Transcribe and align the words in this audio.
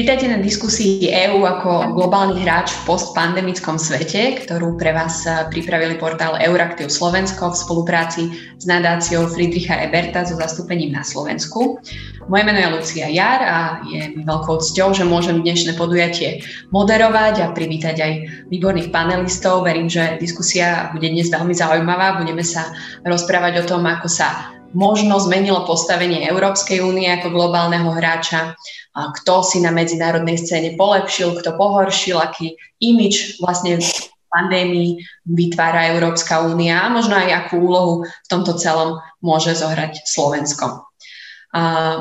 Vítajte 0.00 0.32
na 0.32 0.40
diskusii 0.40 1.12
EÚ 1.12 1.44
ako 1.44 1.92
globálny 1.92 2.40
hráč 2.40 2.72
v 2.72 2.88
postpandemickom 2.88 3.76
svete, 3.76 4.40
ktorú 4.40 4.80
pre 4.80 4.96
vás 4.96 5.28
pripravili 5.52 6.00
portál 6.00 6.40
Euraktiv 6.40 6.88
Slovensko 6.88 7.52
v 7.52 7.60
spolupráci 7.60 8.22
s 8.56 8.64
nadáciou 8.64 9.28
Friedricha 9.28 9.76
Eberta 9.76 10.24
so 10.24 10.40
zastúpením 10.40 10.96
na 10.96 11.04
Slovensku. 11.04 11.84
Moje 12.32 12.42
meno 12.48 12.56
je 12.56 12.72
Lucia 12.72 13.12
Jar 13.12 13.44
a 13.44 13.58
je 13.92 14.16
mi 14.16 14.24
veľkou 14.24 14.64
cťou, 14.72 14.96
že 14.96 15.04
môžem 15.04 15.44
dnešné 15.44 15.76
podujatie 15.76 16.48
moderovať 16.72 17.44
a 17.44 17.52
privítať 17.52 18.00
aj 18.00 18.12
výborných 18.48 18.88
panelistov. 18.88 19.68
Verím, 19.68 19.92
že 19.92 20.16
diskusia 20.16 20.88
bude 20.96 21.12
dnes 21.12 21.28
veľmi 21.28 21.52
zaujímavá. 21.52 22.16
Budeme 22.16 22.40
sa 22.40 22.72
rozprávať 23.04 23.68
o 23.68 23.76
tom, 23.76 23.84
ako 23.84 24.08
sa 24.08 24.56
možno 24.72 25.18
zmenilo 25.18 25.66
postavenie 25.66 26.26
Európskej 26.30 26.82
únie 26.82 27.10
ako 27.10 27.34
globálneho 27.34 27.90
hráča, 27.90 28.54
kto 28.90 29.46
si 29.46 29.62
na 29.62 29.70
medzinárodnej 29.70 30.38
scéne 30.38 30.74
polepšil, 30.74 31.38
kto 31.38 31.54
pohoršil, 31.54 32.18
aký 32.18 32.58
imič 32.82 33.38
vlastne 33.38 33.78
v 33.78 33.86
pandémii 34.30 35.02
vytvára 35.26 35.90
Európska 35.90 36.46
únia 36.46 36.86
a 36.86 36.92
možno 36.92 37.18
aj 37.18 37.46
akú 37.46 37.66
úlohu 37.66 37.94
v 38.06 38.26
tomto 38.30 38.54
celom 38.54 39.02
môže 39.18 39.58
zohrať 39.58 40.06
Slovensko. 40.06 40.86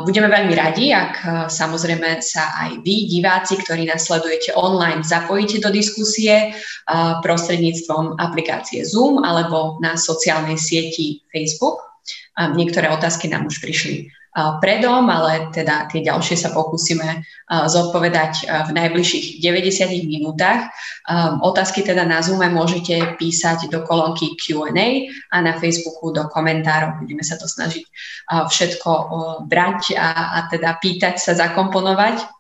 Budeme 0.06 0.30
veľmi 0.30 0.54
radi, 0.54 0.94
ak 0.94 1.50
samozrejme 1.50 2.22
sa 2.22 2.54
aj 2.54 2.86
vy, 2.86 3.10
diváci, 3.10 3.58
ktorí 3.58 3.90
nás 3.90 4.06
sledujete 4.06 4.54
online, 4.54 5.02
zapojíte 5.02 5.58
do 5.58 5.74
diskusie 5.74 6.54
prostredníctvom 7.26 8.22
aplikácie 8.22 8.86
Zoom 8.86 9.26
alebo 9.26 9.82
na 9.82 9.98
sociálnej 9.98 10.62
sieti 10.62 11.26
Facebook. 11.34 11.89
Niektoré 12.40 12.88
otázky 12.88 13.28
nám 13.28 13.52
už 13.52 13.60
prišli 13.60 14.08
predom, 14.62 15.10
ale 15.10 15.50
teda 15.50 15.90
tie 15.90 16.06
ďalšie 16.06 16.38
sa 16.38 16.54
pokúsime 16.54 17.26
zodpovedať 17.50 18.46
v 18.46 18.72
najbližších 18.78 19.42
90 19.42 19.90
minútach. 20.06 20.70
Otázky 21.42 21.82
teda 21.82 22.06
na 22.06 22.22
Zoome 22.22 22.48
môžete 22.48 23.18
písať 23.18 23.74
do 23.74 23.82
kolónky 23.84 24.38
Q&A 24.38 25.10
a 25.34 25.38
na 25.42 25.58
Facebooku 25.58 26.14
do 26.14 26.30
komentárov. 26.30 27.02
Budeme 27.02 27.26
sa 27.26 27.42
to 27.42 27.50
snažiť 27.50 27.84
všetko 28.30 28.90
brať 29.50 29.98
a, 29.98 30.38
a 30.38 30.40
teda 30.48 30.78
pýtať 30.78 31.18
sa, 31.18 31.34
zakomponovať. 31.34 32.39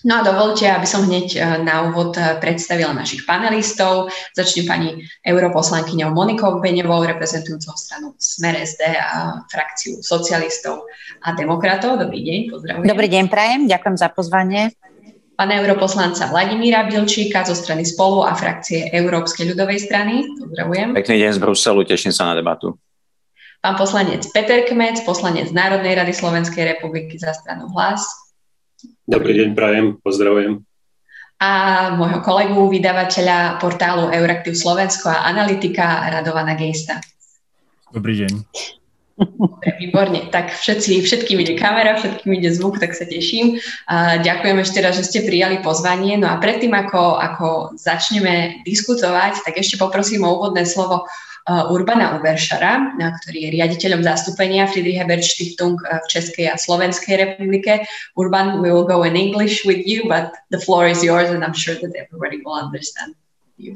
No 0.00 0.20
a 0.20 0.24
dovolte, 0.24 0.64
aby 0.64 0.88
som 0.88 1.04
hneď 1.04 1.36
e, 1.36 1.38
na 1.60 1.92
úvod 1.92 2.16
e, 2.16 2.40
predstavila 2.40 2.96
našich 2.96 3.28
panelistov. 3.28 4.08
Začnem 4.32 4.64
pani 4.64 4.88
europoslankyňou 5.28 6.16
Monikou 6.16 6.56
Beňovou, 6.56 7.04
reprezentujúcou 7.04 7.76
stranu 7.76 8.16
Smer 8.16 8.56
SD 8.64 8.96
a 8.96 9.44
frakciu 9.52 10.00
socialistov 10.00 10.88
a 11.20 11.36
demokratov. 11.36 12.00
Dobrý 12.00 12.24
deň, 12.24 12.38
pozdravujem. 12.48 12.88
Dobrý 12.88 13.08
deň, 13.12 13.24
prajem, 13.28 13.60
ďakujem 13.68 13.96
za 14.00 14.08
pozvanie. 14.08 14.72
Pana 15.36 15.60
europoslanca 15.60 16.32
Vladimíra 16.32 16.88
Bilčíka 16.88 17.44
zo 17.44 17.52
strany 17.52 17.84
Spolu 17.84 18.24
a 18.24 18.32
frakcie 18.32 18.88
Európskej 18.92 19.52
ľudovej 19.52 19.84
strany. 19.84 20.24
Pozdravujem. 20.36 20.96
Pekný 20.96 21.16
deň 21.28 21.30
z 21.36 21.40
Bruselu, 21.44 21.80
teším 21.84 22.12
sa 22.12 22.32
na 22.32 22.40
debatu. 22.40 22.76
Pán 23.60 23.76
poslanec 23.76 24.24
Peter 24.32 24.64
Kmec, 24.64 25.04
poslanec 25.04 25.52
Národnej 25.52 25.92
rady 25.92 26.16
Slovenskej 26.16 26.76
republiky 26.76 27.20
za 27.20 27.36
stranu 27.36 27.68
Hlas. 27.68 28.29
Dobrý 29.04 29.32
deň, 29.36 29.48
prajem, 29.58 29.86
pozdravujem. 30.00 30.62
A 31.40 31.50
môjho 31.96 32.20
kolegu, 32.20 32.68
vydavateľa 32.68 33.56
portálu 33.58 34.12
Euraktiv 34.12 34.52
Slovensko 34.52 35.08
a 35.08 35.24
analytika 35.24 36.04
Radovana 36.12 36.52
Gejsta. 36.52 37.00
Dobrý 37.90 38.22
deň. 38.24 38.32
Výborne, 39.80 40.32
tak 40.32 40.52
všetci, 40.52 41.04
všetkým 41.04 41.40
ide 41.44 41.56
kamera, 41.56 41.96
všetkým 41.96 42.40
ide 42.40 42.52
zvuk, 42.52 42.80
tak 42.80 42.96
sa 42.96 43.04
teším. 43.04 43.60
A 43.88 44.16
ďakujem 44.20 44.56
ešte 44.60 44.80
raz, 44.80 44.96
že 44.96 45.04
ste 45.08 45.20
prijali 45.24 45.60
pozvanie. 45.60 46.16
No 46.16 46.28
a 46.28 46.40
predtým, 46.40 46.72
ako, 46.72 47.20
ako 47.20 47.48
začneme 47.76 48.64
diskutovať, 48.64 49.44
tak 49.44 49.60
ešte 49.60 49.76
poprosím 49.76 50.24
o 50.24 50.36
úvodné 50.40 50.64
slovo 50.64 51.04
Urbana 51.48 52.20
Uberšara, 52.20 53.00
ktorý 53.00 53.38
je 53.48 53.50
riaditeľom 53.56 54.04
zastúpenia 54.04 54.68
Friedrich 54.68 55.00
Hebert 55.00 55.24
Stiftung 55.24 55.80
uh, 55.88 55.98
v 56.04 56.06
Českej 56.12 56.46
a 56.52 56.60
Slovenskej 56.60 57.16
republike. 57.16 57.88
Urban, 58.18 58.60
we 58.60 58.68
will 58.68 58.84
go 58.84 59.02
in 59.02 59.16
English 59.16 59.64
with 59.64 59.82
you, 59.88 60.04
but 60.04 60.36
the 60.52 60.60
floor 60.60 60.86
is 60.86 61.00
yours 61.00 61.32
and 61.32 61.40
I'm 61.40 61.56
sure 61.56 61.74
that 61.80 61.96
everybody 61.96 62.44
will 62.44 62.54
understand 62.54 63.16
you. 63.56 63.74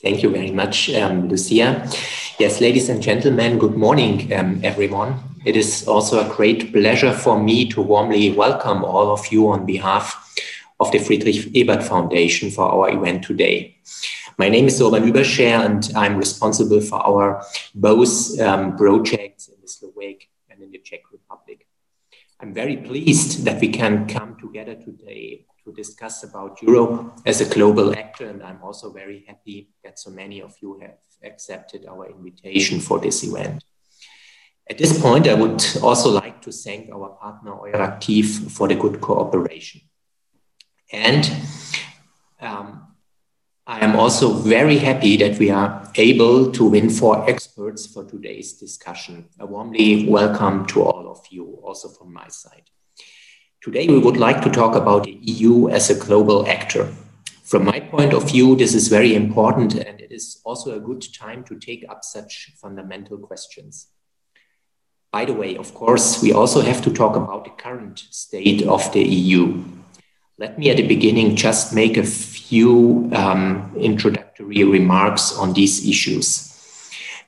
Thank 0.00 0.22
you 0.22 0.30
very 0.30 0.50
much, 0.50 0.88
um, 0.96 1.28
Lucia. 1.28 1.84
Yes, 2.38 2.60
ladies 2.60 2.88
and 2.88 3.02
gentlemen, 3.02 3.58
good 3.58 3.76
morning, 3.76 4.32
um, 4.32 4.60
everyone. 4.64 5.20
It 5.44 5.56
is 5.56 5.88
also 5.88 6.24
a 6.24 6.28
great 6.28 6.72
pleasure 6.72 7.12
for 7.12 7.40
me 7.40 7.68
to 7.72 7.82
warmly 7.82 8.32
welcome 8.32 8.84
all 8.84 9.12
of 9.12 9.28
you 9.28 9.48
on 9.48 9.66
behalf 9.66 10.16
of 10.80 10.90
the 10.92 10.98
Friedrich 10.98 11.48
Ebert 11.54 11.82
Foundation 11.82 12.50
for 12.50 12.64
our 12.64 12.90
event 12.90 13.24
today. 13.24 13.76
My 14.40 14.48
name 14.48 14.68
is 14.68 14.80
Urban 14.80 15.04
Überscher, 15.04 15.66
and 15.66 15.92
I'm 15.94 16.16
responsible 16.16 16.80
for 16.80 16.96
our 16.96 17.44
both 17.74 18.40
um, 18.40 18.74
projects 18.74 19.48
in 19.48 19.56
the 19.60 19.68
Slovak 19.68 20.30
and 20.48 20.62
in 20.62 20.70
the 20.70 20.78
Czech 20.78 21.02
Republic. 21.12 21.66
I'm 22.40 22.54
very 22.54 22.78
pleased 22.78 23.44
that 23.44 23.60
we 23.60 23.68
can 23.68 24.06
come 24.06 24.38
together 24.40 24.76
today 24.76 25.44
to 25.62 25.74
discuss 25.74 26.24
about 26.24 26.62
Europe 26.62 27.20
as 27.26 27.42
a 27.42 27.54
global 27.54 27.92
actor, 27.94 28.30
and 28.30 28.42
I'm 28.42 28.62
also 28.62 28.90
very 28.90 29.26
happy 29.28 29.74
that 29.84 29.98
so 29.98 30.10
many 30.10 30.40
of 30.40 30.54
you 30.62 30.80
have 30.80 30.96
accepted 31.22 31.84
our 31.84 32.08
invitation 32.08 32.80
for 32.80 32.98
this 32.98 33.22
event. 33.22 33.62
At 34.70 34.78
this 34.78 34.98
point, 34.98 35.28
I 35.28 35.34
would 35.34 35.62
also 35.82 36.08
like 36.08 36.40
to 36.40 36.50
thank 36.50 36.90
our 36.90 37.10
partner 37.10 37.56
Euractiv 37.68 38.50
for 38.50 38.68
the 38.68 38.76
good 38.76 39.02
cooperation. 39.02 39.82
And 40.90 41.30
um, 42.40 42.89
I 43.70 43.84
am 43.84 43.94
also 43.94 44.32
very 44.32 44.78
happy 44.78 45.16
that 45.18 45.38
we 45.38 45.48
are 45.48 45.88
able 45.94 46.50
to 46.50 46.64
win 46.64 46.90
four 46.90 47.30
experts 47.30 47.86
for 47.86 48.02
today's 48.02 48.54
discussion. 48.54 49.28
A 49.38 49.46
warmly 49.46 50.08
welcome 50.08 50.66
to 50.66 50.82
all 50.82 51.08
of 51.08 51.24
you, 51.30 51.60
also 51.62 51.88
from 51.88 52.12
my 52.12 52.26
side. 52.26 52.64
Today, 53.62 53.86
we 53.86 54.00
would 54.00 54.16
like 54.16 54.42
to 54.42 54.50
talk 54.50 54.74
about 54.74 55.04
the 55.04 55.16
EU 55.22 55.68
as 55.68 55.88
a 55.88 55.94
global 55.94 56.48
actor. 56.48 56.92
From 57.44 57.64
my 57.64 57.78
point 57.78 58.12
of 58.12 58.28
view, 58.28 58.56
this 58.56 58.74
is 58.74 58.88
very 58.88 59.14
important, 59.14 59.76
and 59.76 60.00
it 60.00 60.10
is 60.10 60.40
also 60.44 60.74
a 60.74 60.80
good 60.80 61.04
time 61.14 61.44
to 61.44 61.56
take 61.56 61.84
up 61.88 62.02
such 62.02 62.50
fundamental 62.60 63.18
questions. 63.18 63.86
By 65.12 65.26
the 65.26 65.34
way, 65.34 65.56
of 65.56 65.74
course, 65.74 66.20
we 66.20 66.32
also 66.32 66.60
have 66.60 66.82
to 66.82 66.92
talk 66.92 67.14
about 67.14 67.44
the 67.44 67.50
current 67.50 68.00
state 68.10 68.66
of 68.66 68.92
the 68.92 69.04
EU. 69.04 69.62
Let 70.38 70.58
me 70.58 70.70
at 70.70 70.78
the 70.78 70.88
beginning 70.88 71.36
just 71.36 71.72
make 71.72 71.96
a 71.96 72.02
few 72.50 73.08
um, 73.14 73.72
introductory 73.78 74.64
remarks 74.64 75.38
on 75.38 75.52
these 75.52 75.86
issues. 75.86 76.50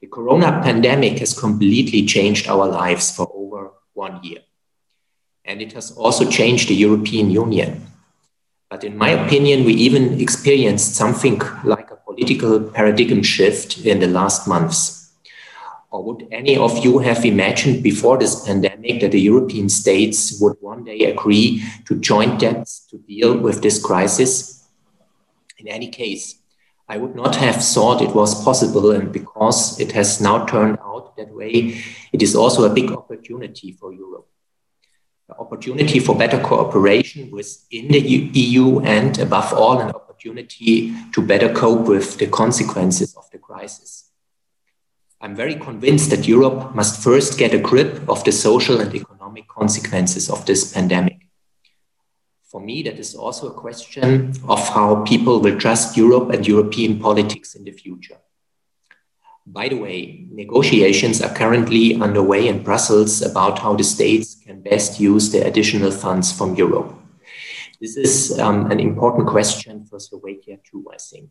The 0.01 0.09
corona 0.09 0.61
pandemic 0.65 1.21
has 1.21 1.33
completely 1.39 2.05
changed 2.05 2.49
our 2.49 2.67
lives 2.67 3.15
for 3.15 3.31
over 3.33 3.71
one 3.95 4.19
year. 4.25 4.41
And 5.45 5.63
it 5.63 5.75
has 5.75 5.93
also 5.93 6.29
changed 6.29 6.69
the 6.69 6.75
European 6.75 7.31
Union. 7.31 7.87
But 8.69 8.83
in 8.83 8.99
my 8.99 9.11
opinion, 9.11 9.65
we 9.65 9.75
even 9.75 10.21
experienced 10.21 10.97
something 10.97 11.41
like 11.63 11.93
a 11.93 11.97
political 12.05 12.59
paradigm 12.59 13.23
shift 13.23 13.87
in 13.87 14.01
the 14.01 14.09
last 14.09 14.49
months. 14.49 15.13
Or 15.93 16.03
would 16.03 16.27
any 16.33 16.57
of 16.57 16.85
you 16.85 16.99
have 16.99 17.25
imagined 17.25 17.85
before 17.85 18.19
this 18.19 18.45
pandemic 18.45 19.03
that 19.03 19.13
the 19.13 19.21
European 19.21 19.69
states 19.69 20.41
would 20.41 20.57
one 20.61 20.83
day 20.83 21.13
agree 21.13 21.63
to 21.87 21.95
joint 22.01 22.41
debts 22.41 22.81
to 22.91 22.99
deal 22.99 23.37
with 23.39 23.63
this 23.63 23.81
crisis? 23.81 24.62
In 25.63 25.69
any 25.69 25.87
case, 25.87 26.41
I 26.89 26.97
would 26.97 27.15
not 27.15 27.37
have 27.37 27.63
thought 27.63 28.03
it 28.03 28.17
was 28.17 28.43
possible, 28.43 28.91
and 28.91 29.13
because 29.13 29.79
it 29.79 29.93
has 29.93 30.21
now 30.21 30.45
turned 30.45 30.77
out 30.81 31.17
that 31.17 31.33
way, 31.33 31.81
it 32.13 32.21
is 32.21 32.35
also 32.35 32.65
a 32.65 32.75
big 32.75 32.91
opportunity 32.91 33.71
for 33.71 33.93
Europe. 33.93 34.27
An 35.29 35.37
opportunity 35.39 36.01
for 36.01 36.19
better 36.19 36.41
cooperation 36.41 37.31
within 37.31 37.87
the 37.87 38.01
EU, 38.01 38.81
and 38.81 39.17
above 39.21 39.53
all, 39.53 39.79
an 39.79 39.91
opportunity 39.91 40.93
to 41.13 41.23
better 41.23 41.55
cope 41.55 41.87
with 41.87 42.19
the 42.19 42.27
consequences 42.27 43.15
of 43.15 43.31
the 43.31 43.39
crisis. 43.39 44.11
I'm 45.21 45.37
very 45.37 45.55
convinced 45.55 46.11
that 46.11 46.27
Europe 46.27 46.75
must 46.75 47.01
first 47.01 47.39
get 47.39 47.55
a 47.55 47.59
grip 47.59 48.09
of 48.09 48.25
the 48.25 48.33
social 48.33 48.81
and 48.81 48.93
economic 48.93 49.47
consequences 49.47 50.29
of 50.29 50.45
this 50.45 50.73
pandemic. 50.73 51.22
For 52.53 52.61
me, 52.61 52.83
that 52.83 52.99
is 52.99 53.15
also 53.15 53.49
a 53.49 53.55
question 53.55 54.35
of 54.47 54.69
how 54.69 55.05
people 55.05 55.41
will 55.41 55.59
trust 55.59 55.97
Europe 55.97 56.29
and 56.35 56.47
European 56.47 57.01
politics 57.01 57.55
in 57.55 57.65
the 57.65 57.73
future. 57.73 58.19
By 59.47 59.71
the 59.71 59.77
way, 59.77 60.27
negotiations 60.31 61.23
are 61.23 61.35
currently 61.35 61.95
underway 61.95 62.49
in 62.49 62.63
Brussels 62.63 63.23
about 63.23 63.59
how 63.59 63.75
the 63.75 63.83
states 63.83 64.35
can 64.35 64.61
best 64.61 65.01
use 65.01 65.33
the 65.33 65.47
additional 65.47 65.91
funds 65.91 66.31
from 66.31 66.55
Europe. 66.55 66.95
This 67.81 67.97
is 67.97 68.39
um, 68.39 68.71
an 68.71 68.81
important 68.81 69.29
question 69.29 69.87
for 69.87 69.99
Slovakia, 69.99 70.59
too, 70.63 70.85
I 70.93 70.99
think. 70.99 71.31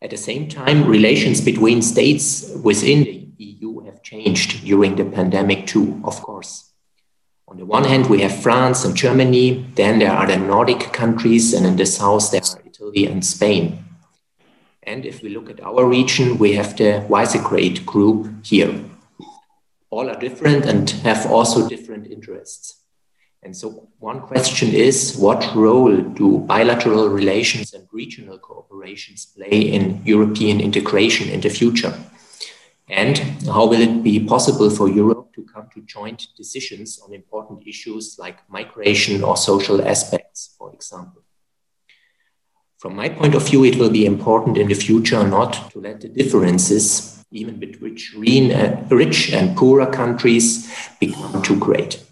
At 0.00 0.08
the 0.08 0.16
same 0.16 0.48
time, 0.48 0.88
relations 0.88 1.42
between 1.42 1.82
states 1.82 2.50
within 2.64 3.04
the 3.04 3.28
EU 3.36 3.84
have 3.84 4.02
changed 4.02 4.64
during 4.64 4.96
the 4.96 5.04
pandemic, 5.04 5.66
too, 5.66 6.00
of 6.04 6.22
course. 6.22 6.71
On 7.52 7.58
the 7.58 7.66
one 7.66 7.84
hand, 7.84 8.08
we 8.08 8.22
have 8.22 8.42
France 8.42 8.82
and 8.86 8.96
Germany, 8.96 9.66
then 9.74 9.98
there 9.98 10.10
are 10.10 10.26
the 10.26 10.38
Nordic 10.38 10.90
countries, 10.94 11.52
and 11.52 11.66
in 11.66 11.76
the 11.76 11.84
south, 11.84 12.30
there 12.30 12.40
are 12.40 12.62
Italy 12.64 13.04
and 13.04 13.22
Spain. 13.22 13.84
And 14.84 15.04
if 15.04 15.22
we 15.22 15.28
look 15.28 15.50
at 15.50 15.60
our 15.62 15.84
region, 15.84 16.38
we 16.38 16.54
have 16.54 16.78
the 16.78 17.04
Visegrad 17.10 17.84
group 17.84 18.32
here. 18.42 18.82
All 19.90 20.08
are 20.08 20.18
different 20.18 20.64
and 20.64 20.88
have 21.04 21.30
also 21.30 21.68
different 21.68 22.06
interests. 22.06 22.80
And 23.42 23.54
so, 23.54 23.86
one 23.98 24.22
question 24.22 24.72
is 24.72 25.14
what 25.18 25.54
role 25.54 25.94
do 25.94 26.38
bilateral 26.38 27.10
relations 27.10 27.74
and 27.74 27.86
regional 27.92 28.38
cooperations 28.38 29.26
play 29.36 29.60
in 29.60 30.00
European 30.06 30.58
integration 30.58 31.28
in 31.28 31.42
the 31.42 31.50
future? 31.50 31.92
And 32.88 33.18
how 33.44 33.66
will 33.66 33.82
it 33.82 34.02
be 34.02 34.24
possible 34.24 34.70
for 34.70 34.88
Europe 34.88 35.21
to 35.34 35.42
come 35.44 35.68
to 35.74 35.80
joint 35.82 36.28
decisions 36.36 37.00
on 37.04 37.12
important 37.12 37.66
issues 37.66 38.16
like 38.18 38.38
migration 38.50 39.22
or 39.22 39.36
social 39.36 39.86
aspects, 39.86 40.54
for 40.58 40.72
example? 40.72 41.22
From 42.78 42.96
my 42.96 43.08
point 43.08 43.34
of 43.34 43.46
view, 43.46 43.64
it 43.64 43.76
will 43.76 43.90
be 43.90 44.04
important 44.06 44.58
in 44.58 44.68
the 44.68 44.74
future 44.74 45.22
not 45.26 45.70
to 45.70 45.80
let 45.80 46.00
the 46.00 46.08
differences, 46.08 47.24
even 47.30 47.58
between 47.58 48.88
rich 48.88 49.32
and 49.32 49.56
poorer 49.56 49.86
countries, 49.86 50.68
become 50.98 51.42
too 51.42 51.58
great. 51.58 52.02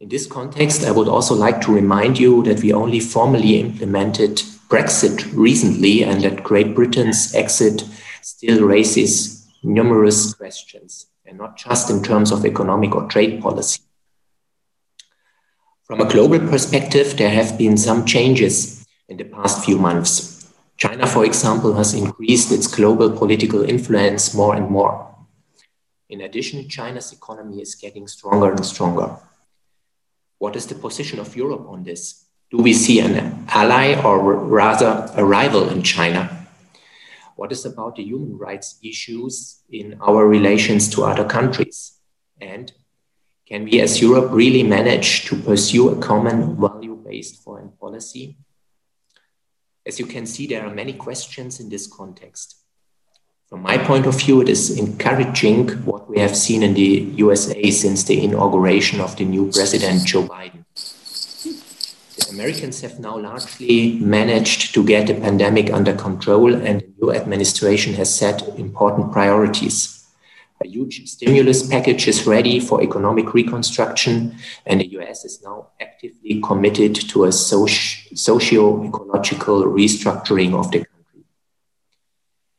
In 0.00 0.08
this 0.08 0.26
context, 0.26 0.84
I 0.84 0.92
would 0.92 1.08
also 1.08 1.34
like 1.34 1.60
to 1.62 1.74
remind 1.74 2.20
you 2.20 2.44
that 2.44 2.62
we 2.62 2.72
only 2.72 3.00
formally 3.00 3.58
implemented 3.58 4.36
Brexit 4.68 5.28
recently 5.34 6.04
and 6.04 6.22
that 6.22 6.44
Great 6.44 6.76
Britain's 6.76 7.34
exit 7.34 7.82
still 8.22 8.64
raises 8.64 9.48
numerous 9.64 10.34
questions, 10.34 11.06
and 11.28 11.36
not 11.36 11.58
just 11.58 11.90
in 11.90 12.02
terms 12.02 12.32
of 12.32 12.44
economic 12.46 12.94
or 12.94 13.06
trade 13.06 13.42
policy. 13.42 13.82
From 15.84 16.00
a 16.00 16.08
global 16.08 16.38
perspective, 16.38 17.16
there 17.18 17.30
have 17.30 17.58
been 17.58 17.76
some 17.76 18.06
changes 18.06 18.86
in 19.08 19.18
the 19.18 19.24
past 19.24 19.64
few 19.64 19.78
months. 19.78 20.50
China, 20.78 21.06
for 21.06 21.24
example, 21.24 21.74
has 21.74 21.92
increased 21.92 22.50
its 22.50 22.66
global 22.66 23.10
political 23.10 23.62
influence 23.62 24.34
more 24.34 24.54
and 24.54 24.70
more. 24.70 25.14
In 26.08 26.22
addition, 26.22 26.68
China's 26.68 27.12
economy 27.12 27.60
is 27.60 27.74
getting 27.74 28.08
stronger 28.08 28.50
and 28.52 28.64
stronger. 28.64 29.16
What 30.38 30.56
is 30.56 30.66
the 30.66 30.76
position 30.76 31.18
of 31.18 31.36
Europe 31.36 31.66
on 31.68 31.84
this? 31.84 32.24
Do 32.50 32.58
we 32.58 32.72
see 32.72 33.00
an 33.00 33.44
ally 33.48 34.00
or 34.02 34.18
rather 34.34 35.10
a 35.14 35.24
rival 35.24 35.68
in 35.68 35.82
China? 35.82 36.37
What 37.38 37.52
is 37.52 37.64
about 37.64 37.94
the 37.94 38.02
human 38.02 38.36
rights 38.36 38.80
issues 38.82 39.62
in 39.70 39.96
our 40.00 40.26
relations 40.26 40.88
to 40.88 41.04
other 41.04 41.24
countries? 41.24 42.00
And 42.40 42.72
can 43.46 43.62
we 43.62 43.80
as 43.80 44.02
Europe 44.02 44.32
really 44.32 44.64
manage 44.64 45.24
to 45.26 45.36
pursue 45.36 45.90
a 45.90 46.00
common 46.00 46.56
value 46.60 46.96
based 46.96 47.44
foreign 47.44 47.70
policy? 47.80 48.38
As 49.86 50.00
you 50.00 50.06
can 50.06 50.26
see, 50.26 50.48
there 50.48 50.66
are 50.66 50.74
many 50.74 50.94
questions 50.94 51.60
in 51.60 51.68
this 51.68 51.86
context. 51.86 52.56
From 53.48 53.62
my 53.62 53.78
point 53.78 54.06
of 54.06 54.18
view, 54.18 54.40
it 54.40 54.48
is 54.48 54.76
encouraging 54.76 55.68
what 55.84 56.10
we 56.10 56.18
have 56.18 56.36
seen 56.36 56.64
in 56.64 56.74
the 56.74 57.06
USA 57.22 57.70
since 57.70 58.02
the 58.02 58.20
inauguration 58.24 59.00
of 59.00 59.16
the 59.16 59.24
new 59.24 59.52
president, 59.52 60.04
Joe 60.04 60.24
Biden. 60.24 60.57
The 62.18 62.30
Americans 62.30 62.80
have 62.80 62.98
now 62.98 63.16
largely 63.16 63.96
managed 64.00 64.74
to 64.74 64.84
get 64.84 65.06
the 65.06 65.14
pandemic 65.14 65.72
under 65.72 65.94
control, 65.94 66.52
and 66.52 66.80
the 66.80 66.92
new 67.00 67.12
administration 67.12 67.94
has 67.94 68.12
set 68.12 68.42
important 68.58 69.12
priorities. 69.12 70.04
A 70.60 70.66
huge 70.66 71.08
stimulus 71.08 71.64
package 71.68 72.08
is 72.08 72.26
ready 72.26 72.58
for 72.58 72.82
economic 72.82 73.34
reconstruction, 73.34 74.36
and 74.66 74.80
the 74.80 74.88
US 74.98 75.24
is 75.24 75.40
now 75.44 75.68
actively 75.80 76.40
committed 76.40 76.96
to 77.10 77.24
a 77.24 77.30
socio 77.30 78.84
ecological 78.84 79.62
restructuring 79.64 80.54
of 80.58 80.72
the 80.72 80.78
country. 80.78 81.22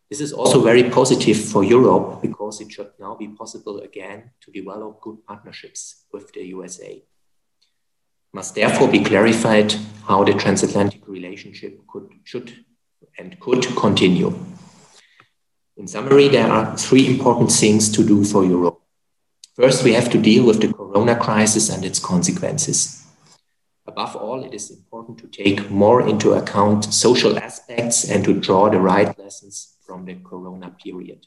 this 0.09 0.21
is 0.21 0.31
also 0.31 0.61
very 0.61 0.89
positive 0.89 1.37
for 1.37 1.65
Europe 1.65 2.21
because 2.21 2.61
it 2.61 2.71
should 2.71 2.91
now 2.97 3.13
be 3.15 3.27
possible 3.27 3.79
again 3.81 4.31
to 4.39 4.51
develop 4.51 5.01
good 5.01 5.17
partnerships 5.27 6.05
with 6.13 6.31
the 6.31 6.45
USA. 6.55 7.03
Must 8.31 8.53
therefore 8.53 8.87
be 8.87 9.03
clarified 9.03 9.73
how 10.07 10.23
the 10.23 10.33
transatlantic 10.33 11.07
relationship 11.07 11.81
could, 11.87 12.09
should, 12.23 12.65
and 13.17 13.39
could 13.39 13.65
continue. 13.75 14.37
In 15.77 15.87
summary, 15.87 16.27
there 16.27 16.47
are 16.47 16.77
three 16.77 17.07
important 17.07 17.51
things 17.51 17.89
to 17.91 18.05
do 18.05 18.23
for 18.23 18.45
Europe. 18.45 18.81
First, 19.55 19.83
we 19.83 19.93
have 19.93 20.09
to 20.11 20.21
deal 20.21 20.45
with 20.45 20.61
the 20.61 20.71
corona 20.71 21.15
crisis 21.15 21.69
and 21.69 21.83
its 21.83 21.99
consequences. 21.99 23.05
Above 23.87 24.15
all, 24.15 24.43
it 24.43 24.53
is 24.53 24.69
important 24.69 25.17
to 25.17 25.27
take 25.27 25.71
more 25.71 26.07
into 26.07 26.33
account 26.33 26.85
social 26.93 27.39
aspects 27.39 28.07
and 28.07 28.23
to 28.23 28.39
draw 28.39 28.69
the 28.69 28.79
right 28.79 29.17
lessons 29.17 29.75
from 29.81 30.05
the 30.05 30.15
corona 30.15 30.69
period. 30.83 31.25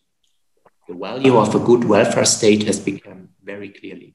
The 0.86 0.94
value 0.94 1.36
of 1.36 1.54
a 1.54 1.58
good 1.58 1.84
welfare 1.84 2.24
state 2.24 2.62
has 2.64 2.78
become 2.78 3.30
very 3.42 3.70
clearly. 3.70 4.14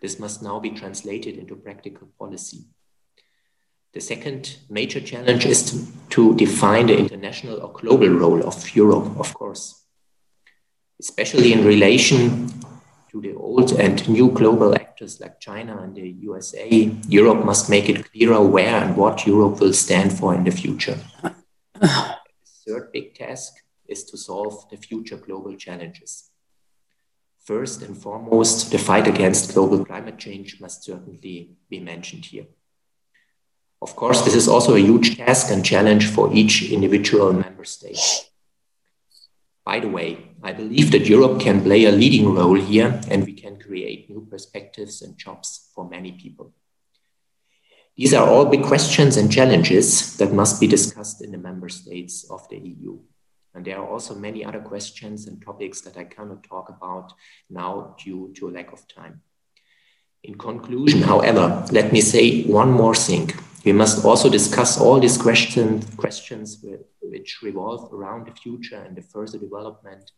This 0.00 0.18
must 0.18 0.42
now 0.42 0.60
be 0.60 0.70
translated 0.70 1.36
into 1.36 1.56
practical 1.56 2.08
policy. 2.18 2.64
The 3.92 4.00
second 4.00 4.58
major 4.68 5.00
challenge 5.00 5.46
is 5.46 5.62
to, 5.70 5.86
to 6.10 6.34
define 6.36 6.86
the 6.86 6.98
international 6.98 7.60
or 7.62 7.72
global 7.72 8.10
role 8.10 8.46
of 8.46 8.76
Europe, 8.76 9.18
of 9.18 9.34
course, 9.34 9.86
especially 11.00 11.52
in 11.52 11.64
relation 11.64 12.48
to 13.10 13.20
the 13.20 13.34
old 13.34 13.72
and 13.72 14.06
new 14.08 14.30
global 14.30 14.74
actors 14.74 15.18
like 15.20 15.40
China 15.40 15.78
and 15.78 15.96
the 15.96 16.08
USA. 16.08 16.68
Europe 17.08 17.44
must 17.44 17.70
make 17.70 17.88
it 17.88 18.12
clearer 18.12 18.42
where 18.42 18.76
and 18.82 18.96
what 18.96 19.26
Europe 19.26 19.58
will 19.60 19.72
stand 19.72 20.12
for 20.12 20.34
in 20.34 20.44
the 20.44 20.50
future 20.50 20.98
the 21.80 22.16
third 22.66 22.92
big 22.92 23.14
task 23.14 23.54
is 23.86 24.04
to 24.04 24.16
solve 24.16 24.68
the 24.70 24.76
future 24.76 25.16
global 25.16 25.54
challenges. 25.56 26.30
First 27.48 27.80
and 27.80 27.96
foremost, 27.96 28.70
the 28.70 28.76
fight 28.76 29.08
against 29.08 29.54
global 29.54 29.82
climate 29.82 30.18
change 30.18 30.60
must 30.60 30.84
certainly 30.84 31.56
be 31.70 31.80
mentioned 31.80 32.26
here. 32.26 32.44
Of 33.80 33.96
course, 33.96 34.20
this 34.20 34.34
is 34.34 34.48
also 34.48 34.74
a 34.74 34.78
huge 34.78 35.16
task 35.16 35.50
and 35.50 35.64
challenge 35.64 36.10
for 36.10 36.30
each 36.34 36.70
individual 36.70 37.32
member 37.32 37.64
state. 37.64 38.04
By 39.64 39.80
the 39.80 39.88
way, 39.88 40.28
I 40.42 40.52
believe 40.52 40.90
that 40.90 41.08
Europe 41.08 41.40
can 41.40 41.62
play 41.62 41.86
a 41.86 41.90
leading 41.90 42.34
role 42.34 42.60
here 42.60 43.00
and 43.08 43.24
we 43.24 43.32
can 43.32 43.58
create 43.58 44.10
new 44.10 44.28
perspectives 44.30 45.00
and 45.00 45.16
jobs 45.16 45.70
for 45.74 45.88
many 45.88 46.12
people. 46.12 46.52
These 47.96 48.12
are 48.12 48.28
all 48.28 48.44
big 48.44 48.62
questions 48.62 49.16
and 49.16 49.32
challenges 49.32 50.18
that 50.18 50.34
must 50.34 50.60
be 50.60 50.66
discussed 50.66 51.24
in 51.24 51.32
the 51.32 51.38
member 51.38 51.70
states 51.70 52.28
of 52.28 52.46
the 52.50 52.58
EU. 52.58 52.98
And 53.58 53.66
there 53.66 53.80
are 53.80 53.88
also 53.88 54.14
many 54.14 54.44
other 54.44 54.60
questions 54.60 55.26
and 55.26 55.42
topics 55.42 55.80
that 55.80 55.96
I 55.96 56.04
cannot 56.04 56.44
talk 56.44 56.68
about 56.68 57.12
now 57.50 57.96
due 57.98 58.32
to 58.36 58.48
a 58.48 58.52
lack 58.52 58.72
of 58.72 58.86
time. 58.86 59.22
In 60.22 60.38
conclusion, 60.38 61.02
however, 61.02 61.66
let 61.72 61.92
me 61.92 62.00
say 62.00 62.44
one 62.44 62.70
more 62.70 62.94
thing. 62.94 63.32
We 63.64 63.72
must 63.72 64.04
also 64.04 64.30
discuss 64.30 64.80
all 64.80 65.00
these 65.00 65.18
question, 65.18 65.82
questions 65.96 66.64
which 67.02 67.42
revolve 67.42 67.92
around 67.92 68.28
the 68.28 68.40
future 68.40 68.76
and 68.76 68.94
the 68.96 69.02
further 69.02 69.38
development 69.38 70.12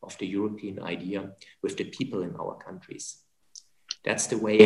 of 0.00 0.16
the 0.18 0.28
European 0.28 0.80
idea 0.80 1.32
with 1.64 1.76
the 1.76 1.86
people 1.86 2.22
in 2.22 2.36
our 2.36 2.54
countries. 2.54 3.16
That's 4.04 4.28
the 4.28 4.38
way 4.38 4.58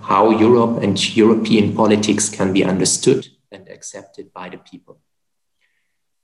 how 0.00 0.30
Europe 0.30 0.82
and 0.82 0.96
European 1.14 1.76
politics 1.76 2.30
can 2.30 2.54
be 2.54 2.64
understood 2.64 3.26
and 3.52 3.68
accepted 3.68 4.32
by 4.32 4.48
the 4.48 4.56
people. 4.56 5.02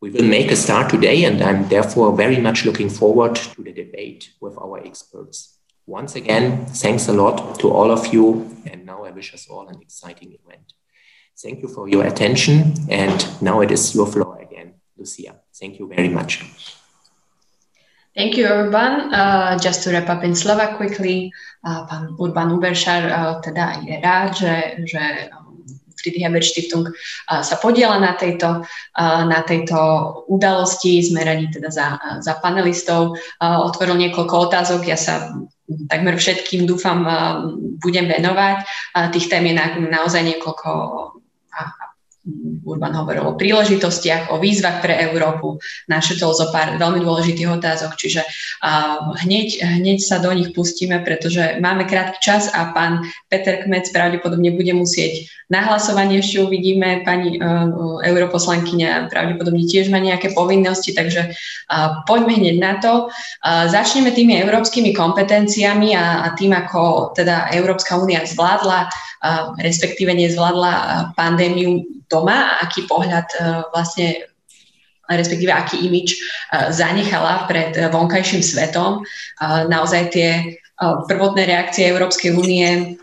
We 0.02 0.10
will 0.10 0.24
make 0.24 0.50
a 0.50 0.56
start 0.56 0.90
today, 0.90 1.22
and 1.22 1.40
I'm 1.40 1.68
therefore 1.68 2.16
very 2.16 2.38
much 2.38 2.64
looking 2.64 2.90
forward 2.90 3.36
to 3.36 3.62
the 3.62 3.70
debate 3.70 4.32
with 4.40 4.58
our 4.58 4.84
experts. 4.84 5.58
Once 5.86 6.16
again, 6.16 6.66
thanks 6.66 7.06
a 7.06 7.12
lot 7.12 7.60
to 7.60 7.70
all 7.70 7.92
of 7.92 8.12
you, 8.12 8.50
and 8.66 8.84
now 8.84 9.04
I 9.04 9.12
wish 9.12 9.32
us 9.32 9.46
all 9.48 9.68
an 9.68 9.78
exciting 9.80 10.36
event. 10.42 10.72
Thank 11.38 11.62
you 11.62 11.68
for 11.68 11.88
your 11.88 12.04
attention, 12.04 12.74
and 12.90 13.24
now 13.40 13.60
it 13.60 13.70
is 13.70 13.94
your 13.94 14.08
floor 14.08 14.42
again, 14.42 14.74
Lucia. 14.98 15.36
Thank 15.54 15.78
you 15.78 15.86
very 15.86 16.08
much. 16.08 16.42
Thank 18.16 18.36
you, 18.36 18.46
Urban. 18.46 19.14
Uh, 19.14 19.56
just 19.56 19.84
to 19.84 19.92
wrap 19.92 20.08
up 20.10 20.24
in 20.24 20.34
Slovak 20.34 20.82
quickly, 20.82 21.30
uh, 21.62 21.86
pán 21.86 22.18
Urban 22.18 22.50
Uberšar 22.58 23.06
uh, 23.06 23.38
teda 23.38 23.86
je 23.86 24.00
rád, 24.02 24.34
že, 24.34 24.54
že 24.82 25.30
um, 26.02 26.04
Friedrich 26.04 26.26
Ebert 26.26 26.46
Stiftung 26.46 26.84
sa 27.30 27.56
podiela 27.62 28.02
na 28.02 28.18
tejto, 28.18 28.66
na 28.98 29.40
tejto 29.46 29.78
udalosti. 30.26 30.98
Sme 31.06 31.22
radi 31.22 31.46
teda 31.48 31.70
za, 31.70 32.18
za 32.18 32.42
panelistov. 32.42 33.14
Otvoril 33.38 33.94
niekoľko 33.94 34.50
otázok, 34.50 34.82
ja 34.90 34.98
sa 34.98 35.30
takmer 35.86 36.18
všetkým 36.18 36.66
dúfam 36.66 37.06
budem 37.78 38.10
venovať. 38.10 38.66
Tých 39.14 39.30
tém 39.30 39.46
je 39.46 39.54
na, 39.54 39.66
naozaj 39.78 40.26
niekoľko 40.26 40.70
Urban 42.62 42.94
hovoril 42.94 43.26
o 43.26 43.34
príležitostiach, 43.34 44.30
o 44.30 44.38
výzvach 44.38 44.78
pre 44.78 44.94
Európu, 45.10 45.58
našetol 45.90 46.30
zo 46.30 46.54
pár 46.54 46.78
veľmi 46.78 47.02
dôležitých 47.02 47.50
otázok, 47.50 47.98
čiže 47.98 48.22
hneď, 49.26 49.58
hneď 49.58 49.98
sa 49.98 50.22
do 50.22 50.30
nich 50.30 50.54
pustíme, 50.54 51.02
pretože 51.02 51.58
máme 51.58 51.82
krátky 51.82 52.22
čas 52.22 52.46
a 52.54 52.70
pán 52.70 53.02
Peter 53.26 53.66
Kmec 53.66 53.90
pravdepodobne 53.90 54.54
bude 54.54 54.70
musieť 54.70 55.26
na 55.52 55.60
hlasovanie 55.68 56.24
ešte 56.24 56.40
uvidíme, 56.40 57.04
pani 57.04 57.36
uh, 57.36 58.00
europoslankyňa 58.00 59.12
pravdepodobne 59.12 59.68
tiež 59.68 59.92
má 59.92 60.00
nejaké 60.00 60.32
povinnosti, 60.32 60.96
takže 60.96 61.36
poďme 62.08 62.40
hneď 62.40 62.56
na 62.56 62.72
to. 62.80 63.12
Začneme 63.44 64.16
tými 64.16 64.40
európskymi 64.40 64.96
kompetenciami 64.96 65.92
a, 65.92 66.32
tým, 66.36 66.56
ako 66.56 67.12
teda 67.12 67.52
Európska 67.52 68.00
únia 68.00 68.24
zvládla, 68.24 68.88
uh, 68.88 69.52
respektíve 69.60 70.16
nezvládla 70.16 70.72
uh, 70.72 70.88
doma 72.12 72.52
a 72.52 72.68
aký 72.68 72.84
pohľad 72.84 73.26
uh, 73.40 73.42
vlastne 73.72 74.28
respektíve 75.08 75.48
aký 75.48 75.88
imič 75.88 76.12
uh, 76.12 76.68
zanechala 76.68 77.48
pred 77.48 77.72
uh, 77.80 77.88
vonkajším 77.88 78.44
svetom. 78.44 79.00
Naozaj 79.42 80.02
tie 80.12 80.60
prvotné 80.82 81.46
reakcie 81.46 81.86
Európskej 81.88 82.34
únie 82.34 82.98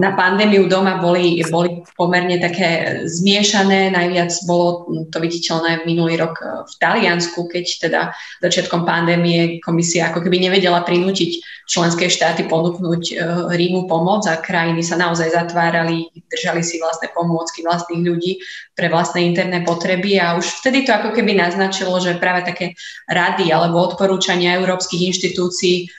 na 0.00 0.16
pandémiu 0.16 0.64
doma 0.64 0.96
boli, 0.96 1.44
boli 1.52 1.84
pomerne 1.92 2.40
také 2.40 3.04
zmiešané. 3.04 3.92
Najviac 3.92 4.32
bolo 4.48 4.88
to 5.12 5.20
viditeľné 5.20 5.84
minulý 5.84 6.16
rok 6.16 6.40
v 6.40 6.74
Taliansku, 6.80 7.52
keď 7.52 7.64
teda 7.84 8.00
začiatkom 8.40 8.88
pandémie 8.88 9.60
komisia 9.60 10.08
ako 10.08 10.24
keby 10.24 10.48
nevedela 10.48 10.80
prinútiť 10.80 11.44
členské 11.68 12.08
štáty 12.08 12.48
ponúknuť 12.48 13.16
Rímu 13.52 13.84
pomoc 13.88 14.24
a 14.24 14.40
krajiny 14.40 14.80
sa 14.80 14.96
naozaj 14.96 15.36
zatvárali, 15.36 16.08
držali 16.32 16.64
si 16.64 16.80
vlastné 16.80 17.12
pomôcky 17.12 17.60
vlastných 17.60 18.02
ľudí 18.02 18.40
pre 18.72 18.88
vlastné 18.88 19.20
interné 19.20 19.60
potreby 19.68 20.16
a 20.16 20.36
už 20.40 20.64
vtedy 20.64 20.88
to 20.88 20.96
ako 20.96 21.12
keby 21.12 21.36
naznačilo, 21.36 22.00
že 22.00 22.16
práve 22.16 22.48
také 22.48 22.72
rady 23.04 23.52
alebo 23.52 23.84
odporúčania 23.84 24.56
európskych 24.56 25.12
inštitúcií 25.12 25.92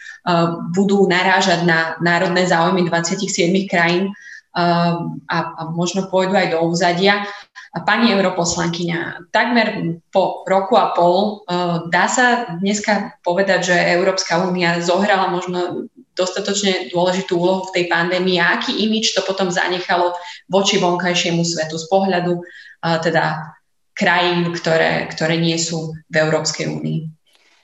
budú 0.71 1.03
narážať 1.03 1.67
na 1.67 1.99
národné 1.99 2.47
záujmy 2.47 2.87
27 2.87 3.27
krajín 3.67 4.07
eh, 4.07 4.93
a, 5.27 5.37
a 5.51 5.61
možno 5.75 6.07
pôjdu 6.07 6.39
aj 6.39 6.55
do 6.55 6.63
úzadia. 6.63 7.27
A 7.73 7.81
pani 7.81 8.13
europoslankyňa, 8.13 9.33
takmer 9.33 9.97
po 10.13 10.45
roku 10.45 10.77
a 10.79 10.93
pol 10.95 11.43
eh, 11.43 11.89
dá 11.91 12.07
sa 12.07 12.55
dneska 12.55 13.19
povedať, 13.19 13.75
že 13.75 13.95
Európska 13.99 14.39
únia 14.39 14.79
zohrala 14.79 15.27
možno 15.27 15.89
dostatočne 16.13 16.93
dôležitú 16.93 17.35
úlohu 17.35 17.67
v 17.67 17.81
tej 17.81 17.85
pandémii 17.89 18.37
a 18.37 18.61
aký 18.61 18.85
imič 18.85 19.17
to 19.17 19.25
potom 19.25 19.49
zanechalo 19.49 20.13
voči 20.45 20.77
vonkajšiemu 20.77 21.41
svetu 21.41 21.81
z 21.81 21.89
pohľadu 21.89 22.37
teda 22.83 23.57
krajín, 23.97 24.53
ktoré, 24.53 25.09
ktoré 25.09 25.41
nie 25.41 25.57
sú 25.57 25.97
v 26.13 26.15
Európskej 26.21 26.69
únii. 26.69 27.22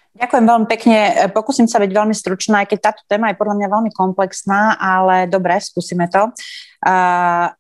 Ďakujem 0.10 0.46
veľmi 0.50 0.68
pekne. 0.68 0.98
Pokúsim 1.32 1.70
sa 1.70 1.78
byť 1.78 1.92
veľmi 1.94 2.18
stručná, 2.18 2.66
aj 2.66 2.74
keď 2.74 2.80
táto 2.82 3.02
téma 3.06 3.30
je 3.30 3.38
podľa 3.38 3.56
mňa 3.62 3.68
veľmi 3.70 3.92
komplexná, 3.94 4.74
ale 4.82 5.30
dobre, 5.30 5.62
skúsime 5.62 6.10
to. 6.10 6.34
Uh, 6.80 7.52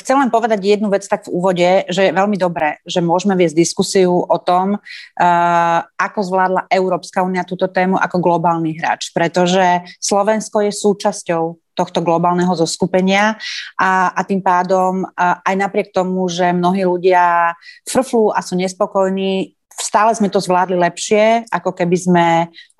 chcem 0.00 0.16
len 0.16 0.32
povedať 0.32 0.64
jednu 0.64 0.88
vec 0.88 1.04
tak 1.06 1.28
v 1.28 1.32
úvode, 1.36 1.68
že 1.86 2.08
je 2.08 2.16
veľmi 2.16 2.40
dobré, 2.40 2.80
že 2.88 3.04
môžeme 3.04 3.36
viesť 3.36 3.54
diskusiu 3.54 4.18
o 4.18 4.38
tom, 4.40 4.80
uh, 4.80 5.78
ako 5.94 6.18
zvládla 6.24 6.62
Európska 6.72 7.22
únia 7.22 7.44
túto 7.46 7.68
tému 7.68 8.00
ako 8.00 8.16
globálny 8.18 8.80
hráč, 8.80 9.12
pretože 9.14 9.84
Slovensko 10.00 10.64
je 10.66 10.72
súčasťou 10.72 11.42
tohto 11.76 12.00
globálneho 12.00 12.56
zoskupenia 12.56 13.36
a, 13.76 14.08
a 14.16 14.20
tým 14.24 14.40
pádom 14.40 15.04
a 15.12 15.44
aj 15.44 15.54
napriek 15.54 15.92
tomu, 15.92 16.24
že 16.32 16.56
mnohí 16.56 16.88
ľudia 16.88 17.52
frflú 17.84 18.32
a 18.32 18.40
sú 18.40 18.56
nespokojní, 18.56 19.52
stále 19.76 20.16
sme 20.16 20.32
to 20.32 20.40
zvládli 20.40 20.80
lepšie, 20.80 21.44
ako 21.52 21.76
keby 21.76 21.96
sme 21.96 22.26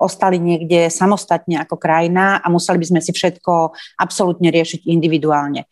ostali 0.01 0.41
niekde 0.41 0.89
samostatne 0.89 1.61
ako 1.61 1.77
krajina 1.77 2.41
a 2.41 2.47
museli 2.49 2.81
by 2.81 2.87
sme 2.89 3.01
si 3.05 3.13
všetko 3.13 3.77
absolútne 4.01 4.49
riešiť 4.49 4.89
individuálne. 4.89 5.69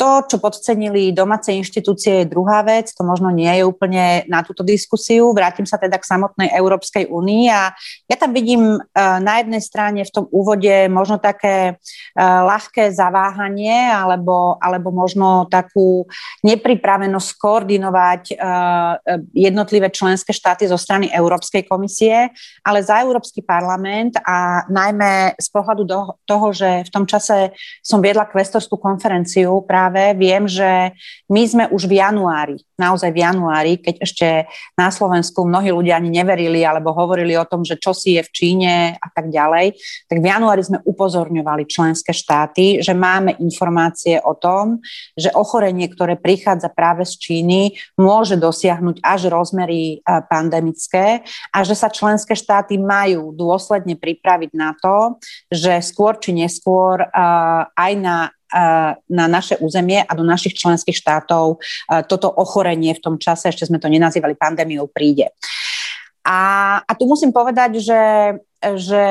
To, 0.00 0.24
čo 0.24 0.40
podcenili 0.40 1.12
domáce 1.12 1.52
inštitúcie, 1.52 2.24
je 2.24 2.32
druhá 2.32 2.64
vec, 2.64 2.88
to 2.96 3.04
možno 3.04 3.28
nie 3.28 3.52
je 3.52 3.68
úplne 3.68 4.24
na 4.32 4.40
túto 4.40 4.64
diskusiu. 4.64 5.28
Vrátim 5.36 5.68
sa 5.68 5.76
teda 5.76 6.00
k 6.00 6.08
samotnej 6.08 6.48
Európskej 6.56 7.12
únii 7.12 7.44
a 7.52 7.76
ja 8.08 8.16
tam 8.16 8.32
vidím 8.32 8.80
uh, 8.80 9.20
na 9.20 9.44
jednej 9.44 9.60
strane 9.60 10.00
v 10.00 10.08
tom 10.08 10.24
úvode 10.32 10.88
možno 10.88 11.20
také 11.20 11.76
uh, 11.76 12.40
ľahké 12.48 12.96
zaváhanie 12.96 13.92
alebo, 13.92 14.56
alebo 14.64 14.88
možno 14.88 15.44
takú 15.52 16.08
nepripravenosť 16.48 17.30
koordinovať 17.36 18.22
uh, 18.40 19.04
jednotlivé 19.36 19.92
členské 19.92 20.32
štáty 20.32 20.64
zo 20.64 20.80
strany 20.80 21.12
Európskej 21.12 21.68
komisie, 21.68 22.32
ale 22.64 22.80
za 22.80 23.04
Európsky 23.04 23.44
parlament 23.44 24.16
a 24.24 24.64
najmä 24.64 25.36
z 25.36 25.48
pohľadu 25.52 25.84
toho, 26.24 26.46
že 26.56 26.88
v 26.88 26.90
tom 26.90 27.04
čase 27.04 27.52
som 27.84 28.00
viedla 28.00 28.24
kvestorskú 28.24 28.80
konferenciu 28.80 29.60
práve 29.68 29.89
práve 29.90 30.14
viem, 30.22 30.46
že 30.46 30.94
my 31.26 31.42
sme 31.42 31.64
už 31.74 31.90
v 31.90 31.98
januári, 31.98 32.62
naozaj 32.78 33.10
v 33.10 33.26
januári, 33.26 33.72
keď 33.82 33.94
ešte 33.98 34.28
na 34.78 34.94
Slovensku 34.94 35.42
mnohí 35.42 35.74
ľudia 35.74 35.98
ani 35.98 36.14
neverili 36.14 36.62
alebo 36.62 36.94
hovorili 36.94 37.34
o 37.34 37.42
tom, 37.42 37.66
že 37.66 37.74
čo 37.74 37.90
si 37.90 38.14
je 38.14 38.22
v 38.22 38.30
Číne 38.30 38.94
a 38.94 39.08
tak 39.10 39.34
ďalej, 39.34 39.74
tak 40.06 40.22
v 40.22 40.26
januári 40.30 40.62
sme 40.62 40.78
upozorňovali 40.86 41.66
členské 41.66 42.14
štáty, 42.14 42.78
že 42.78 42.94
máme 42.94 43.34
informácie 43.42 44.22
o 44.22 44.38
tom, 44.38 44.78
že 45.18 45.34
ochorenie, 45.34 45.90
ktoré 45.90 46.14
prichádza 46.14 46.70
práve 46.70 47.02
z 47.02 47.18
Číny, 47.18 47.74
môže 47.98 48.38
dosiahnuť 48.38 49.02
až 49.02 49.26
rozmery 49.26 50.06
pandemické 50.30 51.26
a 51.50 51.58
že 51.66 51.74
sa 51.74 51.90
členské 51.90 52.38
štáty 52.38 52.78
majú 52.78 53.34
dôsledne 53.34 53.98
pripraviť 53.98 54.50
na 54.54 54.78
to, 54.78 55.18
že 55.50 55.82
skôr 55.82 56.14
či 56.22 56.30
neskôr 56.30 57.02
aj 57.74 57.92
na 57.98 58.30
na 59.06 59.24
naše 59.30 59.56
územie 59.62 60.02
a 60.02 60.12
do 60.14 60.26
našich 60.26 60.58
členských 60.58 60.96
štátov 60.96 61.62
toto 62.10 62.28
ochorenie 62.30 62.94
v 62.94 63.02
tom 63.02 63.16
čase, 63.16 63.50
ešte 63.50 63.70
sme 63.70 63.78
to 63.78 63.86
nenazývali 63.86 64.34
pandémiou, 64.34 64.90
príde. 64.90 65.30
A, 66.26 66.38
a 66.84 66.92
tu 66.94 67.08
musím 67.08 67.32
povedať, 67.32 67.80
že, 67.80 68.02
že 68.76 69.04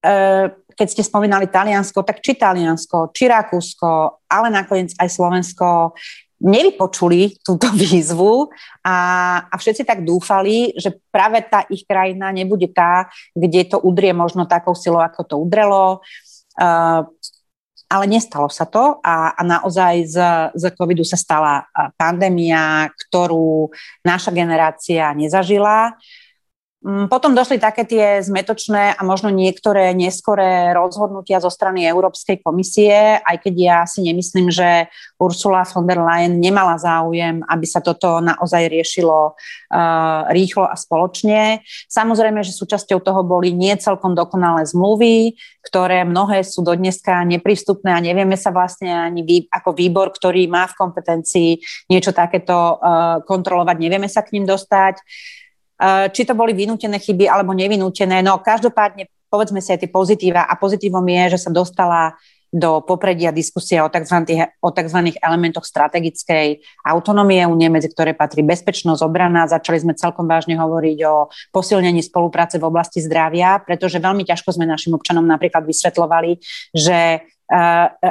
e, 0.00 0.10
keď 0.50 0.86
ste 0.88 1.04
spomínali 1.04 1.52
Taliansko, 1.52 2.00
tak 2.00 2.24
či 2.24 2.32
Taliansko, 2.32 3.12
či 3.12 3.28
Rakúsko, 3.28 4.24
ale 4.24 4.48
nakoniec 4.48 4.96
aj 4.96 5.08
Slovensko 5.12 5.92
nevypočuli 6.40 7.44
túto 7.44 7.68
výzvu 7.80 8.48
a, 8.80 8.96
a 9.44 9.54
všetci 9.60 9.84
tak 9.84 10.00
dúfali, 10.00 10.72
že 10.80 10.96
práve 11.12 11.44
tá 11.44 11.68
ich 11.68 11.84
krajina 11.84 12.32
nebude 12.32 12.72
tá, 12.72 13.12
kde 13.36 13.68
to 13.68 13.78
udrie 13.84 14.16
možno 14.16 14.48
takou 14.48 14.72
silou, 14.72 15.04
ako 15.04 15.20
to 15.28 15.36
udrelo. 15.36 16.00
Uh, 16.56 17.04
ale 17.90 18.06
nestalo 18.06 18.46
sa 18.46 18.70
to 18.70 19.02
a, 19.02 19.34
a 19.34 19.42
naozaj 19.42 19.94
z, 20.06 20.16
z 20.54 20.64
covidu 20.78 21.02
sa 21.02 21.18
stala 21.18 21.66
pandémia, 21.98 22.86
ktorú 22.94 23.66
naša 24.06 24.30
generácia 24.30 25.10
nezažila. 25.10 25.98
Mm, 26.80 27.12
potom 27.12 27.36
došli 27.36 27.60
také 27.60 27.84
tie 27.84 28.24
zmetočné 28.24 28.96
a 28.96 29.00
možno 29.04 29.28
niektoré 29.28 29.92
neskoré 29.92 30.72
rozhodnutia 30.72 31.36
zo 31.36 31.52
strany 31.52 31.84
Európskej 31.84 32.40
komisie, 32.40 33.20
aj 33.20 33.36
keď 33.36 33.54
ja 33.60 33.78
si 33.84 34.00
nemyslím, 34.00 34.48
že 34.48 34.88
Ursula 35.20 35.68
von 35.68 35.84
der 35.84 36.00
Leyen 36.00 36.40
nemala 36.40 36.80
záujem, 36.80 37.44
aby 37.44 37.66
sa 37.68 37.84
toto 37.84 38.24
naozaj 38.24 38.72
riešilo 38.72 39.36
uh, 39.36 40.24
rýchlo 40.32 40.64
a 40.64 40.72
spoločne. 40.72 41.60
Samozrejme, 41.84 42.40
že 42.40 42.56
súčasťou 42.56 43.04
toho 43.04 43.28
boli 43.28 43.52
nie 43.52 43.76
celkom 43.76 44.16
dokonalé 44.16 44.64
zmluvy, 44.64 45.36
ktoré 45.60 46.08
mnohé 46.08 46.48
sú 46.48 46.64
do 46.64 46.72
dneska 46.72 47.28
neprístupné 47.28 47.92
a 47.92 48.00
nevieme 48.00 48.40
sa 48.40 48.56
vlastne 48.56 48.88
ani 48.88 49.20
vý, 49.20 49.36
ako 49.52 49.76
výbor, 49.76 50.16
ktorý 50.16 50.48
má 50.48 50.64
v 50.64 50.80
kompetencii 50.80 51.50
niečo 51.92 52.16
takéto 52.16 52.80
uh, 52.80 53.20
kontrolovať, 53.28 53.76
nevieme 53.76 54.08
sa 54.08 54.24
k 54.24 54.40
ním 54.40 54.48
dostať. 54.48 55.04
Eh, 55.80 56.12
či 56.12 56.28
to 56.28 56.36
boli 56.36 56.52
vynútené 56.52 57.00
chyby 57.00 57.24
alebo 57.24 57.56
nevinútené. 57.56 58.20
No 58.20 58.36
každopádne 58.44 59.08
povedzme 59.32 59.64
si 59.64 59.72
aj 59.72 59.80
tie 59.80 59.88
pozitíva 59.88 60.44
a 60.44 60.52
pozitívom 60.60 61.06
je, 61.08 61.38
že 61.38 61.48
sa 61.48 61.50
dostala 61.54 62.20
do 62.50 62.82
popredia 62.82 63.30
diskusie 63.30 63.78
o 63.78 63.86
tzv. 63.86 64.26
o 64.58 64.70
tzv. 64.74 64.98
elementoch 65.22 65.62
strategickej 65.62 66.58
autonómie 66.82 67.46
únie, 67.46 67.70
medzi 67.70 67.86
ktoré 67.86 68.10
patrí 68.12 68.42
bezpečnosť, 68.42 69.06
obrana. 69.06 69.46
Začali 69.46 69.78
sme 69.78 69.94
celkom 69.94 70.26
vážne 70.26 70.58
hovoriť 70.58 70.98
o 71.06 71.30
posilnení 71.54 72.02
spolupráce 72.02 72.58
v 72.58 72.66
oblasti 72.66 72.98
zdravia, 73.00 73.62
pretože 73.62 74.02
veľmi 74.02 74.26
ťažko 74.26 74.58
sme 74.58 74.66
našim 74.66 74.98
občanom 74.98 75.22
napríklad 75.22 75.62
vysvetlovali, 75.62 76.42
že 76.74 77.22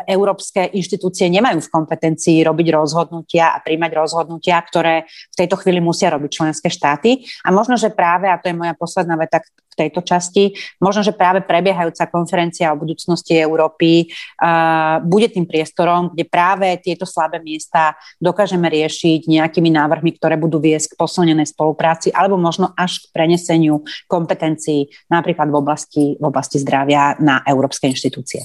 európske 0.03 0.67
inštitúcie 0.75 1.31
nemajú 1.31 1.63
v 1.63 1.71
kompetencii 1.71 2.43
robiť 2.43 2.67
rozhodnutia 2.75 3.55
a 3.55 3.63
príjmať 3.63 3.91
rozhodnutia, 3.95 4.59
ktoré 4.59 5.07
v 5.07 5.35
tejto 5.39 5.55
chvíli 5.63 5.79
musia 5.79 6.11
robiť 6.11 6.31
členské 6.43 6.67
štáty. 6.67 7.23
A 7.47 7.55
možno, 7.55 7.79
že 7.79 7.87
práve, 7.87 8.27
a 8.27 8.35
to 8.35 8.51
je 8.51 8.59
moja 8.59 8.75
posledná 8.75 9.15
veta 9.15 9.39
v 9.39 9.75
tejto 9.79 10.03
časti, 10.03 10.51
možno, 10.83 11.07
že 11.07 11.15
práve 11.15 11.39
prebiehajúca 11.39 12.11
konferencia 12.11 12.75
o 12.75 12.79
budúcnosti 12.81 13.39
Európy 13.39 14.11
uh, 14.11 14.99
bude 15.07 15.31
tým 15.31 15.47
priestorom, 15.47 16.11
kde 16.11 16.27
práve 16.27 16.67
tieto 16.83 17.07
slabé 17.07 17.39
miesta 17.39 17.95
dokážeme 18.19 18.67
riešiť 18.67 19.31
nejakými 19.31 19.71
návrhmi, 19.71 20.19
ktoré 20.19 20.35
budú 20.35 20.59
viesť 20.59 20.93
k 20.93 20.99
posilnenej 20.99 21.47
spolupráci 21.47 22.11
alebo 22.11 22.35
možno 22.35 22.75
až 22.75 23.07
k 23.07 23.15
preneseniu 23.15 23.87
kompetencií 24.11 24.91
napríklad 25.07 25.47
v 25.47 25.55
oblasti, 25.55 26.05
v 26.19 26.23
oblasti 26.27 26.59
zdravia 26.59 27.15
na 27.23 27.39
európske 27.47 27.87
inštitúcie. 27.87 28.43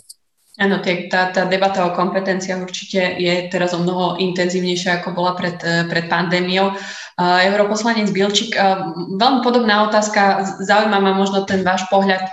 Áno, 0.54 0.78
tá, 1.10 1.34
tá 1.34 1.42
debata 1.50 1.82
o 1.82 1.98
kompetenciách 1.98 2.62
určite 2.62 3.18
je 3.18 3.50
teraz 3.50 3.74
o 3.74 3.82
mnoho 3.82 4.22
intenzívnejšia, 4.22 5.02
ako 5.02 5.10
bola 5.10 5.34
pred, 5.34 5.58
eh, 5.66 5.82
pred 5.90 6.06
pandémiou. 6.06 6.70
Uh, 7.14 7.38
europoslanec 7.46 8.10
Bilčík, 8.10 8.58
uh, 8.58 8.90
veľmi 9.18 9.42
podobná 9.42 9.86
otázka, 9.86 10.46
zaujíma 10.62 10.98
ma 10.98 11.14
možno 11.14 11.46
ten 11.46 11.62
váš 11.62 11.86
pohľad 11.86 12.26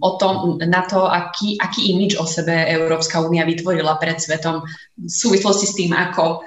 o 0.00 0.10
tom, 0.18 0.58
na 0.58 0.82
to, 0.82 1.06
aký, 1.06 1.54
aký 1.62 1.94
imič 1.94 2.18
o 2.18 2.26
sebe 2.26 2.50
Európska 2.50 3.22
únia 3.22 3.46
vytvorila 3.46 3.94
pred 3.94 4.18
svetom 4.18 4.66
v 4.98 5.06
súvislosti 5.06 5.66
s 5.68 5.76
tým, 5.78 5.94
ako, 5.94 6.42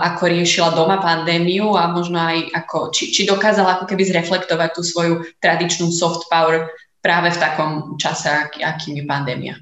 ako 0.00 0.22
riešila 0.32 0.72
doma 0.72 0.96
pandémiu 0.96 1.76
a 1.76 1.92
možno 1.92 2.16
aj 2.16 2.56
ako, 2.56 2.88
či, 2.88 3.12
či 3.12 3.28
dokázala 3.28 3.76
ako 3.76 3.84
keby 3.84 4.08
zreflektovať 4.08 4.70
tú 4.72 4.80
svoju 4.80 5.14
tradičnú 5.44 5.92
soft 5.92 6.24
power 6.32 6.72
práve 7.04 7.36
v 7.36 7.40
takom 7.42 8.00
čase, 8.00 8.32
aký, 8.32 8.64
akým 8.64 8.96
je 8.96 9.04
pandémia. 9.04 9.54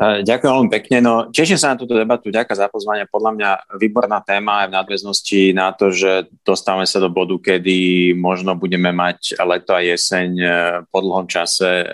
Ďakujem 0.00 0.52
veľmi 0.56 0.72
pekne. 0.72 1.04
No, 1.04 1.28
teším 1.28 1.60
sa 1.60 1.76
na 1.76 1.76
túto 1.76 1.92
debatu. 1.92 2.32
Ďakujem 2.32 2.58
za 2.64 2.72
pozvanie. 2.72 3.04
Podľa 3.12 3.30
mňa 3.36 3.50
výborná 3.76 4.24
téma 4.24 4.64
aj 4.64 4.66
v 4.72 4.76
nadväznosti 4.80 5.42
na 5.52 5.68
to, 5.76 5.92
že 5.92 6.32
dostávame 6.40 6.88
sa 6.88 6.96
do 6.96 7.12
bodu, 7.12 7.36
kedy 7.36 8.10
možno 8.16 8.56
budeme 8.56 8.88
mať 8.88 9.36
leto 9.36 9.76
a 9.76 9.84
jeseň 9.84 10.28
e, 10.40 10.48
po 10.88 11.04
dlhom 11.04 11.28
čase 11.28 11.84
e, 11.84 11.86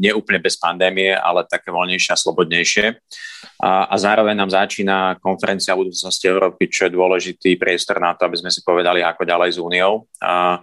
neúplne 0.00 0.40
bez 0.40 0.56
pandémie, 0.56 1.12
ale 1.12 1.44
také 1.44 1.68
voľnejšie 1.68 2.16
a 2.16 2.20
slobodnejšie. 2.24 2.86
A, 3.60 3.84
a 3.92 3.94
zároveň 4.00 4.40
nám 4.40 4.56
začína 4.56 5.20
konferencia 5.20 5.76
o 5.76 5.84
budúcnosti 5.84 6.24
Európy, 6.24 6.72
čo 6.72 6.88
je 6.88 6.96
dôležitý 6.96 7.60
priestor 7.60 8.00
na 8.00 8.16
to, 8.16 8.24
aby 8.24 8.40
sme 8.40 8.48
si 8.48 8.64
povedali, 8.64 9.04
ako 9.04 9.28
ďalej 9.28 9.50
s 9.52 9.58
Úniou. 9.60 10.08
A, 10.24 10.56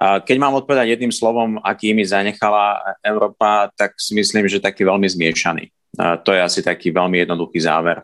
keď 0.00 0.36
mám 0.40 0.56
odpovedať 0.56 0.96
jedným 0.96 1.12
slovom, 1.12 1.60
aký 1.60 1.92
mi 1.92 2.08
zanechala 2.08 2.96
Európa, 3.04 3.68
tak 3.76 4.00
si 4.00 4.16
myslím, 4.16 4.48
že 4.48 4.56
taký 4.56 4.88
veľmi 4.88 5.04
zmiešaný. 5.04 5.68
To 6.00 6.30
je 6.32 6.40
asi 6.40 6.62
taký 6.62 6.94
veľmi 6.94 7.26
jednoduchý 7.26 7.66
záver. 7.66 8.00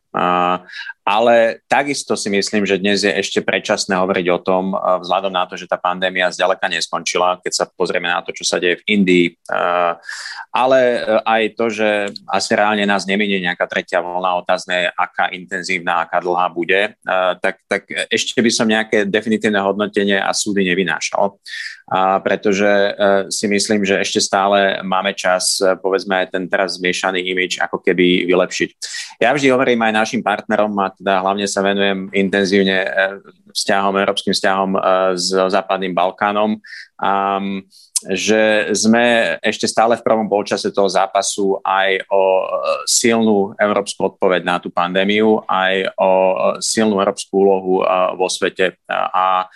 Ale 1.07 1.63
takisto 1.71 2.19
si 2.19 2.27
myslím, 2.27 2.67
že 2.67 2.83
dnes 2.83 3.07
je 3.07 3.15
ešte 3.15 3.39
predčasné 3.47 3.95
hovoriť 3.95 4.27
o 4.27 4.43
tom, 4.43 4.75
vzhľadom 4.75 5.31
na 5.31 5.47
to, 5.47 5.55
že 5.55 5.71
tá 5.71 5.79
pandémia 5.79 6.35
zďaleka 6.35 6.67
neskončila, 6.67 7.39
keď 7.39 7.53
sa 7.55 7.65
pozrieme 7.71 8.11
na 8.11 8.27
to, 8.27 8.35
čo 8.35 8.43
sa 8.43 8.59
deje 8.59 8.83
v 8.83 8.87
Indii, 8.91 9.27
ale 10.51 10.79
aj 11.23 11.43
to, 11.55 11.71
že 11.71 12.11
asi 12.27 12.59
reálne 12.59 12.83
nás 12.91 13.07
neminie 13.07 13.39
nejaká 13.39 13.71
tretia 13.71 14.03
vlna, 14.03 14.43
otázne 14.43 14.91
aká 14.91 15.31
intenzívna, 15.31 16.03
aká 16.03 16.19
dlhá 16.19 16.51
bude, 16.51 16.99
tak, 17.39 17.63
tak 17.71 17.87
ešte 18.11 18.43
by 18.43 18.51
som 18.51 18.67
nejaké 18.67 19.07
definitívne 19.07 19.63
hodnotenie 19.63 20.19
a 20.19 20.35
súdy 20.35 20.67
nevynášal. 20.67 21.39
A 21.87 22.19
pretože 22.19 22.99
si 23.31 23.47
myslím, 23.47 23.87
že 23.87 24.03
ešte 24.03 24.19
stále 24.19 24.83
máme 24.83 25.15
čas, 25.15 25.63
povedzme 25.79 26.19
aj 26.19 26.35
ten 26.35 26.51
teraz 26.51 26.83
zmiešaný 26.83 27.23
imič, 27.23 27.63
ako 27.63 27.79
keby 27.79 28.27
vylepšiť. 28.27 28.71
Ja 29.23 29.33
vždy 29.33 29.49
hovorím 29.55 29.81
aj 29.87 29.93
našim 29.95 30.21
partnerom 30.21 30.75
a 30.83 30.93
teda 30.93 31.23
hlavne 31.23 31.47
sa 31.49 31.65
venujem 31.65 32.13
intenzívne 32.13 32.85
e, 32.85 32.89
vzťahom, 33.55 33.97
európskym 33.97 34.37
vzťahom 34.37 34.71
e, 34.77 34.79
s 35.17 35.33
Západným 35.33 35.97
Balkánom. 35.97 36.61
Um, 37.01 37.65
že 38.05 38.69
sme 38.77 39.37
ešte 39.41 39.65
stále 39.65 39.97
v 39.97 40.05
prvom 40.05 40.29
polčase 40.29 40.69
toho 40.69 40.85
zápasu 40.85 41.57
aj 41.65 42.05
o 42.13 42.23
e, 42.23 42.45
silnú 42.85 43.57
európsku 43.57 44.13
odpoveď 44.13 44.45
na 44.45 44.61
tú 44.61 44.69
pandémiu, 44.69 45.41
aj 45.49 45.97
o 45.97 46.11
e, 46.13 46.35
silnú 46.61 47.01
európsku 47.01 47.33
úlohu 47.33 47.81
e, 47.81 47.85
vo 48.21 48.29
svete. 48.29 48.77
A 48.93 49.49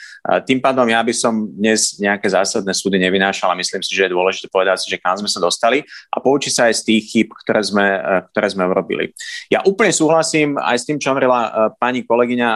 tým 0.48 0.56
pádom 0.56 0.88
ja 0.88 1.04
by 1.04 1.12
som 1.12 1.52
dnes 1.52 2.00
nejaké 2.00 2.32
zásadné 2.32 2.72
súdy 2.72 2.96
nevynášal 2.96 3.52
a 3.52 3.60
myslím 3.60 3.84
si, 3.84 3.92
že 3.92 4.08
je 4.08 4.14
dôležité 4.16 4.48
povedať 4.48 4.88
si, 4.88 4.88
že 4.88 4.96
kam 4.96 5.20
sme 5.20 5.28
sa 5.28 5.36
dostali 5.36 5.84
a 6.08 6.16
poučiť 6.16 6.52
sa 6.52 6.62
aj 6.72 6.80
z 6.80 6.82
tých 6.88 7.02
chyb, 7.12 7.28
ktoré 7.44 7.60
sme, 7.60 7.86
ktoré 8.32 8.48
sme 8.48 8.64
urobili. 8.64 9.12
Ja 9.52 9.60
úplne 9.68 9.92
súhlasím 9.92 10.56
aj 10.56 10.76
s 10.80 10.86
tým, 10.88 10.96
čo 10.96 11.12
hovorila 11.12 11.76
pani 11.76 12.08
kolegyňa 12.08 12.50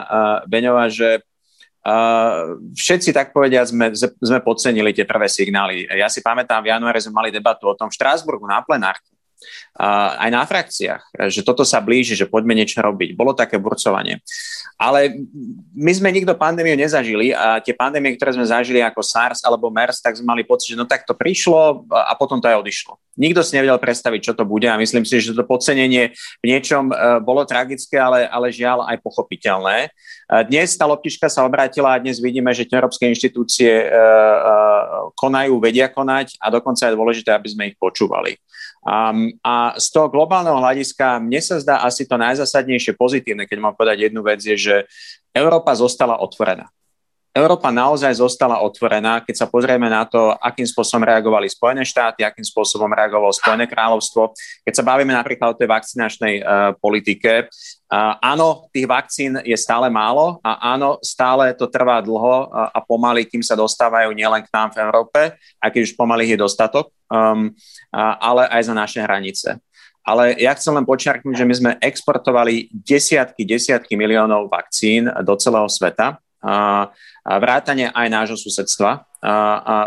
Beňová, 0.49 0.89
že 0.89 1.21
všetci, 2.75 3.13
tak 3.13 3.31
povedia, 3.31 3.63
sme, 3.63 3.93
sme 3.95 4.41
podcenili 4.41 4.97
tie 4.97 5.05
prvé 5.05 5.29
signály. 5.29 5.85
Ja 5.87 6.09
si 6.09 6.25
pamätám, 6.25 6.65
v 6.65 6.73
januári 6.73 6.99
sme 6.99 7.15
mali 7.15 7.31
debatu 7.31 7.69
o 7.71 7.77
tom 7.77 7.93
v 7.93 7.97
Štrásburgu 7.97 8.49
na 8.49 8.65
plenárke, 8.65 9.14
aj 9.75 10.31
na 10.31 10.43
frakciách, 10.47 11.27
že 11.31 11.43
toto 11.43 11.67
sa 11.67 11.83
blíži, 11.83 12.15
že 12.15 12.31
poďme 12.31 12.55
niečo 12.55 12.79
robiť. 12.79 13.19
Bolo 13.19 13.35
také 13.35 13.59
burcovanie. 13.59 14.23
Ale 14.79 15.27
my 15.75 15.93
sme 15.95 16.15
nikto 16.15 16.35
pandémiu 16.35 16.75
nezažili 16.75 17.35
a 17.35 17.59
tie 17.59 17.75
pandémie, 17.75 18.15
ktoré 18.15 18.35
sme 18.35 18.47
zažili 18.47 18.83
ako 18.83 19.03
SARS 19.03 19.43
alebo 19.43 19.71
MERS, 19.71 20.03
tak 20.03 20.19
sme 20.19 20.31
mali 20.35 20.43
pocit, 20.47 20.75
že 20.75 20.79
no 20.79 20.87
tak 20.87 21.07
to 21.07 21.15
prišlo 21.15 21.87
a 21.91 22.15
potom 22.15 22.39
to 22.39 22.47
aj 22.47 22.63
odišlo. 22.63 22.99
Nikto 23.15 23.47
si 23.47 23.55
nevedel 23.55 23.79
predstaviť, 23.79 24.21
čo 24.31 24.33
to 24.35 24.43
bude 24.43 24.67
a 24.67 24.79
myslím 24.79 25.07
si, 25.07 25.23
že 25.23 25.35
to 25.35 25.47
podcenenie 25.47 26.11
v 26.43 26.47
niečom 26.51 26.91
uh, 26.91 27.23
bolo 27.23 27.47
tragické, 27.47 27.95
ale, 27.95 28.27
ale 28.27 28.51
žiaľ 28.51 28.91
aj 28.91 28.99
pochopiteľné. 29.03 29.95
Dnes 30.49 30.73
tá 30.75 30.89
loptička 30.89 31.29
sa 31.29 31.45
obrátila 31.45 31.95
a 31.95 32.01
dnes 32.01 32.17
vidíme, 32.17 32.49
že 32.57 32.65
tie 32.65 32.81
európske 32.81 33.05
inštitúcie 33.05 33.69
e, 33.69 33.87
e, 33.87 33.93
konajú, 35.21 35.61
vedia 35.61 35.93
konať 35.93 36.41
a 36.41 36.49
dokonca 36.49 36.89
je 36.89 36.97
dôležité, 36.97 37.31
aby 37.37 37.49
sme 37.53 37.65
ich 37.69 37.77
počúvali. 37.77 38.41
A 38.85 39.55
z 39.81 39.87
toho 39.89 40.13
globálneho 40.13 40.61
hľadiska 40.61 41.17
mne 41.25 41.41
sa 41.41 41.57
zdá 41.57 41.81
asi 41.81 42.05
to 42.05 42.21
najzasadnejšie 42.21 42.93
pozitívne, 43.01 43.49
keď 43.49 43.59
mám 43.59 43.75
povedať 43.75 44.13
jednu 44.13 44.21
vec, 44.21 44.45
je, 44.45 44.57
že 44.61 44.77
Európa 45.33 45.73
zostala 45.73 46.21
otvorená. 46.21 46.69
Európa 47.35 47.75
naozaj 47.75 48.23
zostala 48.23 48.63
otvorená, 48.63 49.19
keď 49.19 49.35
sa 49.43 49.47
pozrieme 49.51 49.91
na 49.91 50.07
to, 50.07 50.39
akým 50.39 50.71
spôsobom 50.71 51.03
reagovali 51.03 51.51
Spojené 51.51 51.83
štáty, 51.83 52.23
akým 52.23 52.47
spôsobom 52.47 52.87
reagovalo 52.87 53.35
Spojené 53.35 53.67
kráľovstvo. 53.67 54.39
Keď 54.63 54.71
sa 54.71 54.87
bavíme 54.87 55.11
napríklad 55.11 55.51
o 55.51 55.59
tej 55.59 55.67
vakcinačnej 55.67 56.35
uh, 56.39 56.79
politike, 56.79 57.51
uh, 57.51 58.15
áno, 58.23 58.71
tých 58.71 58.87
vakcín 58.87 59.43
je 59.43 59.59
stále 59.59 59.91
málo 59.91 60.39
a 60.47 60.79
áno, 60.79 61.03
stále 61.03 61.51
to 61.59 61.67
trvá 61.67 61.99
dlho 61.99 62.47
uh, 62.47 62.71
a 62.71 62.79
pomaly, 62.79 63.27
kým 63.27 63.43
sa 63.43 63.59
dostávajú 63.59 64.15
nielen 64.15 64.47
k 64.47 64.55
nám 64.55 64.71
v 64.71 64.87
Európe, 64.87 65.21
aj 65.59 65.71
keď 65.75 65.91
už 65.91 65.99
pomaly 65.99 66.31
je 66.31 66.39
dostatok, 66.39 66.95
um, 67.11 67.51
uh, 67.51 68.15
ale 68.23 68.47
aj 68.47 68.63
za 68.63 68.75
naše 68.79 69.03
hranice. 69.03 69.59
Ale 70.07 70.39
ja 70.39 70.55
chcem 70.55 70.71
len 70.71 70.87
počiarknúť, 70.87 71.35
že 71.35 71.49
my 71.51 71.55
sme 71.59 71.73
exportovali 71.83 72.71
desiatky, 72.71 73.43
desiatky 73.43 73.99
miliónov 73.99 74.47
vakcín 74.47 75.11
do 75.27 75.35
celého 75.35 75.67
sveta 75.67 76.23
vrátane 77.25 77.89
aj 77.89 78.09
nášho 78.13 78.37
susedstva, 78.37 79.01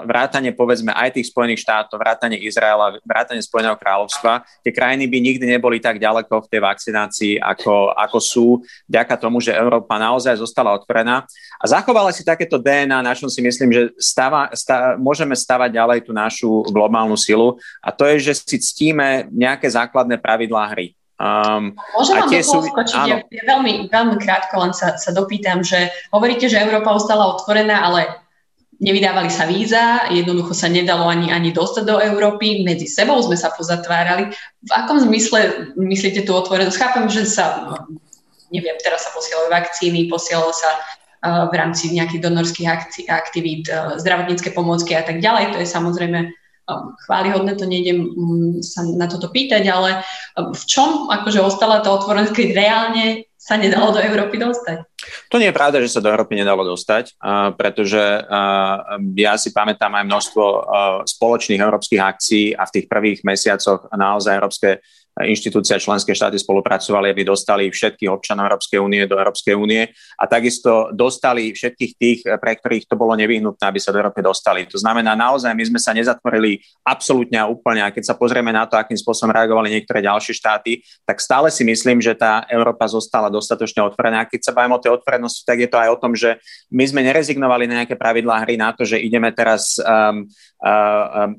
vrátane 0.09 0.49
povedzme 0.57 0.89
aj 0.89 1.13
tých 1.13 1.29
Spojených 1.29 1.61
štátov, 1.61 2.01
vrátane 2.01 2.41
Izraela, 2.41 2.97
vrátane 3.05 3.37
Spojeného 3.37 3.77
kráľovstva. 3.77 4.41
Tie 4.65 4.73
krajiny 4.73 5.05
by 5.05 5.17
nikdy 5.21 5.45
neboli 5.45 5.77
tak 5.77 6.01
ďaleko 6.01 6.41
v 6.41 6.49
tej 6.49 6.61
vakcinácii, 6.65 7.33
ako, 7.37 7.93
ako 7.93 8.17
sú, 8.17 8.47
vďaka 8.89 9.13
tomu, 9.21 9.37
že 9.37 9.53
Európa 9.53 10.01
naozaj 10.01 10.41
zostala 10.41 10.73
otvorená 10.73 11.29
a 11.61 11.65
zachovala 11.69 12.09
si 12.09 12.25
takéto 12.25 12.57
DNA, 12.57 13.05
na 13.05 13.13
čom 13.13 13.29
si 13.29 13.45
myslím, 13.45 13.69
že 13.69 13.81
stava, 14.01 14.49
stav, 14.57 14.97
môžeme 14.97 15.37
stavať 15.37 15.69
ďalej 15.69 15.99
tú 16.09 16.11
našu 16.17 16.65
globálnu 16.73 17.13
silu 17.13 17.61
a 17.85 17.93
to 17.93 18.09
je, 18.09 18.33
že 18.33 18.41
si 18.41 18.57
ctíme 18.57 19.29
nejaké 19.29 19.69
základné 19.69 20.17
pravidlá 20.17 20.73
hry. 20.73 20.97
Um, 21.17 21.73
Môžem 21.97 22.21
vám 22.21 22.29
do 22.29 22.45
sú... 22.45 22.61
skočiť? 22.61 23.01
Ja, 23.09 23.17
ja 23.25 23.43
veľmi, 23.49 23.89
veľmi 23.89 24.21
krátko 24.21 24.61
len 24.61 24.73
sa, 24.77 25.01
sa 25.01 25.09
dopýtam, 25.09 25.65
že 25.65 25.89
hovoríte, 26.13 26.45
že 26.45 26.61
Európa 26.61 26.93
ostala 26.93 27.25
otvorená, 27.33 27.81
ale 27.89 28.21
nevydávali 28.77 29.33
sa 29.33 29.49
víza, 29.49 30.05
jednoducho 30.13 30.53
sa 30.53 30.69
nedalo 30.69 31.09
ani, 31.09 31.33
ani 31.33 31.49
dostať 31.49 31.83
do 31.89 31.97
Európy, 31.97 32.61
medzi 32.61 32.85
sebou 32.85 33.17
sme 33.25 33.33
sa 33.33 33.49
pozatvárali. 33.49 34.29
V 34.61 34.71
akom 34.77 35.01
zmysle 35.01 35.73
myslíte 35.73 36.21
tú 36.21 36.37
otvorenosť? 36.37 36.77
Chápem, 36.77 37.09
že 37.09 37.25
sa, 37.25 37.73
neviem, 38.53 38.77
teraz 38.85 39.09
sa 39.09 39.11
posielajú 39.17 39.49
vakcíny, 39.49 40.05
posielalo 40.05 40.53
sa 40.53 40.69
uh, 40.77 41.49
v 41.49 41.53
rámci 41.57 41.97
nejakých 41.97 42.29
donorských 42.29 42.67
akci- 42.69 43.09
aktivít 43.09 43.65
uh, 43.73 43.97
zdravotnícke 43.97 44.53
pomôcky 44.53 44.93
a 44.93 45.01
tak 45.01 45.17
ďalej, 45.25 45.57
to 45.57 45.65
je 45.65 45.65
samozrejme 45.65 46.29
chválihodné, 47.07 47.55
to 47.55 47.63
nejdem 47.63 48.03
mm, 48.03 48.51
sa 48.59 48.83
na 48.83 49.07
toto 49.07 49.31
pýtať, 49.31 49.63
ale 49.71 50.03
v 50.35 50.63
čom 50.67 51.07
akože 51.07 51.39
ostala 51.39 51.79
tá 51.79 51.95
otvorenosť, 51.95 52.33
keď 52.35 52.47
reálne 52.53 53.05
sa 53.47 53.55
nedalo 53.55 53.95
do 53.95 54.03
Európy 54.03 54.35
dostať? 54.35 54.83
To 55.31 55.39
nie 55.39 55.47
je 55.47 55.55
pravda, 55.55 55.79
že 55.79 55.87
sa 55.87 56.03
do 56.03 56.11
Európy 56.11 56.35
nedalo 56.35 56.67
dostať, 56.67 57.15
pretože 57.55 58.27
ja 59.15 59.33
si 59.39 59.55
pamätám 59.55 59.95
aj 59.95 60.03
množstvo 60.03 60.43
spoločných 61.07 61.63
európskych 61.63 62.01
akcií 62.03 62.45
a 62.51 62.67
v 62.67 62.73
tých 62.75 62.85
prvých 62.91 63.23
mesiacoch 63.23 63.87
naozaj 63.95 64.35
európske 64.35 64.83
inštitúcia 65.25 65.81
členské 65.81 66.13
štáty 66.13 66.37
spolupracovali, 66.37 67.09
aby 67.09 67.23
dostali 67.25 67.71
všetkých 67.71 68.11
občanov 68.11 68.53
Európskej 68.53 68.77
únie 68.77 69.09
do 69.09 69.17
Európskej 69.17 69.55
únie 69.57 69.89
a 70.19 70.23
takisto 70.29 70.93
dostali 70.93 71.55
všetkých 71.55 71.91
tých, 71.97 72.19
pre 72.37 72.53
ktorých 72.59 72.85
to 72.85 72.99
bolo 72.99 73.17
nevyhnutné, 73.17 73.63
aby 73.65 73.79
sa 73.81 73.89
do 73.89 73.97
Európy 74.03 74.21
dostali. 74.21 74.69
To 74.69 74.77
znamená, 74.77 75.17
naozaj 75.17 75.55
my 75.57 75.63
sme 75.65 75.79
sa 75.81 75.95
nezatvorili 75.95 76.61
absolútne 76.85 77.41
a 77.41 77.49
úplne 77.49 77.81
a 77.81 77.89
keď 77.89 78.13
sa 78.13 78.15
pozrieme 78.19 78.53
na 78.53 78.69
to, 78.69 78.77
akým 78.77 78.99
spôsobom 78.99 79.33
reagovali 79.33 79.73
niektoré 79.73 80.05
ďalšie 80.05 80.37
štáty, 80.37 80.85
tak 81.07 81.17
stále 81.23 81.49
si 81.49 81.65
myslím, 81.65 81.97
že 82.03 82.13
tá 82.13 82.45
Európa 82.51 82.85
zostala 82.85 83.31
dostatočne 83.31 83.81
otvorená. 83.81 84.25
A 84.25 84.29
keď 84.29 84.51
sa 84.51 84.55
bavíme 84.55 84.77
o 84.77 84.83
tej 84.83 84.93
otvorenosti, 84.93 85.41
tak 85.47 85.63
je 85.63 85.69
to 85.69 85.77
aj 85.79 85.89
o 85.93 85.97
tom, 85.97 86.13
že 86.13 86.37
my 86.69 86.83
sme 86.85 87.01
nerezignovali 87.01 87.65
na 87.65 87.83
nejaké 87.83 87.95
pravidlá 87.97 88.43
hry 88.43 88.59
na 88.59 88.75
to, 88.75 88.83
že 88.83 88.99
ideme 88.99 89.31
teraz 89.31 89.79
um, 89.81 90.27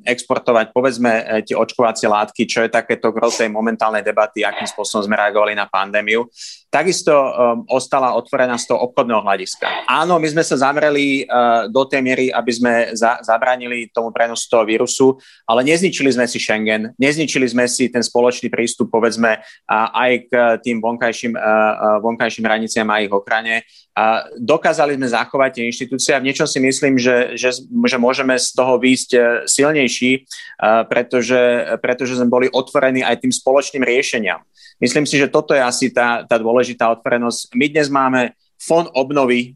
exportovať 0.07 0.71
povedzme 0.71 1.11
e, 1.11 1.23
tie 1.43 1.59
očkovacie 1.59 2.07
látky, 2.07 2.47
čo 2.47 2.63
je 2.63 2.71
takéto 2.71 3.11
gro 3.11 3.27
tej 3.27 3.51
momentálnej 3.51 4.07
debaty, 4.07 4.47
akým 4.47 4.71
spôsobom 4.71 5.11
sme 5.11 5.19
reagovali 5.19 5.59
na 5.59 5.67
pandémiu. 5.67 6.23
Takisto 6.69 7.17
um, 7.17 7.31
ostala 7.73 8.13
otvorená 8.13 8.61
z 8.61 8.69
toho 8.69 8.85
obchodného 8.93 9.25
hľadiska. 9.25 9.89
Áno, 9.89 10.21
my 10.21 10.29
sme 10.29 10.45
sa 10.45 10.61
zamreli 10.61 11.25
uh, 11.25 11.65
do 11.73 11.89
tej 11.89 12.05
miery, 12.05 12.29
aby 12.29 12.53
sme 12.53 12.73
za, 12.93 13.17
zabránili 13.25 13.89
tomu 13.89 14.13
prenosu 14.13 14.45
toho 14.53 14.69
vírusu, 14.69 15.17
ale 15.49 15.65
nezničili 15.65 16.13
sme 16.13 16.29
si 16.29 16.37
Schengen, 16.37 16.93
nezničili 17.01 17.49
sme 17.49 17.65
si 17.65 17.89
ten 17.89 18.05
spoločný 18.05 18.53
prístup, 18.53 18.93
povedzme, 18.93 19.41
uh, 19.41 19.89
aj 19.97 20.13
k 20.29 20.33
tým 20.61 20.85
vonkajším, 20.85 21.33
uh, 21.33 21.41
uh, 21.41 21.99
vonkajším 22.05 22.45
hraniciam 22.45 22.93
a 22.93 23.01
ich 23.01 23.17
ochrane. 23.17 23.65
Uh, 23.97 24.29
dokázali 24.37 25.01
sme 25.01 25.09
zachovať 25.09 25.51
tie 25.57 25.65
inštitúcie 25.73 26.13
a 26.13 26.21
v 26.21 26.29
niečom 26.29 26.45
si 26.45 26.61
myslím, 26.61 27.01
že, 27.01 27.33
že, 27.33 27.65
že 27.65 27.97
môžeme 27.97 28.37
z 28.37 28.53
toho 28.53 28.77
výjsť 28.77 29.11
uh, 29.17 29.25
silnejší, 29.49 30.29
uh, 30.61 30.85
pretože, 30.85 31.65
pretože 31.81 32.21
sme 32.21 32.29
boli 32.29 32.53
otvorení 32.53 33.01
aj 33.01 33.25
tým 33.25 33.33
spoločným 33.33 33.89
riešeniam. 33.89 34.45
Myslím 34.79 35.11
si, 35.11 35.19
že 35.19 35.27
toto 35.27 35.59
je 35.59 35.63
asi 35.65 35.91
tá, 35.91 36.23
tá 36.23 36.39
dôležitá 36.39 36.58
otvorenosť. 36.99 37.55
My 37.55 37.67
dnes 37.71 37.89
máme 37.91 38.35
fond 38.59 38.91
obnovy, 38.99 39.55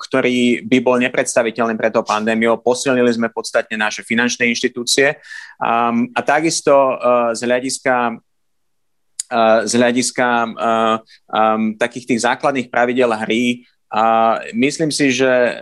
ktorý 0.00 0.64
by 0.64 0.78
bol 0.80 0.96
nepredstaviteľný 0.96 1.76
pre 1.76 1.92
to 1.92 2.00
pandémiu. 2.00 2.56
Posilnili 2.56 3.12
sme 3.12 3.28
podstatne 3.28 3.76
naše 3.76 4.00
finančné 4.00 4.48
inštitúcie 4.48 5.20
a 5.60 6.20
takisto 6.24 6.72
z 7.36 7.40
hľadiska 7.44 8.16
z 9.68 9.72
hľadiska 9.76 10.28
takých 11.76 12.04
tých 12.08 12.20
základných 12.24 12.72
pravidel 12.72 13.12
hry 13.12 13.68
a 13.92 14.36
myslím 14.56 14.88
si, 14.88 15.12
že, 15.12 15.60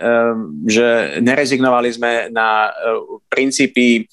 že 0.63 1.19
nerezignovali 1.19 1.91
sme 1.91 2.11
na 2.31 2.71
princípy 3.27 4.07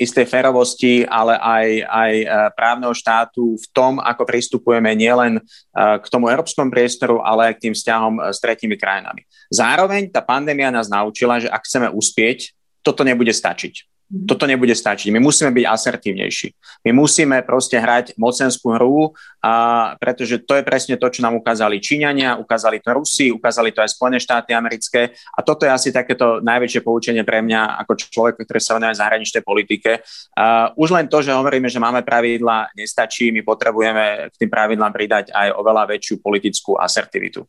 istej 0.00 0.26
férovosti, 0.26 1.04
ale 1.04 1.36
aj, 1.36 1.66
aj 1.84 2.12
uh, 2.24 2.28
právneho 2.56 2.94
štátu 2.96 3.60
v 3.60 3.66
tom, 3.76 4.00
ako 4.00 4.24
pristupujeme 4.24 4.96
nielen 4.96 5.38
uh, 5.38 5.96
k 6.00 6.06
tomu 6.08 6.32
európskom 6.32 6.72
priestoru, 6.72 7.20
ale 7.20 7.52
aj 7.52 7.54
k 7.60 7.62
tým 7.68 7.74
vzťahom 7.76 8.14
s 8.32 8.38
tretími 8.40 8.80
krajinami. 8.80 9.28
Zároveň 9.52 10.08
tá 10.08 10.24
pandémia 10.24 10.72
nás 10.72 10.88
naučila, 10.88 11.36
že 11.36 11.52
ak 11.52 11.68
chceme 11.68 11.92
uspieť, 11.92 12.56
toto 12.80 13.04
nebude 13.04 13.32
stačiť. 13.32 13.93
Mhm. 14.04 14.28
Toto 14.28 14.44
nebude 14.44 14.76
stačiť. 14.76 15.08
My 15.08 15.20
musíme 15.20 15.48
byť 15.48 15.64
asertívnejší. 15.64 16.48
My 16.84 16.92
musíme 16.92 17.40
proste 17.40 17.80
hrať 17.80 18.12
mocenskú 18.20 18.76
hru, 18.76 19.16
a, 19.40 19.52
pretože 19.96 20.44
to 20.44 20.60
je 20.60 20.64
presne 20.64 21.00
to, 21.00 21.08
čo 21.08 21.24
nám 21.24 21.40
ukázali 21.40 21.80
Číňania, 21.80 22.36
ukázali 22.36 22.84
to 22.84 22.92
Rusi, 22.92 23.32
ukázali 23.32 23.72
to 23.72 23.80
aj 23.80 23.96
Spojené 23.96 24.20
štáty 24.20 24.52
americké. 24.52 25.16
A 25.32 25.40
toto 25.40 25.64
je 25.64 25.72
asi 25.72 25.88
takéto 25.88 26.44
najväčšie 26.44 26.84
poučenie 26.84 27.24
pre 27.24 27.40
mňa 27.40 27.80
ako 27.80 27.92
človek, 27.96 28.44
ktorý 28.44 28.60
sa 28.60 28.76
venuje 28.76 29.00
zahraničnej 29.00 29.40
politike. 29.40 30.04
A, 30.36 30.68
už 30.76 30.92
len 30.92 31.08
to, 31.08 31.24
že 31.24 31.32
hovoríme, 31.32 31.72
že 31.72 31.80
máme 31.80 32.04
pravidla, 32.04 32.76
nestačí. 32.76 33.32
My 33.32 33.40
potrebujeme 33.40 34.28
k 34.28 34.34
tým 34.36 34.50
pravidlám 34.52 34.92
pridať 34.92 35.32
aj 35.32 35.48
oveľa 35.56 35.96
väčšiu 35.96 36.20
politickú 36.20 36.76
asertivitu. 36.76 37.48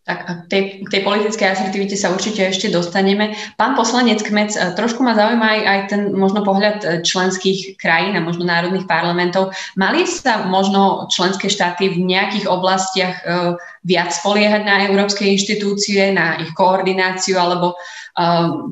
Tak 0.00 0.18
k 0.24 0.30
tej, 0.48 0.62
tej 0.88 1.02
politickej 1.04 1.44
asertivite 1.44 1.92
sa 1.92 2.08
určite 2.08 2.40
ešte 2.40 2.72
dostaneme. 2.72 3.36
Pán 3.60 3.76
poslanec 3.76 4.24
Kmec, 4.24 4.56
e, 4.56 4.72
trošku 4.72 5.04
ma 5.04 5.12
zaujíma 5.12 5.44
aj, 5.44 5.60
aj 5.60 5.80
ten 5.92 6.02
možno 6.16 6.40
pohľad 6.40 6.76
e, 6.80 6.86
členských 7.04 7.76
krajín 7.76 8.16
a 8.16 8.24
možno 8.24 8.48
národných 8.48 8.88
parlamentov. 8.88 9.52
Mali 9.76 10.08
sa 10.08 10.48
možno 10.48 11.04
členské 11.12 11.52
štáty 11.52 11.92
v 11.92 12.00
nejakých 12.00 12.48
oblastiach 12.48 13.16
uh, 13.22 13.54
viac 13.84 14.12
spoliehať 14.12 14.62
na 14.64 14.88
európske 14.88 15.24
inštitúcie, 15.28 16.12
na 16.16 16.40
ich 16.40 16.52
koordináciu 16.56 17.36
alebo 17.36 17.76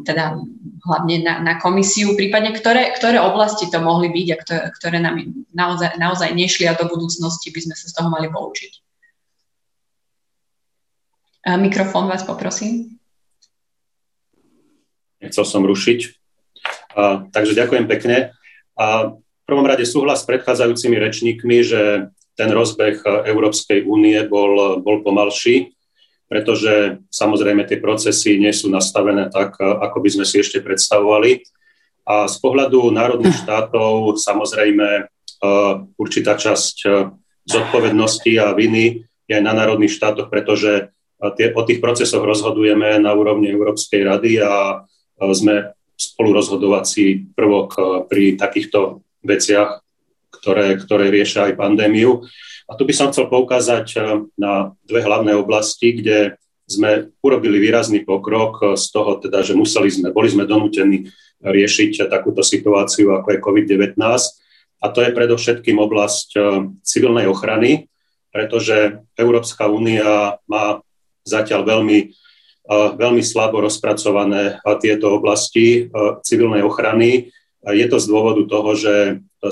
teda 0.05 0.37
hlavne 0.85 1.17
na, 1.23 1.35
na 1.41 1.55
komisiu, 1.57 2.13
prípadne 2.19 2.53
ktoré, 2.53 2.93
ktoré 2.97 3.23
oblasti 3.23 3.71
to 3.71 3.81
mohli 3.81 4.11
byť 4.11 4.29
a 4.35 4.37
ktoré, 4.43 4.65
ktoré 4.77 4.97
nám 5.01 5.17
naozaj, 5.55 5.97
naozaj 5.97 6.35
nešli 6.35 6.69
a 6.69 6.77
do 6.77 6.85
budúcnosti 6.91 7.49
by 7.55 7.61
sme 7.63 7.75
sa 7.79 7.87
z 7.89 7.95
toho 7.97 8.09
mali 8.13 8.29
poučiť? 8.29 8.88
Mikrofón 11.57 12.11
vás 12.11 12.27
poprosím. 12.27 12.99
Nechcel 15.23 15.47
som 15.49 15.65
rušiť. 15.65 15.99
A, 16.99 17.25
takže 17.33 17.57
ďakujem 17.57 17.87
pekne. 17.89 18.37
A 18.77 19.17
v 19.17 19.45
prvom 19.49 19.65
rade 19.65 19.89
súhlas 19.89 20.23
s 20.23 20.29
predchádzajúcimi 20.29 21.01
rečníkmi, 21.01 21.57
že 21.65 22.13
ten 22.39 22.51
rozbeh 22.53 23.03
Európskej 23.27 23.89
únie 23.89 24.21
bol, 24.29 24.79
bol 24.85 25.03
pomalší, 25.03 25.75
pretože 26.31 27.03
samozrejme 27.11 27.67
tie 27.67 27.81
procesy 27.83 28.39
nie 28.39 28.53
sú 28.53 28.71
nastavené 28.71 29.33
tak, 29.33 29.59
ako 29.59 30.05
by 30.05 30.09
sme 30.13 30.25
si 30.29 30.45
ešte 30.45 30.63
predstavovali. 30.63 31.43
A 32.07 32.29
z 32.29 32.37
pohľadu 32.39 32.93
národných 32.93 33.41
štátov 33.43 34.21
samozrejme 34.21 35.11
určitá 35.99 36.35
časť 36.39 36.77
zodpovednosti 37.49 38.33
a 38.39 38.53
viny 38.53 39.07
je 39.29 39.33
aj 39.33 39.45
na 39.45 39.55
národných 39.57 39.93
štátoch, 39.93 40.29
pretože 40.29 40.93
tie, 41.35 41.51
o 41.51 41.63
tých 41.67 41.83
procesoch 41.83 42.23
rozhodujeme 42.23 43.03
na 43.03 43.11
úrovni 43.15 43.51
Európskej 43.51 44.07
rady 44.07 44.39
a 44.43 44.83
sme 45.35 45.75
spolurozhodovací 45.99 47.35
prvok 47.35 47.75
pri 48.07 48.39
takýchto 48.39 49.03
veciach, 49.27 49.83
ktoré, 50.31 50.79
ktoré 50.79 51.11
riešia 51.11 51.51
aj 51.51 51.59
pandémiu. 51.59 52.23
A 52.71 52.79
tu 52.79 52.87
by 52.87 52.95
som 52.95 53.11
chcel 53.11 53.27
poukázať 53.27 53.99
na 54.39 54.79
dve 54.87 55.01
hlavné 55.03 55.35
oblasti, 55.35 55.99
kde 55.99 56.39
sme 56.69 57.11
urobili 57.25 57.59
výrazný 57.59 58.05
pokrok 58.05 58.79
z 58.79 58.87
toho, 58.93 59.19
teda, 59.19 59.43
že 59.43 59.57
museli 59.59 59.91
sme, 59.91 60.15
boli 60.15 60.29
sme 60.31 60.47
donútení 60.47 61.11
riešiť 61.43 62.07
takúto 62.07 62.47
situáciu, 62.47 63.17
ako 63.19 63.29
je 63.35 63.43
COVID-19. 63.43 63.99
A 64.79 64.87
to 64.95 65.03
je 65.03 65.11
predovšetkým 65.11 65.81
oblasť 65.83 66.39
civilnej 66.87 67.27
ochrany, 67.27 67.91
pretože 68.31 69.03
Európska 69.19 69.67
únia 69.67 70.39
má 70.47 70.79
zatiaľ 71.29 71.69
veľmi, 71.69 71.99
veľmi 72.97 73.23
slabo 73.23 73.61
rozpracované 73.61 74.59
tieto 74.81 75.21
oblasti 75.21 75.93
civilnej 76.25 76.65
ochrany. 76.65 77.29
Je 77.69 77.87
to 77.87 78.01
z 78.01 78.07
dôvodu 78.09 78.43
toho, 78.49 78.71
že 78.73 78.95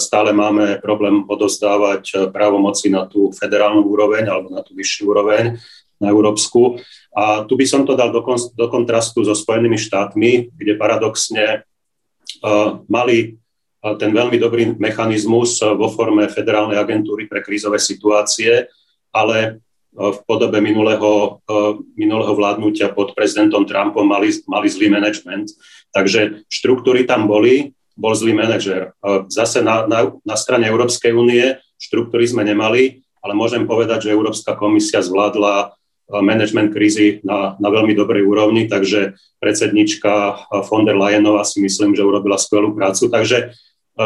stále 0.00 0.32
máme 0.32 0.80
problém 0.80 1.22
odozdávať 1.28 2.32
právomoci 2.32 2.88
na 2.88 3.04
tú 3.04 3.28
federálnu 3.36 3.84
úroveň 3.84 4.26
alebo 4.26 4.48
na 4.48 4.64
tú 4.64 4.72
vyššiu 4.72 5.04
úroveň, 5.12 5.60
na 6.00 6.08
európsku. 6.12 6.80
A 7.16 7.44
tu 7.48 7.56
by 7.56 7.64
som 7.64 7.84
to 7.84 7.96
dal 7.96 8.12
do, 8.12 8.20
kon- 8.20 8.52
do 8.52 8.66
kontrastu 8.68 9.24
so 9.24 9.32
Spojenými 9.32 9.80
štátmi, 9.80 10.52
kde 10.52 10.76
paradoxne 10.76 11.64
uh, 12.44 12.80
mali 12.90 13.40
ten 13.94 14.10
veľmi 14.10 14.36
dobrý 14.42 14.74
mechanizmus 14.74 15.62
vo 15.62 15.86
forme 15.86 16.26
Federálnej 16.26 16.74
agentúry 16.74 17.30
pre 17.30 17.38
krízové 17.38 17.78
situácie, 17.78 18.66
ale 19.14 19.62
v 19.96 20.18
podobe 20.28 20.60
minulého, 20.60 21.40
eh, 21.48 21.72
minulého 21.96 22.36
vládnutia 22.36 22.92
pod 22.92 23.16
prezidentom 23.16 23.64
Trumpom 23.64 24.04
mali, 24.04 24.28
mali 24.44 24.68
zlý 24.68 24.92
management. 24.92 25.56
Takže 25.96 26.44
štruktúry 26.52 27.08
tam 27.08 27.24
boli, 27.24 27.72
bol 27.96 28.12
zlý 28.12 28.36
manažer. 28.36 28.92
Eh, 28.92 29.24
zase 29.32 29.64
na, 29.64 29.88
na, 29.88 30.12
na 30.20 30.36
strane 30.36 30.68
Európskej 30.68 31.16
únie 31.16 31.56
štruktúry 31.80 32.28
sme 32.28 32.44
nemali, 32.44 33.00
ale 33.24 33.32
môžem 33.32 33.64
povedať, 33.64 34.08
že 34.08 34.14
Európska 34.14 34.52
komisia 34.52 35.00
zvládla 35.00 35.54
eh, 35.64 36.20
management 36.20 36.76
krízy 36.76 37.24
na, 37.24 37.56
na 37.56 37.68
veľmi 37.72 37.96
dobrej 37.96 38.28
úrovni, 38.28 38.68
takže 38.68 39.16
predsednička 39.40 40.44
von 40.68 40.84
der 40.84 41.00
Leyenová 41.00 41.40
si 41.48 41.64
myslím, 41.64 41.96
že 41.96 42.04
urobila 42.04 42.36
skvelú 42.36 42.76
prácu. 42.76 43.08
Takže 43.08 43.56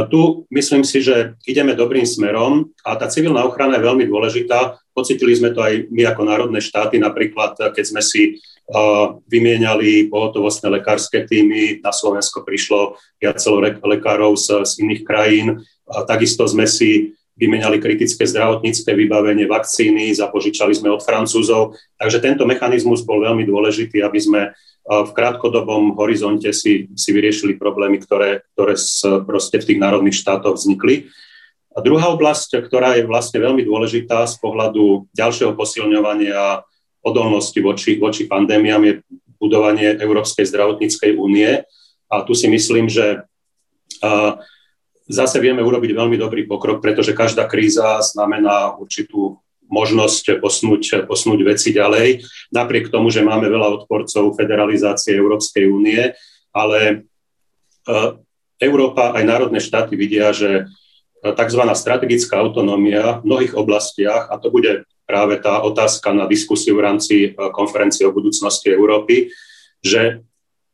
tu 0.06 0.46
myslím 0.54 0.86
si, 0.86 1.02
že 1.02 1.34
ideme 1.42 1.74
dobrým 1.74 2.06
smerom 2.06 2.70
a 2.86 2.94
tá 2.94 3.10
civilná 3.10 3.42
ochrana 3.42 3.74
je 3.74 3.86
veľmi 3.90 4.06
dôležitá. 4.06 4.78
Pocitili 4.94 5.34
sme 5.34 5.50
to 5.50 5.58
aj 5.66 5.90
my 5.90 6.06
ako 6.06 6.22
národné 6.30 6.62
štáty, 6.62 7.02
napríklad 7.02 7.58
keď 7.58 7.84
sme 7.84 8.02
si 8.02 8.38
vymieniali 9.26 10.06
pohotovostné 10.06 10.70
lekárske 10.70 11.26
týmy, 11.26 11.82
na 11.82 11.90
Slovensko 11.90 12.46
prišlo 12.46 12.94
viacelo 13.18 13.58
lekárov 13.82 14.38
z, 14.38 14.62
z 14.62 14.72
iných 14.86 15.02
krajín. 15.02 15.58
A 15.90 16.06
takisto 16.06 16.46
sme 16.46 16.70
si 16.70 17.18
vymenali 17.34 17.82
kritické 17.82 18.28
zdravotnícke 18.28 18.94
vybavenie, 18.94 19.48
vakcíny, 19.50 20.14
zapožičali 20.14 20.76
sme 20.76 20.92
od 20.92 21.02
Francúzov. 21.02 21.74
Takže 21.98 22.22
tento 22.22 22.46
mechanizmus 22.46 23.02
bol 23.02 23.24
veľmi 23.24 23.42
dôležitý, 23.42 24.04
aby 24.06 24.18
sme 24.22 24.40
v 24.86 25.10
krátkodobom 25.14 25.94
horizonte 25.96 26.50
si, 26.50 26.90
si 26.98 27.10
vyriešili 27.14 27.56
problémy, 27.56 28.00
ktoré, 28.02 28.42
ktoré 28.54 28.74
proste 29.26 29.60
v 29.60 29.66
tých 29.72 29.78
národných 29.82 30.18
štátoch 30.18 30.58
vznikli. 30.58 31.10
A 31.70 31.78
druhá 31.80 32.10
oblasť, 32.10 32.66
ktorá 32.66 32.98
je 32.98 33.06
vlastne 33.06 33.38
veľmi 33.38 33.62
dôležitá 33.62 34.26
z 34.26 34.34
pohľadu 34.42 35.06
ďalšieho 35.14 35.54
posilňovania 35.54 36.66
odolnosti 37.00 37.56
voči, 37.62 37.96
voči 37.96 38.28
pandémiám, 38.28 38.82
je 38.84 38.94
budovanie 39.40 39.96
Európskej 39.96 40.44
zdravotníckej 40.50 41.16
únie. 41.16 41.64
A 42.10 42.14
tu 42.26 42.36
si 42.36 42.44
myslím, 42.50 42.92
že 42.92 43.24
zase 45.08 45.36
vieme 45.40 45.64
urobiť 45.64 45.96
veľmi 45.96 46.20
dobrý 46.20 46.44
pokrok, 46.44 46.84
pretože 46.84 47.16
každá 47.16 47.48
kríza 47.48 47.98
znamená 48.04 48.76
určitú 48.76 49.39
možnosť 49.70 50.42
posnúť, 50.42 51.06
posnúť 51.06 51.40
veci 51.46 51.70
ďalej, 51.70 52.26
napriek 52.50 52.90
tomu, 52.90 53.08
že 53.08 53.22
máme 53.22 53.46
veľa 53.46 53.80
odporcov 53.82 54.34
federalizácie 54.34 55.14
Európskej 55.14 55.70
únie, 55.70 56.10
ale 56.50 56.78
e, 56.82 56.96
Európa 58.60 59.14
aj 59.14 59.24
národné 59.24 59.62
štáty 59.62 59.94
vidia, 59.94 60.34
že 60.34 60.66
e, 61.22 61.30
tzv. 61.30 61.62
strategická 61.72 62.42
autonómia 62.42 63.22
v 63.22 63.30
mnohých 63.30 63.54
oblastiach, 63.54 64.26
a 64.28 64.36
to 64.42 64.50
bude 64.50 64.84
práve 65.06 65.38
tá 65.38 65.62
otázka 65.62 66.10
na 66.14 66.26
diskusiu 66.26 66.74
v 66.74 66.84
rámci 66.90 67.14
e, 67.22 67.28
konferencie 67.54 68.04
o 68.04 68.14
budúcnosti 68.14 68.74
Európy, 68.74 69.30
že 69.80 70.26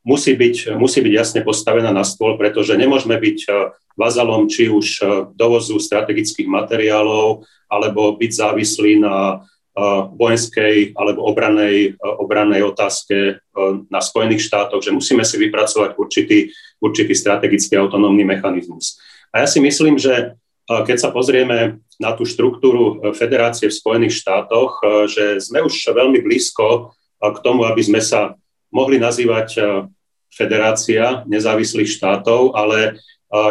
musí 0.07 0.38
byť, 0.38 0.79
musí 0.79 1.03
byť 1.03 1.12
jasne 1.12 1.40
postavená 1.42 1.90
na 1.90 2.07
stôl, 2.07 2.38
pretože 2.38 2.79
nemôžeme 2.79 3.19
byť 3.19 3.38
vazalom 3.99 4.47
či 4.47 4.71
už 4.71 5.03
dovozu 5.35 5.83
strategických 5.83 6.47
materiálov, 6.47 7.42
alebo 7.66 8.14
byť 8.14 8.31
závislí 8.31 9.03
na 9.03 9.42
vojenskej 10.16 10.97
alebo 10.97 11.27
obranej, 11.29 12.01
obranej 12.01 12.64
otázke 12.64 13.45
na 13.92 14.01
Spojených 14.01 14.49
štátoch, 14.49 14.81
že 14.81 14.95
musíme 14.95 15.21
si 15.21 15.37
vypracovať 15.37 16.01
určitý, 16.01 16.49
určitý 16.81 17.12
strategický 17.12 17.77
autonómny 17.77 18.25
mechanizmus. 18.25 18.97
A 19.35 19.45
ja 19.45 19.47
si 19.51 19.61
myslím, 19.61 20.01
že 20.01 20.38
keď 20.64 20.97
sa 20.97 21.11
pozrieme 21.12 21.85
na 22.01 22.16
tú 22.16 22.25
štruktúru 22.25 23.12
federácie 23.12 23.69
v 23.69 23.77
Spojených 23.77 24.16
štátoch, 24.23 24.81
že 25.12 25.45
sme 25.45 25.61
už 25.66 25.75
veľmi 25.92 26.25
blízko 26.25 26.97
k 27.21 27.38
tomu, 27.45 27.69
aby 27.69 27.83
sme 27.85 28.01
sa 28.01 28.33
mohli 28.73 28.97
nazývať 28.97 29.61
federácia 30.37 31.25
nezávislých 31.25 31.96
štátov, 31.96 32.53
ale 32.53 33.01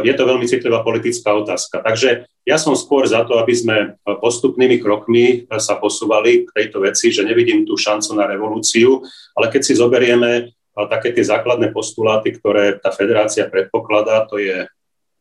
je 0.05 0.13
to 0.15 0.23
veľmi 0.23 0.45
citlivá 0.47 0.85
politická 0.85 1.35
otázka. 1.35 1.83
Takže 1.83 2.29
ja 2.45 2.57
som 2.61 2.77
skôr 2.77 3.03
za 3.09 3.25
to, 3.25 3.41
aby 3.41 3.53
sme 3.57 3.77
postupnými 4.05 4.79
krokmi 4.79 5.49
sa 5.57 5.81
posúvali 5.81 6.45
k 6.45 6.49
tejto 6.53 6.85
veci, 6.85 7.09
že 7.09 7.25
nevidím 7.25 7.65
tú 7.65 7.75
šancu 7.75 8.13
na 8.15 8.29
revolúciu, 8.29 9.01
ale 9.33 9.49
keď 9.49 9.61
si 9.65 9.73
zoberieme 9.75 10.53
také 10.75 11.11
tie 11.11 11.25
základné 11.25 11.73
postuláty, 11.73 12.37
ktoré 12.37 12.77
tá 12.77 12.93
federácia 12.93 13.49
predpokladá, 13.49 14.29
to 14.29 14.37
je 14.37 14.69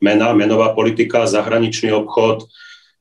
mena, 0.05 0.37
menová 0.37 0.77
politika, 0.77 1.25
zahraničný 1.25 1.91
obchod, 1.97 2.45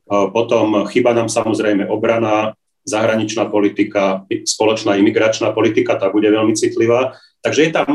potom 0.08 0.88
chyba 0.90 1.12
nám 1.14 1.28
samozrejme 1.28 1.86
obrana, 1.90 2.56
zahraničná 2.84 3.48
politika, 3.48 4.28
spoločná 4.28 5.00
imigračná 5.00 5.56
politika, 5.56 5.96
tá 5.96 6.12
bude 6.12 6.28
veľmi 6.28 6.56
citlivá. 6.56 7.16
Takže 7.44 7.62
je 7.68 7.72
tam 7.72 7.92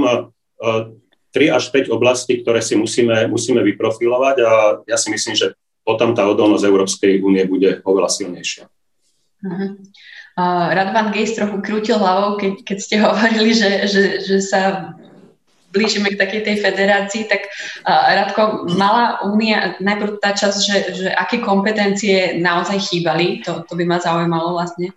3 0.58 1.54
až 1.54 1.64
5 1.70 1.94
oblastí, 1.94 2.40
ktoré 2.42 2.64
si 2.64 2.74
musíme, 2.74 3.28
musíme 3.28 3.62
vyprofilovať 3.62 4.36
a 4.42 4.52
ja 4.88 4.96
si 4.96 5.12
myslím, 5.12 5.36
že 5.36 5.54
potom 5.84 6.12
tá 6.12 6.28
odolnosť 6.28 6.64
Európskej 6.68 7.12
únie 7.24 7.44
bude 7.48 7.80
oveľa 7.84 8.12
silnejšia. 8.12 8.68
Uh-huh. 9.44 9.70
Uh, 10.38 10.70
Radvan 10.70 11.10
Gejs 11.14 11.34
trochu 11.34 11.58
krútil 11.64 11.96
hlavou, 11.96 12.36
keď, 12.36 12.52
keď 12.66 12.78
ste 12.78 12.96
hovorili, 13.06 13.56
že, 13.56 13.88
že, 13.88 14.02
že 14.20 14.36
sa 14.44 14.92
blížime 15.68 16.16
k 16.16 16.20
takej 16.20 16.42
tej 16.48 16.56
federácii, 16.64 17.22
tak 17.28 17.48
uh, 17.84 18.08
Radko, 18.24 18.68
mala 18.76 19.20
únia 19.28 19.76
najprv 19.80 20.20
tá 20.20 20.32
časť, 20.32 20.58
že, 20.60 20.76
že 20.96 21.08
aké 21.12 21.40
kompetencie 21.40 22.40
naozaj 22.40 22.88
chýbali, 22.88 23.44
to, 23.44 23.64
to 23.68 23.72
by 23.76 23.84
ma 23.84 24.00
zaujímalo 24.00 24.56
vlastne 24.56 24.92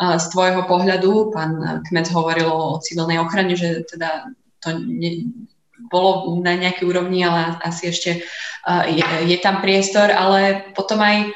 uh, 0.00 0.16
z 0.16 0.26
tvojho 0.32 0.64
pohľadu. 0.68 1.32
Pán 1.32 1.82
Kmec 1.88 2.08
hovoril 2.12 2.48
o 2.48 2.80
civilnej 2.80 3.20
ochrane, 3.20 3.52
že 3.56 3.84
teda 3.88 4.28
to 4.64 4.80
ne, 4.80 5.28
bolo 5.92 6.40
na 6.40 6.56
nejakej 6.56 6.88
úrovni, 6.88 7.20
ale 7.22 7.60
asi 7.60 7.92
ešte 7.92 8.24
je, 8.88 9.04
je 9.28 9.38
tam 9.38 9.60
priestor, 9.60 10.08
ale 10.08 10.72
potom 10.72 11.02
aj 11.04 11.28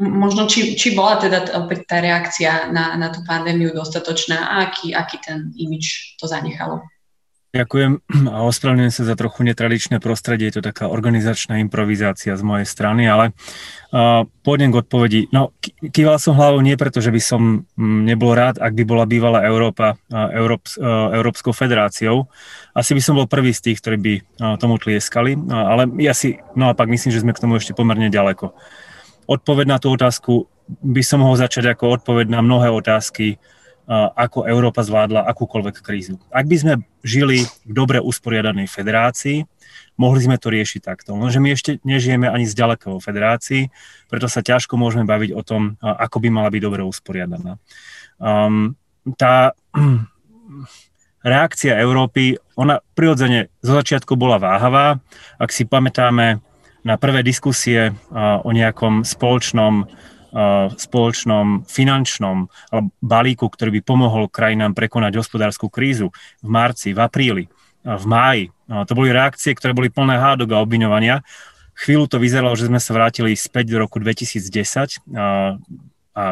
možno, 0.00 0.48
či, 0.48 0.74
či 0.74 0.96
bola 0.96 1.20
teda 1.20 1.44
opäť 1.60 1.84
tá 1.84 2.00
reakcia 2.00 2.72
na, 2.72 2.96
na 2.96 3.12
tú 3.12 3.20
pandémiu 3.22 3.70
dostatočná 3.76 4.56
a 4.56 4.68
aký, 4.68 4.96
aký 4.96 5.20
ten 5.20 5.52
imič 5.54 6.16
to 6.16 6.24
zanechalo. 6.24 6.80
Ďakujem 7.54 8.02
a 8.34 8.42
ospravedlňujem 8.50 8.90
sa 8.90 9.06
za 9.06 9.14
trochu 9.14 9.46
netradičné 9.46 10.02
prostredie, 10.02 10.50
je 10.50 10.58
to 10.58 10.74
taká 10.74 10.90
organizačná 10.90 11.62
improvizácia 11.62 12.34
z 12.34 12.42
mojej 12.42 12.66
strany, 12.66 13.06
ale 13.06 13.30
uh, 13.30 14.26
pôjdem 14.42 14.74
k 14.74 14.82
odpovedi. 14.82 15.20
No, 15.30 15.54
kýval 15.62 16.18
som 16.18 16.34
hlavou 16.34 16.58
nie 16.58 16.74
preto, 16.74 16.98
že 16.98 17.14
by 17.14 17.22
som 17.22 17.62
nebol 17.78 18.34
rád, 18.34 18.58
ak 18.58 18.74
by 18.74 18.82
bola 18.82 19.06
bývalá 19.06 19.46
Európa 19.46 19.94
uh, 19.94 20.34
Európs, 20.34 20.74
uh, 20.82 21.14
Európskou 21.14 21.54
federáciou. 21.54 22.26
Asi 22.74 22.90
by 22.90 22.98
som 22.98 23.14
bol 23.22 23.30
prvý 23.30 23.54
z 23.54 23.70
tých, 23.70 23.78
ktorí 23.78 23.96
by 24.02 24.14
uh, 24.18 24.22
tomu 24.58 24.82
tlieskali, 24.82 25.38
uh, 25.38 25.78
ale 25.78 25.86
ja 26.02 26.10
si 26.10 26.34
naopak 26.58 26.90
myslím, 26.90 27.14
že 27.14 27.22
sme 27.22 27.38
k 27.38 27.42
tomu 27.46 27.62
ešte 27.62 27.70
pomerne 27.70 28.10
ďaleko. 28.10 28.50
Odpoveď 29.30 29.66
na 29.70 29.78
tú 29.78 29.94
otázku 29.94 30.50
by 30.82 31.06
som 31.06 31.22
mohol 31.22 31.38
začať 31.38 31.70
ako 31.70 32.02
odpoveď 32.02 32.34
na 32.34 32.42
mnohé 32.42 32.66
otázky, 32.74 33.38
ako 33.92 34.48
Európa 34.48 34.80
zvládla 34.80 35.28
akúkoľvek 35.28 35.84
krízu. 35.84 36.16
Ak 36.32 36.48
by 36.48 36.56
sme 36.56 36.74
žili 37.04 37.44
v 37.68 37.72
dobre 37.72 38.00
usporiadanej 38.00 38.68
federácii, 38.68 39.44
mohli 40.00 40.20
sme 40.24 40.40
to 40.40 40.48
riešiť 40.48 40.80
takto. 40.80 41.12
Lenže 41.14 41.38
my 41.38 41.48
ešte 41.52 41.70
nežijeme 41.84 42.26
ani 42.26 42.48
zďaleka 42.48 42.88
vo 42.88 42.98
federácii, 42.98 43.68
preto 44.08 44.26
sa 44.26 44.40
ťažko 44.40 44.80
môžeme 44.80 45.04
baviť 45.04 45.30
o 45.36 45.42
tom, 45.44 45.76
ako 45.80 46.16
by 46.24 46.28
mala 46.32 46.48
byť 46.48 46.62
dobre 46.64 46.82
usporiadaná. 46.82 47.60
Um, 48.16 48.74
tá 49.20 49.52
reakcia 51.24 51.80
Európy, 51.80 52.40
ona 52.56 52.80
prirodzene 52.96 53.48
zo 53.64 53.76
začiatku 53.76 54.16
bola 54.16 54.36
váhavá. 54.40 55.00
Ak 55.40 55.52
si 55.52 55.64
pamätáme 55.64 56.40
na 56.84 56.94
prvé 57.00 57.24
diskusie 57.24 57.96
o 58.44 58.50
nejakom 58.52 59.08
spoločnom 59.08 59.88
spoločnom 60.74 61.62
finančnom 61.62 62.50
balíku, 62.98 63.46
ktorý 63.46 63.78
by 63.78 63.80
pomohol 63.86 64.26
krajinám 64.26 64.74
prekonať 64.74 65.22
hospodárskú 65.22 65.70
krízu 65.70 66.10
v 66.42 66.48
marci, 66.50 66.90
v 66.90 66.98
apríli, 66.98 67.44
v 67.86 68.04
máji. 68.04 68.44
To 68.66 68.92
boli 68.98 69.14
reakcie, 69.14 69.54
ktoré 69.54 69.70
boli 69.70 69.94
plné 69.94 70.18
hádok 70.18 70.58
a 70.58 70.62
obviňovania. 70.66 71.22
Chvíľu 71.74 72.10
to 72.10 72.18
vyzeralo, 72.18 72.58
že 72.58 72.66
sme 72.66 72.82
sa 72.82 72.94
vrátili 72.94 73.38
späť 73.38 73.74
do 73.74 73.82
roku 73.82 74.02
2010 74.02 75.06
a, 75.14 75.58
a 76.14 76.24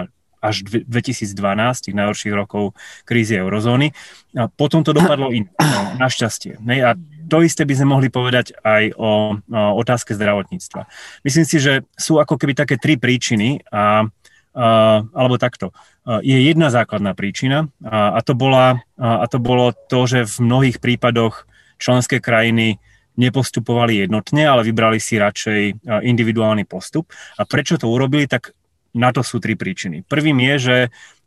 až 0.42 0.66
2012, 0.66 1.38
tých 1.86 1.94
najhorších 1.94 2.34
rokov 2.34 2.74
krízy 3.06 3.38
eurozóny. 3.38 3.94
A 4.34 4.50
potom 4.50 4.82
to 4.82 4.90
dopadlo 4.90 5.30
inak, 5.30 5.54
našťastie. 6.02 6.58
A 6.82 6.98
to 7.32 7.40
isté 7.40 7.64
by 7.64 7.72
sme 7.72 7.96
mohli 7.96 8.12
povedať 8.12 8.52
aj 8.60 8.92
o, 9.00 9.40
o 9.40 9.60
otázke 9.80 10.12
zdravotníctva. 10.12 10.84
Myslím 11.24 11.48
si, 11.48 11.56
že 11.56 11.88
sú 11.96 12.20
ako 12.20 12.36
keby 12.36 12.52
také 12.52 12.76
tri 12.76 13.00
príčiny 13.00 13.64
a 13.72 14.04
a, 14.52 15.00
alebo 15.16 15.40
takto. 15.40 15.72
Je 16.20 16.36
jedna 16.36 16.68
základná 16.68 17.16
príčina 17.16 17.72
a, 17.80 18.12
a, 18.12 18.20
to 18.20 18.36
bola, 18.36 18.84
a, 19.00 19.24
a 19.24 19.26
to 19.26 19.40
bolo 19.40 19.72
to, 19.72 20.04
že 20.04 20.28
v 20.28 20.36
mnohých 20.44 20.76
prípadoch 20.76 21.48
členské 21.80 22.20
krajiny 22.20 22.76
nepostupovali 23.16 24.04
jednotne, 24.04 24.44
ale 24.44 24.60
vybrali 24.68 25.00
si 25.00 25.16
radšej 25.16 25.88
individuálny 26.04 26.68
postup. 26.68 27.08
A 27.40 27.48
prečo 27.48 27.80
to 27.80 27.88
urobili, 27.88 28.28
tak 28.28 28.52
na 28.92 29.08
to 29.08 29.24
sú 29.24 29.40
tri 29.40 29.56
príčiny. 29.56 30.04
Prvým 30.04 30.36
je, 30.52 30.54
že 30.60 30.76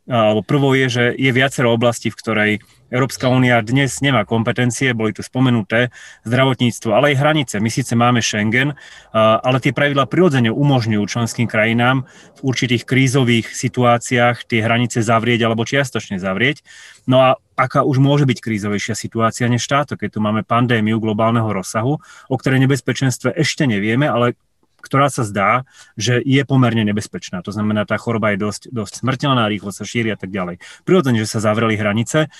alebo 0.06 0.46
prvou 0.46 0.72
je, 0.78 0.86
že 0.86 1.04
je 1.18 1.30
viacero 1.34 1.74
oblastí, 1.74 2.14
v 2.14 2.18
ktorej 2.18 2.52
Európska 2.86 3.26
únia 3.26 3.58
dnes 3.66 3.98
nemá 3.98 4.22
kompetencie, 4.22 4.94
boli 4.94 5.10
tu 5.10 5.18
spomenuté, 5.18 5.90
zdravotníctvo, 6.22 6.94
ale 6.94 7.10
aj 7.12 7.18
hranice. 7.18 7.54
My 7.58 7.66
síce 7.66 7.98
máme 7.98 8.22
Schengen, 8.22 8.78
ale 9.10 9.58
tie 9.58 9.74
pravidla 9.74 10.06
prirodzene 10.06 10.54
umožňujú 10.54 11.02
členským 11.10 11.50
krajinám 11.50 12.06
v 12.38 12.40
určitých 12.46 12.86
krízových 12.86 13.50
situáciách 13.50 14.46
tie 14.46 14.62
hranice 14.62 15.02
zavrieť 15.02 15.50
alebo 15.50 15.66
čiastočne 15.66 16.22
zavrieť. 16.22 16.62
No 17.10 17.26
a 17.26 17.42
aká 17.58 17.82
už 17.82 17.98
môže 17.98 18.22
byť 18.22 18.38
krízovejšia 18.38 18.94
situácia 18.94 19.50
než 19.50 19.66
táto, 19.66 19.98
keď 19.98 20.14
tu 20.14 20.20
máme 20.22 20.46
pandémiu 20.46 21.02
globálneho 21.02 21.50
rozsahu, 21.50 21.98
o 22.30 22.36
ktorej 22.38 22.62
nebezpečenstve 22.62 23.34
ešte 23.34 23.66
nevieme, 23.66 24.06
ale 24.06 24.38
ktorá 24.86 25.10
sa 25.10 25.26
zdá, 25.26 25.66
že 25.98 26.22
je 26.22 26.38
pomerne 26.46 26.86
nebezpečná. 26.86 27.42
To 27.42 27.50
znamená, 27.50 27.82
tá 27.84 27.98
choroba 27.98 28.32
je 28.32 28.46
dosť, 28.46 28.62
dosť 28.70 29.02
smrteľná, 29.02 29.50
rýchlo 29.50 29.74
sa 29.74 29.82
šíri 29.82 30.14
a 30.14 30.18
tak 30.18 30.30
ďalej. 30.30 30.62
Prirodzene, 30.86 31.18
že 31.18 31.28
sa 31.28 31.42
zavreli 31.42 31.74
hranice. 31.74 32.30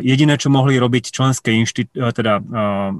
Jediné, 0.00 0.38
čo 0.40 0.48
mohli 0.48 0.80
robiť 0.80 1.12
členské 1.12 1.52
inštitú, 1.58 1.98
teda 2.14 2.40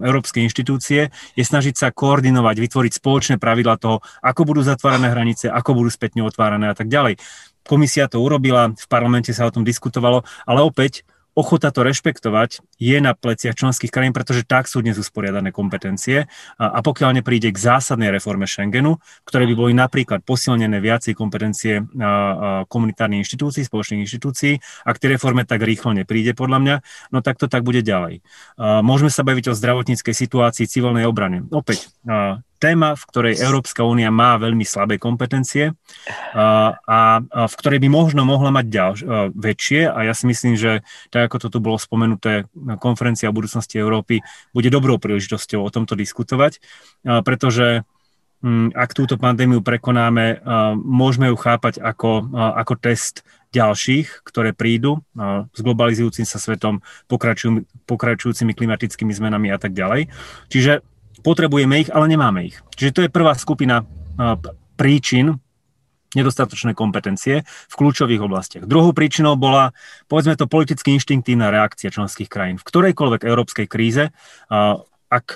európske 0.05 0.43
inštitúcie, 0.45 1.09
je 1.39 1.45
snažiť 1.45 1.75
sa 1.79 1.89
koordinovať, 1.95 2.57
vytvoriť 2.61 2.93
spoločné 2.99 3.37
pravidla 3.41 3.81
toho, 3.81 4.05
ako 4.21 4.43
budú 4.45 4.61
zatvárané 4.67 5.09
hranice, 5.09 5.49
ako 5.49 5.81
budú 5.81 5.91
spätne 5.91 6.27
otvárané 6.27 6.69
a 6.69 6.77
tak 6.77 6.91
ďalej. 6.91 7.17
Komisia 7.65 8.13
to 8.13 8.21
urobila, 8.21 8.77
v 8.77 8.87
parlamente 8.93 9.33
sa 9.33 9.49
o 9.49 9.55
tom 9.55 9.65
diskutovalo, 9.65 10.21
ale 10.45 10.61
opäť 10.61 11.07
ochota 11.35 11.75
to 11.75 11.83
rešpektovať 11.83 12.63
je 12.79 12.99
na 13.03 13.13
pleciach 13.13 13.59
členských 13.59 13.91
krajín, 13.91 14.15
pretože 14.15 14.47
tak 14.47 14.71
sú 14.71 14.81
dnes 14.81 14.99
usporiadané 14.99 15.51
kompetencie 15.51 16.31
a, 16.59 16.65
a 16.71 16.79
pokiaľ 16.81 17.21
nepríde 17.21 17.51
k 17.51 17.59
zásadnej 17.59 18.15
reforme 18.15 18.47
Schengenu, 18.47 19.03
ktoré 19.27 19.45
by 19.51 19.55
boli 19.59 19.73
napríklad 19.75 20.23
posilnené 20.23 20.79
viacej 20.79 21.19
kompetencie 21.19 21.83
a, 21.83 21.85
a 21.85 22.11
komunitárnych 22.71 23.27
inštitúcií, 23.27 23.67
spoločných 23.67 24.07
inštitúcií, 24.07 24.63
ak 24.87 24.97
tie 25.03 25.19
reforme 25.19 25.43
tak 25.43 25.61
rýchlo 25.61 25.93
nepríde 25.93 26.39
podľa 26.39 26.59
mňa, 26.63 26.77
no 27.11 27.19
tak 27.21 27.43
to 27.43 27.51
tak 27.51 27.67
bude 27.67 27.83
ďalej. 27.83 28.23
A, 28.57 28.81
môžeme 28.81 29.11
sa 29.11 29.27
baviť 29.27 29.51
o 29.51 29.59
zdravotníckej 29.59 30.15
situácii 30.15 30.71
civilnej 30.71 31.05
obrane. 31.05 31.43
Opäť, 31.51 31.91
a, 32.07 32.41
téma, 32.65 32.97
v 32.97 33.05
ktorej 33.13 33.45
Európska 33.45 33.85
únia 33.85 34.09
má 34.09 34.41
veľmi 34.41 34.65
slabé 34.65 34.97
kompetencie 34.97 35.77
a, 36.33 36.73
a, 36.81 36.99
v 37.45 37.55
ktorej 37.61 37.85
by 37.85 37.89
možno 37.93 38.25
mohla 38.25 38.49
mať 38.49 38.67
ďalš, 38.73 38.99
a, 39.05 39.07
väčšie 39.29 39.93
a 39.93 40.09
ja 40.09 40.17
si 40.17 40.25
myslím, 40.25 40.57
že 40.57 40.81
tak 41.13 41.29
ako 41.29 41.37
to 41.45 41.49
tu 41.53 41.59
bolo 41.61 41.77
spomenuté, 41.77 42.49
konferencia 42.81 43.29
o 43.29 43.37
budúcnosti 43.37 43.77
Európy 43.77 44.25
bude 44.57 44.73
dobrou 44.73 44.97
príležitosťou 44.97 45.61
o 45.61 45.69
tomto 45.69 45.93
diskutovať, 45.93 46.65
a, 47.05 47.21
pretože 47.21 47.85
m, 48.41 48.73
ak 48.73 48.97
túto 48.97 49.21
pandémiu 49.21 49.61
prekonáme, 49.61 50.41
môžeme 50.81 51.29
ju 51.29 51.37
chápať 51.37 51.85
ako, 51.85 52.33
ako 52.33 52.75
test 52.81 53.25
ďalších, 53.53 54.25
ktoré 54.27 54.51
prídu 54.51 55.05
s 55.55 55.61
globalizujúcim 55.63 56.27
sa 56.27 56.43
svetom, 56.43 56.83
pokračujú, 57.07 57.65
pokračujúcimi 57.87 58.51
klimatickými 58.51 59.15
zmenami 59.15 59.55
a 59.55 59.59
tak 59.63 59.73
ďalej. 59.73 60.11
Čiže 60.51 60.83
potrebujeme 61.25 61.81
ich, 61.81 61.89
ale 61.89 62.07
nemáme 62.07 62.53
ich. 62.53 62.61
Čiže 62.77 62.93
to 62.93 63.01
je 63.03 63.11
prvá 63.11 63.33
skupina 63.35 63.83
príčin 64.77 65.41
nedostatočné 66.15 66.79
kompetencie 66.79 67.43
v 67.43 67.75
kľúčových 67.75 68.23
oblastiach. 68.23 68.65
Druhou 68.71 68.95
príčinou 68.95 69.35
bola, 69.35 69.75
povedzme 70.07 70.39
to, 70.39 70.47
politicky 70.47 70.95
inštinktívna 70.95 71.51
reakcia 71.51 71.91
členských 71.91 72.31
krajín. 72.31 72.63
V 72.63 72.69
ktorejkoľvek 72.71 73.27
európskej 73.27 73.67
kríze, 73.67 74.15
ak 75.11 75.27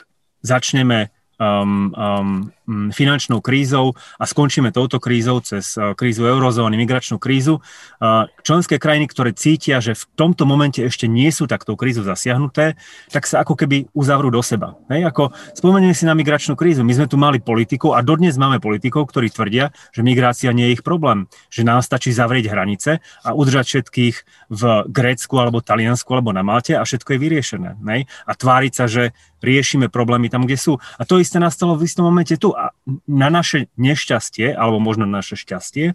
začneme 0.47 1.11
um, 1.39 1.95
um, 1.95 2.91
finančnou 2.93 3.41
krízou 3.41 3.97
a 4.19 4.25
skončíme 4.27 4.75
touto 4.75 5.01
krízou 5.01 5.41
cez 5.41 5.79
uh, 5.79 5.95
krízu 5.95 6.27
eurozóny, 6.27 6.77
migračnú 6.77 7.17
krízu. 7.17 7.63
Uh, 8.03 8.29
členské 8.45 8.77
krajiny, 8.77 9.09
ktoré 9.09 9.33
cítia, 9.33 9.81
že 9.81 9.97
v 9.97 10.05
tomto 10.19 10.45
momente 10.45 10.83
ešte 10.83 11.09
nie 11.09 11.31
sú 11.33 11.49
taktou 11.49 11.79
krízu 11.79 12.05
zasiahnuté, 12.05 12.77
tak 13.09 13.25
sa 13.25 13.47
ako 13.47 13.57
keby 13.57 13.89
uzavrú 13.95 14.29
do 14.29 14.43
seba. 14.45 14.77
Hej, 14.93 15.09
ako 15.09 15.33
spomenieme 15.57 15.97
si 15.97 16.05
na 16.05 16.13
migračnú 16.13 16.59
krízu. 16.59 16.85
My 16.85 16.93
sme 16.99 17.07
tu 17.09 17.17
mali 17.17 17.41
politikov 17.41 17.97
a 17.97 18.05
dodnes 18.05 18.37
máme 18.37 18.61
politikov, 18.61 19.09
ktorí 19.09 19.33
tvrdia, 19.33 19.71
že 19.95 20.05
migrácia 20.05 20.51
nie 20.53 20.69
je 20.69 20.75
ich 20.79 20.85
problém, 20.85 21.31
že 21.49 21.65
nám 21.65 21.81
stačí 21.81 22.11
zavrieť 22.13 22.51
hranice 22.51 23.01
a 23.25 23.33
udržať 23.33 23.65
všetkých 23.65 24.17
v 24.51 24.63
Grécku 24.91 25.35
alebo 25.39 25.63
Taliansku 25.63 26.11
alebo 26.13 26.35
na 26.35 26.43
Malte 26.43 26.75
a 26.75 26.83
všetko 26.83 27.15
je 27.15 27.19
vyriešené. 27.23 27.71
Hej? 27.87 28.01
A 28.27 28.33
tváriť 28.35 28.73
sa, 28.75 28.85
že 28.91 29.15
riešime 29.43 29.87
problémy 29.93 30.31
tam, 30.31 30.45
kde 30.45 30.59
sú. 30.59 30.73
A 30.99 31.03
to 31.07 31.23
isté 31.23 31.39
nastalo 31.39 31.79
v 31.79 31.87
istom 31.87 32.07
momente 32.07 32.35
tu. 32.39 32.55
A 32.55 32.75
na 33.07 33.29
naše 33.31 33.71
nešťastie, 33.79 34.55
alebo 34.55 34.83
možno 34.83 35.07
na 35.07 35.23
naše 35.23 35.39
šťastie, 35.39 35.95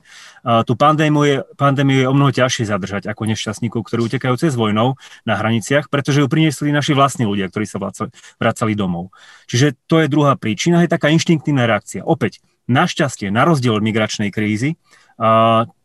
tú 0.67 0.73
pandémiu 0.75 1.23
je, 1.23 1.36
pandémiu 1.56 2.03
je 2.03 2.08
o 2.08 2.15
mnoho 2.15 2.32
ťažšie 2.32 2.67
zadržať 2.67 3.03
ako 3.12 3.27
nešťastníkov, 3.29 3.84
ktorí 3.84 4.08
utekajú 4.08 4.36
cez 4.39 4.56
vojnou 4.56 4.95
na 5.23 5.34
hraniciach, 5.36 5.88
pretože 5.88 6.23
ju 6.23 6.27
priniesli 6.27 6.71
naši 6.71 6.95
vlastní 6.95 7.27
ľudia, 7.27 7.51
ktorí 7.51 7.67
sa 7.67 7.79
vracali 8.39 8.73
domov. 8.73 9.15
Čiže 9.47 9.75
to 9.88 10.03
je 10.03 10.08
druhá 10.08 10.36
príčina, 10.39 10.84
je 10.84 10.91
taká 10.91 11.12
inštinktívna 11.12 11.67
reakcia. 11.67 12.03
Opäť, 12.03 12.39
našťastie, 12.71 13.27
na 13.27 13.43
rozdiel 13.43 13.75
od 13.75 13.84
migračnej 13.84 14.32
krízy, 14.32 14.79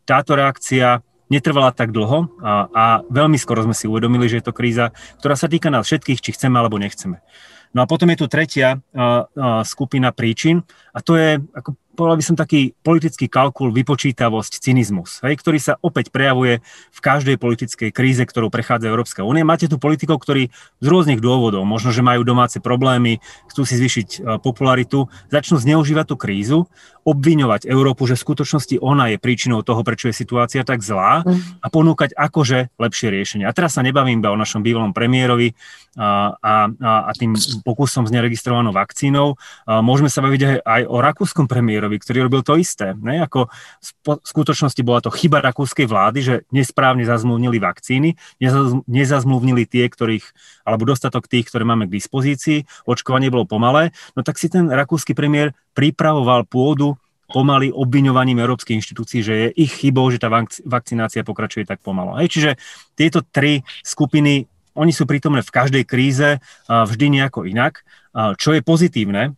táto 0.07 0.31
reakcia 0.33 1.03
netrvala 1.29 1.69
tak 1.69 1.93
dlho 1.93 2.41
a, 2.41 2.53
a 2.73 2.85
veľmi 3.05 3.37
skoro 3.37 3.61
sme 3.61 3.77
si 3.77 3.85
uvedomili, 3.85 4.25
že 4.25 4.41
je 4.41 4.49
to 4.49 4.57
kríza, 4.57 4.89
ktorá 5.21 5.37
sa 5.37 5.45
týka 5.45 5.69
nás 5.69 5.85
všetkých, 5.85 6.25
či 6.25 6.33
chceme 6.33 6.57
alebo 6.57 6.81
nechceme. 6.81 7.21
No 7.69 7.85
a 7.85 7.89
potom 7.89 8.09
je 8.09 8.25
tu 8.25 8.27
tretia 8.27 8.75
a, 8.75 8.79
a, 8.97 9.61
skupina 9.61 10.09
príčin 10.09 10.65
a 10.93 10.99
to 11.05 11.13
je 11.19 11.37
ako 11.53 11.77
povedal 11.99 12.15
by 12.15 12.23
som 12.23 12.39
taký 12.39 12.71
politický 12.79 13.27
kalkul, 13.27 13.75
vypočítavosť, 13.75 14.63
cynizmus, 14.63 15.19
hej, 15.19 15.35
ktorý 15.35 15.59
sa 15.59 15.75
opäť 15.83 16.15
prejavuje 16.15 16.63
v 16.95 16.99
každej 17.03 17.35
politickej 17.35 17.91
kríze, 17.91 18.23
ktorou 18.23 18.47
prechádza 18.47 18.87
Európska 18.87 19.27
únia. 19.27 19.43
Máte 19.43 19.67
tu 19.67 19.75
politikov, 19.75 20.23
ktorí 20.23 20.47
z 20.79 20.87
rôznych 20.87 21.19
dôvodov, 21.19 21.67
možno, 21.67 21.91
že 21.91 21.99
majú 21.99 22.23
domáce 22.23 22.63
problémy, 22.63 23.19
chcú 23.51 23.67
si 23.67 23.75
zvýšiť 23.75 24.07
e, 24.07 24.17
popularitu, 24.39 25.11
začnú 25.27 25.59
zneužívať 25.59 26.05
tú 26.07 26.15
krízu, 26.15 26.71
obviňovať 27.09 27.65
Európu, 27.65 28.05
že 28.05 28.13
v 28.13 28.23
skutočnosti 28.29 28.75
ona 28.79 29.09
je 29.09 29.17
príčinou 29.17 29.65
toho, 29.65 29.81
prečo 29.81 30.11
je 30.11 30.15
situácia 30.15 30.61
tak 30.61 30.85
zlá 30.85 31.25
a 31.63 31.67
ponúkať 31.71 32.13
akože 32.13 32.69
lepšie 32.77 33.07
riešenie. 33.09 33.45
A 33.49 33.55
teraz 33.55 33.79
sa 33.79 33.81
nebavím 33.81 34.21
iba 34.21 34.29
o 34.29 34.37
našom 34.37 34.61
bývalom 34.61 34.93
premiérovi 34.93 35.57
a, 35.97 36.37
a, 36.37 36.53
a 37.09 37.11
tým 37.17 37.33
pokusom 37.65 38.05
s 38.05 38.13
neregistrovanou 38.13 38.69
vakcínou. 38.69 39.41
Môžeme 39.65 40.11
sa 40.11 40.21
baviť 40.21 40.61
aj 40.61 40.81
o 40.85 41.01
rakúskom 41.01 41.49
premiérovi, 41.49 41.88
Cameronovi, 41.89 41.97
ktorý 41.97 42.19
robil 42.29 42.41
to 42.45 42.53
isté. 42.61 42.93
Ne? 43.01 43.25
Ako 43.25 43.49
v 43.49 44.21
skutočnosti 44.21 44.81
bola 44.85 45.01
to 45.01 45.09
chyba 45.09 45.41
rakúskej 45.41 45.89
vlády, 45.89 46.19
že 46.21 46.35
nesprávne 46.53 47.01
zazmluvnili 47.03 47.57
vakcíny, 47.57 48.13
nezazmluvnili 48.85 49.65
tie, 49.65 49.89
ktorých, 49.89 50.25
alebo 50.69 50.85
dostatok 50.85 51.25
tých, 51.25 51.49
ktoré 51.49 51.65
máme 51.65 51.89
k 51.89 51.97
dispozícii, 51.97 52.69
očkovanie 52.85 53.33
bolo 53.33 53.49
pomalé, 53.49 53.89
no 54.13 54.21
tak 54.21 54.37
si 54.37 54.47
ten 54.51 54.69
rakúsky 54.69 55.17
premiér 55.17 55.57
pripravoval 55.73 56.45
pôdu 56.45 56.93
pomaly 57.29 57.69
obviňovaním 57.69 58.41
európskych 58.41 58.81
inštitúcií, 58.81 59.21
že 59.21 59.33
je 59.33 59.47
ich 59.61 59.73
chybou, 59.73 60.09
že 60.09 60.17
tá 60.17 60.33
vakcinácia 60.65 61.21
pokračuje 61.21 61.65
tak 61.65 61.77
pomalo. 61.85 62.17
Hej, 62.17 62.33
čiže 62.33 62.51
tieto 62.97 63.21
tri 63.21 63.61
skupiny, 63.85 64.49
oni 64.73 64.89
sú 64.89 65.05
prítomné 65.05 65.45
v 65.45 65.53
každej 65.53 65.83
kríze, 65.85 66.41
vždy 66.65 67.05
nejako 67.21 67.45
inak. 67.45 67.85
Čo 68.17 68.57
je 68.57 68.65
pozitívne, 68.65 69.37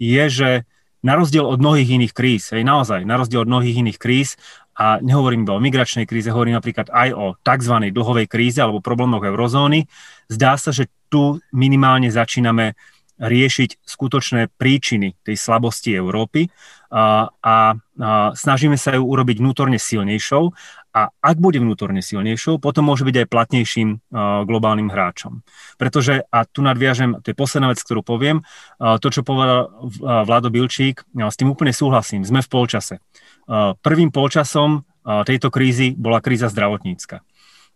je, 0.00 0.24
že 0.32 0.64
na 1.02 1.18
rozdiel 1.18 1.44
od 1.44 1.58
mnohých 1.58 1.98
iných 1.98 2.14
kríz, 2.14 2.54
hej, 2.54 2.62
naozaj, 2.62 3.02
na 3.02 3.18
rozdiel 3.18 3.42
od 3.42 3.50
mnohých 3.50 3.76
iných 3.82 3.98
kríz, 3.98 4.38
a 4.72 5.04
nehovorím 5.04 5.44
iba 5.44 5.52
o 5.52 5.60
migračnej 5.60 6.08
kríze, 6.08 6.32
hovorím 6.32 6.56
napríklad 6.56 6.88
aj 6.88 7.08
o 7.12 7.36
tzv. 7.44 7.92
dlhovej 7.92 8.24
kríze 8.24 8.56
alebo 8.56 8.80
problémoch 8.80 9.20
eurozóny, 9.20 9.84
zdá 10.32 10.56
sa, 10.56 10.72
že 10.72 10.88
tu 11.12 11.44
minimálne 11.52 12.08
začíname 12.08 12.72
riešiť 13.20 13.84
skutočné 13.84 14.50
príčiny 14.56 15.14
tej 15.20 15.36
slabosti 15.36 15.92
Európy 15.92 16.48
a, 16.88 17.28
a, 17.28 17.76
a 17.76 18.10
snažíme 18.32 18.74
sa 18.80 18.96
ju 18.96 19.04
urobiť 19.04 19.38
vnútorne 19.38 19.76
silnejšou 19.76 20.50
a 20.92 21.08
ak 21.08 21.36
bude 21.40 21.56
vnútorne 21.56 22.04
silnejšou, 22.04 22.60
potom 22.60 22.92
môže 22.92 23.08
byť 23.08 23.24
aj 23.24 23.26
platnejším 23.32 23.88
uh, 23.96 24.44
globálnym 24.44 24.92
hráčom. 24.92 25.40
Pretože, 25.80 26.28
a 26.28 26.44
tu 26.44 26.60
nadviažem, 26.60 27.16
to 27.24 27.32
je 27.32 27.36
posledná 27.36 27.72
vec, 27.72 27.80
ktorú 27.80 28.04
poviem, 28.04 28.44
uh, 28.44 29.00
to, 29.00 29.08
čo 29.08 29.24
povedal 29.24 29.72
uh, 29.72 30.22
Vlado 30.28 30.52
Bilčík, 30.52 31.08
s 31.16 31.36
tým 31.40 31.48
úplne 31.48 31.72
súhlasím, 31.72 32.28
sme 32.28 32.44
v 32.44 32.48
polčase. 32.52 33.00
Uh, 33.48 33.72
prvým 33.80 34.12
polčasom 34.12 34.84
uh, 34.84 35.24
tejto 35.24 35.48
krízy 35.48 35.96
bola 35.96 36.20
kríza 36.20 36.52
zdravotnícka. 36.52 37.24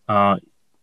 Uh, 0.06 0.36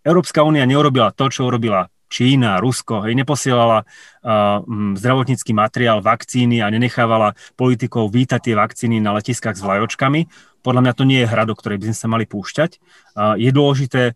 Európska 0.03 0.43
únia 0.43 0.67
neurobila 0.67 1.15
to, 1.15 1.31
čo 1.31 1.47
urobila 1.47 1.87
Čína, 2.13 2.62
Rusko, 2.62 3.10
hej, 3.10 3.17
neposielala 3.17 3.82
uh, 3.82 4.62
zdravotnícky 4.93 5.49
materiál, 5.58 6.06
vakcíny 6.06 6.62
a 6.62 6.69
nenechávala 6.69 7.34
politikov 7.58 8.13
vítať 8.13 8.54
tie 8.54 8.54
vakcíny 8.54 9.02
na 9.02 9.17
letiskách 9.17 9.58
s 9.58 9.65
vlajočkami. 9.65 10.30
Podľa 10.62 10.82
mňa 10.86 10.93
to 10.93 11.04
nie 11.10 11.26
je 11.26 11.32
hra, 11.34 11.49
do 11.49 11.58
ktorej 11.58 11.82
by 11.82 11.86
sme 11.89 11.97
sa 11.97 12.08
mali 12.08 12.30
púšťať. 12.30 12.80
Je 13.41 13.49
dôležité 13.52 14.15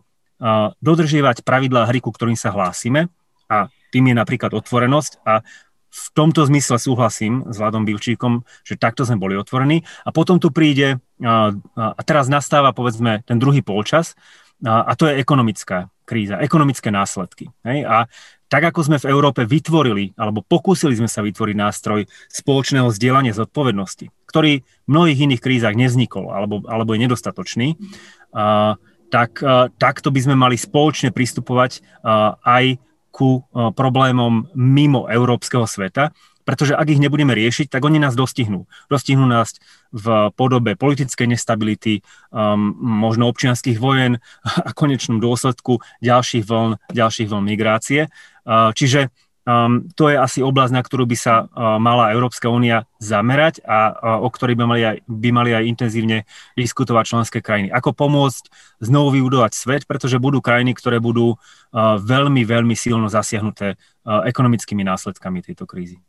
dodržiavať 0.80 1.42
pravidlá 1.44 1.90
hry, 1.90 2.00
ku 2.00 2.14
ktorým 2.14 2.38
sa 2.38 2.54
hlásime 2.54 3.10
a 3.50 3.68
tým 3.92 4.14
je 4.14 4.16
napríklad 4.16 4.54
otvorenosť 4.54 5.26
a 5.26 5.42
v 5.88 6.08
tomto 6.14 6.46
zmysle 6.46 6.78
súhlasím 6.78 7.50
s 7.50 7.58
Vladom 7.58 7.82
Bilčíkom, 7.82 8.46
že 8.62 8.78
takto 8.78 9.02
sme 9.02 9.18
boli 9.18 9.34
otvorení 9.34 9.82
a 10.06 10.14
potom 10.14 10.38
tu 10.38 10.54
príde 10.54 11.02
a 11.26 12.02
teraz 12.06 12.30
nastáva 12.30 12.70
povedzme 12.72 13.26
ten 13.26 13.42
druhý 13.42 13.66
polčas 13.66 14.14
a 14.62 14.94
to 14.94 15.10
je 15.10 15.18
ekonomická 15.18 15.90
kríza, 16.08 16.40
ekonomické 16.40 16.88
následky. 16.88 17.52
Hej? 17.68 17.84
A 17.84 18.08
tak 18.48 18.64
ako 18.64 18.80
sme 18.88 18.98
v 18.98 19.12
Európe 19.12 19.44
vytvorili, 19.44 20.16
alebo 20.16 20.40
pokúsili 20.40 20.96
sme 20.96 21.12
sa 21.12 21.20
vytvoriť 21.20 21.56
nástroj 21.60 22.08
spoločného 22.32 22.88
zdieľania 22.96 23.36
zodpovednosti, 23.36 24.08
ktorý 24.24 24.64
v 24.64 24.88
mnohých 24.88 25.28
iných 25.28 25.44
krízach 25.44 25.76
nevznikol, 25.76 26.32
alebo, 26.32 26.64
alebo 26.64 26.96
je 26.96 27.04
nedostatočný, 27.04 27.68
uh, 27.76 28.80
tak 29.12 29.44
uh, 29.44 29.68
takto 29.76 30.16
by 30.16 30.20
sme 30.24 30.36
mali 30.40 30.56
spoločne 30.56 31.12
pristupovať 31.12 31.84
uh, 31.84 32.40
aj 32.48 32.80
ku 33.12 33.42
problémom 33.74 34.46
mimo 34.54 35.10
európskeho 35.10 35.66
sveta, 35.66 36.14
pretože 36.48 36.80
ak 36.80 36.88
ich 36.88 37.04
nebudeme 37.04 37.36
riešiť, 37.36 37.68
tak 37.68 37.84
oni 37.84 38.00
nás 38.00 38.16
dostihnú. 38.16 38.72
Dostihnú 38.88 39.28
nás 39.28 39.60
v 39.92 40.32
podobe 40.32 40.80
politickej 40.80 41.36
nestability, 41.36 42.00
um, 42.32 42.72
možno 42.80 43.28
občianských 43.28 43.76
vojen 43.84 44.24
a 44.48 44.72
konečnom 44.72 45.20
dôsledku 45.20 45.84
ďalších 46.00 46.48
vln, 46.48 46.80
ďalších 46.96 47.28
vln 47.28 47.44
migrácie. 47.44 48.08
Uh, 48.48 48.72
čiže 48.72 49.12
Um, 49.48 49.88
to 49.96 50.12
je 50.12 50.20
asi 50.20 50.44
oblasť, 50.44 50.76
na 50.76 50.84
ktorú 50.84 51.08
by 51.08 51.16
sa 51.16 51.48
uh, 51.48 51.80
mala 51.80 52.12
Európska 52.12 52.52
únia 52.52 52.84
zamerať 53.00 53.64
a 53.64 53.96
uh, 53.96 54.20
o 54.20 54.28
ktorej 54.28 54.60
by 54.60 54.68
mali, 54.68 54.84
aj, 54.84 54.98
by 55.08 55.30
mali 55.32 55.56
aj 55.56 55.64
intenzívne 55.72 56.28
diskutovať 56.60 57.04
členské 57.08 57.40
krajiny. 57.40 57.72
Ako 57.72 57.96
pomôcť 57.96 58.52
znovu 58.84 59.16
vybudovať 59.16 59.56
svet, 59.56 59.84
pretože 59.88 60.20
budú 60.20 60.44
krajiny, 60.44 60.76
ktoré 60.76 61.00
budú 61.00 61.40
uh, 61.40 61.96
veľmi, 61.96 62.44
veľmi 62.44 62.76
silno 62.76 63.08
zasiahnuté 63.08 63.80
uh, 63.80 64.28
ekonomickými 64.28 64.84
následkami 64.84 65.40
tejto 65.40 65.64
krízy. 65.64 66.04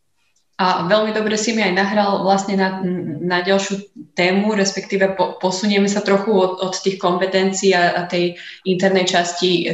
A 0.59 0.91
veľmi 0.91 1.15
dobre 1.15 1.39
si 1.39 1.55
mi 1.55 1.63
aj 1.63 1.71
nahral 1.71 2.27
vlastne 2.27 2.59
na, 2.59 2.83
na 3.23 3.47
ďalšiu 3.47 3.95
tému, 4.19 4.59
respektíve 4.59 5.15
po, 5.15 5.39
posunieme 5.39 5.87
sa 5.87 6.03
trochu 6.03 6.35
od, 6.35 6.59
od 6.59 6.75
tých 6.75 6.99
kompetencií 6.99 7.71
a, 7.79 7.95
a 7.95 8.11
tej 8.11 8.35
internej 8.67 9.07
časti, 9.07 9.71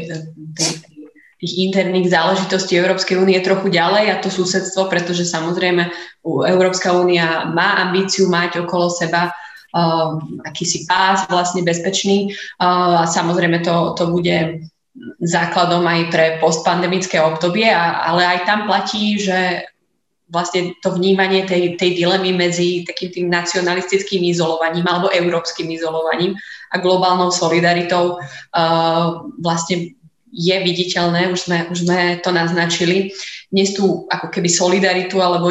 tej, 0.53 0.85
tých 1.41 1.55
interných 1.57 2.13
záležitostí 2.13 2.77
Európskej 2.77 3.17
únie 3.17 3.41
trochu 3.41 3.73
ďalej 3.73 4.13
a 4.13 4.21
to 4.21 4.29
susedstvo, 4.29 4.93
pretože 4.93 5.25
samozrejme 5.25 5.89
Európska 6.25 6.93
únia 6.93 7.49
má 7.49 7.81
ambíciu 7.85 8.29
mať 8.29 8.65
okolo 8.69 8.93
seba 8.93 9.33
uh, 9.33 10.21
akýsi 10.45 10.85
pás 10.85 11.25
vlastne 11.33 11.65
bezpečný. 11.65 12.33
Uh, 12.61 13.05
a 13.05 13.09
samozrejme 13.09 13.65
to, 13.65 13.97
to 13.97 14.09
bude 14.13 14.69
základom 15.21 15.85
aj 15.85 16.01
pre 16.13 16.27
postpandemické 16.39 17.19
obdobie, 17.19 17.67
a, 17.73 18.05
ale 18.09 18.25
aj 18.25 18.39
tam 18.47 18.69
platí, 18.69 19.17
že 19.19 19.69
vlastne 20.35 20.75
to 20.83 20.91
vnímanie 20.99 21.47
tej, 21.47 21.79
tej 21.79 21.95
dilemy 21.95 22.35
medzi 22.35 22.83
takým 22.83 23.11
tým 23.15 23.27
nacionalistickým 23.31 24.27
izolovaním 24.27 24.83
alebo 24.91 25.15
európskym 25.15 25.71
izolovaním 25.71 26.35
a 26.75 26.83
globálnou 26.83 27.31
solidaritou 27.31 28.19
uh, 28.19 29.23
vlastne 29.39 29.95
je 30.35 30.57
viditeľné, 30.59 31.31
už 31.31 31.47
sme, 31.47 31.59
už 31.71 31.87
sme 31.87 32.19
to 32.19 32.35
naznačili. 32.35 33.15
Dnes 33.55 33.71
tú 33.71 34.11
ako 34.11 34.35
keby 34.35 34.51
solidaritu 34.51 35.23
alebo 35.23 35.47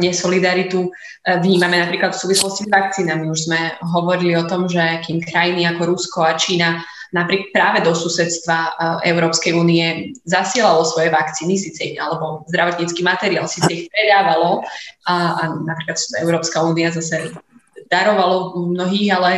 nesolidaritu 0.00 0.88
eh, 0.88 1.36
vnímame 1.36 1.76
napríklad 1.76 2.16
v 2.16 2.22
súvislosti 2.24 2.64
s 2.64 2.72
vakcínami. 2.72 3.28
Už 3.28 3.52
sme 3.52 3.76
hovorili 3.92 4.32
o 4.40 4.48
tom, 4.48 4.64
že 4.64 5.04
kým 5.04 5.20
krajiny 5.20 5.68
ako 5.68 5.92
Rusko 5.92 6.24
a 6.24 6.32
Čína 6.40 6.80
napríklad 7.12 7.52
práve 7.52 7.78
do 7.84 7.92
susedstva 7.92 8.58
eh, 8.58 8.72
Európskej 9.12 9.52
únie 9.54 10.16
zasielalo 10.24 10.82
svoje 10.88 11.12
vakcíny, 11.12 11.60
síce, 11.60 11.94
alebo 12.00 12.42
zdravotnícky 12.48 13.04
materiál, 13.04 13.46
síce 13.46 13.68
ich 13.70 13.84
predávalo 13.92 14.64
a, 15.06 15.14
a 15.14 15.42
napríklad 15.52 15.96
Európska 16.24 16.64
únia 16.64 16.90
zase 16.90 17.30
darovalo 17.92 18.56
mnohých, 18.72 19.08
ale 19.12 19.30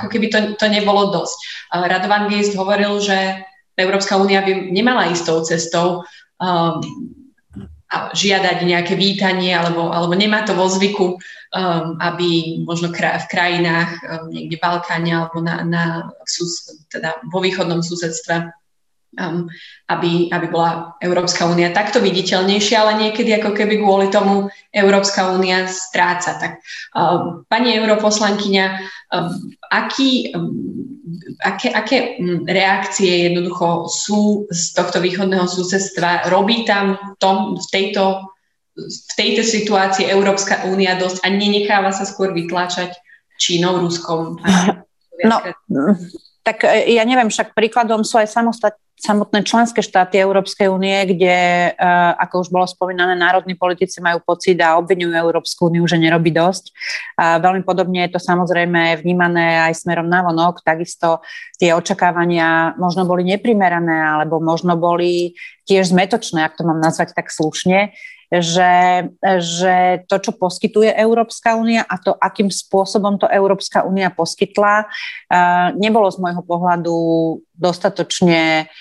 ako 0.00 0.08
keby 0.08 0.32
to, 0.32 0.38
to 0.56 0.66
nebolo 0.72 1.12
dosť. 1.12 1.36
Radovan 1.76 2.32
Geist 2.32 2.56
hovoril, 2.56 2.96
že 3.04 3.44
Európska 3.76 4.16
únia 4.16 4.40
by 4.40 4.72
nemala 4.72 5.12
ísť 5.12 5.24
tou 5.28 5.44
cestou 5.44 5.86
um, 6.40 6.80
žiadať 7.92 8.64
nejaké 8.64 8.96
vítanie, 8.96 9.52
alebo, 9.52 9.92
alebo 9.92 10.16
nemá 10.16 10.40
to 10.48 10.56
vo 10.56 10.64
zvyku, 10.72 11.20
um, 11.52 12.00
aby 12.00 12.60
možno 12.64 12.90
kra- 12.90 13.20
v 13.22 13.26
krajinách 13.28 13.90
um, 14.00 14.32
niekde 14.32 14.56
v 14.56 14.64
Balkáne 14.64 15.12
alebo 15.12 15.38
na, 15.44 15.62
na 15.62 15.84
sus- 16.24 16.84
teda 16.88 17.20
vo 17.28 17.38
východnom 17.44 17.84
susedstve 17.84 18.52
um, 19.20 19.48
aby, 19.88 20.32
aby 20.32 20.46
bola 20.48 20.96
Európska 21.00 21.44
únia 21.44 21.74
takto 21.74 22.00
viditeľnejšia, 22.00 22.76
ale 22.80 22.92
niekedy 23.08 23.36
ako 23.36 23.52
keby 23.52 23.80
kvôli 23.80 24.08
tomu 24.08 24.48
Európska 24.72 25.32
únia 25.32 25.68
stráca. 25.68 26.38
Tak, 26.40 26.52
um, 26.96 27.44
pani 27.48 27.76
europoslankyňa, 27.76 28.66
um, 29.12 29.52
aký, 29.68 30.32
um, 30.32 30.48
aké, 31.44 31.68
aké 31.72 31.96
um, 32.16 32.48
reakcie 32.48 33.28
jednoducho 33.32 33.88
sú 33.92 34.48
z 34.48 34.72
tohto 34.72 35.04
východného 35.04 35.44
susedstva? 35.44 36.32
Robí 36.32 36.64
tam 36.64 36.96
tom, 37.20 37.60
v, 37.60 37.66
tejto, 37.68 38.31
v 38.72 39.12
tejto 39.16 39.44
situácii 39.44 40.08
Európska 40.08 40.64
únia 40.64 40.96
dosť 40.96 41.20
a 41.24 41.28
nenecháva 41.28 41.92
sa 41.92 42.08
skôr 42.08 42.32
vytláčať 42.32 42.96
Čínou, 43.36 43.84
Ruskom? 43.84 44.40
No, 45.22 45.38
tak 46.42 46.66
e, 46.66 46.90
ja 46.96 47.06
neviem, 47.06 47.30
však 47.30 47.54
príkladom 47.54 48.02
sú 48.02 48.18
aj 48.18 48.32
samostatné 48.32 48.82
samotné 49.02 49.42
členské 49.42 49.82
štáty 49.82 50.22
Európskej 50.22 50.70
únie, 50.70 50.94
kde, 51.10 51.74
e, 51.74 51.90
ako 52.22 52.46
už 52.46 52.48
bolo 52.54 52.70
spomínané, 52.70 53.18
národní 53.18 53.58
politici 53.58 53.98
majú 53.98 54.22
pocit 54.22 54.54
a 54.62 54.78
obvinujú 54.78 55.10
Európsku 55.10 55.66
úniu, 55.66 55.82
že 55.90 55.98
nerobí 55.98 56.30
dosť. 56.30 56.70
A 57.18 57.42
veľmi 57.42 57.66
podobne 57.66 58.06
je 58.06 58.14
to 58.14 58.20
samozrejme 58.22 59.02
vnímané 59.02 59.58
aj 59.66 59.82
smerom 59.82 60.06
na 60.06 60.22
vonok. 60.22 60.62
Takisto 60.62 61.18
tie 61.58 61.74
očakávania 61.74 62.78
možno 62.78 63.02
boli 63.02 63.26
neprimerané, 63.26 63.98
alebo 64.06 64.38
možno 64.38 64.78
boli 64.78 65.34
tiež 65.66 65.90
zmetočné, 65.90 66.46
ak 66.46 66.54
to 66.54 66.62
mám 66.62 66.78
nazvať 66.78 67.18
tak 67.18 67.34
slušne, 67.34 67.90
že, 68.32 69.12
že 69.44 70.08
to, 70.08 70.16
čo 70.16 70.32
poskytuje 70.32 70.88
Európska 70.96 71.52
únia 71.52 71.84
a 71.84 72.00
to, 72.00 72.16
akým 72.16 72.48
spôsobom 72.48 73.20
to 73.20 73.28
Európska 73.28 73.84
únia 73.84 74.08
poskytla, 74.08 74.88
nebolo 75.76 76.08
z 76.08 76.16
môjho 76.16 76.40
pohľadu 76.40 76.96
dostatočne 77.52 78.72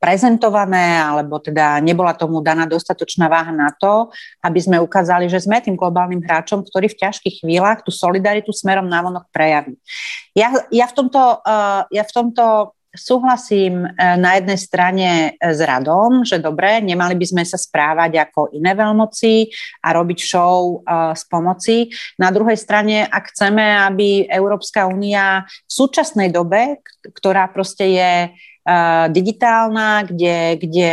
prezentované, 0.00 0.96
alebo 0.96 1.36
teda 1.40 1.76
nebola 1.84 2.16
tomu 2.16 2.40
daná 2.40 2.64
dostatočná 2.64 3.28
váha 3.28 3.52
na 3.52 3.68
to, 3.68 4.08
aby 4.40 4.56
sme 4.56 4.80
ukázali, 4.80 5.28
že 5.28 5.44
sme 5.44 5.60
tým 5.60 5.76
globálnym 5.76 6.24
hráčom, 6.24 6.64
ktorý 6.64 6.88
v 6.88 7.00
ťažkých 7.04 7.44
chvíľach 7.44 7.84
tú 7.84 7.92
solidaritu 7.92 8.48
smerom 8.48 8.88
návonok 8.88 9.28
prejaví. 9.28 9.76
Ja, 10.32 10.52
ja, 10.72 10.88
v 10.88 10.94
tomto, 10.96 11.44
ja 11.92 12.04
v 12.04 12.12
tomto 12.16 12.76
súhlasím 12.90 13.86
e, 13.86 13.88
na 14.18 14.34
jednej 14.38 14.58
strane 14.58 15.08
e, 15.08 15.30
s 15.38 15.62
radom, 15.62 16.26
že 16.26 16.42
dobre, 16.42 16.82
nemali 16.82 17.14
by 17.14 17.26
sme 17.26 17.44
sa 17.46 17.54
správať 17.54 18.30
ako 18.30 18.50
iné 18.50 18.74
veľmoci 18.74 19.46
a 19.86 19.94
robiť 19.94 20.18
show 20.18 20.82
e, 20.82 21.14
z 21.14 21.22
pomoci. 21.30 21.76
Na 22.18 22.34
druhej 22.34 22.58
strane, 22.58 23.06
ak 23.06 23.30
chceme, 23.30 23.62
aby 23.86 24.26
Európska 24.26 24.90
únia 24.90 25.46
v 25.46 25.70
súčasnej 25.70 26.34
dobe, 26.34 26.82
ktorá 27.14 27.48
proste 27.48 27.86
je 27.96 28.12
digitálna, 29.10 30.04
kde, 30.04 30.60
kde 30.60 30.92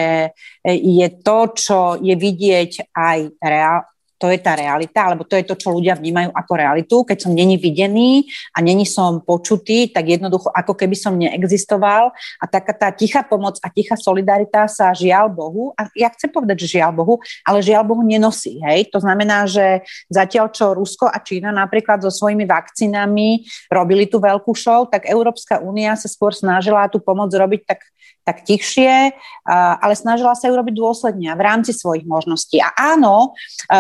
je 0.65 1.07
to, 1.19 1.39
čo 1.51 1.79
je 1.99 2.15
vidieť 2.15 2.95
aj 2.95 3.19
reál, 3.43 3.83
to 4.18 4.34
je 4.34 4.41
tá 4.41 4.57
realita, 4.57 5.05
alebo 5.05 5.24
to 5.24 5.38
je 5.38 5.45
to, 5.45 5.55
čo 5.55 5.70
ľudia 5.70 5.93
vnímajú 5.93 6.34
ako 6.34 6.53
realitu. 6.57 6.95
Keď 7.05 7.18
som 7.30 7.32
není 7.38 7.55
videný 7.55 8.26
a 8.53 8.65
není 8.65 8.84
som 8.84 9.22
počutý, 9.22 9.93
tak 9.93 10.09
jednoducho 10.09 10.49
ako 10.49 10.74
keby 10.74 10.97
som 10.97 11.13
neexistoval 11.15 12.09
a 12.41 12.45
taká 12.49 12.74
tá 12.74 12.89
tichá 12.89 13.22
pomoc 13.22 13.61
a 13.61 13.70
tichá 13.70 13.93
solidarita 13.93 14.65
sa 14.65 14.89
žiaľ 14.91 15.30
Bohu, 15.30 15.72
a 15.78 15.86
ja 15.93 16.09
chcem 16.09 16.34
povedať, 16.34 16.65
že 16.65 16.82
žiaľ 16.82 16.91
Bohu, 16.97 17.22
ale 17.45 17.61
žiaľ 17.61 17.86
Bohu 17.86 18.01
nenosí. 18.01 18.57
Hej? 18.65 18.89
To 18.89 18.99
znamená, 18.99 19.45
že 19.45 19.86
zatiaľ 20.09 20.49
čo 20.49 20.74
Rusko 20.74 21.05
a 21.05 21.22
Čína 21.22 21.53
napríklad 21.53 22.01
so 22.01 22.09
svojimi 22.09 22.49
vakcínami 22.49 23.45
robili 23.70 24.09
tú 24.09 24.18
veľkú 24.18 24.57
show, 24.57 24.89
tak 24.89 25.05
Európska 25.05 25.61
únia 25.61 25.93
sa 25.93 26.09
skôr 26.09 26.34
snažila 26.34 26.89
tú 26.89 26.97
pomoc 26.97 27.30
robiť 27.30 27.61
tak 27.70 27.86
tak 28.28 28.43
tichšie, 28.43 29.15
ale 29.47 29.93
snažila 29.95 30.36
sa 30.36 30.51
ju 30.51 30.59
robiť 30.59 30.75
dôsledne 30.75 31.32
v 31.32 31.41
rámci 31.47 31.71
svojich 31.71 32.03
možností. 32.03 32.59
A 32.59 32.75
áno, 32.75 33.32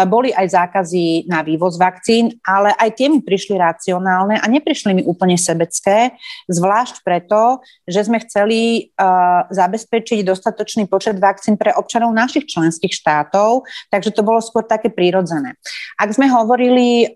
boli 0.07 0.31
aj 0.31 0.55
zákazy 0.55 1.27
na 1.27 1.43
vývoz 1.43 1.75
vakcín, 1.75 2.39
ale 2.47 2.71
aj 2.79 2.95
tie 2.95 3.11
mi 3.11 3.19
prišli 3.19 3.59
racionálne 3.59 4.39
a 4.39 4.45
neprišli 4.47 4.95
mi 4.95 5.03
úplne 5.03 5.35
sebecké, 5.35 6.15
zvlášť 6.47 7.03
preto, 7.03 7.59
že 7.83 8.07
sme 8.07 8.23
chceli 8.23 8.95
zabezpečiť 9.51 10.23
dostatočný 10.23 10.87
počet 10.87 11.19
vakcín 11.19 11.59
pre 11.59 11.75
občanov 11.75 12.15
našich 12.15 12.47
členských 12.47 12.95
štátov, 12.95 13.67
takže 13.91 14.15
to 14.15 14.23
bolo 14.23 14.39
skôr 14.39 14.63
také 14.63 14.87
prírodzené. 14.87 15.59
Ak 15.99 16.15
sme 16.15 16.31
hovorili 16.31 17.11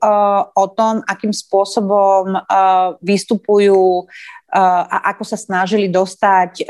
o 0.51 0.65
tom, 0.75 0.99
akým 1.07 1.31
spôsobom 1.31 2.35
vystupujú 2.99 4.11
a 4.51 5.15
ako 5.15 5.23
sa 5.23 5.39
snažili 5.39 5.87
dostať 5.87 6.67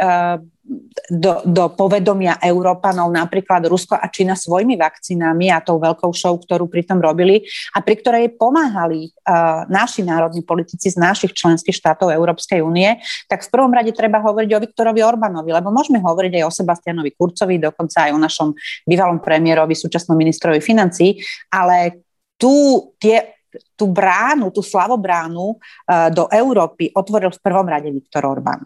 do, 1.10 1.42
do 1.44 1.64
povedomia 1.74 2.38
Európanov 2.40 3.10
napríklad 3.10 3.66
Rusko 3.66 3.98
a 3.98 4.08
Čína 4.08 4.38
svojimi 4.38 4.78
vakcínami 4.78 5.50
a 5.50 5.60
tou 5.60 5.82
veľkou 5.82 6.14
show, 6.14 6.38
ktorú 6.38 6.70
pritom 6.70 7.02
robili 7.02 7.44
a 7.76 7.82
pri 7.82 8.00
ktorej 8.00 8.38
pomáhali 8.38 9.10
uh, 9.10 9.66
naši 9.68 10.06
národní 10.06 10.46
politici 10.46 10.94
z 10.94 11.02
našich 11.02 11.34
členských 11.34 11.76
štátov 11.76 12.14
Európskej 12.14 12.62
únie, 12.62 13.02
tak 13.28 13.44
v 13.44 13.52
prvom 13.52 13.74
rade 13.74 13.92
treba 13.92 14.22
hovoriť 14.22 14.50
o 14.54 14.62
Viktorovi 14.62 15.02
Orbánovi, 15.02 15.50
lebo 15.52 15.74
môžeme 15.74 16.00
hovoriť 16.00 16.40
aj 16.40 16.44
o 16.46 16.56
Sebastianovi 16.56 17.12
Kurcovi, 17.18 17.58
dokonca 17.58 18.08
aj 18.08 18.12
o 18.14 18.20
našom 18.22 18.50
bývalom 18.86 19.20
premiérovi, 19.20 19.74
súčasnom 19.74 20.16
ministrovi 20.16 20.62
financí, 20.62 21.18
ale 21.52 22.06
tu 22.38 22.80
tie 23.02 23.41
tú 23.76 23.92
bránu, 23.92 24.50
tú 24.52 24.64
slavobránu 24.64 25.58
uh, 25.58 26.10
do 26.12 26.28
Európy 26.32 26.92
otvoril 26.96 27.32
v 27.32 27.40
prvom 27.44 27.68
rade 27.68 27.92
Viktor 27.92 28.24
Orbán. 28.28 28.64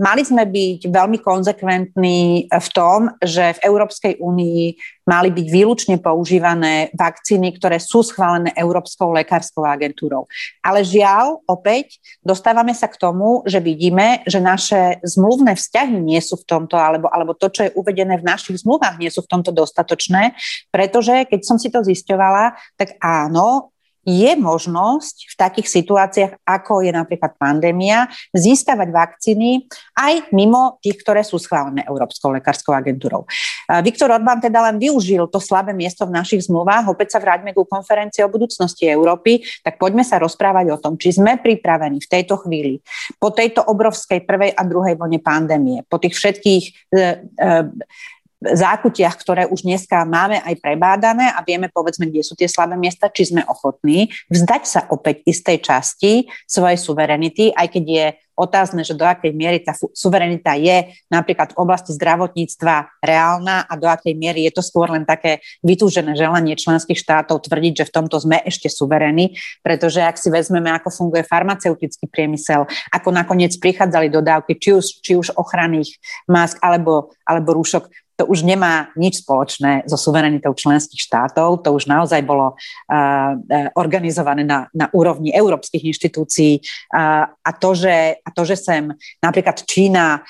Mali 0.00 0.22
sme 0.24 0.48
byť 0.48 0.88
veľmi 0.88 1.20
konzekventní 1.20 2.48
v 2.48 2.68
tom, 2.72 3.12
že 3.20 3.60
v 3.60 3.62
Európskej 3.68 4.16
únii 4.16 4.64
mali 5.04 5.28
byť 5.28 5.46
výlučne 5.52 5.96
používané 6.00 6.90
vakcíny, 6.96 7.54
ktoré 7.54 7.76
sú 7.76 8.00
schválené 8.00 8.50
Európskou 8.56 9.12
lekárskou 9.12 9.62
agentúrou. 9.62 10.24
Ale 10.64 10.82
žiaľ, 10.82 11.44
opäť 11.46 12.00
dostávame 12.24 12.72
sa 12.72 12.88
k 12.88 12.96
tomu, 12.96 13.44
že 13.44 13.60
vidíme, 13.60 14.24
že 14.24 14.40
naše 14.40 14.98
zmluvné 15.04 15.54
vzťahy 15.54 16.00
nie 16.00 16.18
sú 16.24 16.40
v 16.40 16.48
tomto, 16.48 16.74
alebo, 16.80 17.06
alebo 17.12 17.36
to, 17.36 17.52
čo 17.52 17.68
je 17.68 17.74
uvedené 17.76 18.16
v 18.18 18.26
našich 18.26 18.64
zmluvách, 18.64 18.96
nie 18.98 19.12
sú 19.12 19.20
v 19.22 19.30
tomto 19.36 19.52
dostatočné, 19.52 20.32
pretože 20.72 21.28
keď 21.28 21.40
som 21.44 21.60
si 21.60 21.68
to 21.68 21.84
zisťovala, 21.84 22.56
tak 22.74 22.96
áno, 22.98 23.75
je 24.06 24.32
možnosť 24.38 25.16
v 25.26 25.34
takých 25.34 25.68
situáciách, 25.68 26.32
ako 26.46 26.86
je 26.86 26.94
napríklad 26.94 27.34
pandémia, 27.34 28.06
získavať 28.30 28.88
vakcíny 28.94 29.66
aj 29.98 30.30
mimo 30.30 30.78
tých, 30.78 31.02
ktoré 31.02 31.26
sú 31.26 31.42
schválené 31.42 31.82
Európskou 31.90 32.30
lekárskou 32.30 32.70
agentúrou. 32.70 33.26
Viktor 33.82 34.14
Orbán 34.14 34.38
teda 34.38 34.62
len 34.70 34.78
využil 34.78 35.26
to 35.26 35.42
slabé 35.42 35.74
miesto 35.74 36.06
v 36.06 36.14
našich 36.14 36.46
zmluvách. 36.46 36.86
Opäť 36.86 37.18
sa 37.18 37.20
vráťme 37.20 37.50
ku 37.50 37.66
konferencii 37.66 38.22
o 38.22 38.30
budúcnosti 38.30 38.86
Európy, 38.86 39.42
tak 39.66 39.82
poďme 39.82 40.06
sa 40.06 40.22
rozprávať 40.22 40.70
o 40.70 40.78
tom, 40.78 40.94
či 40.94 41.10
sme 41.18 41.42
pripravení 41.42 41.98
v 41.98 42.08
tejto 42.08 42.46
chvíli, 42.46 42.78
po 43.18 43.34
tejto 43.34 43.66
obrovskej 43.66 44.22
prvej 44.22 44.54
a 44.54 44.62
druhej 44.62 44.94
vlne 44.94 45.18
pandémie, 45.18 45.82
po 45.90 45.98
tých 45.98 46.14
všetkých 46.14 46.62
e, 46.62 46.70
e, 46.94 47.48
zákutiach, 48.54 49.16
ktoré 49.18 49.42
už 49.50 49.66
dneska 49.66 50.06
máme 50.06 50.38
aj 50.44 50.54
prebádané 50.62 51.32
a 51.34 51.42
vieme 51.42 51.66
povedzme, 51.72 52.06
kde 52.06 52.22
sú 52.22 52.38
tie 52.38 52.46
slabé 52.46 52.78
miesta, 52.78 53.10
či 53.10 53.34
sme 53.34 53.42
ochotní 53.48 54.12
vzdať 54.30 54.62
sa 54.62 54.80
opäť 54.92 55.26
istej 55.26 55.58
časti 55.64 56.12
svojej 56.46 56.78
suverenity, 56.78 57.50
aj 57.50 57.66
keď 57.72 57.84
je 57.84 58.06
otázne, 58.36 58.84
že 58.84 58.92
do 58.92 59.08
akej 59.08 59.32
miery 59.32 59.64
tá 59.64 59.72
suverenita 59.72 60.54
je 60.60 60.92
napríklad 61.08 61.56
v 61.56 61.60
oblasti 61.64 61.96
zdravotníctva 61.96 63.00
reálna 63.00 63.64
a 63.64 63.72
do 63.80 63.88
akej 63.88 64.12
miery 64.12 64.44
je 64.46 64.60
to 64.60 64.62
skôr 64.62 64.92
len 64.92 65.08
také 65.08 65.40
vytúžené 65.64 66.12
želanie 66.12 66.52
členských 66.52 67.00
štátov 67.00 67.48
tvrdiť, 67.48 67.82
že 67.82 67.88
v 67.88 67.94
tomto 67.96 68.20
sme 68.20 68.44
ešte 68.44 68.68
suverení, 68.68 69.34
pretože 69.64 70.04
ak 70.04 70.20
si 70.20 70.28
vezmeme, 70.28 70.68
ako 70.68 70.92
funguje 70.92 71.24
farmaceutický 71.24 72.06
priemysel, 72.12 72.68
ako 72.92 73.08
nakoniec 73.10 73.56
prichádzali 73.56 74.12
dodávky, 74.12 74.60
či 74.60 74.76
už, 74.76 74.86
či 75.00 75.16
už 75.16 75.32
ochranných 75.34 75.96
mask 76.28 76.60
alebo, 76.60 77.16
alebo 77.24 77.56
rúšok, 77.56 77.88
to 78.16 78.24
už 78.24 78.48
nemá 78.48 78.88
nič 78.96 79.20
spoločné 79.20 79.84
so 79.84 80.00
suverenitou 80.00 80.56
členských 80.56 80.98
štátov, 80.98 81.60
to 81.60 81.76
už 81.76 81.84
naozaj 81.84 82.24
bolo 82.24 82.56
organizované 83.76 84.40
na, 84.40 84.72
na 84.72 84.88
úrovni 84.96 85.36
európskych 85.36 85.84
inštitúcií. 85.84 86.64
A, 86.96 87.50
to, 87.60 87.76
že, 87.76 88.16
a 88.24 88.28
to, 88.32 88.42
že 88.48 88.56
sem 88.56 88.88
napríklad 89.20 89.60
Čína 89.68 90.24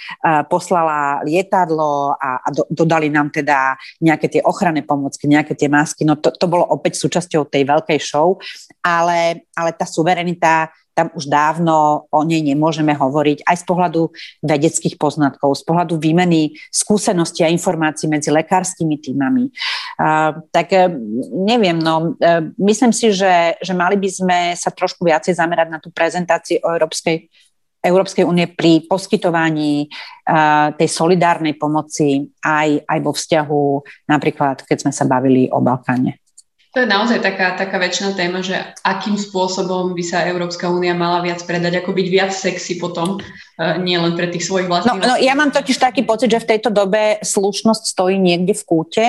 poslala 0.51 1.23
lietadlo 1.23 2.19
a, 2.19 2.43
a 2.43 2.49
do, 2.51 2.67
dodali 2.67 3.07
nám 3.07 3.31
teda 3.31 3.79
nejaké 4.03 4.27
tie 4.35 4.43
ochranné 4.43 4.83
pomocky, 4.83 5.31
nejaké 5.31 5.55
tie 5.55 5.71
masky, 5.71 6.03
no 6.03 6.19
to, 6.19 6.35
to 6.35 6.51
bolo 6.51 6.67
opäť 6.67 6.99
súčasťou 6.99 7.47
tej 7.47 7.63
veľkej 7.71 7.99
show, 8.03 8.43
ale, 8.83 9.47
ale 9.55 9.71
tá 9.79 9.87
suverenita 9.87 10.75
tam 10.97 11.13
už 11.13 11.29
dávno 11.29 12.09
o 12.09 12.21
nej 12.25 12.41
nemôžeme 12.41 12.97
hovoriť 12.97 13.45
aj 13.45 13.57
z 13.61 13.65
pohľadu 13.69 14.03
vedeckých 14.41 14.97
poznatkov, 14.97 15.61
z 15.61 15.69
pohľadu 15.69 16.01
výmeny 16.01 16.57
skúseností 16.73 17.45
a 17.45 17.53
informácií 17.53 18.09
medzi 18.09 18.33
lekárskymi 18.33 18.97
týmami. 18.97 19.53
Tak 20.49 20.69
uh, 20.73 20.89
neviem, 21.45 21.77
no, 21.77 22.17
uh, 22.17 22.41
myslím 22.57 22.97
si, 22.97 23.13
že, 23.13 23.61
že 23.61 23.77
mali 23.77 24.01
by 24.01 24.09
sme 24.09 24.39
sa 24.57 24.73
trošku 24.73 25.05
viacej 25.05 25.37
zamerať 25.37 25.69
na 25.69 25.79
tú 25.79 25.93
prezentáciu 25.93 26.65
o 26.65 26.73
Európskej 26.73 27.29
Európskej 27.87 28.27
únie 28.27 28.51
pri 28.51 28.83
poskytovaní 28.91 29.87
uh, 29.87 30.75
tej 30.75 30.91
solidárnej 30.91 31.55
pomoci 31.55 32.35
aj, 32.43 32.83
aj 32.83 32.99
vo 32.99 33.15
vzťahu 33.15 33.65
napríklad, 34.11 34.67
keď 34.67 34.79
sme 34.83 34.93
sa 34.97 35.07
bavili 35.07 35.47
o 35.55 35.63
Balkáne. 35.63 36.26
To 36.75 36.85
je 36.85 36.89
naozaj 36.89 37.25
taká, 37.25 37.57
taká 37.57 37.77
väčšina 37.81 38.17
téma, 38.19 38.45
že 38.45 38.59
akým 38.85 39.17
spôsobom 39.17 39.97
by 39.97 40.05
sa 40.05 40.29
Európska 40.29 40.69
únia 40.69 40.93
mala 40.93 41.25
viac 41.25 41.41
predať, 41.47 41.81
ako 41.81 41.97
byť 41.97 42.07
viac 42.11 42.33
sexy 42.35 42.77
potom, 42.77 43.17
uh, 43.17 43.77
nie 43.81 43.97
len 43.97 44.13
pre 44.13 44.29
tých 44.29 44.45
svojich 44.45 44.69
vlastných... 44.69 45.01
No, 45.01 45.15
no 45.15 45.17
ja 45.17 45.33
mám 45.33 45.55
totiž 45.55 45.81
taký 45.81 46.05
pocit, 46.05 46.29
že 46.29 46.43
v 46.43 46.51
tejto 46.57 46.69
dobe 46.69 47.23
slušnosť 47.25 47.83
stojí 47.87 48.21
niekde 48.21 48.53
v 48.53 48.63
kúte, 48.67 49.07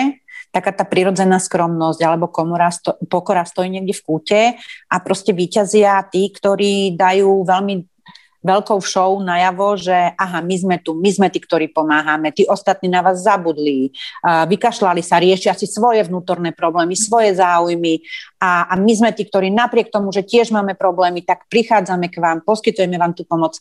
taká 0.51 0.71
tá 0.71 0.87
prirodzená 0.87 1.37
skromnosť 1.43 1.99
alebo 2.01 2.31
komora 2.31 2.71
sto, 2.71 2.95
pokora 3.11 3.43
stojí 3.43 3.67
niekde 3.67 3.93
v 3.93 4.05
kúte 4.05 4.39
a 4.87 4.95
proste 5.03 5.35
vyťazia 5.35 6.07
tí, 6.07 6.31
ktorí 6.31 6.95
dajú 6.95 7.43
veľmi 7.43 7.96
veľkou 8.45 8.79
show 8.81 9.17
najavo, 9.19 9.77
že 9.77 10.13
aha, 10.13 10.39
my 10.45 10.55
sme 10.55 10.75
tu, 10.79 10.93
my 10.97 11.09
sme 11.09 11.27
tí, 11.27 11.41
ktorí 11.41 11.73
pomáhame, 11.73 12.29
tí 12.31 12.45
ostatní 12.45 12.87
na 12.87 13.01
vás 13.01 13.21
zabudli, 13.21 13.91
vykašľali 14.23 15.01
sa, 15.01 15.19
riešia 15.19 15.57
si 15.57 15.65
svoje 15.65 16.05
vnútorné 16.05 16.53
problémy, 16.53 16.93
svoje 16.93 17.35
záujmy 17.35 18.01
a, 18.37 18.69
a 18.69 18.73
my 18.77 18.93
sme 18.93 19.09
tí, 19.11 19.25
ktorí 19.25 19.49
napriek 19.49 19.89
tomu, 19.89 20.13
že 20.13 20.21
tiež 20.21 20.53
máme 20.53 20.77
problémy, 20.77 21.25
tak 21.25 21.49
prichádzame 21.49 22.13
k 22.13 22.21
vám, 22.21 22.45
poskytujeme 22.45 22.95
vám 23.01 23.17
tú 23.17 23.25
pomoc. 23.25 23.57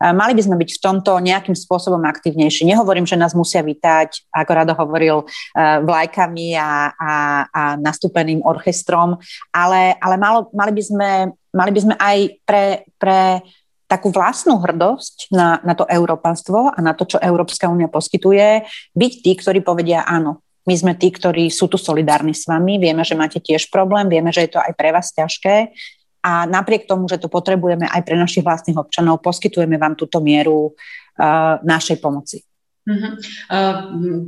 Mali 0.00 0.32
by 0.32 0.42
sme 0.46 0.56
byť 0.56 0.70
v 0.78 0.82
tomto 0.82 1.18
nejakým 1.18 1.58
spôsobom 1.58 2.00
aktívnejší. 2.06 2.64
Nehovorím, 2.64 3.04
že 3.04 3.18
nás 3.18 3.34
musia 3.34 3.60
vítať, 3.60 4.30
ako 4.32 4.50
Rado 4.54 4.74
hovoril, 4.78 5.26
vlajkami 5.58 6.56
a, 6.56 6.94
a, 6.94 7.12
a 7.50 7.62
nastúpeným 7.76 8.40
orchestrom, 8.46 9.18
ale, 9.52 9.98
ale 10.00 10.14
malo, 10.16 10.48
mali, 10.54 10.72
by 10.72 10.82
sme, 10.82 11.10
mali 11.52 11.70
by 11.74 11.80
sme 11.82 11.94
aj 11.98 12.16
pre, 12.46 12.64
pre 12.96 13.42
takú 13.90 14.14
vlastnú 14.14 14.62
hrdosť 14.62 15.34
na, 15.34 15.58
na 15.66 15.74
to 15.74 15.82
európanstvo 15.90 16.70
a 16.70 16.78
na 16.78 16.94
to, 16.94 17.10
čo 17.10 17.18
Európska 17.18 17.66
únia 17.66 17.90
poskytuje, 17.90 18.62
byť 18.94 19.12
tí, 19.26 19.32
ktorí 19.34 19.66
povedia 19.66 20.06
áno, 20.06 20.46
my 20.70 20.74
sme 20.78 20.92
tí, 20.94 21.10
ktorí 21.10 21.50
sú 21.50 21.66
tu 21.66 21.74
solidárni 21.74 22.30
s 22.30 22.46
vami, 22.46 22.78
vieme, 22.78 23.02
že 23.02 23.18
máte 23.18 23.42
tiež 23.42 23.66
problém, 23.74 24.06
vieme, 24.06 24.30
že 24.30 24.46
je 24.46 24.54
to 24.54 24.62
aj 24.62 24.72
pre 24.78 24.94
vás 24.94 25.10
ťažké 25.10 25.74
a 26.22 26.46
napriek 26.46 26.86
tomu, 26.86 27.10
že 27.10 27.18
to 27.18 27.26
potrebujeme 27.26 27.90
aj 27.90 28.06
pre 28.06 28.14
našich 28.14 28.46
vlastných 28.46 28.78
občanov, 28.78 29.24
poskytujeme 29.24 29.74
vám 29.80 29.98
túto 29.98 30.22
mieru 30.22 30.70
uh, 30.70 31.58
našej 31.66 31.98
pomoci. 31.98 32.44
Uh-huh. 32.84 33.12
Uh, 33.48 33.76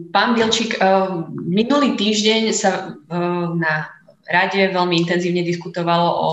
pán 0.08 0.34
Bielčík, 0.34 0.80
uh, 0.80 1.28
minulý 1.44 1.94
týždeň 1.94 2.42
sa 2.50 2.96
na 3.54 3.92
rade 4.22 4.56
veľmi 4.72 5.04
intenzívne 5.04 5.42
diskutovalo 5.44 6.08
o, 6.08 6.30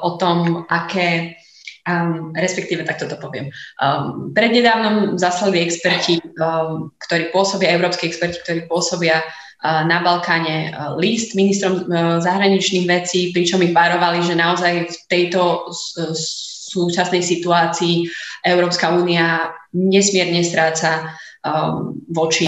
o 0.00 0.10
tom, 0.16 0.64
aké 0.70 1.36
Um, 1.82 2.30
respektíve 2.38 2.86
takto 2.86 3.10
to 3.10 3.18
poviem. 3.18 3.50
Um, 3.82 4.30
prednedávnom 4.30 5.18
zaslali 5.18 5.66
experti, 5.66 6.22
um, 6.38 6.94
ktorí 7.02 7.34
pôsobia, 7.34 7.74
európsky 7.74 8.06
experti, 8.06 8.38
ktorí 8.38 8.70
pôsobia 8.70 9.18
uh, 9.18 9.82
na 9.82 9.98
Balkáne 9.98 10.70
uh, 10.70 10.94
list 10.94 11.34
ministrom 11.34 11.82
uh, 11.90 12.22
zahraničných 12.22 12.86
vecí, 12.86 13.34
pričom 13.34 13.66
ich 13.66 13.74
varovali, 13.74 14.22
že 14.22 14.38
naozaj 14.38 14.94
v 14.94 14.96
tejto 15.10 15.74
súčasnej 16.70 17.18
situácii 17.18 18.06
Európska 18.46 18.94
únia 18.94 19.50
nesmierne 19.74 20.46
stráca 20.46 21.18
um, 21.42 21.98
voči 22.10 22.46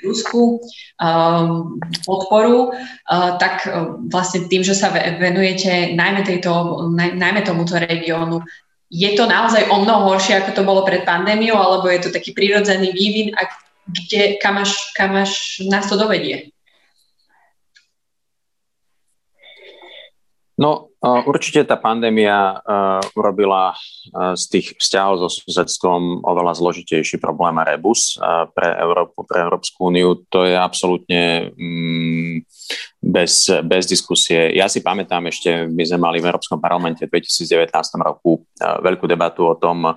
Rusku 0.00 0.60
um, 1.00 1.76
podporu, 2.04 2.72
uh, 2.72 3.30
tak 3.36 3.68
uh, 3.68 4.00
vlastne 4.08 4.48
tým, 4.48 4.64
že 4.64 4.72
sa 4.72 4.92
venujete 4.94 5.92
najmä, 5.94 6.24
tejto, 6.24 6.84
naj, 6.92 7.16
najmä 7.16 7.40
tomuto 7.44 7.76
regiónu, 7.76 8.40
je 8.90 9.10
to 9.14 9.24
naozaj 9.30 9.70
o 9.70 9.86
mnoho 9.86 10.10
horšie, 10.10 10.42
ako 10.42 10.50
to 10.50 10.62
bolo 10.66 10.82
pred 10.82 11.06
pandémiou, 11.06 11.54
alebo 11.54 11.86
je 11.86 12.02
to 12.02 12.10
taký 12.10 12.34
prirodzený 12.34 12.90
vývin, 12.90 13.30
a 13.38 13.46
kde, 13.86 14.38
kam 14.42 14.58
až, 14.58 14.74
kam 14.98 15.14
až 15.14 15.62
nás 15.70 15.86
to 15.86 15.94
dovedie? 15.94 16.50
No, 20.58 20.89
Určite 21.00 21.64
tá 21.64 21.80
pandémia 21.80 22.60
uh, 22.60 23.00
urobila 23.16 23.72
uh, 23.72 24.36
z 24.36 24.44
tých 24.52 24.66
vzťahov 24.76 25.24
so 25.24 25.28
susedstvom 25.32 26.20
oveľa 26.20 26.60
zložitejší 26.60 27.16
problém 27.16 27.56
a 27.56 27.64
rebus 27.64 28.20
uh, 28.20 28.44
pre 28.52 28.68
Európu, 28.76 29.24
pre 29.24 29.40
Európsku 29.48 29.88
úniu. 29.88 30.20
To 30.28 30.44
je 30.44 30.52
absolútne 30.52 31.56
um, 31.56 32.44
bez, 33.00 33.48
bez 33.64 33.88
diskusie. 33.88 34.52
Ja 34.52 34.68
si 34.68 34.84
pamätám 34.84 35.24
ešte, 35.24 35.72
my 35.72 35.82
sme 35.88 36.04
mali 36.04 36.20
v 36.20 36.28
Európskom 36.28 36.60
parlamente 36.60 37.08
v 37.08 37.16
2019 37.16 37.72
roku 38.04 38.44
veľkú 38.60 39.08
debatu 39.08 39.48
o 39.48 39.56
tom, 39.56 39.96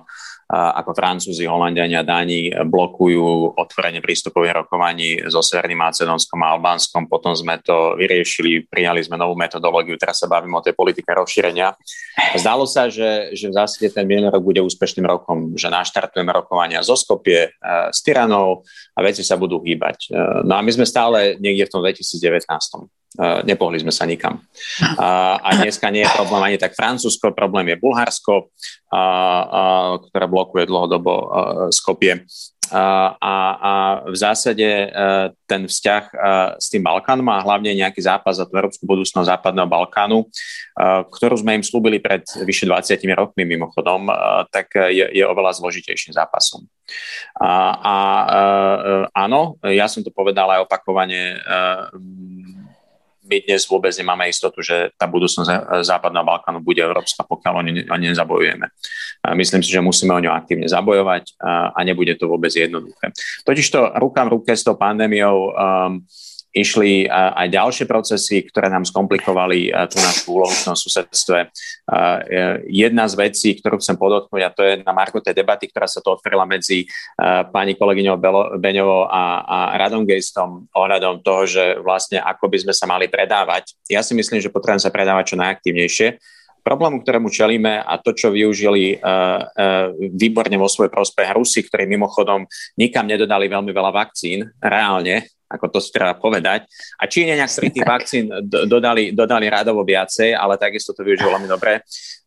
ako 0.50 0.92
Francúzi, 0.92 1.48
Holandiania, 1.48 2.04
Dáni 2.04 2.52
blokujú 2.52 3.56
otvorenie 3.56 4.04
prístupových 4.04 4.64
rokovaní 4.64 5.16
so 5.32 5.40
Severným 5.40 5.80
Macedónskom 5.80 6.36
a 6.44 6.52
Albánskom. 6.54 7.08
Potom 7.08 7.32
sme 7.32 7.58
to 7.64 7.96
vyriešili, 7.96 8.68
prijali 8.68 9.00
sme 9.00 9.16
novú 9.16 9.32
metodológiu, 9.34 9.96
teraz 9.96 10.20
sa 10.20 10.28
bavíme 10.28 10.52
o 10.52 10.64
tej 10.64 10.76
politike 10.76 11.08
rozšírenia. 11.16 11.72
Zdalo 12.36 12.68
sa, 12.68 12.92
že, 12.92 13.32
že 13.32 13.48
v 13.48 13.56
zásade 13.56 13.88
ten 13.88 14.04
minulý 14.04 14.30
rok 14.30 14.44
bude 14.44 14.60
úspešným 14.60 15.08
rokom, 15.08 15.56
že 15.56 15.72
naštartujeme 15.72 16.28
rokovania 16.28 16.84
zo 16.84 16.94
Skopie, 16.94 17.48
e, 17.48 17.68
s 17.88 18.04
Tyranou 18.04 18.62
a 18.94 19.00
veci 19.00 19.24
sa 19.24 19.40
budú 19.40 19.64
hýbať. 19.64 20.12
E, 20.12 20.44
no 20.44 20.52
a 20.54 20.60
my 20.60 20.70
sme 20.70 20.84
stále 20.84 21.40
niekde 21.40 21.66
v 21.66 21.72
tom 21.72 21.80
2019. 21.80 22.44
Nepohli 23.46 23.78
sme 23.78 23.94
sa 23.94 24.02
nikam. 24.04 24.42
A 24.98 25.48
dneska 25.62 25.86
nie 25.94 26.02
je 26.02 26.16
problém 26.18 26.42
ani 26.42 26.58
tak 26.58 26.74
Francúzsko, 26.74 27.30
problém 27.30 27.70
je 27.70 27.78
Bulharsko, 27.78 28.50
ktoré 30.10 30.26
blokuje 30.26 30.66
dlhodobo 30.66 31.12
Skopie 31.70 32.26
a, 32.72 33.36
a 33.60 33.72
v 34.08 34.16
zásade 34.16 34.64
e, 34.64 34.88
ten 35.44 35.68
vzťah 35.68 36.04
e, 36.08 36.14
s 36.56 36.72
tým 36.72 36.80
Balkánom 36.80 37.26
a 37.28 37.42
hlavne 37.44 37.76
nejaký 37.76 38.00
zápas 38.00 38.40
za 38.40 38.48
tú 38.48 38.56
európsku 38.56 38.88
budúcnosť 38.88 39.28
západného 39.28 39.68
Balkánu, 39.68 40.24
e, 40.24 40.26
ktorú 41.12 41.36
sme 41.36 41.60
im 41.60 41.64
slúbili 41.64 42.00
pred 42.00 42.24
vyše 42.42 42.64
20 42.64 42.96
rokmi 43.12 43.44
mimochodom, 43.44 44.08
tak 44.48 44.72
je, 44.74 45.04
je 45.12 45.24
oveľa 45.24 45.60
zložitejším 45.60 46.16
zápasom. 46.16 46.64
A, 47.40 47.52
a 47.80 47.96
áno, 49.12 49.60
ja 49.64 49.88
som 49.90 50.04
to 50.04 50.14
povedal 50.14 50.48
aj 50.50 50.64
opakovane, 50.64 51.40
my 53.24 53.36
dnes 53.40 53.64
vôbec 53.64 53.90
nemáme 53.96 54.28
istotu, 54.28 54.60
že 54.60 54.92
tá 55.00 55.08
budúcnosť 55.08 55.80
Západného 55.80 56.24
Balkánu 56.24 56.60
bude 56.60 56.84
európska, 56.84 57.24
pokiaľ 57.24 57.54
o 57.60 57.62
ne 57.64 57.84
nezabojujeme. 57.88 58.66
Myslím 59.32 59.64
si, 59.64 59.72
že 59.72 59.80
musíme 59.80 60.12
o 60.12 60.20
ňu 60.20 60.30
aktívne 60.30 60.68
zabojovať 60.68 61.40
a 61.72 61.80
nebude 61.80 62.14
to 62.20 62.28
vôbec 62.28 62.52
jednoduché. 62.52 63.16
Totižto 63.48 63.96
ruka 63.96 64.28
v 64.28 64.32
ruke 64.36 64.52
s 64.52 64.60
tou 64.60 64.76
pandémiou 64.76 65.50
um, 65.50 66.04
išli 66.54 67.10
aj 67.10 67.50
ďalšie 67.50 67.84
procesy, 67.90 68.46
ktoré 68.46 68.70
nám 68.70 68.86
skomplikovali 68.86 69.74
tú 69.90 69.98
našu 69.98 70.38
úlohu 70.38 70.54
v 70.54 70.64
tom 70.70 70.78
susedstve. 70.78 71.50
Jedna 72.70 73.04
z 73.10 73.14
vecí, 73.18 73.58
ktorú 73.58 73.82
chcem 73.82 73.98
podotknúť, 73.98 74.42
a 74.46 74.54
to 74.54 74.62
je 74.62 74.72
na 74.86 74.94
marko 74.94 75.18
tej 75.18 75.34
debaty, 75.34 75.66
ktorá 75.66 75.90
sa 75.90 75.98
to 75.98 76.14
otvorila 76.14 76.46
medzi 76.46 76.86
pani 77.50 77.74
kolegyňou 77.74 78.16
Beňovou 78.62 79.10
a, 79.10 79.42
a 79.42 79.58
Radom 79.82 80.06
Gejstom 80.06 80.70
ohľadom 80.70 81.26
toho, 81.26 81.42
že 81.44 81.64
vlastne 81.82 82.22
ako 82.22 82.46
by 82.46 82.62
sme 82.62 82.72
sa 82.72 82.86
mali 82.86 83.10
predávať. 83.10 83.74
Ja 83.90 84.06
si 84.06 84.14
myslím, 84.14 84.38
že 84.38 84.54
potrebujeme 84.54 84.86
sa 84.86 84.94
predávať 84.94 85.34
čo 85.34 85.36
najaktívnejšie 85.42 86.22
problému, 86.64 87.04
ktorému 87.04 87.28
čelíme 87.28 87.84
a 87.84 88.00
to, 88.00 88.16
čo 88.16 88.32
využili 88.32 88.96
uh, 88.96 89.04
uh, 89.04 89.92
výborne 90.16 90.56
vo 90.56 90.64
svoj 90.64 90.88
prospech 90.88 91.36
Rusi, 91.36 91.60
ktorí 91.60 91.84
mimochodom 91.84 92.48
nikam 92.80 93.04
nedodali 93.04 93.52
veľmi 93.52 93.68
veľa 93.68 93.92
vakcín, 93.92 94.48
reálne, 94.64 95.28
ako 95.48 95.66
to 95.68 95.78
treba 95.92 96.16
povedať. 96.16 96.66
A 96.98 97.06
Číňania, 97.06 97.46
ktorí 97.46 97.68
tých 97.70 97.86
vakcín 97.86 98.24
dodali, 98.46 99.12
dodali 99.14 99.46
rádovo 99.46 99.84
viacej, 99.84 100.34
ale 100.34 100.58
takisto 100.58 100.96
to 100.96 101.04
využilo 101.04 101.34
veľmi 101.34 101.48
dobre, 101.48 101.84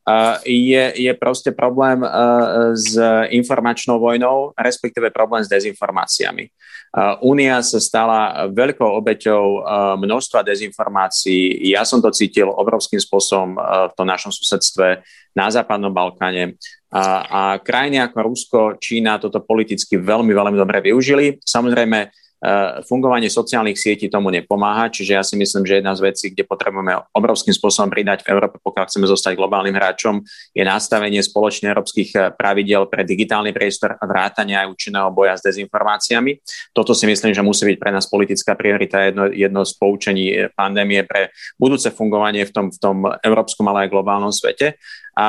uh, 0.08 0.40
je, 0.46 0.94
je 0.96 1.12
proste 1.18 1.52
problém 1.52 2.06
uh, 2.06 2.74
s 2.78 2.96
informačnou 3.34 4.00
vojnou, 4.00 4.54
respektíve 4.56 5.12
problém 5.12 5.44
s 5.44 5.52
dezinformáciami. 5.52 6.50
Únia 7.20 7.60
sa 7.68 7.84
stala 7.84 8.48
veľkou 8.48 8.88
obeťou 8.88 9.44
množstva 10.00 10.40
dezinformácií. 10.42 11.68
Ja 11.68 11.84
som 11.84 12.00
to 12.00 12.16
cítil 12.16 12.48
obrovským 12.48 12.98
spôsobom 12.98 13.60
v 13.60 13.94
tom 13.94 14.08
našom 14.08 14.32
susedstve 14.32 15.04
na 15.36 15.52
Západnom 15.52 15.92
Balkáne. 15.92 16.56
A, 16.88 17.04
a 17.28 17.42
krajiny 17.60 18.00
ako 18.02 18.18
Rusko, 18.24 18.60
Čína 18.80 19.20
toto 19.20 19.44
politicky 19.44 20.00
veľmi, 20.00 20.32
veľmi 20.32 20.58
dobre 20.58 20.80
využili. 20.80 21.44
Samozrejme, 21.44 22.08
fungovanie 22.86 23.34
sociálnych 23.34 23.82
sietí 23.82 24.14
tomu 24.14 24.30
nepomáha, 24.30 24.94
čiže 24.94 25.18
ja 25.18 25.24
si 25.26 25.34
myslím, 25.34 25.66
že 25.66 25.82
jedna 25.82 25.98
z 25.98 26.06
vecí, 26.06 26.26
kde 26.30 26.46
potrebujeme 26.46 26.94
obrovským 27.10 27.50
spôsobom 27.50 27.90
pridať 27.90 28.22
v 28.22 28.38
Európe, 28.38 28.62
pokiaľ 28.62 28.86
chceme 28.86 29.10
zostať 29.10 29.34
globálnym 29.34 29.74
hráčom, 29.74 30.22
je 30.54 30.62
nastavenie 30.62 31.18
spoločných 31.18 31.74
európskych 31.74 32.10
eh, 32.14 32.22
pravidel 32.38 32.86
pre 32.86 33.02
digitálny 33.02 33.50
priestor 33.58 33.98
a 33.98 34.04
vrátanie 34.06 34.54
aj 34.54 34.70
účinného 34.70 35.10
boja 35.10 35.34
s 35.34 35.42
dezinformáciami. 35.50 36.38
Toto 36.78 36.94
si 36.94 37.10
myslím, 37.10 37.34
že 37.34 37.42
musí 37.42 37.66
byť 37.74 37.78
pre 37.82 37.90
nás 37.90 38.06
politická 38.06 38.54
priorita, 38.54 39.10
jedno, 39.10 39.26
jedno 39.34 39.62
z 39.66 39.74
poučení 39.74 40.26
eh, 40.30 40.54
pandémie 40.54 41.02
pre 41.10 41.34
budúce 41.58 41.90
fungovanie 41.90 42.46
v 42.46 42.52
tom, 42.54 42.66
v 42.70 42.78
tom 42.78 42.98
európskom, 43.26 43.66
ale 43.74 43.90
aj 43.90 43.94
globálnom 43.94 44.30
svete. 44.30 44.78
A, 45.18 45.26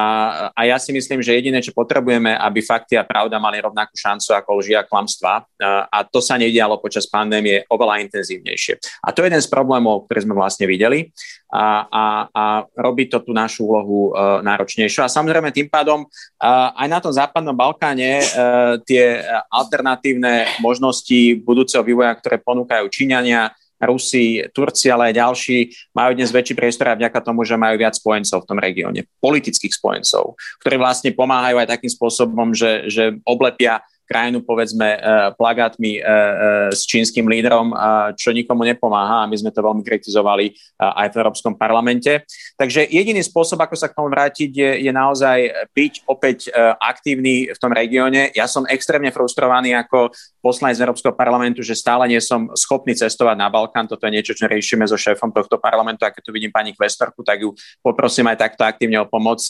a 0.52 0.60
ja 0.68 0.76
si 0.76 0.92
myslím, 0.92 1.24
že 1.24 1.32
jediné, 1.32 1.64
čo 1.64 1.72
potrebujeme, 1.72 2.36
aby 2.36 2.60
fakty 2.60 3.00
a 3.00 3.08
pravda 3.08 3.40
mali 3.40 3.56
rovnakú 3.56 3.96
šancu 3.96 4.36
ako 4.36 4.60
lži 4.60 4.76
a 4.76 4.84
klamstva. 4.84 5.48
A, 5.56 5.88
a 5.88 5.98
to 6.04 6.20
sa 6.20 6.36
nedialo 6.36 6.76
počas 6.76 7.08
pandémie 7.08 7.64
oveľa 7.72 8.04
intenzívnejšie. 8.04 9.00
A 9.00 9.16
to 9.16 9.24
je 9.24 9.32
jeden 9.32 9.40
z 9.40 9.48
problémov, 9.48 10.04
ktoré 10.04 10.28
sme 10.28 10.36
vlastne 10.36 10.68
videli 10.68 11.08
a, 11.48 11.88
a, 11.88 12.04
a 12.28 12.44
robí 12.76 13.08
to 13.08 13.24
tú 13.24 13.32
našu 13.32 13.64
úlohu 13.64 14.12
uh, 14.12 14.44
náročnejšiu. 14.44 15.00
A 15.00 15.08
samozrejme 15.08 15.56
tým 15.56 15.72
pádom 15.72 16.04
uh, 16.04 16.76
aj 16.76 16.88
na 16.92 16.98
tom 17.00 17.12
západnom 17.16 17.56
Balkáne 17.56 18.20
uh, 18.20 18.76
tie 18.84 19.24
alternatívne 19.48 20.60
možnosti 20.60 21.40
budúceho 21.40 21.80
vývoja, 21.80 22.12
ktoré 22.12 22.36
ponúkajú 22.36 22.84
Číňania, 22.92 23.56
Rusi, 23.78 24.42
Turci, 24.50 24.90
ale 24.90 25.10
aj 25.10 25.14
ďalší 25.14 25.58
majú 25.94 26.10
dnes 26.18 26.34
väčší 26.34 26.54
priestor 26.58 26.90
aj 26.90 26.98
vďaka 26.98 27.18
tomu, 27.22 27.46
že 27.46 27.54
majú 27.54 27.78
viac 27.78 27.94
spojencov 27.94 28.42
v 28.42 28.48
tom 28.50 28.58
regióne, 28.58 29.06
politických 29.22 29.74
spojencov, 29.74 30.34
ktorí 30.62 30.76
vlastne 30.76 31.14
pomáhajú 31.14 31.62
aj 31.62 31.78
takým 31.78 31.90
spôsobom, 31.94 32.50
že, 32.54 32.90
že 32.90 33.18
oblepia 33.22 33.82
krajinu, 34.08 34.40
povedzme, 34.40 34.96
e, 34.96 34.98
plagátmi 35.36 36.00
e, 36.00 36.00
e, 36.00 36.04
s 36.72 36.88
čínskym 36.88 37.28
lídrom, 37.28 37.76
čo 38.16 38.32
nikomu 38.32 38.64
nepomáha 38.64 39.24
a 39.24 39.28
my 39.28 39.36
sme 39.36 39.52
to 39.52 39.60
veľmi 39.60 39.84
kritizovali 39.84 40.56
aj 40.80 41.12
v 41.12 41.18
Európskom 41.20 41.54
parlamente. 41.60 42.24
Takže 42.56 42.88
jediný 42.88 43.20
spôsob, 43.20 43.60
ako 43.60 43.76
sa 43.76 43.92
k 43.92 43.96
tomu 43.98 44.08
vrátiť, 44.08 44.50
je, 44.50 44.70
je 44.88 44.92
naozaj 44.92 45.68
byť 45.76 45.92
opäť 46.08 46.48
aktívny 46.80 47.52
v 47.52 47.58
tom 47.58 47.74
regióne. 47.74 48.32
Ja 48.32 48.48
som 48.48 48.64
extrémne 48.64 49.12
frustrovaný 49.12 49.76
ako 49.76 50.14
poslanec 50.38 50.78
z 50.78 50.84
Európskeho 50.86 51.12
parlamentu, 51.12 51.60
že 51.60 51.76
stále 51.76 52.08
nie 52.08 52.22
som 52.22 52.48
schopný 52.54 52.94
cestovať 52.94 53.36
na 53.36 53.52
Balkán. 53.52 53.90
Toto 53.90 54.06
je 54.06 54.14
niečo, 54.14 54.32
čo 54.32 54.48
riešime 54.48 54.86
so 54.86 54.96
šéfom 54.96 55.34
tohto 55.34 55.58
parlamentu. 55.58 56.06
A 56.06 56.14
keď 56.14 56.22
tu 56.24 56.32
vidím 56.32 56.54
pani 56.54 56.72
Kvestorku, 56.72 57.20
tak 57.26 57.42
ju 57.42 57.52
poprosím 57.82 58.30
aj 58.30 58.48
takto 58.48 58.62
aktívne 58.64 59.02
o 59.02 59.10
pomoc. 59.10 59.42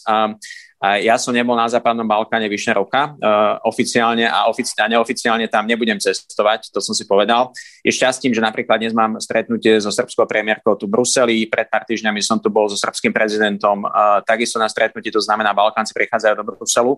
Ja 0.79 1.19
som 1.19 1.35
nebol 1.35 1.59
na 1.59 1.67
Západnom 1.67 2.07
Balkáne 2.07 2.47
vyše 2.47 2.71
roka, 2.71 3.11
uh, 3.19 3.59
oficiálne 3.67 4.31
a, 4.31 4.47
ofici- 4.47 4.79
a 4.79 4.87
neoficiálne 4.87 5.51
tam 5.51 5.67
nebudem 5.67 5.99
cestovať, 5.99 6.71
to 6.71 6.79
som 6.79 6.95
si 6.95 7.03
povedal. 7.03 7.51
Je 7.83 7.91
šťastím, 7.91 8.31
že 8.31 8.39
napríklad 8.39 8.79
dnes 8.79 8.95
mám 8.95 9.19
stretnutie 9.19 9.83
so 9.83 9.91
srbskou 9.91 10.23
premiérkou 10.31 10.79
tu 10.79 10.87
v 10.87 10.95
Bruseli, 10.95 11.51
pred 11.51 11.67
pár 11.67 11.83
týždňami 11.83 12.23
som 12.23 12.39
tu 12.39 12.47
bol 12.47 12.71
so 12.71 12.79
srbským 12.79 13.11
prezidentom, 13.11 13.83
uh, 13.91 14.23
takisto 14.23 14.63
na 14.63 14.71
stretnutí, 14.71 15.11
to 15.11 15.19
znamená, 15.19 15.51
Balkánci 15.51 15.91
prichádzajú 15.91 16.35
do 16.39 16.47
Bruselu 16.47 16.93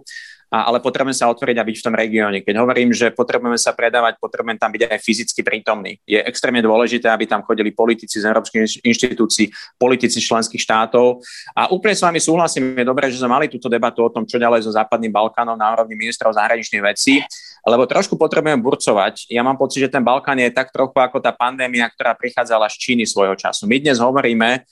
ale 0.50 0.82
potrebujeme 0.82 1.14
sa 1.14 1.30
otvoriť 1.30 1.56
a 1.56 1.64
byť 1.64 1.76
v 1.78 1.84
tom 1.86 1.94
regióne. 1.94 2.38
Keď 2.42 2.54
hovorím, 2.58 2.90
že 2.90 3.14
potrebujeme 3.14 3.54
sa 3.54 3.70
predávať, 3.70 4.18
potrebujeme 4.18 4.58
tam 4.58 4.74
byť 4.74 4.82
aj 4.90 4.98
fyzicky 4.98 5.40
prítomní. 5.46 6.02
Je 6.02 6.18
extrémne 6.18 6.58
dôležité, 6.58 7.06
aby 7.06 7.30
tam 7.30 7.46
chodili 7.46 7.70
politici 7.70 8.18
z 8.18 8.26
európskych 8.26 8.82
inštitúcií, 8.82 9.48
politici 9.78 10.18
členských 10.18 10.58
štátov. 10.58 11.22
A 11.54 11.70
úplne 11.70 11.94
s 11.94 12.02
vami 12.02 12.18
súhlasím, 12.18 12.74
je 12.74 12.82
dobré, 12.82 13.08
že 13.14 13.22
sme 13.22 13.30
mali 13.30 13.46
túto 13.46 13.70
debatu 13.70 14.02
o 14.02 14.10
tom, 14.10 14.26
čo 14.26 14.42
ďalej 14.42 14.66
so 14.66 14.74
Západným 14.74 15.14
Balkánom 15.14 15.54
na 15.54 15.70
úrovni 15.70 15.94
ministrov 15.94 16.34
zahraničných 16.34 16.82
vecí, 16.82 17.22
lebo 17.62 17.86
trošku 17.86 18.18
potrebujeme 18.18 18.58
burcovať. 18.58 19.30
Ja 19.30 19.46
mám 19.46 19.54
pocit, 19.54 19.86
že 19.86 19.92
ten 19.92 20.02
Balkán 20.02 20.42
je 20.42 20.50
tak 20.50 20.74
trochu 20.74 20.98
ako 20.98 21.22
tá 21.22 21.30
pandémia, 21.30 21.86
ktorá 21.86 22.18
prichádzala 22.18 22.66
z 22.72 22.76
Číny 22.80 23.04
svojho 23.06 23.38
času. 23.38 23.70
My 23.70 23.78
dnes 23.78 24.02
hovoríme, 24.02 24.66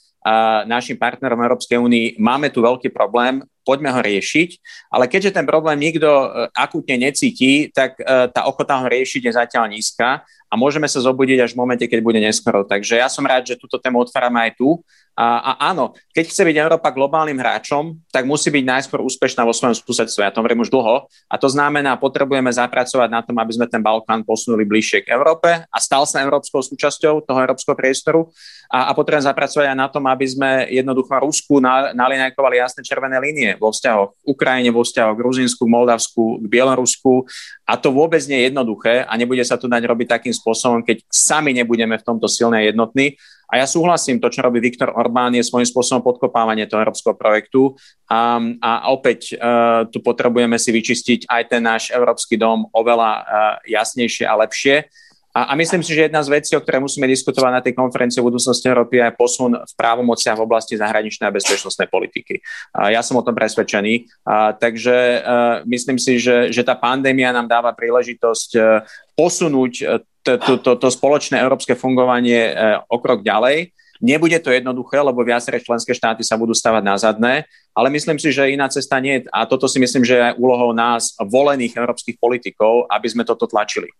našim 0.67 0.99
partnerom 0.99 1.39
Európskej 1.39 1.79
únii, 1.79 2.19
máme 2.19 2.51
tu 2.51 2.59
veľký 2.59 2.91
problém, 2.91 3.39
poďme 3.63 3.93
ho 3.93 4.01
riešiť, 4.01 4.49
ale 4.89 5.05
keďže 5.05 5.35
ten 5.37 5.45
problém 5.45 5.77
nikto 5.77 6.09
e, 6.09 6.27
akútne 6.57 6.97
necíti, 6.97 7.69
tak 7.69 8.01
e, 8.01 8.27
tá 8.33 8.49
ochota 8.49 8.81
ho 8.81 8.89
riešiť 8.89 9.21
je 9.29 9.37
zatiaľ 9.37 9.69
nízka 9.69 10.25
a 10.49 10.53
môžeme 10.57 10.89
sa 10.89 10.97
zobudiť 10.99 11.45
až 11.45 11.51
v 11.53 11.61
momente, 11.61 11.85
keď 11.85 12.01
bude 12.01 12.17
neskoro. 12.17 12.65
Takže 12.65 12.97
ja 12.97 13.05
som 13.05 13.21
rád, 13.23 13.53
že 13.53 13.61
túto 13.61 13.77
tému 13.77 14.01
otvárame 14.01 14.49
aj 14.49 14.51
tu 14.57 14.81
a, 15.19 15.51
a 15.51 15.75
áno, 15.75 15.91
keď 16.15 16.31
chce 16.31 16.47
byť 16.47 16.55
Európa 16.63 16.95
globálnym 16.95 17.35
hráčom, 17.35 17.91
tak 18.07 18.23
musí 18.23 18.47
byť 18.55 18.63
najskôr 18.63 19.03
úspešná 19.03 19.43
vo 19.43 19.51
svojom 19.51 19.75
susedstve. 19.75 20.23
Ja 20.23 20.31
to 20.31 20.39
hovorím 20.39 20.63
už 20.63 20.71
dlho. 20.71 21.11
A 21.27 21.35
to 21.35 21.51
znamená, 21.51 21.99
potrebujeme 21.99 22.47
zapracovať 22.47 23.11
na 23.11 23.19
tom, 23.19 23.35
aby 23.35 23.51
sme 23.51 23.67
ten 23.67 23.83
Balkán 23.83 24.23
posunuli 24.23 24.63
bližšie 24.63 25.03
k 25.03 25.11
Európe 25.11 25.67
a 25.67 25.77
stal 25.83 26.07
sa 26.07 26.23
európskou 26.23 26.63
súčasťou 26.63 27.27
toho 27.27 27.39
európskeho 27.43 27.75
priestoru. 27.75 28.31
A, 28.71 28.87
a 28.87 28.91
potrebujeme 28.95 29.27
zapracovať 29.27 29.65
aj 29.67 29.77
na 29.77 29.91
tom, 29.91 30.07
aby 30.07 30.23
sme 30.23 30.71
jednoducho 30.71 31.11
Rusku 31.19 31.59
nalinajkovali 31.91 32.63
jasné 32.63 32.87
červené 32.87 33.19
línie 33.19 33.59
vo 33.59 33.75
vzťahoch 33.75 34.15
k 34.15 34.23
Ukrajine, 34.23 34.71
vo 34.71 34.87
vzťahoch 34.87 35.19
k 35.19 35.21
Gruzinsku, 35.25 35.67
k 35.67 35.73
Moldavsku, 35.73 36.23
k 36.39 36.45
Bielorusku. 36.47 37.27
A 37.67 37.75
to 37.75 37.91
vôbec 37.91 38.23
nie 38.23 38.39
je 38.39 38.55
jednoduché 38.55 39.03
a 39.03 39.13
nebude 39.19 39.43
sa 39.43 39.59
to 39.59 39.67
dať 39.67 39.83
robiť 39.83 40.07
takým 40.15 40.31
spôsobom, 40.39 40.79
keď 40.81 41.03
sami 41.11 41.51
nebudeme 41.51 41.99
v 41.99 42.07
tomto 42.07 42.31
silné 42.31 42.71
jednotní 42.71 43.19
a 43.49 43.57
ja 43.57 43.65
súhlasím, 43.65 44.21
to, 44.21 44.29
čo 44.29 44.45
robí 44.45 44.61
Viktor 44.61 44.93
Orbán, 44.93 45.33
je 45.33 45.41
svojím 45.41 45.65
spôsobom 45.65 46.05
podkopávanie 46.05 46.69
toho 46.69 46.85
európskeho 46.85 47.17
projektu. 47.17 47.73
A, 48.05 48.37
a 48.61 48.93
opäť 48.93 49.33
uh, 49.33 49.89
tu 49.89 50.05
potrebujeme 50.05 50.53
si 50.61 50.69
vyčistiť 50.69 51.25
aj 51.25 51.43
ten 51.49 51.65
náš 51.65 51.89
európsky 51.89 52.37
dom 52.37 52.69
oveľa 52.69 53.11
uh, 53.17 53.25
jasnejšie 53.65 54.29
a 54.29 54.37
lepšie. 54.45 54.85
A, 55.33 55.49
a 55.49 55.53
myslím 55.57 55.81
si, 55.81 55.97
že 55.97 56.09
jedna 56.09 56.21
z 56.21 56.29
vecí, 56.29 56.53
o 56.53 56.61
ktorej 56.61 56.85
musíme 56.85 57.09
diskutovať 57.09 57.51
na 57.53 57.61
tej 57.65 57.73
konferencii 57.73 58.21
o 58.21 58.29
budúcnosti 58.29 58.69
Európy, 58.69 59.01
je 59.01 59.17
posun 59.17 59.57
v 59.57 59.73
právomociach 59.77 60.37
v 60.37 60.45
oblasti 60.45 60.77
zahraničnej 60.77 61.29
a 61.29 61.33
bezpečnostnej 61.33 61.89
politiky. 61.89 62.45
A 62.77 62.93
ja 62.93 63.01
som 63.01 63.17
o 63.17 63.25
tom 63.25 63.33
presvedčený. 63.33 64.05
A, 64.29 64.53
takže 64.53 64.93
uh, 64.93 65.65
myslím 65.65 65.97
si, 65.97 66.21
že, 66.21 66.53
že 66.53 66.61
tá 66.61 66.77
pandémia 66.77 67.33
nám 67.33 67.49
dáva 67.49 67.73
príležitosť 67.73 68.49
uh, 68.61 68.85
posunúť 69.17 70.05
to, 70.23 70.87
spoločné 70.91 71.39
európske 71.39 71.73
fungovanie 71.73 72.53
o 72.91 72.97
krok 72.99 73.23
ďalej 73.23 73.71
Nebude 73.99 74.39
to 74.39 74.55
jednoduché, 74.55 75.03
lebo 75.03 75.27
viaceré 75.27 75.59
členské 75.59 75.91
štáty 75.91 76.23
sa 76.23 76.39
budú 76.39 76.55
stavať 76.55 76.83
na 76.83 76.95
zadné, 76.95 77.33
ale 77.75 77.91
myslím 77.91 78.15
si, 78.15 78.31
že 78.31 78.47
iná 78.47 78.71
cesta 78.71 78.95
nie. 79.03 79.27
A 79.27 79.43
toto 79.43 79.67
si 79.67 79.75
myslím, 79.75 80.07
že 80.07 80.15
je 80.15 80.35
úlohou 80.39 80.71
nás, 80.71 81.19
volených 81.19 81.75
európskych 81.75 82.15
politikov, 82.15 82.87
aby 82.87 83.07
sme 83.11 83.27
toto 83.27 83.43
tlačili. 83.43 83.91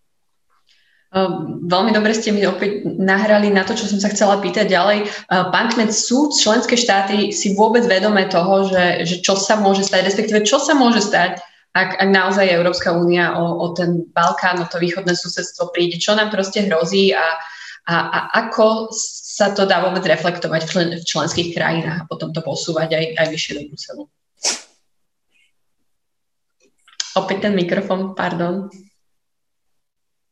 Ehm, 1.12 1.68
veľmi 1.68 1.92
dobre 1.92 2.16
ste 2.16 2.32
mi 2.32 2.40
opäť 2.48 2.86
nahrali 2.86 3.52
na 3.52 3.60
to, 3.60 3.76
čo 3.76 3.84
som 3.84 4.00
sa 4.00 4.08
chcela 4.08 4.40
pýtať 4.40 4.72
ďalej. 4.72 4.98
Ehm, 5.04 5.52
pán 5.52 5.68
Kmet, 5.68 5.92
sú 5.92 6.32
členské 6.32 6.80
štáty 6.80 7.28
si 7.36 7.52
vôbec 7.52 7.84
vedomé 7.84 8.24
toho, 8.32 8.72
že, 8.72 9.04
že 9.04 9.16
čo 9.20 9.36
sa 9.36 9.60
môže 9.60 9.84
stať, 9.84 10.08
respektíve 10.08 10.48
čo 10.48 10.56
sa 10.56 10.72
môže 10.72 11.04
stať, 11.04 11.44
ak, 11.70 12.02
ak 12.02 12.08
naozaj 12.10 12.50
Európska 12.50 12.90
únia 12.90 13.38
o, 13.38 13.62
o 13.62 13.66
ten 13.70 14.02
Balkán, 14.10 14.58
o 14.58 14.66
to 14.66 14.82
východné 14.82 15.14
susedstvo 15.14 15.70
príde, 15.70 16.02
čo 16.02 16.18
nám 16.18 16.34
proste 16.34 16.66
hrozí 16.66 17.14
a, 17.14 17.38
a, 17.86 17.94
a 18.10 18.18
ako 18.46 18.90
sa 19.40 19.54
to 19.54 19.64
dá 19.70 19.78
vôbec 19.78 20.02
reflektovať 20.02 20.60
v, 20.66 20.70
člen, 20.70 20.88
v 20.98 21.04
členských 21.06 21.54
krajinách 21.54 21.98
a 22.04 22.08
potom 22.10 22.34
to 22.34 22.42
posúvať 22.42 22.98
aj, 22.98 23.04
aj 23.22 23.26
vyššie 23.30 23.52
do 23.54 23.62
Bruselu. 23.70 24.04
Opäť 27.18 27.50
ten 27.50 27.54
mikrofón, 27.54 28.14
pardon. 28.14 28.70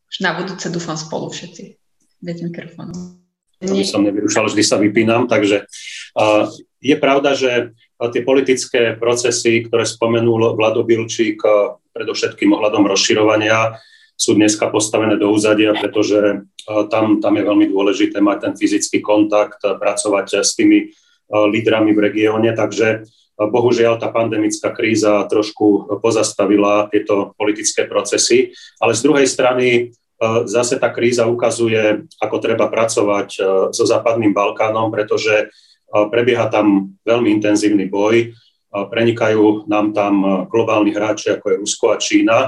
Už 0.09 0.17
na 0.23 0.35
budúce 0.35 0.71
dúfam 0.71 0.95
spolu 0.95 1.27
všetci. 1.31 1.75
Bez 2.19 2.43
mikrofónu. 2.43 3.19
Aby 3.59 3.83
som 3.83 4.03
nevyrušal, 4.03 4.47
vždy 4.47 4.63
sa 4.63 4.79
vypínam. 4.79 5.27
Takže 5.27 5.67
uh, 6.15 6.47
je 6.79 6.95
pravda, 6.95 7.35
že 7.35 7.75
tie 7.99 8.23
politické 8.23 8.95
procesy, 8.95 9.67
ktoré 9.67 9.83
spomenul 9.83 10.55
Vlado 10.55 10.87
Bilčík, 10.87 11.43
predovšetkým 11.91 12.55
ohľadom 12.55 12.87
rozširovania, 12.87 13.75
sú 14.15 14.39
dneska 14.39 14.71
postavené 14.71 15.19
do 15.19 15.31
úzadia, 15.31 15.75
pretože 15.75 16.19
uh, 16.19 16.87
tam, 16.87 17.19
tam 17.19 17.35
je 17.35 17.43
veľmi 17.43 17.67
dôležité 17.71 18.23
mať 18.23 18.37
ten 18.39 18.53
fyzický 18.55 18.99
kontakt, 19.03 19.63
pracovať 19.63 20.43
s 20.43 20.55
tými 20.55 20.91
lídrami 21.29 21.93
v 21.93 21.99
regióne. 21.99 22.51
Takže 22.57 23.05
Bohužiaľ, 23.39 24.03
tá 24.03 24.11
pandemická 24.11 24.75
kríza 24.75 25.23
trošku 25.31 25.87
pozastavila 26.03 26.91
tieto 26.91 27.31
politické 27.39 27.87
procesy, 27.87 28.51
ale 28.83 28.91
z 28.91 29.01
druhej 29.07 29.23
strany 29.23 29.95
zase 30.43 30.75
tá 30.75 30.91
kríza 30.91 31.23
ukazuje, 31.23 32.03
ako 32.19 32.35
treba 32.43 32.67
pracovať 32.67 33.29
so 33.71 33.83
Západným 33.87 34.35
Balkánom, 34.35 34.91
pretože 34.91 35.47
prebieha 35.89 36.47
tam 36.53 36.93
veľmi 37.03 37.33
intenzívny 37.41 37.89
boj, 37.89 38.33
prenikajú 38.69 39.65
nám 39.65 39.91
tam 39.97 40.45
globálni 40.45 40.93
hráči, 40.93 41.33
ako 41.33 41.45
je 41.49 41.59
Rusko 41.65 41.85
a 41.89 41.97
Čína. 41.97 42.39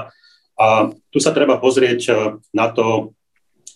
A 0.54 0.94
tu 1.10 1.18
sa 1.18 1.34
treba 1.34 1.58
pozrieť 1.58 2.30
na 2.54 2.70
to, 2.70 3.16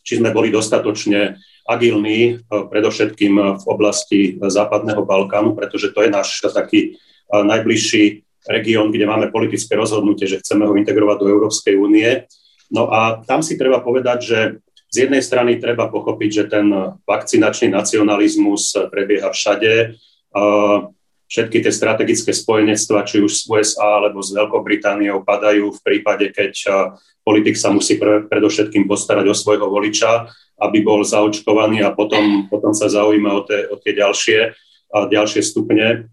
či 0.07 0.23
sme 0.23 0.31
boli 0.31 0.55
dostatočne 0.55 1.35
agilní, 1.67 2.47
predovšetkým 2.47 3.35
v 3.59 3.65
oblasti 3.67 4.39
Západného 4.39 5.03
Balkánu, 5.03 5.59
pretože 5.59 5.91
to 5.91 6.07
je 6.07 6.15
náš 6.15 6.39
taký 6.55 6.95
najbližší 7.27 8.23
región, 8.47 8.95
kde 8.95 9.11
máme 9.11 9.35
politické 9.35 9.75
rozhodnutie, 9.75 10.31
že 10.31 10.39
chceme 10.39 10.63
ho 10.63 10.79
integrovať 10.79 11.17
do 11.19 11.27
Európskej 11.27 11.75
únie. 11.75 12.31
No 12.71 12.87
a 12.87 13.19
tam 13.27 13.43
si 13.43 13.59
treba 13.59 13.83
povedať, 13.83 14.19
že 14.23 14.39
z 14.97 15.05
jednej 15.05 15.21
strany 15.21 15.61
treba 15.61 15.93
pochopiť, 15.93 16.31
že 16.33 16.45
ten 16.49 16.73
vakcinačný 17.05 17.69
nacionalizmus 17.69 18.73
prebieha 18.89 19.29
všade. 19.29 20.01
Všetky 21.27 21.59
tie 21.59 21.73
strategické 21.75 22.33
spojenectva, 22.33 23.05
či 23.05 23.21
už 23.21 23.33
z 23.35 23.43
USA 23.51 24.01
alebo 24.01 24.25
s 24.25 24.33
Veľkou 24.33 24.65
Britániou, 24.65 25.21
padajú 25.21 25.75
v 25.75 25.81
prípade, 25.85 26.33
keď 26.33 26.53
politik 27.27 27.59
sa 27.59 27.75
musí 27.75 28.01
pre, 28.01 28.25
predovšetkým 28.25 28.87
postarať 28.89 29.27
o 29.29 29.37
svojho 29.37 29.69
voliča, 29.69 30.31
aby 30.63 30.87
bol 30.87 31.05
zaočkovaný 31.05 31.85
a 31.85 31.93
potom, 31.93 32.49
potom 32.49 32.73
sa 32.73 32.89
zaujíma 32.89 33.31
o 33.37 33.43
tie, 33.45 33.69
o 33.69 33.77
tie 33.77 33.93
ďalšie, 33.93 34.55
ďalšie 34.89 35.43
stupne 35.43 36.09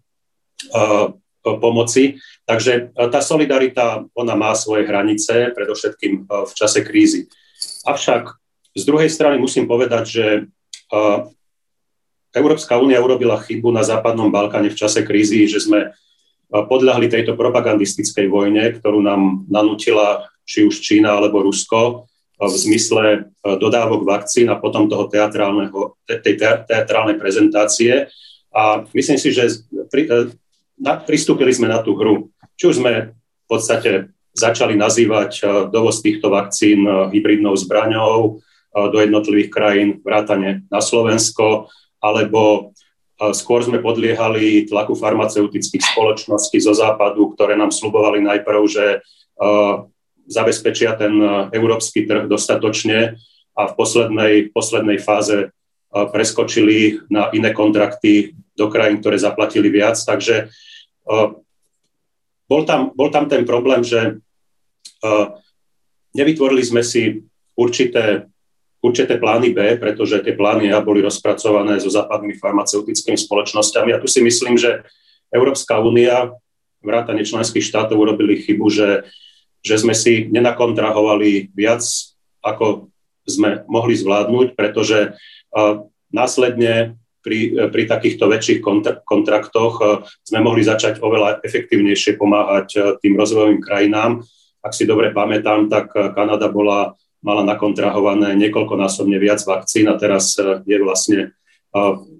pomoci. 1.45 2.17
Takže 2.49 2.91
tá 2.97 3.21
solidarita, 3.21 4.03
ona 4.17 4.33
má 4.33 4.51
svoje 4.57 4.89
hranice, 4.89 5.53
predovšetkým 5.53 6.25
v 6.27 6.51
čase 6.57 6.81
krízy. 6.83 7.29
Avšak 7.85 8.42
z 8.73 8.83
druhej 8.89 9.09
strany 9.09 9.37
musím 9.37 9.69
povedať, 9.69 10.03
že 10.05 10.25
Európska 12.33 12.81
únia 12.81 12.97
urobila 12.97 13.37
chybu 13.37 13.69
na 13.69 13.85
Západnom 13.85 14.33
Balkáne 14.33 14.73
v 14.73 14.79
čase 14.79 15.05
krízy, 15.05 15.45
že 15.45 15.61
sme 15.61 15.93
podľahli 16.49 17.09
tejto 17.09 17.37
propagandistickej 17.37 18.29
vojne, 18.29 18.73
ktorú 18.77 19.01
nám 19.01 19.45
nanútila 19.49 20.29
či 20.45 20.65
už 20.65 20.81
Čína 20.81 21.17
alebo 21.17 21.45
Rusko 21.45 22.09
v 22.41 22.55
zmysle 22.57 23.29
dodávok 23.41 24.03
vakcín 24.03 24.49
a 24.49 24.59
potom 24.59 24.89
toho 24.89 25.05
teatrálneho, 25.07 25.95
tej 26.09 26.35
teatrálnej 26.65 27.21
prezentácie. 27.21 28.09
A 28.53 28.85
myslím 28.93 29.17
si, 29.21 29.29
že 29.33 29.63
na, 30.77 30.97
pristúpili 30.97 31.53
sme 31.53 31.69
na 31.69 31.81
tú 31.81 31.93
hru. 31.97 32.29
Či 32.57 32.63
už 32.69 32.75
sme 32.81 33.13
v 33.13 33.47
podstate 33.47 34.13
začali 34.33 34.73
nazývať 34.73 35.45
dovoz 35.69 36.01
týchto 36.01 36.33
vakcín 36.33 36.85
hybridnou 37.13 37.53
zbraňou 37.53 38.41
do 38.73 38.97
jednotlivých 38.97 39.49
krajín, 39.53 40.01
vrátane 40.01 40.65
na 40.73 40.81
Slovensko, 40.81 41.69
alebo 42.01 42.73
skôr 43.31 43.61
sme 43.61 43.79
podliehali 43.79 44.65
tlaku 44.65 44.97
farmaceutických 44.97 45.93
spoločností 45.93 46.57
zo 46.57 46.73
západu, 46.73 47.37
ktoré 47.37 47.53
nám 47.53 47.69
slubovali 47.69 48.19
najprv, 48.25 48.61
že 48.65 48.85
zabezpečia 50.25 50.97
ten 50.97 51.13
európsky 51.53 52.09
trh 52.09 52.25
dostatočne 52.25 53.15
a 53.53 53.61
v 53.69 53.73
poslednej, 53.77 54.33
poslednej 54.49 54.97
fáze 54.97 55.53
preskočili 55.93 57.05
na 57.13 57.29
iné 57.37 57.53
kontrakty 57.53 58.33
do 58.57 58.65
krajín, 58.73 58.97
ktoré 58.97 59.21
zaplatili 59.21 59.69
viac. 59.69 59.93
Takže 60.01 60.49
bol 62.49 62.61
tam, 62.65 62.89
bol 62.97 63.13
tam 63.13 63.29
ten 63.29 63.45
problém, 63.45 63.85
že 63.85 64.17
nevytvorili 66.17 66.65
sme 66.65 66.81
si 66.81 67.21
určité, 67.53 68.25
určité 68.83 69.15
plány 69.15 69.55
B, 69.55 69.79
pretože 69.79 70.19
tie 70.19 70.35
plány 70.35 70.75
A 70.75 70.83
boli 70.83 70.99
rozpracované 70.99 71.79
so 71.79 71.87
západnými 71.87 72.35
farmaceutickými 72.35 73.15
spoločnosťami. 73.15 73.95
A 73.95 74.01
tu 74.03 74.11
si 74.11 74.19
myslím, 74.19 74.59
že 74.59 74.83
Európska 75.31 75.79
únia, 75.79 76.35
vrátane 76.83 77.23
členských 77.23 77.63
štátov 77.63 77.95
urobili 77.95 78.43
chybu, 78.43 78.67
že, 78.67 79.07
že 79.63 79.79
sme 79.79 79.95
si 79.95 80.27
nenakontrahovali 80.27 81.55
viac, 81.55 81.79
ako 82.43 82.91
sme 83.23 83.63
mohli 83.71 83.95
zvládnuť, 83.95 84.59
pretože 84.59 85.15
následne 86.11 86.99
pri, 87.23 87.71
pri 87.71 87.83
takýchto 87.87 88.27
väčších 88.27 88.59
kontraktoch 89.07 89.73
eh, 89.79 89.89
sme 90.27 90.43
mohli 90.43 90.61
začať 90.61 90.99
oveľa 90.99 91.39
efektívnejšie 91.41 92.19
pomáhať 92.19 92.99
tým 92.99 93.15
rozvojovým 93.15 93.63
krajinám. 93.63 94.19
Ak 94.59 94.75
si 94.75 94.83
dobre 94.83 95.15
pamätám, 95.15 95.71
tak 95.71 95.91
Kanada 95.91 96.47
bola, 96.47 96.95
mala 97.23 97.47
nakontrahované 97.47 98.35
niekoľkonásobne 98.35 99.15
viac 99.17 99.39
vakcín 99.47 99.87
a 99.87 99.95
teraz 99.95 100.35
je 100.67 100.77
vlastne 100.83 101.31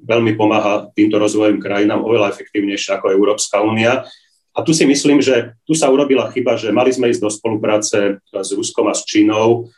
veľmi 0.07 0.33
pomáha 0.33 0.89
týmto 0.97 1.21
rozvojovým 1.21 1.61
krajinám 1.61 2.01
oveľa 2.01 2.33
efektívnejšie 2.33 2.97
ako 2.97 3.13
Európska 3.13 3.61
únia. 3.61 4.07
A 4.53 4.61
tu 4.61 4.73
si 4.73 4.87
myslím, 4.87 5.21
že 5.21 5.53
tu 5.65 5.77
sa 5.77 5.89
urobila 5.89 6.29
chyba, 6.33 6.57
že 6.57 6.73
mali 6.73 6.89
sme 6.89 7.09
ísť 7.09 7.21
do 7.21 7.29
spolupráce 7.29 8.17
s 8.21 8.49
Ruskom 8.53 8.89
a 8.89 8.97
s 8.97 9.05
Čínou 9.05 9.69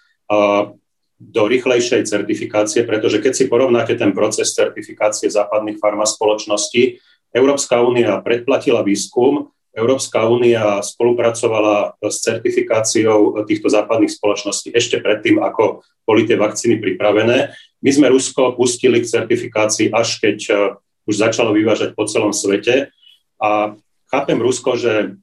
do 1.16 1.44
rýchlejšej 1.48 2.12
certifikácie, 2.12 2.84
pretože 2.84 3.24
keď 3.24 3.34
si 3.34 3.48
porovnáte 3.48 3.96
ten 3.96 4.12
proces 4.12 4.52
certifikácie 4.52 5.32
západných 5.32 5.80
farmaspoločností, 5.80 7.00
Európska 7.32 7.80
únia 7.84 8.20
predplatila 8.20 8.84
výskum, 8.84 9.52
Európska 9.76 10.24
únia 10.24 10.80
spolupracovala 10.80 12.00
s 12.00 12.24
certifikáciou 12.24 13.44
týchto 13.44 13.68
západných 13.68 14.16
spoločností 14.16 14.72
ešte 14.72 15.04
predtým, 15.04 15.44
ako 15.44 15.84
boli 16.08 16.24
tie 16.24 16.40
vakcíny 16.40 16.80
pripravené. 16.80 17.52
My 17.84 17.92
sme 17.92 18.08
Rusko 18.08 18.56
pustili 18.56 19.04
k 19.04 19.12
certifikácii 19.12 19.92
až 19.92 20.24
keď 20.24 20.38
uh, 20.50 20.58
už 21.06 21.16
začalo 21.22 21.54
vyvážať 21.54 21.94
po 21.94 22.08
celom 22.08 22.34
svete. 22.34 22.90
A 23.38 23.76
chápem 24.10 24.40
Rusko, 24.42 24.80
že 24.80 25.20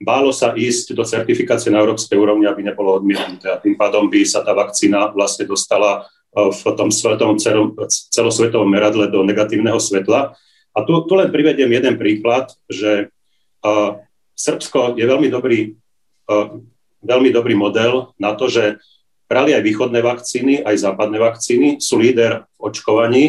bálo 0.00 0.30
sa 0.30 0.52
ísť 0.52 0.92
do 0.92 1.04
certifikácie 1.08 1.72
na 1.72 1.80
európskej 1.80 2.20
úrovni, 2.20 2.44
aby 2.44 2.60
nebolo 2.60 3.00
odmietnuté. 3.00 3.48
A 3.48 3.60
tým 3.60 3.80
pádom 3.80 4.12
by 4.12 4.20
sa 4.28 4.44
tá 4.44 4.52
vakcína 4.52 5.08
vlastne 5.16 5.48
dostala 5.48 6.04
e, 6.36 6.52
v 6.52 6.62
tom 6.76 6.92
svetom, 6.92 7.40
celosvetovom 8.12 8.68
meradle 8.68 9.08
do 9.08 9.24
negatívneho 9.24 9.80
svetla. 9.80 10.36
A 10.76 10.78
tu, 10.84 10.92
tu 11.08 11.12
len 11.16 11.32
privediem 11.32 11.72
jeden 11.72 11.96
príklad, 11.96 12.52
že 12.68 13.08
Srbsko 14.38 14.94
je 14.94 15.04
veľmi 15.04 15.28
dobrý, 15.28 15.74
veľmi 17.02 17.30
dobrý 17.34 17.54
model 17.58 18.14
na 18.18 18.38
to, 18.38 18.46
že 18.46 18.78
brali 19.26 19.52
aj 19.52 19.62
východné 19.66 20.00
vakcíny, 20.00 20.54
aj 20.62 20.88
západné 20.88 21.18
vakcíny, 21.18 21.68
sú 21.82 21.98
líder 22.00 22.46
v 22.56 22.60
očkovaní, 22.70 23.24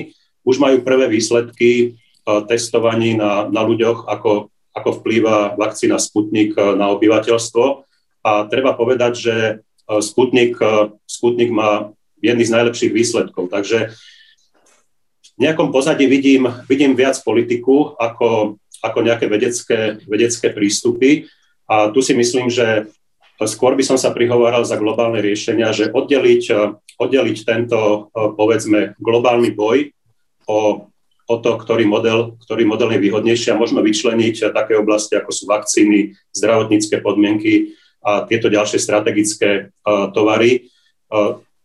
už 0.45 0.61
majú 0.61 0.85
prvé 0.85 1.09
výsledky 1.09 1.97
testovaní 2.45 3.17
na, 3.17 3.49
na 3.49 3.61
ľuďoch, 3.65 4.05
ako 4.05 4.53
ako 4.79 5.03
vplýva 5.03 5.59
vakcína 5.59 5.99
Sputnik 5.99 6.55
na 6.55 6.93
obyvateľstvo. 6.95 7.65
A 8.23 8.31
treba 8.47 8.71
povedať, 8.77 9.13
že 9.19 9.35
Sputnik, 9.89 10.55
Sputnik 11.03 11.51
má 11.51 11.91
jedný 12.23 12.43
z 12.47 12.53
najlepších 12.55 12.91
výsledkov. 12.93 13.51
Takže 13.51 13.95
nejakom 15.39 15.71
pozadí 15.71 16.07
vidím, 16.07 16.51
vidím 16.67 16.95
viac 16.95 17.15
politiku 17.23 17.95
ako, 17.95 18.59
ako 18.79 18.99
nejaké 19.03 19.25
vedecké, 19.27 19.99
vedecké 20.07 20.51
prístupy. 20.51 21.27
A 21.69 21.93
tu 21.93 22.01
si 22.01 22.17
myslím, 22.17 22.49
že 22.49 22.89
skôr 23.47 23.77
by 23.77 23.83
som 23.85 23.95
sa 23.95 24.11
prihováral 24.11 24.67
za 24.67 24.75
globálne 24.75 25.23
riešenia, 25.23 25.71
že 25.71 25.91
oddeliť, 25.91 26.43
oddeliť 26.99 27.37
tento, 27.45 28.11
povedzme, 28.11 28.99
globálny 28.99 29.55
boj 29.55 29.93
o, 30.49 30.89
o 31.29 31.35
to, 31.37 31.51
ktorý 31.55 31.85
model, 31.85 32.35
ktorý 32.41 32.65
model 32.65 32.97
je 32.97 33.03
výhodnejší 33.05 33.53
a 33.53 33.59
možno 33.59 33.85
vyčleniť 33.85 34.51
také 34.51 34.75
oblasti, 34.75 35.15
ako 35.15 35.31
sú 35.31 35.43
vakcíny, 35.47 36.17
zdravotnícke 36.33 36.99
podmienky 36.99 37.77
a 38.03 38.25
tieto 38.25 38.49
ďalšie 38.49 38.79
strategické 38.79 39.75
tovary 39.85 40.71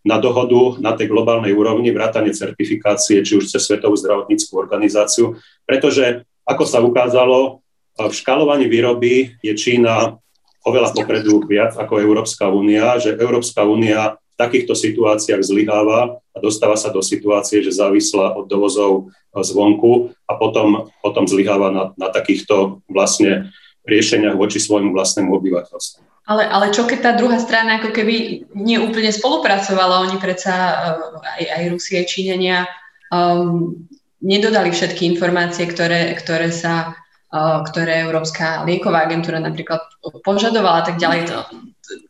na 0.05 0.21
dohodu 0.21 0.77
na 0.85 0.93
tej 0.93 1.09
globálnej 1.09 1.57
úrovni, 1.57 1.89
vrátanie 1.89 2.37
certifikácie, 2.37 3.25
či 3.25 3.41
už 3.41 3.49
cez 3.49 3.65
Svetovú 3.65 3.97
zdravotníckú 3.97 4.53
organizáciu, 4.61 5.41
pretože, 5.65 6.29
ako 6.45 6.65
sa 6.69 6.79
ukázalo, 6.85 7.65
v 7.95 8.13
škalovaní 8.13 8.67
výroby 8.67 9.39
je 9.41 9.55
Čína 9.55 10.19
oveľa 10.65 10.97
popredu 10.97 11.45
viac 11.45 11.77
ako 11.77 12.01
Európska 12.01 12.49
únia, 12.51 12.97
že 12.99 13.15
Európska 13.15 13.63
únia 13.63 14.17
v 14.35 14.37
takýchto 14.37 14.75
situáciách 14.75 15.43
zlyháva 15.47 16.19
a 16.19 16.37
dostáva 16.43 16.75
sa 16.75 16.91
do 16.91 16.99
situácie, 17.05 17.63
že 17.63 17.71
závislá 17.71 18.35
od 18.35 18.51
dovozov 18.51 19.15
zvonku 19.31 20.11
a 20.27 20.35
potom, 20.35 20.91
potom 20.99 21.25
zlyháva 21.31 21.71
na, 21.71 21.85
na 21.95 22.09
takýchto 22.11 22.83
vlastne 22.91 23.55
riešeniach 23.87 24.35
voči 24.35 24.59
svojmu 24.59 24.91
vlastnému 24.91 25.31
obyvateľstvu. 25.31 26.01
Ale, 26.25 26.49
ale 26.49 26.73
čo 26.73 26.89
keď 26.89 26.99
tá 27.05 27.13
druhá 27.21 27.37
strana 27.37 27.79
ako 27.79 27.93
keby 27.93 28.49
neúplne 28.57 29.13
spolupracovala, 29.13 30.09
oni 30.09 30.17
predsa 30.17 30.55
eh, 30.57 30.75
aj, 31.21 31.43
aj 31.53 31.63
Rusie, 31.69 32.01
Číňania 32.01 32.65
um, 33.13 33.77
nedodali 34.25 34.73
všetky 34.73 35.05
informácie, 35.13 35.69
ktoré, 35.69 36.17
ktoré 36.17 36.49
sa 36.49 36.97
ktoré 37.41 38.07
Európska 38.07 38.63
lieková 38.63 39.11
agentúra 39.11 39.43
napríklad 39.43 39.83
požadovala 40.23 40.87
tak 40.87 41.03
ďalej. 41.03 41.35
To 41.35 41.39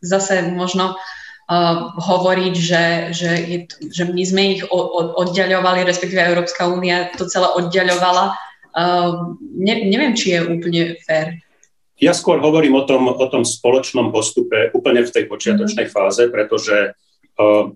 zase 0.04 0.52
možno 0.52 1.00
uh, 1.48 1.96
hovoriť, 1.96 2.54
že, 2.54 2.84
že, 3.16 3.32
je, 3.40 3.58
že 3.88 4.04
my 4.04 4.20
sme 4.20 4.42
ich 4.58 4.62
oddiaľovali, 4.68 5.88
respektíve 5.88 6.20
Európska 6.20 6.68
únia 6.68 7.08
to 7.16 7.24
celé 7.24 7.48
oddiaľovala. 7.56 8.36
Uh, 8.74 9.32
ne, 9.40 9.88
neviem, 9.88 10.12
či 10.12 10.36
je 10.36 10.40
úplne 10.44 11.00
fér. 11.00 11.40
Ja 12.02 12.12
skôr 12.12 12.42
hovorím 12.42 12.74
o 12.76 12.84
tom, 12.84 13.08
o 13.08 13.26
tom 13.30 13.46
spoločnom 13.46 14.12
postupe 14.12 14.74
úplne 14.76 15.06
v 15.06 15.14
tej 15.14 15.24
počiatočnej 15.30 15.88
mm-hmm. 15.88 16.04
fáze, 16.04 16.28
pretože 16.28 16.92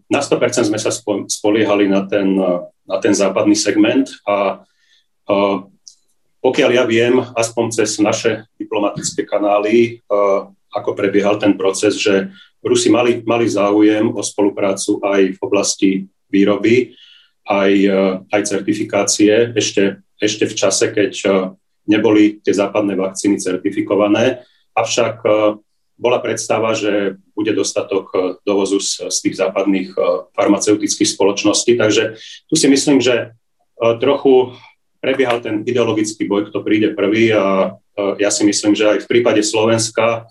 na 0.06 0.20
100% 0.22 0.70
sme 0.70 0.78
sa 0.78 0.94
spoliehali 1.26 1.90
na 1.90 2.06
ten, 2.06 2.38
na 2.86 2.96
ten 3.02 3.10
západný 3.10 3.58
segment 3.58 4.06
a 4.22 4.62
uh, 5.26 5.56
pokiaľ 6.38 6.70
ja 6.70 6.84
viem, 6.86 7.18
aspoň 7.34 7.82
cez 7.82 7.98
naše 7.98 8.46
diplomatické 8.54 9.26
kanály, 9.26 9.98
uh, 10.06 10.46
ako 10.70 10.94
prebiehal 10.94 11.42
ten 11.42 11.58
proces, 11.58 11.98
že 11.98 12.30
Rusi 12.62 12.90
mali, 12.90 13.22
mali 13.26 13.50
záujem 13.50 14.14
o 14.14 14.22
spoluprácu 14.22 15.02
aj 15.02 15.22
v 15.34 15.40
oblasti 15.42 15.90
výroby, 16.30 16.94
aj, 17.48 17.72
aj 18.28 18.40
certifikácie, 18.44 19.56
ešte, 19.56 20.04
ešte 20.20 20.44
v 20.44 20.54
čase, 20.58 20.84
keď 20.92 21.12
neboli 21.88 22.44
tie 22.44 22.52
západné 22.52 22.92
vakcíny 22.92 23.40
certifikované, 23.40 24.44
avšak 24.76 25.24
bola 25.98 26.22
predstava, 26.22 26.72
že 26.72 27.18
bude 27.34 27.52
dostatok 27.52 28.04
e, 28.14 28.18
dovozu 28.46 28.78
z, 28.78 29.10
z 29.10 29.18
tých 29.20 29.36
západných 29.42 29.92
e, 29.92 29.98
farmaceutických 30.32 31.10
spoločností. 31.10 31.74
Takže 31.74 32.16
tu 32.46 32.54
si 32.54 32.66
myslím, 32.70 33.02
že 33.02 33.34
trochu 33.78 34.58
prebiehal 34.98 35.38
ten 35.38 35.62
ideologický 35.62 36.26
boj, 36.26 36.50
kto 36.50 36.66
príde 36.66 36.98
prvý 36.98 37.30
a 37.30 37.78
ja 38.18 38.30
si 38.34 38.42
myslím, 38.42 38.74
že 38.74 38.90
aj 38.90 38.98
v 39.06 39.10
prípade 39.10 39.38
Slovenska 39.46 40.26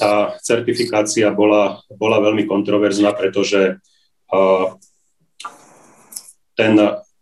tá 0.00 0.32
certifikácia 0.40 1.28
bola, 1.28 1.84
bola 1.92 2.24
veľmi 2.24 2.48
kontroverzná, 2.48 3.12
pretože 3.12 3.76
ten 6.56 6.72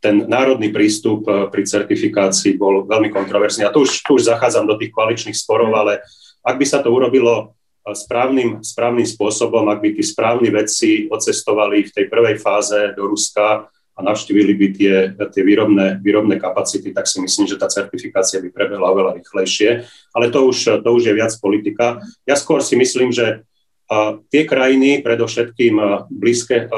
ten 0.02 0.26
národný 0.26 0.74
prístup 0.74 1.22
pri 1.54 1.62
certifikácii 1.62 2.58
bol 2.58 2.82
veľmi 2.90 3.14
kontroverzný. 3.14 3.62
A 3.62 3.70
tu 3.70 3.86
už, 3.86 4.02
tu 4.02 4.18
už 4.18 4.26
zachádzam 4.26 4.66
do 4.66 4.74
tých 4.74 4.90
koaličných 4.90 5.38
sporov, 5.38 5.70
ale 5.78 6.02
ak 6.42 6.58
by 6.58 6.66
sa 6.66 6.82
to 6.82 6.90
urobilo 6.90 7.54
eh, 7.86 7.94
správnym, 7.94 8.60
správnym 8.60 9.06
spôsobom, 9.06 9.70
ak 9.70 9.78
by 9.80 9.88
tí 9.94 10.02
správni 10.02 10.50
vedci 10.50 11.06
odcestovali 11.08 11.88
v 11.88 11.94
tej 11.94 12.06
prvej 12.10 12.36
fáze 12.42 12.76
do 12.98 13.08
Ruska 13.08 13.70
a 13.92 14.00
navštívili 14.00 14.52
by 14.56 14.66
tie, 14.72 14.96
tie 15.14 15.42
výrobné, 15.44 16.00
výrobné 16.00 16.40
kapacity, 16.40 16.96
tak 16.96 17.04
si 17.04 17.20
myslím, 17.20 17.44
že 17.44 17.60
tá 17.60 17.68
certifikácia 17.68 18.40
by 18.40 18.48
prebehla 18.48 18.88
oveľa 18.88 19.20
rýchlejšie. 19.20 19.84
Ale 20.16 20.32
to 20.32 20.48
už, 20.48 20.80
to 20.80 20.88
už 20.96 21.12
je 21.12 21.14
viac 21.14 21.32
politika. 21.36 22.00
Ja 22.24 22.32
skôr 22.34 22.64
si 22.64 22.74
myslím, 22.74 23.12
že 23.12 23.44
eh, 23.90 24.10
tie 24.32 24.42
krajiny, 24.44 25.04
predovšetkým 25.04 26.06
blízke, 26.10 26.72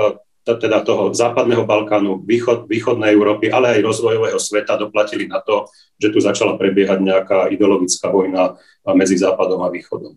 teda 0.45 0.85
toho 0.85 1.17
západného 1.17 1.65
Balkánu, 1.65 2.21
východ, 2.21 2.69
východnej 2.69 3.17
Európy, 3.17 3.49
ale 3.49 3.81
aj 3.81 3.87
rozvojového 3.89 4.37
sveta 4.37 4.77
doplatili 4.77 5.25
na 5.25 5.41
to, 5.41 5.65
že 5.97 6.13
tu 6.13 6.21
začala 6.21 6.61
prebiehať 6.61 7.01
nejaká 7.01 7.49
ideologická 7.49 8.13
vojna 8.13 8.61
medzi 8.93 9.17
západom 9.17 9.65
a 9.65 9.73
východom. 9.73 10.13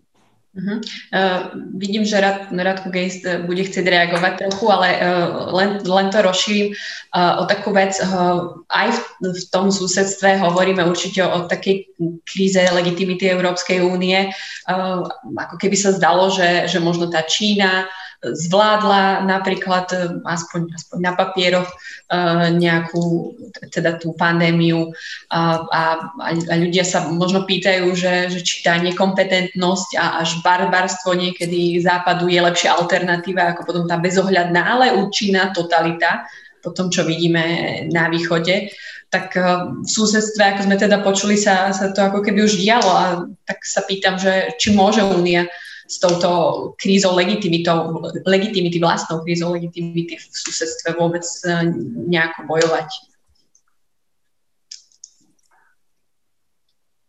Uh-huh. 0.58 0.80
Uh, 1.12 1.54
vidím, 1.76 2.02
že 2.02 2.18
Rad, 2.18 2.50
Radko 2.50 2.90
Geist 2.90 3.22
bude 3.46 3.62
chcieť 3.62 3.84
reagovať 3.84 4.32
trochu, 4.42 4.66
ale 4.72 4.88
uh, 4.96 5.54
len, 5.54 5.78
len 5.86 6.08
to 6.10 6.18
rozšírim 6.18 6.74
uh, 6.74 7.38
o 7.38 7.46
takú 7.46 7.70
vec. 7.70 7.94
Uh, 8.00 8.58
aj 8.66 8.90
v, 8.90 9.00
v 9.28 9.42
tom 9.54 9.70
susedstve 9.70 10.40
hovoríme 10.40 10.82
určite 10.82 11.22
o, 11.22 11.46
takej 11.46 11.94
kríze 12.26 12.58
legitimity 12.74 13.28
Európskej 13.28 13.86
únie. 13.86 14.34
Uh, 14.66 15.06
ako 15.36 15.62
keby 15.62 15.76
sa 15.78 15.94
zdalo, 15.94 16.32
že, 16.32 16.66
že 16.66 16.82
možno 16.82 17.06
tá 17.06 17.22
Čína 17.22 17.86
uh, 17.86 18.07
zvládla 18.22 19.22
napríklad 19.22 19.86
e, 19.94 19.98
aspoň, 20.26 20.74
aspoň 20.74 20.98
na 20.98 21.12
papieroch 21.14 21.70
e, 21.70 21.74
nejakú, 22.58 23.34
teda 23.70 23.94
tú 24.02 24.10
pandémiu. 24.18 24.90
A, 25.30 25.62
a, 25.70 25.82
a 26.26 26.54
ľudia 26.58 26.82
sa 26.82 27.06
možno 27.06 27.46
pýtajú, 27.46 27.86
že, 27.94 28.34
že 28.34 28.40
či 28.42 28.66
tá 28.66 28.74
nekompetentnosť 28.82 29.90
a 29.94 30.26
až 30.26 30.42
barbarstvo 30.42 31.14
niekedy 31.14 31.78
západu 31.78 32.26
je 32.26 32.42
lepšia 32.42 32.74
alternatíva 32.74 33.54
ako 33.54 33.62
potom 33.70 33.84
tá 33.86 34.02
bezohľadná, 34.02 34.62
ale 34.66 34.98
účinná 34.98 35.54
totalita 35.54 36.26
po 36.58 36.74
tom, 36.74 36.90
čo 36.90 37.06
vidíme 37.06 37.86
na 37.94 38.10
východe. 38.10 38.74
Tak 39.14 39.26
e, 39.38 39.42
v 39.86 39.88
susedstve, 39.88 40.42
ako 40.42 40.60
sme 40.66 40.76
teda 40.76 41.06
počuli, 41.06 41.38
sa, 41.38 41.70
sa 41.70 41.94
to 41.94 42.02
ako 42.02 42.26
keby 42.26 42.42
už 42.42 42.58
dialo 42.58 42.90
a 42.90 43.06
tak 43.46 43.62
sa 43.62 43.86
pýtam, 43.86 44.18
že 44.18 44.58
či 44.58 44.74
môže 44.74 45.06
Únia 45.06 45.46
s 45.88 45.96
touto 45.96 46.30
krízou 46.76 47.16
legitimitou, 47.16 48.04
legitimity, 48.28 48.76
vlastnou 48.76 49.24
krízou 49.24 49.56
legitimity 49.56 50.20
v 50.20 50.24
susedstve 50.28 50.92
vôbec 51.00 51.24
e, 51.24 51.48
nejako 52.12 52.44
bojovať. 52.44 52.88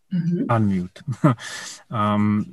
Mm-hmm. 0.09 0.43
Unmute. 0.47 0.99
um, 1.91 2.47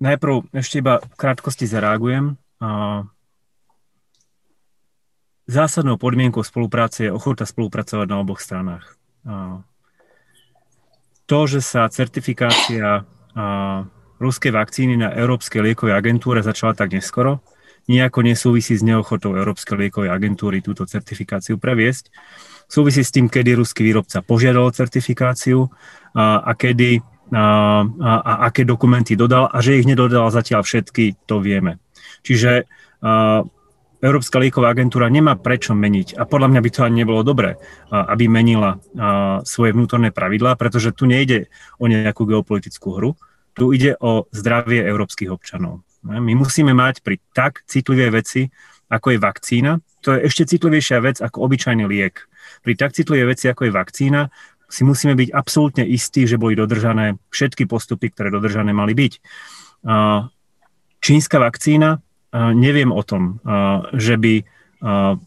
najprv 0.00 0.48
ešte 0.56 0.80
iba 0.80 0.98
v 0.98 1.14
krátkosti 1.14 1.68
zareagujem. 1.68 2.40
Uh, 2.58 3.04
zásadnou 5.44 6.00
podmienkou 6.00 6.40
spolupráce 6.40 7.06
je 7.06 7.14
ochota 7.14 7.44
spolupracovať 7.44 8.06
na 8.08 8.16
oboch 8.18 8.40
stranách. 8.40 8.96
Uh, 9.22 9.62
to, 11.28 11.46
že 11.46 11.62
sa 11.62 11.86
certifikácia 11.86 13.06
uh, 13.06 13.86
ruskej 14.20 14.52
vakcíny 14.52 15.00
na 15.00 15.08
Európskej 15.16 15.64
liekovej 15.64 15.96
agentúre 15.96 16.44
začala 16.44 16.76
tak 16.76 16.92
neskoro, 16.92 17.40
nejako 17.88 18.22
nesúvisí 18.22 18.76
s 18.76 18.84
neochotou 18.84 19.34
Európskej 19.34 19.88
liekovej 19.88 20.12
agentúry 20.12 20.60
túto 20.60 20.84
certifikáciu 20.84 21.56
previesť. 21.56 22.12
Súvisí 22.70 23.02
s 23.02 23.10
tým, 23.10 23.26
kedy 23.26 23.58
ruský 23.58 23.82
výrobca 23.82 24.22
požiadal 24.22 24.70
certifikáciu 24.70 25.66
a, 26.14 26.44
a 26.44 26.52
kedy 26.54 27.02
a, 27.34 27.42
a, 27.82 28.12
a 28.20 28.32
aké 28.46 28.62
dokumenty 28.62 29.18
dodal 29.18 29.50
a 29.50 29.58
že 29.58 29.80
ich 29.82 29.88
nedodal 29.88 30.30
zatiaľ 30.30 30.62
všetky, 30.62 31.26
to 31.26 31.42
vieme. 31.42 31.82
Čiže 32.22 32.68
a, 33.02 33.42
Európska 34.00 34.40
lieková 34.40 34.72
agentúra 34.72 35.12
nemá 35.12 35.36
prečo 35.36 35.76
meniť 35.76 36.16
a 36.16 36.24
podľa 36.24 36.48
mňa 36.56 36.60
by 36.64 36.70
to 36.72 36.80
ani 36.88 37.04
nebolo 37.04 37.20
dobré, 37.20 37.60
aby 37.92 38.32
menila 38.32 38.80
svoje 39.44 39.76
vnútorné 39.76 40.08
pravidlá, 40.08 40.56
pretože 40.56 40.96
tu 40.96 41.04
nejde 41.04 41.52
o 41.76 41.84
nejakú 41.84 42.24
geopolitickú 42.24 42.96
hru, 42.96 43.10
tu 43.60 43.76
ide 43.76 43.92
o 44.00 44.24
zdravie 44.32 44.80
európskych 44.80 45.28
občanov. 45.28 45.84
My 46.00 46.32
musíme 46.32 46.72
mať 46.72 47.04
pri 47.04 47.20
tak 47.36 47.60
citlivej 47.68 48.08
veci, 48.08 48.48
ako 48.88 49.12
je 49.12 49.18
vakcína, 49.20 49.72
to 50.00 50.16
je 50.16 50.24
ešte 50.32 50.48
citlivejšia 50.56 50.98
vec 51.04 51.20
ako 51.20 51.44
obyčajný 51.44 51.84
liek. 51.84 52.24
Pri 52.64 52.72
tak 52.72 52.96
citlivej 52.96 53.36
veci, 53.36 53.52
ako 53.52 53.68
je 53.68 53.76
vakcína, 53.76 54.32
si 54.64 54.88
musíme 54.88 55.12
byť 55.12 55.28
absolútne 55.28 55.84
istí, 55.84 56.24
že 56.24 56.40
boli 56.40 56.56
dodržané 56.56 57.20
všetky 57.28 57.68
postupy, 57.68 58.08
ktoré 58.08 58.32
dodržané 58.32 58.72
mali 58.72 58.96
byť. 58.96 59.12
Čínska 61.04 61.36
vakcína, 61.36 62.00
neviem 62.56 62.88
o 62.88 63.02
tom, 63.04 63.44
že 63.92 64.16
by 64.16 64.34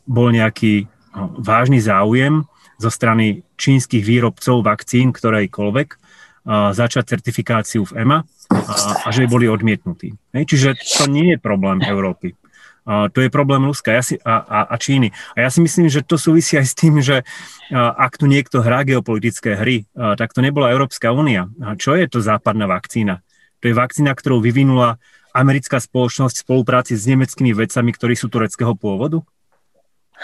bol 0.10 0.34
nejaký 0.34 0.90
vážny 1.38 1.78
záujem 1.78 2.50
zo 2.82 2.90
strany 2.90 3.46
čínskych 3.62 4.02
výrobcov 4.02 4.66
vakcín 4.66 5.14
ktorejkoľvek 5.14 6.02
začať 6.48 7.08
certifikáciu 7.08 7.88
v 7.88 8.04
EMA 8.04 8.28
a, 8.52 9.08
a 9.08 9.10
že 9.16 9.32
boli 9.32 9.48
odmietnutí. 9.48 10.12
Čiže 10.36 10.76
to 10.76 11.08
nie 11.08 11.36
je 11.36 11.38
problém 11.40 11.80
Európy. 11.80 12.36
Uh, 12.84 13.08
to 13.16 13.24
je 13.24 13.32
problém 13.32 13.64
Ruska 13.64 13.96
ja 13.96 14.04
si, 14.04 14.20
a, 14.28 14.44
a, 14.44 14.60
a 14.68 14.76
Číny. 14.76 15.16
A 15.40 15.48
ja 15.48 15.50
si 15.50 15.64
myslím, 15.64 15.88
že 15.88 16.04
to 16.04 16.20
súvisí 16.20 16.60
aj 16.60 16.68
s 16.68 16.76
tým, 16.76 17.00
že 17.00 17.24
ak 17.72 18.20
tu 18.20 18.28
niekto 18.28 18.60
hrá 18.60 18.84
geopolitické 18.84 19.56
hry, 19.56 19.88
tak 19.96 20.36
to 20.36 20.44
nebola 20.44 20.68
Európska 20.68 21.16
únia. 21.16 21.48
A 21.64 21.80
čo 21.80 21.96
je 21.96 22.04
to 22.12 22.20
západná 22.20 22.68
vakcína? 22.68 23.24
To 23.64 23.72
je 23.72 23.74
vakcína, 23.74 24.12
ktorú 24.12 24.44
vyvinula 24.44 25.00
americká 25.32 25.80
spoločnosť 25.80 26.36
v 26.36 26.46
spolupráci 26.46 27.00
s 27.00 27.08
nemeckými 27.08 27.56
vedcami, 27.56 27.90
ktorí 27.96 28.20
sú 28.20 28.28
tureckého 28.28 28.76
pôvodu. 28.76 29.24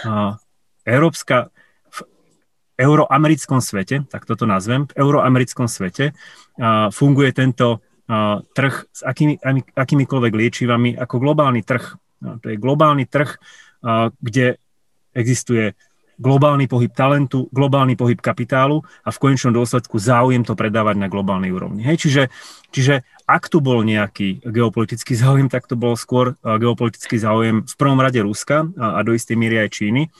Uh, 0.03 0.35
Európska, 0.83 1.55
euroamerickom 2.79 3.59
svete, 3.59 4.07
tak 4.07 4.23
toto 4.23 4.47
nazvem, 4.47 4.87
v 4.87 4.95
euroamerickom 4.95 5.67
svete 5.67 6.15
funguje 6.95 7.35
tento 7.35 7.83
trh 8.55 8.75
s 8.89 9.03
akými, 9.03 9.37
akýmikoľvek 9.75 10.33
liečivami 10.33 10.95
ako 10.95 11.15
globálny 11.19 11.61
trh 11.61 11.99
to 12.19 12.45
je 12.51 12.57
globálny 12.59 13.07
trh, 13.07 13.39
kde 14.19 14.59
existuje 15.15 15.73
globálny 16.19 16.67
pohyb 16.67 16.91
talentu, 16.91 17.47
globálny 17.55 17.95
pohyb 17.95 18.19
kapitálu 18.19 18.83
a 19.07 19.09
v 19.09 19.21
konečnom 19.23 19.55
dôsledku 19.55 19.95
záujem 19.95 20.43
to 20.43 20.51
predávať 20.51 20.99
na 20.99 21.07
globálnej 21.07 21.47
úrovni. 21.47 21.79
Hej, 21.87 22.03
čiže, 22.03 22.23
čiže 22.75 23.07
ak 23.23 23.47
tu 23.47 23.63
bol 23.63 23.87
nejaký 23.87 24.43
geopolitický 24.43 25.15
záujem, 25.23 25.47
tak 25.47 25.71
to 25.71 25.79
bol 25.79 25.95
skôr 25.95 26.35
geopolitický 26.43 27.15
záujem 27.15 27.63
v 27.63 27.75
prvom 27.79 28.03
rade 28.03 28.19
Ruska 28.19 28.67
a, 28.75 28.99
a 28.99 29.03
do 29.07 29.15
istej 29.15 29.39
miery 29.39 29.63
aj 29.63 29.79
Číny, 29.79 30.11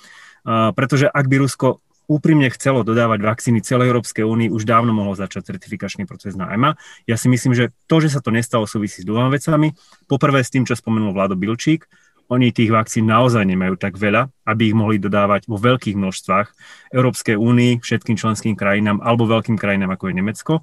a, 0.48 0.72
pretože 0.72 1.12
ak 1.12 1.28
by 1.28 1.36
Rusko 1.44 1.84
úprimne 2.10 2.50
chcelo 2.50 2.82
dodávať 2.82 3.22
vakcíny 3.22 3.62
celej 3.62 3.94
Európskej 3.94 4.26
únii, 4.26 4.50
už 4.50 4.66
dávno 4.66 4.90
mohlo 4.90 5.14
začať 5.14 5.54
certifikačný 5.54 6.10
proces 6.10 6.34
na 6.34 6.50
EMA. 6.50 6.74
Ja 7.06 7.16
si 7.16 7.30
myslím, 7.30 7.54
že 7.54 7.70
to, 7.86 8.02
že 8.02 8.10
sa 8.10 8.20
to 8.20 8.34
nestalo, 8.34 8.66
súvisí 8.66 9.06
s 9.06 9.08
dvoma 9.08 9.30
vecami. 9.30 9.78
Poprvé 10.10 10.42
s 10.42 10.50
tým, 10.50 10.66
čo 10.66 10.74
spomenul 10.74 11.14
Vlado 11.14 11.38
Bilčík, 11.38 11.86
oni 12.30 12.54
tých 12.54 12.70
vakcín 12.70 13.10
naozaj 13.10 13.42
nemajú 13.42 13.78
tak 13.78 13.98
veľa, 13.98 14.30
aby 14.46 14.70
ich 14.70 14.78
mohli 14.78 15.02
dodávať 15.02 15.50
vo 15.50 15.58
veľkých 15.58 15.98
množstvách 15.98 16.48
Európskej 16.94 17.38
únii, 17.38 17.82
všetkým 17.82 18.18
členským 18.18 18.54
krajinám 18.54 19.02
alebo 19.02 19.26
veľkým 19.26 19.58
krajinám 19.58 19.98
ako 19.98 20.10
je 20.10 20.14
Nemecko. 20.14 20.54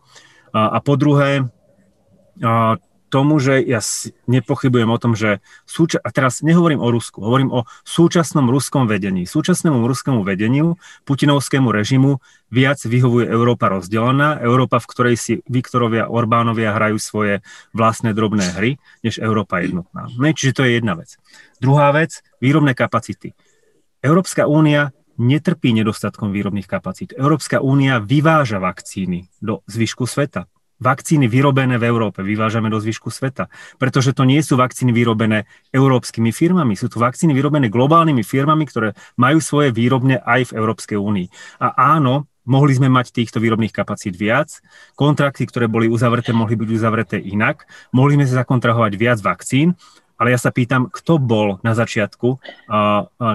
A, 0.55 0.75
a 0.75 0.79
po 0.79 0.95
druhé, 0.95 1.43
a 2.39 2.79
tomu, 3.09 3.39
že 3.39 3.63
ja 3.63 3.79
nepochybujem 4.27 4.91
o 4.91 4.99
tom, 4.99 5.15
že 5.15 5.39
súča- 5.65 6.03
a 6.03 6.11
teraz 6.11 6.43
nehovorím 6.43 6.83
o 6.83 6.91
Rusku, 6.91 7.23
hovorím 7.23 7.51
o 7.55 7.61
súčasnom 7.87 8.51
ruskom 8.51 8.91
vedení. 8.91 9.25
Súčasnému 9.25 9.87
ruskému 9.87 10.27
vedeniu, 10.27 10.75
putinovskému 11.07 11.71
režimu 11.71 12.19
viac 12.51 12.79
vyhovuje 12.83 13.27
Európa 13.31 13.71
rozdelená, 13.71 14.39
Európa, 14.43 14.83
v 14.83 14.91
ktorej 14.91 15.17
si 15.19 15.33
Viktorovia 15.47 16.11
Orbánovia 16.11 16.75
hrajú 16.75 16.99
svoje 16.99 17.43
vlastné 17.75 18.15
drobné 18.15 18.55
hry, 18.59 18.71
než 19.03 19.19
Európa 19.19 19.63
jednotná. 19.63 20.11
Ne, 20.19 20.35
čiže 20.35 20.63
to 20.63 20.63
je 20.67 20.79
jedna 20.79 20.95
vec. 20.99 21.19
Druhá 21.59 21.91
vec, 21.95 22.23
výrobné 22.43 22.75
kapacity. 22.75 23.35
Európska 24.03 24.47
únia 24.47 24.95
netrpí 25.17 25.73
nedostatkom 25.73 26.31
výrobných 26.31 26.69
kapacít. 26.69 27.17
Európska 27.17 27.65
únia 27.65 27.99
vyváža 27.99 28.61
vakcíny 28.61 29.33
do 29.41 29.65
zvyšku 29.65 30.05
sveta 30.05 30.45
vakcíny 30.77 31.27
vyrobené 31.27 31.81
v 31.81 31.89
Európe. 31.89 32.21
Vyvážame 32.21 32.69
do 32.69 32.77
zvyšku 32.77 33.09
sveta. 33.09 33.49
Pretože 33.81 34.13
to 34.13 34.29
nie 34.29 34.41
sú 34.45 34.61
vakcíny 34.61 34.93
vyrobené 34.93 35.49
európskymi 35.73 36.31
firmami, 36.33 36.77
sú 36.77 36.93
to 36.93 37.01
vakcíny 37.01 37.33
vyrobené 37.33 37.73
globálnymi 37.73 38.21
firmami, 38.21 38.65
ktoré 38.69 38.93
majú 39.17 39.41
svoje 39.41 39.73
výrobne 39.73 40.21
aj 40.21 40.53
v 40.53 40.57
Európskej 40.61 40.99
únii. 41.01 41.27
A 41.65 41.97
áno, 41.97 42.29
mohli 42.47 42.79
sme 42.79 42.87
mať 42.87 43.11
týchto 43.11 43.43
výrobných 43.43 43.75
kapacít 43.75 44.15
viac, 44.15 44.63
kontrakty, 44.95 45.49
ktoré 45.51 45.67
boli 45.67 45.91
uzavreté, 45.91 46.31
mohli 46.31 46.55
byť 46.55 46.69
uzavreté 46.71 47.17
inak, 47.19 47.67
mohli 47.91 48.15
sme 48.21 48.29
zakontrahovať 48.29 48.93
viac 48.95 49.19
vakcín, 49.19 49.75
ale 50.17 50.33
ja 50.33 50.39
sa 50.41 50.55
pýtam, 50.55 50.89
kto 50.89 51.21
bol 51.21 51.61
na 51.61 51.77
začiatku 51.77 52.41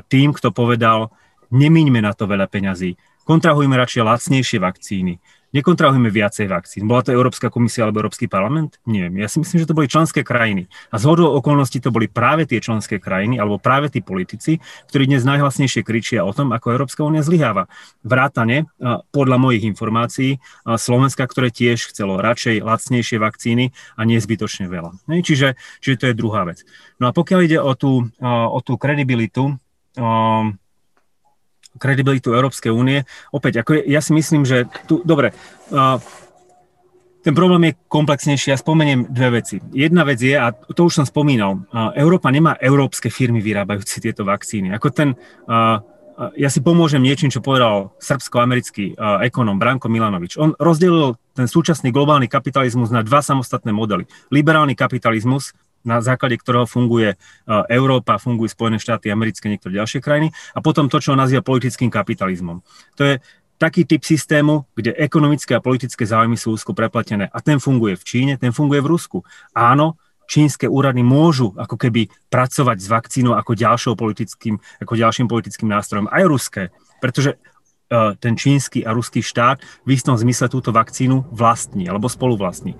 tým, 0.09 0.29
kto 0.33 0.49
povedal, 0.49 1.13
nemiňme 1.51 2.01
na 2.01 2.15
to 2.15 2.25
veľa 2.25 2.47
peňazí, 2.47 2.95
kontrahujme 3.27 3.75
radšej 3.75 4.01
lacnejšie 4.01 4.57
vakcíny, 4.63 5.19
nekontrahujeme 5.51 6.07
viacej 6.11 6.47
vakcín. 6.47 6.87
Bola 6.87 7.03
to 7.03 7.15
Európska 7.15 7.51
komisia 7.51 7.83
alebo 7.87 8.03
Európsky 8.03 8.27
parlament? 8.27 8.79
Neviem. 8.87 9.19
Ja 9.19 9.27
si 9.27 9.39
myslím, 9.39 9.63
že 9.63 9.67
to 9.67 9.77
boli 9.77 9.91
členské 9.91 10.23
krajiny. 10.23 10.71
A 10.91 10.99
z 10.99 11.03
hodou 11.07 11.35
okolností 11.35 11.83
to 11.83 11.91
boli 11.91 12.07
práve 12.07 12.47
tie 12.47 12.63
členské 12.63 12.99
krajiny 12.99 13.39
alebo 13.39 13.59
práve 13.59 13.91
tí 13.91 13.99
politici, 13.99 14.63
ktorí 14.87 15.11
dnes 15.11 15.27
najhlasnejšie 15.27 15.83
kričia 15.83 16.23
o 16.23 16.31
tom, 16.31 16.55
ako 16.55 16.71
Európska 16.75 17.03
únia 17.03 17.21
zlyháva. 17.21 17.67
Vrátane, 18.03 18.71
podľa 19.11 19.37
mojich 19.37 19.67
informácií, 19.67 20.39
Slovenska, 20.65 21.27
ktoré 21.27 21.51
tiež 21.51 21.91
chcelo 21.91 22.17
radšej 22.19 22.63
lacnejšie 22.63 23.17
vakcíny 23.19 23.75
a 23.99 24.01
nie 24.07 24.17
zbytočne 24.23 24.71
veľa. 24.71 25.03
Čiže, 25.07 25.59
čiže 25.83 25.99
to 25.99 26.05
je 26.09 26.15
druhá 26.15 26.47
vec. 26.47 26.63
No 26.97 27.09
a 27.09 27.15
pokiaľ 27.15 27.39
ide 27.43 27.59
o 27.59 27.75
tú, 27.75 28.07
o 28.23 28.59
tú 28.63 28.79
kredibilitu, 28.79 29.59
kredibilitu 31.79 32.35
Európskej 32.35 32.71
únie. 32.73 33.07
Opäť, 33.31 33.63
ako 33.63 33.85
ja 33.87 34.01
si 34.03 34.11
myslím, 34.11 34.43
že 34.43 34.67
tu, 34.89 34.99
dobre, 35.05 35.31
uh, 35.71 36.01
ten 37.21 37.37
problém 37.37 37.69
je 37.69 37.77
komplexnejší. 37.85 38.49
Ja 38.49 38.57
spomeniem 38.57 39.05
dve 39.13 39.39
veci. 39.39 39.61
Jedna 39.71 40.01
vec 40.01 40.17
je, 40.17 40.33
a 40.33 40.51
to 40.51 40.89
už 40.89 41.03
som 41.03 41.05
spomínal, 41.05 41.61
uh, 41.69 41.93
Európa 41.93 42.33
nemá 42.33 42.57
európske 42.57 43.13
firmy 43.13 43.39
vyrábajúce 43.39 44.01
tieto 44.01 44.25
vakcíny. 44.25 44.73
Ako 44.73 44.89
ten, 44.89 45.13
uh, 45.45 45.79
ja 46.33 46.49
si 46.49 46.59
pomôžem 46.65 47.01
niečím, 47.01 47.29
čo 47.29 47.45
povedal 47.45 47.93
srbsko-americký 48.01 48.97
uh, 48.97 49.21
ekonom 49.21 49.61
Branko 49.61 49.87
Milanovič. 49.87 50.37
On 50.41 50.53
rozdelil 50.57 51.15
ten 51.31 51.47
súčasný 51.47 51.93
globálny 51.95 52.27
kapitalizmus 52.27 52.91
na 52.91 53.05
dva 53.05 53.23
samostatné 53.23 53.71
modely. 53.71 54.09
Liberálny 54.33 54.75
kapitalizmus, 54.75 55.55
na 55.85 56.01
základe 56.01 56.37
ktorého 56.37 56.69
funguje 56.69 57.13
e, 57.13 57.17
Európa, 57.69 58.21
fungujú 58.21 58.53
Spojené 58.53 58.77
štáty 58.77 59.09
americké, 59.09 59.49
niektoré 59.49 59.77
ďalšie 59.81 59.99
krajiny, 60.01 60.29
a 60.53 60.59
potom 60.59 60.87
to, 60.87 61.01
čo 61.01 61.17
nazýva 61.17 61.45
politickým 61.45 61.89
kapitalizmom. 61.89 62.61
To 62.97 63.03
je 63.05 63.13
taký 63.61 63.85
typ 63.85 64.01
systému, 64.01 64.65
kde 64.73 64.97
ekonomické 64.97 65.53
a 65.53 65.61
politické 65.61 66.01
záujmy 66.01 66.33
sú 66.33 66.57
úzko 66.57 66.73
prepletené. 66.73 67.29
A 67.29 67.45
ten 67.45 67.61
funguje 67.61 67.93
v 67.93 68.03
Číne, 68.03 68.33
ten 68.41 68.49
funguje 68.49 68.81
v 68.81 68.89
Rusku. 68.89 69.21
Áno, 69.53 70.01
čínske 70.25 70.65
úrady 70.65 71.05
môžu 71.05 71.53
ako 71.53 71.77
keby 71.77 72.09
pracovať 72.33 72.77
s 72.81 72.87
vakcínou 72.89 73.37
ako, 73.37 73.53
politickým, 73.93 74.57
ako 74.81 74.93
ďalším 74.97 75.29
politickým 75.29 75.69
nástrojom, 75.69 76.09
aj 76.09 76.23
ruské, 76.25 76.63
pretože 76.97 77.35
e, 77.35 77.37
ten 78.17 78.33
čínsky 78.33 78.81
a 78.81 78.97
ruský 78.97 79.21
štát 79.21 79.61
v 79.85 79.89
istom 79.93 80.17
zmysle 80.17 80.49
túto 80.49 80.73
vakcínu 80.73 81.29
vlastní 81.29 81.85
alebo 81.85 82.09
spoluvlastní. 82.09 82.73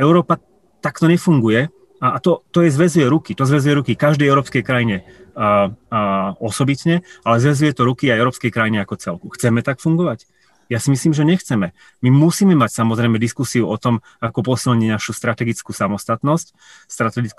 Európa 0.00 0.40
takto 0.80 1.10
nefunguje 1.10 1.68
a 2.00 2.20
to, 2.20 2.44
to 2.52 2.64
je 2.66 2.70
zväzuje 2.72 3.06
ruky, 3.08 3.32
to 3.32 3.48
zväzuje 3.48 3.72
ruky 3.72 3.92
každej 3.96 4.28
európskej 4.28 4.60
krajine 4.60 5.08
a, 5.32 5.72
a 5.88 6.00
osobitne, 6.36 7.00
ale 7.24 7.36
zväzuje 7.40 7.72
to 7.72 7.88
ruky 7.88 8.12
aj 8.12 8.20
európskej 8.20 8.52
krajine 8.52 8.84
ako 8.84 8.94
celku. 9.00 9.26
Chceme 9.32 9.64
tak 9.64 9.80
fungovať? 9.80 10.28
Ja 10.66 10.82
si 10.82 10.90
myslím, 10.90 11.14
že 11.14 11.22
nechceme. 11.22 11.78
My 12.02 12.10
musíme 12.10 12.58
mať 12.58 12.74
samozrejme 12.82 13.22
diskusiu 13.22 13.70
o 13.70 13.78
tom, 13.78 14.02
ako 14.18 14.42
posilniť 14.42 14.98
našu 14.98 15.14
strategickú 15.14 15.70
samostatnosť, 15.70 16.46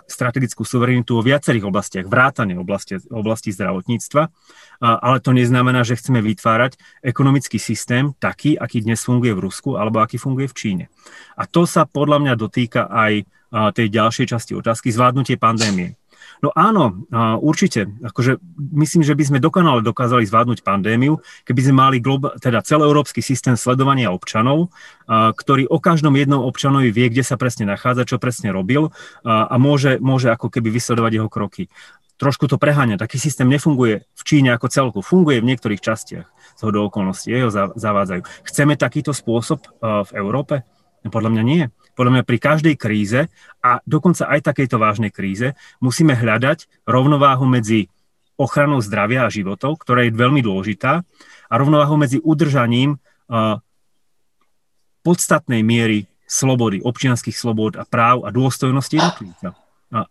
strategickú 0.08 0.64
suverenitu 0.64 1.20
vo 1.20 1.28
viacerých 1.28 1.68
oblastiach, 1.68 2.08
vrátane 2.08 2.56
oblasti, 2.56 2.96
oblasti 3.12 3.52
zdravotníctva, 3.52 4.32
ale 4.80 5.18
to 5.20 5.36
neznamená, 5.36 5.84
že 5.84 6.00
chceme 6.00 6.24
vytvárať 6.24 6.80
ekonomický 7.04 7.60
systém 7.60 8.16
taký, 8.16 8.56
aký 8.56 8.80
dnes 8.88 9.04
funguje 9.04 9.36
v 9.36 9.44
Rusku 9.44 9.76
alebo 9.76 10.00
aký 10.00 10.16
funguje 10.16 10.48
v 10.48 10.56
Číne. 10.56 10.86
A 11.36 11.44
to 11.52 11.68
sa 11.68 11.84
podľa 11.84 12.24
mňa 12.24 12.34
dotýka 12.40 12.88
aj 12.88 13.28
tej 13.52 13.88
ďalšej 13.88 14.26
časti 14.32 14.54
otázky, 14.58 14.92
zvládnutie 14.92 15.40
pandémie. 15.40 15.96
No 16.38 16.54
áno, 16.54 17.08
určite. 17.42 17.90
Akože 18.06 18.38
myslím, 18.78 19.02
že 19.02 19.18
by 19.18 19.24
sme 19.26 19.40
dokonale 19.42 19.82
dokázali 19.82 20.22
zvládnuť 20.22 20.62
pandémiu, 20.62 21.18
keby 21.50 21.60
sme 21.66 21.76
mali 21.82 21.98
globa, 21.98 22.38
teda 22.38 22.62
celoeurópsky 22.62 23.26
systém 23.26 23.58
sledovania 23.58 24.14
občanov, 24.14 24.70
ktorý 25.10 25.66
o 25.66 25.82
každom 25.82 26.14
jednom 26.14 26.46
občanovi 26.46 26.94
vie, 26.94 27.10
kde 27.10 27.26
sa 27.26 27.42
presne 27.42 27.66
nachádza, 27.66 28.06
čo 28.06 28.22
presne 28.22 28.54
robil 28.54 28.94
a 29.26 29.56
môže, 29.58 29.98
môže 29.98 30.30
ako 30.30 30.54
keby 30.54 30.70
vysledovať 30.70 31.12
jeho 31.18 31.30
kroky. 31.32 31.74
Trošku 32.22 32.46
to 32.46 32.62
preháňa. 32.62 33.02
Taký 33.02 33.18
systém 33.18 33.50
nefunguje 33.50 34.06
v 34.06 34.22
Číne 34.22 34.54
ako 34.54 34.68
celku. 34.70 35.00
Funguje 35.02 35.42
v 35.42 35.54
niektorých 35.54 35.82
častiach 35.82 36.26
z 36.58 36.62
hodou 36.62 36.90
okolností. 36.90 37.34
Jeho 37.34 37.50
zavádzajú. 37.78 38.22
Chceme 38.46 38.74
takýto 38.78 39.14
spôsob 39.14 39.66
v 39.82 40.12
Európe? 40.18 40.66
Podľa 41.06 41.30
mňa 41.34 41.44
nie. 41.46 41.64
Podľa 41.94 42.12
mňa 42.20 42.24
pri 42.26 42.38
každej 42.38 42.76
kríze 42.78 43.30
a 43.62 43.82
dokonca 43.86 44.30
aj 44.30 44.54
takejto 44.54 44.78
vážnej 44.78 45.10
kríze 45.14 45.58
musíme 45.82 46.14
hľadať 46.14 46.86
rovnováhu 46.86 47.46
medzi 47.50 47.90
ochranou 48.38 48.78
zdravia 48.86 49.26
a 49.26 49.34
životov, 49.34 49.82
ktorá 49.82 50.06
je 50.06 50.14
veľmi 50.14 50.46
dôležitá, 50.46 51.02
a 51.48 51.54
rovnováhu 51.58 51.98
medzi 51.98 52.22
udržaním 52.22 53.02
uh, 53.32 53.58
podstatnej 55.02 55.66
miery 55.66 56.06
slobody, 56.28 56.84
občianských 56.84 57.34
slobod 57.34 57.80
a 57.80 57.88
práv 57.88 58.28
a 58.28 58.30
dôstojnosti 58.36 59.00
jednotlivca. 59.00 59.56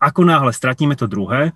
Ako 0.01 0.25
náhle 0.25 0.57
stratíme 0.57 0.97
to 0.97 1.05
druhé, 1.05 1.53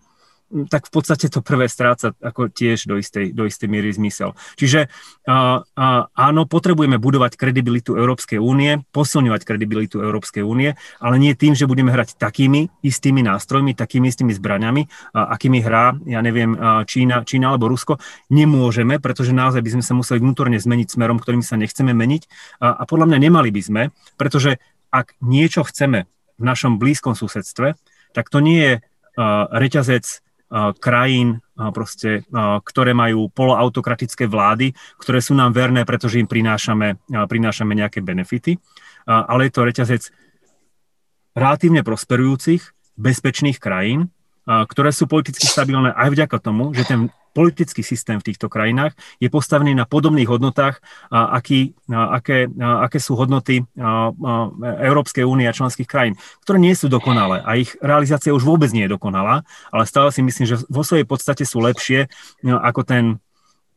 tak 0.66 0.90
v 0.90 0.92
podstate 0.92 1.30
to 1.30 1.46
prvé 1.46 1.70
stráca 1.70 2.10
ako 2.18 2.50
tiež 2.50 2.90
do 2.90 2.98
istej, 2.98 3.30
do 3.30 3.46
istej 3.46 3.70
miery 3.70 3.94
zmysel. 3.94 4.34
Čiže 4.58 4.90
a, 5.30 5.62
a, 5.62 5.86
áno, 6.10 6.50
potrebujeme 6.50 6.98
budovať 6.98 7.38
kredibilitu 7.38 7.94
Európskej 7.94 8.42
únie, 8.42 8.82
posilňovať 8.90 9.46
kredibilitu 9.46 10.02
Európskej 10.02 10.42
únie, 10.42 10.74
ale 10.98 11.14
nie 11.22 11.38
tým, 11.38 11.54
že 11.54 11.70
budeme 11.70 11.94
hrať 11.94 12.18
takými 12.18 12.66
istými 12.82 13.22
nástrojmi, 13.22 13.78
takými 13.78 14.10
istými 14.10 14.34
zbraňami, 14.34 15.14
a, 15.14 15.30
akými 15.38 15.62
hrá, 15.62 15.94
ja 16.04 16.18
neviem, 16.18 16.58
Čína, 16.86 17.22
Čína 17.22 17.54
alebo 17.54 17.70
Rusko. 17.70 18.02
Nemôžeme, 18.34 18.98
pretože 18.98 19.30
naozaj 19.30 19.62
by 19.62 19.70
sme 19.78 19.84
sa 19.86 19.94
museli 19.94 20.18
vnútorne 20.18 20.58
zmeniť 20.58 20.98
smerom, 20.98 21.22
ktorým 21.22 21.46
sa 21.46 21.54
nechceme 21.54 21.94
meniť. 21.94 22.22
A, 22.58 22.74
a 22.74 22.82
podľa 22.90 23.06
mňa 23.06 23.18
nemali 23.30 23.54
by 23.54 23.62
sme, 23.62 23.82
pretože 24.18 24.58
ak 24.90 25.14
niečo 25.22 25.62
chceme 25.62 26.10
v 26.10 26.42
našom 26.42 26.82
blízkom 26.82 27.14
susedstve, 27.14 27.78
tak 28.10 28.26
to 28.26 28.42
nie 28.42 28.58
je 28.58 28.74
reťazec 29.52 30.22
krajín, 30.82 31.38
proste, 31.54 32.26
ktoré 32.66 32.90
majú 32.90 33.30
poloautokratické 33.30 34.26
vlády, 34.26 34.74
ktoré 34.98 35.22
sú 35.22 35.38
nám 35.38 35.54
verné, 35.54 35.86
pretože 35.86 36.18
im 36.18 36.26
prinášame, 36.26 36.98
prinášame 37.06 37.78
nejaké 37.78 38.02
benefity, 38.02 38.58
ale 39.06 39.46
je 39.46 39.52
to 39.54 39.62
reťazec 39.62 40.02
relatívne 41.38 41.86
prosperujúcich, 41.86 42.74
bezpečných 42.98 43.62
krajín, 43.62 44.10
ktoré 44.50 44.90
sú 44.90 45.06
politicky 45.06 45.46
stabilné 45.46 45.94
aj 45.94 46.08
vďaka 46.10 46.42
tomu, 46.42 46.74
že 46.74 46.82
ten 46.82 47.14
politický 47.30 47.86
systém 47.86 48.18
v 48.18 48.26
týchto 48.26 48.50
krajinách 48.50 48.98
je 49.22 49.30
postavený 49.30 49.70
na 49.70 49.86
podobných 49.86 50.26
hodnotách, 50.26 50.82
aký, 51.14 51.78
aké, 51.86 52.50
aké 52.58 52.98
sú 52.98 53.14
hodnoty 53.14 53.62
Európskej 54.82 55.22
únie 55.22 55.46
a 55.46 55.54
členských 55.54 55.86
krajín, 55.86 56.18
ktoré 56.42 56.58
nie 56.58 56.74
sú 56.74 56.90
dokonalé 56.90 57.38
a 57.46 57.54
ich 57.54 57.78
realizácia 57.78 58.34
už 58.34 58.42
vôbec 58.42 58.74
nie 58.74 58.90
je 58.90 58.98
dokonalá, 58.98 59.46
ale 59.70 59.86
stále 59.86 60.10
si 60.10 60.26
myslím, 60.26 60.46
že 60.50 60.58
vo 60.66 60.82
svojej 60.82 61.06
podstate 61.06 61.46
sú 61.46 61.62
lepšie 61.62 62.10
ako 62.42 62.82
ten, 62.82 63.22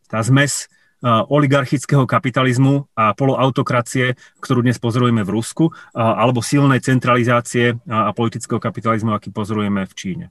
tá 0.09 0.25
zmes 0.25 0.65
oligarchického 1.05 2.07
kapitalizmu 2.09 2.89
a 2.97 3.13
poloautokracie, 3.13 4.17
ktorú 4.41 4.65
dnes 4.65 4.79
pozorujeme 4.81 5.21
v 5.21 5.35
Rusku, 5.35 5.69
alebo 5.93 6.41
silnej 6.41 6.81
centralizácie 6.81 7.77
a 7.85 8.15
politického 8.17 8.57
kapitalizmu, 8.57 9.13
aký 9.13 9.29
pozorujeme 9.29 9.85
v 9.85 9.93
Číne. 9.93 10.25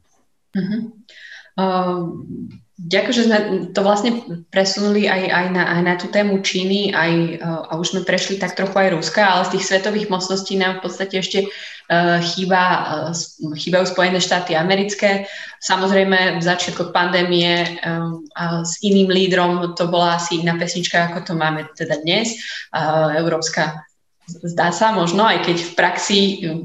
Uh-huh. 0.52 0.80
Uh, 1.52 2.24
ďakujem, 2.80 3.16
že 3.16 3.26
sme 3.28 3.38
to 3.76 3.80
vlastne 3.84 4.10
presunuli 4.48 5.04
aj, 5.04 5.22
aj, 5.28 5.46
na, 5.52 5.62
aj 5.68 5.80
na 5.84 5.94
tú 6.00 6.08
tému 6.08 6.40
Číny, 6.40 6.92
aj, 6.92 7.12
uh, 7.40 7.62
a 7.68 7.72
už 7.76 7.92
sme 7.92 8.08
prešli 8.08 8.40
tak 8.40 8.56
trochu 8.56 8.72
aj 8.72 8.92
Ruska, 8.96 9.20
ale 9.20 9.48
z 9.48 9.52
tých 9.58 9.68
svetových 9.68 10.08
mocností 10.08 10.56
nám 10.56 10.80
v 10.80 10.82
podstate 10.88 11.20
ešte 11.20 11.44
uh, 11.44 12.20
chýba, 12.20 12.62
uh, 13.08 13.52
chýbajú 13.52 13.84
Spojené 13.92 14.20
štáty 14.20 14.56
americké. 14.56 15.28
Samozrejme, 15.60 16.40
v 16.40 16.42
začiatkoch 16.42 16.92
pandémie 16.96 17.80
uh, 17.84 18.16
uh, 18.16 18.60
s 18.64 18.80
iným 18.80 19.12
lídrom 19.12 19.76
to 19.76 19.88
bola 19.92 20.16
asi 20.16 20.40
iná 20.40 20.56
pesnička, 20.56 21.12
ako 21.12 21.18
to 21.28 21.32
máme 21.36 21.68
teda 21.76 22.00
dnes. 22.00 22.40
Uh, 22.72 23.12
Európska 23.20 23.84
zdá 24.24 24.72
sa 24.72 24.94
možno, 24.96 25.26
aj 25.26 25.44
keď 25.44 25.56
v 25.60 25.72
praxi 25.76 26.20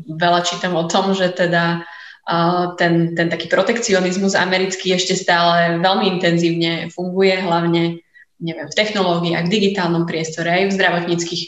veľa 0.07 0.41
čítam 0.45 0.77
o 0.77 0.87
tom, 0.87 1.11
že 1.11 1.33
teda 1.33 1.83
ten, 2.75 3.15
ten 3.15 3.27
taký 3.31 3.47
protekcionizmus 3.47 4.35
americký 4.35 4.91
ešte 4.91 5.15
stále 5.15 5.79
veľmi 5.79 6.19
intenzívne 6.19 6.91
funguje, 6.91 7.39
hlavne 7.39 8.03
neviem, 8.43 8.67
v 8.67 8.77
technológiách, 8.77 9.47
v 9.47 9.53
digitálnom 9.53 10.03
priestore, 10.03 10.51
aj 10.51 10.63
v 10.69 10.75
zdravotníckých 10.75 11.43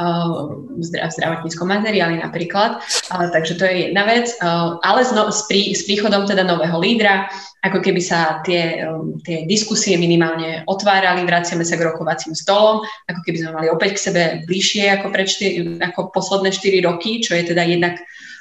v 0.00 0.80
zdravotníckom 0.96 1.68
materiáli 1.68 2.24
napríklad. 2.24 2.80
Takže 3.12 3.60
to 3.60 3.68
je 3.68 3.92
jedna 3.92 4.08
vec. 4.08 4.32
Ale 4.80 5.04
s, 5.04 5.12
prí, 5.44 5.76
s 5.76 5.84
príchodom 5.84 6.24
teda 6.24 6.40
nového 6.40 6.80
lídra, 6.80 7.28
ako 7.60 7.84
keby 7.84 8.00
sa 8.00 8.40
tie, 8.40 8.80
tie 9.28 9.44
diskusie 9.44 10.00
minimálne 10.00 10.64
otvárali, 10.64 11.28
vraciame 11.28 11.68
sa 11.68 11.76
k 11.76 11.84
rokovacím 11.84 12.32
stolom, 12.32 12.80
ako 13.12 13.20
keby 13.28 13.44
sme 13.44 13.52
mali 13.52 13.68
opäť 13.68 14.00
k 14.00 14.04
sebe 14.08 14.22
bližšie 14.48 14.88
ako, 14.88 15.06
pred 15.12 15.28
štyri, 15.28 15.76
ako 15.84 16.08
posledné 16.16 16.48
4 16.48 16.88
roky, 16.88 17.20
čo 17.20 17.36
je 17.36 17.52
teda 17.52 17.68
jednak 17.68 18.00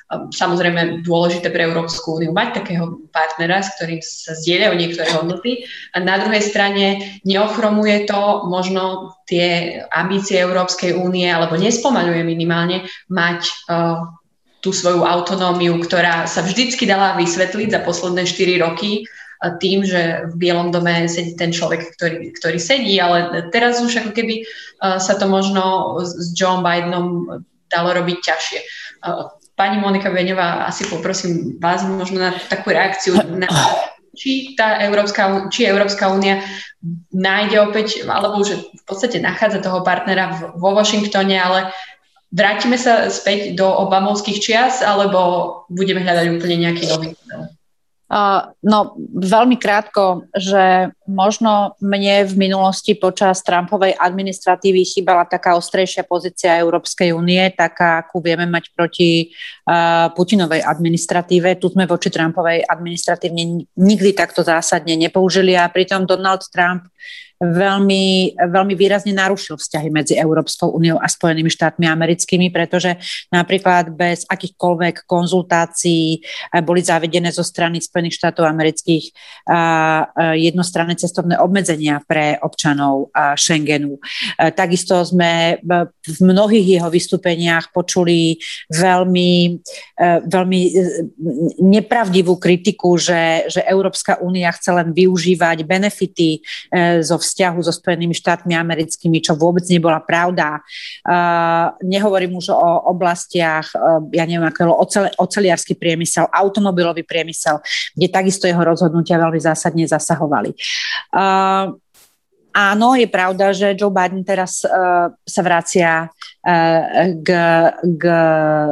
samozrejme 0.10 1.06
dôležité 1.06 1.54
pre 1.54 1.70
Európsku 1.70 2.18
úniu 2.18 2.34
mať 2.34 2.66
takého 2.66 3.06
partnera, 3.14 3.62
s 3.62 3.78
ktorým 3.78 4.02
sa 4.02 4.34
zdieľajú 4.34 4.74
niektoré 4.74 5.10
hodnoty. 5.14 5.52
A 5.94 6.02
na 6.02 6.18
druhej 6.18 6.42
strane 6.42 6.86
neochromuje 7.22 8.10
to 8.10 8.50
možno 8.50 9.14
tie 9.30 9.80
ambície 9.94 10.42
Európskej 10.42 10.98
únie, 10.98 11.30
alebo 11.30 11.62
nespomaľuje 11.62 12.26
minimálne 12.26 12.90
mať 13.14 13.42
uh, 13.70 14.02
tú 14.60 14.76
svoju 14.76 15.08
autonómiu, 15.08 15.80
ktorá 15.80 16.28
sa 16.28 16.44
vždycky 16.44 16.84
dala 16.84 17.16
vysvetliť 17.16 17.70
za 17.72 17.80
posledné 17.86 18.28
4 18.28 18.66
roky 18.66 19.08
tým, 19.40 19.88
že 19.88 20.28
v 20.28 20.34
Bielom 20.36 20.68
dome 20.68 21.08
sedí 21.08 21.32
ten 21.40 21.56
človek, 21.56 21.96
ktorý, 21.96 22.36
ktorý 22.36 22.60
sedí, 22.60 23.00
ale 23.00 23.48
teraz 23.56 23.80
už 23.80 24.04
ako 24.04 24.12
keby 24.12 24.44
sa 24.84 25.16
to 25.16 25.32
možno 25.32 25.96
s 26.04 26.36
John 26.36 26.60
Bidenom 26.60 27.40
dalo 27.72 27.90
robiť 27.96 28.18
ťažšie. 28.20 28.60
Pani 29.60 29.76
Monika 29.76 30.08
Beňová, 30.08 30.72
asi 30.72 30.88
poprosím 30.88 31.60
vás 31.60 31.84
možno 31.84 32.24
na 32.24 32.32
takú 32.48 32.72
reakciu 32.72 33.20
na 33.28 33.52
či 34.16 34.56
tá 34.56 34.80
Európska, 34.88 35.52
či 35.52 35.68
Európska 35.68 36.08
únia 36.08 36.40
nájde 37.12 37.68
opäť, 37.68 37.88
alebo 38.08 38.40
už 38.40 38.56
v 38.56 38.84
podstate 38.88 39.20
nachádza 39.20 39.60
toho 39.60 39.84
partnera 39.84 40.56
vo 40.56 40.72
Washingtone, 40.72 41.36
ale 41.36 41.76
vrátime 42.32 42.80
sa 42.80 43.12
späť 43.12 43.60
do 43.60 43.68
obamovských 43.68 44.40
čias, 44.40 44.80
alebo 44.80 45.64
budeme 45.68 46.08
hľadať 46.08 46.26
úplne 46.40 46.58
nejaký 46.64 46.84
nový 46.88 47.12
No, 48.66 48.98
veľmi 49.14 49.62
krátko, 49.62 50.26
že 50.34 50.90
možno 51.06 51.78
mne 51.78 52.26
v 52.26 52.50
minulosti 52.50 52.98
počas 52.98 53.46
Trumpovej 53.46 53.94
administratívy 54.02 54.82
chýbala 54.82 55.30
taká 55.30 55.54
ostrejšia 55.54 56.10
pozícia 56.10 56.58
Európskej 56.58 57.14
únie, 57.14 57.54
taká, 57.54 58.02
akú 58.02 58.18
vieme 58.18 58.50
mať 58.50 58.74
proti 58.74 59.30
uh, 59.30 60.10
Putinovej 60.18 60.66
administratíve. 60.66 61.62
Tu 61.62 61.70
sme 61.70 61.86
voči 61.86 62.10
Trumpovej 62.10 62.66
administratívne 62.66 63.70
nikdy 63.78 64.12
takto 64.18 64.42
zásadne 64.42 64.98
nepoužili 64.98 65.54
a 65.54 65.70
pritom 65.70 66.10
Donald 66.10 66.42
Trump 66.50 66.90
veľmi, 67.40 68.36
veľmi 68.36 68.74
výrazne 68.76 69.16
narušil 69.16 69.56
vzťahy 69.56 69.88
medzi 69.88 70.20
Európskou 70.20 70.76
úniou 70.76 71.00
a 71.00 71.08
Spojenými 71.08 71.48
štátmi 71.48 71.88
americkými, 71.88 72.52
pretože 72.52 73.00
napríklad 73.32 73.96
bez 73.96 74.28
akýchkoľvek 74.28 75.08
konzultácií 75.08 76.20
eh, 76.20 76.60
boli 76.60 76.84
zavedené 76.84 77.32
zo 77.32 77.48
strany 77.48 77.80
Spojených 77.80 78.20
štátov 78.20 78.44
amerických 78.44 79.04
eh, 79.08 79.56
eh, 79.56 80.36
jednostranné 80.52 81.00
cestovné 81.00 81.40
obmedzenia 81.40 82.04
pre 82.04 82.36
občanov 82.44 83.12
Schengenu. 83.40 84.02
Takisto 84.56 85.02
sme 85.06 85.62
v 85.64 86.20
mnohých 86.20 86.80
jeho 86.80 86.90
vystúpeniach 86.92 87.72
počuli 87.72 88.40
veľmi, 88.74 89.62
veľmi 90.28 90.62
nepravdivú 91.62 92.36
kritiku, 92.36 92.98
že, 93.00 93.48
že 93.48 93.62
Európska 93.64 94.20
únia 94.20 94.52
chce 94.52 94.72
len 94.74 94.90
využívať 94.92 95.64
benefity 95.64 96.42
zo 97.00 97.18
vzťahu 97.22 97.29
so 97.38 97.74
Spojenými 97.74 98.18
štátmi 98.18 98.58
americkými, 98.58 99.22
čo 99.22 99.38
vôbec 99.38 99.64
nebola 99.70 100.02
pravda. 100.02 100.60
Nehovorím 101.86 102.42
už 102.42 102.50
o 102.52 102.72
oblastiach, 102.90 103.70
ja 104.10 104.24
neviem, 104.26 104.50
ako 104.50 104.74
ocel, 104.74 105.06
oceliarský 105.16 105.78
priemysel, 105.78 106.26
automobilový 106.28 107.06
priemysel, 107.06 107.62
kde 107.94 108.08
takisto 108.10 108.50
jeho 108.50 108.62
rozhodnutia 108.66 109.22
veľmi 109.22 109.40
zásadne 109.40 109.86
zasahovali. 109.86 110.52
Áno, 112.50 112.98
je 112.98 113.06
pravda, 113.06 113.54
že 113.54 113.78
Joe 113.78 113.94
Biden 113.94 114.26
teraz 114.26 114.66
uh, 114.66 115.14
sa 115.22 115.42
vracia 115.46 116.10
k, 117.20 117.30
k 117.84 118.04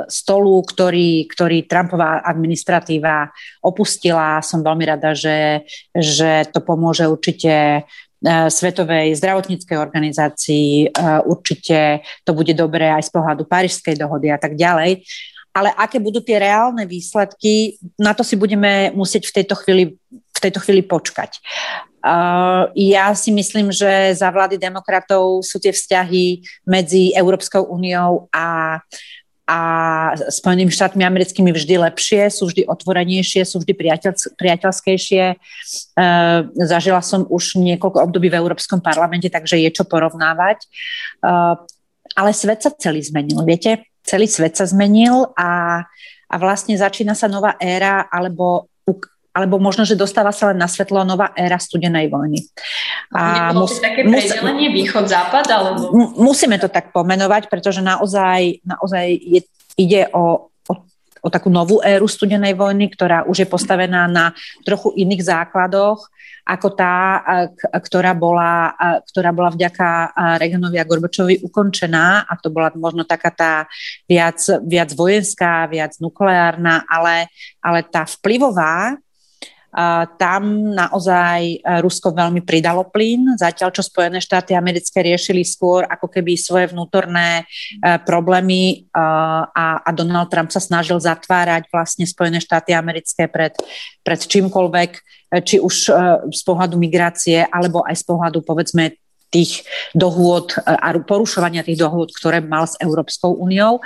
stolu, 0.07 0.65
ktorý, 0.65 1.27
ktorý 1.29 1.67
Trumpová 1.69 2.25
administratíva 2.25 3.29
opustila. 3.61 4.41
Som 4.41 4.63
veľmi 4.65 4.87
rada, 4.87 5.11
že, 5.13 5.67
že 5.93 6.47
to 6.49 6.63
pomôže 6.63 7.05
určite 7.05 7.85
Svetovej 8.25 9.13
zdravotníckej 9.13 9.77
organizácii. 9.77 10.69
E, 10.85 10.87
určite 11.29 12.01
to 12.25 12.33
bude 12.33 12.49
dobré 12.57 12.89
aj 12.89 13.07
z 13.07 13.11
pohľadu 13.13 13.45
Parížskej 13.45 13.93
dohody 13.93 14.33
a 14.33 14.41
tak 14.41 14.57
ďalej. 14.57 15.05
Ale 15.53 15.73
aké 15.73 15.97
budú 15.97 16.21
tie 16.21 16.37
reálne 16.37 16.85
výsledky, 16.85 17.81
na 17.97 18.13
to 18.13 18.21
si 18.21 18.37
budeme 18.37 18.93
musieť 18.93 19.29
v 19.29 19.35
tejto 19.41 19.55
chvíli, 19.57 19.83
v 20.13 20.39
tejto 20.41 20.61
chvíli 20.61 20.85
počkať. 20.85 21.41
Uh, 21.97 22.69
ja 22.77 23.09
si 23.17 23.33
myslím, 23.33 23.73
že 23.73 24.13
za 24.13 24.29
vlády 24.29 24.61
demokratov 24.61 25.41
sú 25.41 25.57
tie 25.57 25.73
vzťahy 25.73 26.45
medzi 26.63 27.09
Európskou 27.17 27.65
úniou 27.67 28.29
a 28.29 28.77
a 29.47 29.59
Spojenými 30.27 30.67
štátmi 30.67 31.07
americkými 31.07 31.55
vždy 31.55 31.79
lepšie, 31.79 32.27
sú 32.27 32.51
vždy 32.51 32.67
otvorenejšie, 32.67 33.47
sú 33.47 33.63
vždy 33.63 33.73
priateľ, 33.79 34.13
priateľskejšie. 34.35 35.23
E, 35.31 35.35
zažila 36.67 36.99
som 36.99 37.23
už 37.23 37.55
niekoľko 37.55 38.11
období 38.11 38.27
v 38.27 38.43
Európskom 38.43 38.83
parlamente, 38.83 39.31
takže 39.31 39.55
je 39.55 39.71
čo 39.71 39.87
porovnávať. 39.87 40.59
E, 40.59 40.67
ale 42.19 42.29
svet 42.35 42.59
sa 42.59 42.75
celý 42.75 42.99
zmenil, 42.99 43.39
viete? 43.47 43.87
Celý 44.03 44.27
svet 44.27 44.59
sa 44.59 44.67
zmenil 44.67 45.31
a, 45.39 45.79
a 46.27 46.35
vlastne 46.35 46.75
začína 46.75 47.15
sa 47.15 47.31
nová 47.31 47.55
éra, 47.63 48.03
alebo 48.11 48.67
alebo 49.37 49.61
možno, 49.61 49.85
že 49.85 49.93
dostáva 49.93 50.33
sa 50.33 50.49
len 50.49 50.57
na 50.57 50.65
svetlo 50.65 51.05
nová 51.05 51.29
éra 51.37 51.61
studenej 51.61 52.09
vojny. 52.09 52.41
A 53.13 53.53
mus, 53.53 53.77
také 53.77 54.01
predelenie 54.01 54.73
východ-západ? 54.73 55.45
Alebo... 55.53 55.93
Musíme 56.17 56.57
to 56.57 56.65
tak 56.65 56.89
pomenovať, 56.89 57.45
pretože 57.45 57.85
naozaj, 57.85 58.65
naozaj 58.65 59.05
je, 59.13 59.45
ide 59.77 60.09
o, 60.09 60.49
o, 60.49 60.73
o 61.21 61.27
takú 61.29 61.53
novú 61.53 61.77
éru 61.85 62.09
studenej 62.09 62.57
vojny, 62.57 62.89
ktorá 62.89 63.29
už 63.29 63.45
je 63.45 63.47
postavená 63.47 64.09
na 64.09 64.33
trochu 64.65 64.97
iných 64.97 65.21
základoch 65.21 66.09
ako 66.47 66.67
tá, 66.79 67.19
ktorá 67.59 68.15
bola, 68.15 68.71
ktorá 69.11 69.35
bola 69.35 69.51
vďaka 69.51 70.15
Reganovi 70.39 70.79
a 70.79 70.87
Gorbačovi 70.87 71.43
ukončená 71.43 72.23
a 72.23 72.33
to 72.39 72.47
bola 72.47 72.71
možno 72.71 73.03
taká 73.03 73.35
tá 73.35 73.51
viac, 74.07 74.39
viac 74.63 74.95
vojenská, 74.95 75.67
viac 75.67 75.99
nukleárna, 75.99 76.87
ale, 76.87 77.27
ale 77.59 77.83
tá 77.83 78.07
vplyvová, 78.07 78.95
tam 80.17 80.73
naozaj 80.73 81.61
Rusko 81.85 82.09
veľmi 82.09 82.41
pridalo 82.41 82.89
plyn, 82.89 83.37
zatiaľ 83.37 83.69
čo 83.69 83.85
Spojené 83.85 84.17
štáty 84.17 84.57
americké 84.57 85.05
riešili 85.05 85.45
skôr 85.45 85.85
ako 85.85 86.09
keby 86.09 86.33
svoje 86.33 86.73
vnútorné 86.73 87.45
problémy 88.01 88.89
a, 88.89 89.45
a 89.85 89.89
Donald 89.93 90.33
Trump 90.33 90.49
sa 90.49 90.57
snažil 90.57 90.97
zatvárať 90.97 91.69
vlastne 91.69 92.09
Spojené 92.09 92.41
štáty 92.41 92.73
americké 92.73 93.29
pred, 93.29 93.53
pred 94.01 94.17
čímkoľvek, 94.17 94.91
či 95.45 95.61
už 95.61 95.75
z 96.33 96.41
pohľadu 96.41 96.73
migrácie, 96.81 97.45
alebo 97.45 97.85
aj 97.85 98.01
z 98.01 98.03
pohľadu 98.09 98.41
povedzme 98.41 98.97
tých 99.29 99.61
dohôd 99.93 100.57
a 100.65 100.89
porušovania 100.97 101.61
tých 101.61 101.77
dohôd, 101.77 102.09
ktoré 102.17 102.41
mal 102.41 102.65
s 102.65 102.79
Európskou 102.81 103.37
úniou, 103.37 103.77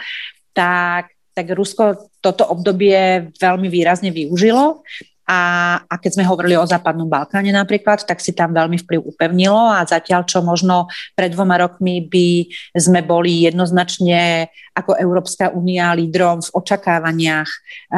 tak 0.56 1.12
tak 1.32 1.48
Rusko 1.48 2.12
toto 2.20 2.44
obdobie 2.44 3.32
veľmi 3.40 3.72
výrazne 3.72 4.12
využilo 4.12 4.84
a, 5.32 5.40
a 5.88 5.95
keď 5.95 6.20
sme 6.20 6.28
hovorili 6.28 6.60
o 6.60 6.68
Západnom 6.68 7.08
Balkáne 7.08 7.56
napríklad, 7.56 8.03
tak 8.03 8.20
si 8.20 8.36
tam 8.36 8.52
veľmi 8.52 8.76
vplyv 8.84 8.99
upevnilo 9.16 9.72
a 9.72 9.88
zatiaľ, 9.88 10.28
čo 10.28 10.44
možno 10.44 10.91
pred 11.16 11.32
dvoma 11.32 11.56
rokmi 11.56 12.03
by 12.03 12.52
sme 12.76 12.99
boli 12.99 13.48
jednoznačne 13.48 14.52
ako 14.76 14.99
Európska 14.99 15.56
únia 15.56 15.95
lídrom 15.95 16.44
v 16.44 16.52
očakávaniach 16.52 17.48
e, 17.48 17.58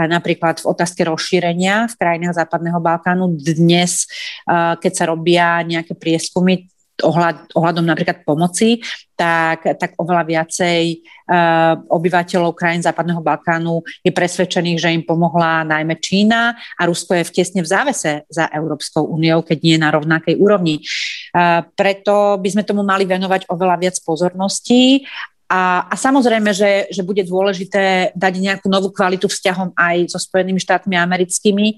napríklad 0.10 0.62
v 0.62 0.70
otázke 0.78 1.02
rozšírenia 1.10 1.90
v 1.90 1.98
krajinách 1.98 2.38
Západného 2.38 2.78
Balkánu. 2.78 3.34
Dnes, 3.34 4.06
e, 4.46 4.78
keď 4.78 4.94
sa 4.94 5.10
robia 5.10 5.58
nejaké 5.66 5.98
prieskumy, 5.98 6.70
ohľad, 7.04 7.52
ohľadom 7.54 7.86
napríklad 7.86 8.24
pomoci, 8.24 8.80
tak, 9.14 9.78
tak 9.78 9.94
oveľa 10.02 10.24
viacej 10.26 10.82
uh, 11.30 11.78
obyvateľov 11.86 12.58
krajín 12.58 12.82
Západného 12.82 13.22
Balkánu 13.22 13.84
je 14.02 14.10
presvedčených, 14.10 14.82
že 14.82 14.90
im 14.96 15.04
pomohla 15.06 15.68
najmä 15.68 16.02
Čína 16.02 16.58
a 16.58 16.82
Rusko 16.88 17.22
je 17.22 17.28
v 17.28 17.34
tesne 17.36 17.62
v 17.62 17.70
závese 17.70 18.26
za 18.32 18.50
Európskou 18.50 19.06
úniou, 19.06 19.46
keď 19.46 19.58
nie 19.62 19.78
na 19.78 19.94
rovnakej 19.94 20.40
úrovni. 20.40 20.82
Uh, 21.36 21.62
preto 21.78 22.42
by 22.42 22.50
sme 22.50 22.64
tomu 22.66 22.82
mali 22.82 23.06
venovať 23.06 23.46
oveľa 23.52 23.76
viac 23.78 23.96
pozorností 24.02 25.06
a, 25.54 25.86
a 25.86 25.94
samozrejme, 25.94 26.50
že, 26.50 26.90
že 26.90 27.06
bude 27.06 27.22
dôležité 27.22 28.16
dať 28.18 28.34
nejakú 28.42 28.66
novú 28.74 28.90
kvalitu 28.90 29.30
vzťahom 29.30 29.78
aj 29.78 30.10
so 30.10 30.18
Spojenými 30.18 30.58
štátmi 30.58 30.98
americkými. 30.98 31.78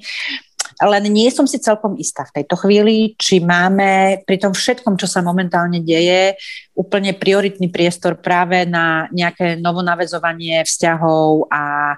Len 0.75 1.07
nie 1.07 1.31
som 1.31 1.47
si 1.47 1.55
celkom 1.55 1.95
istá 1.95 2.27
v 2.27 2.41
tejto 2.41 2.59
chvíli, 2.59 3.15
či 3.15 3.39
máme 3.39 4.19
pri 4.27 4.37
tom 4.43 4.51
všetkom, 4.51 4.99
čo 4.99 5.07
sa 5.07 5.23
momentálne 5.23 5.79
deje, 5.79 6.35
úplne 6.75 7.15
prioritný 7.15 7.71
priestor 7.71 8.19
práve 8.19 8.67
na 8.67 9.07
nejaké 9.15 9.55
novonavezovanie 9.55 10.67
vzťahov 10.67 11.47
a, 11.47 11.95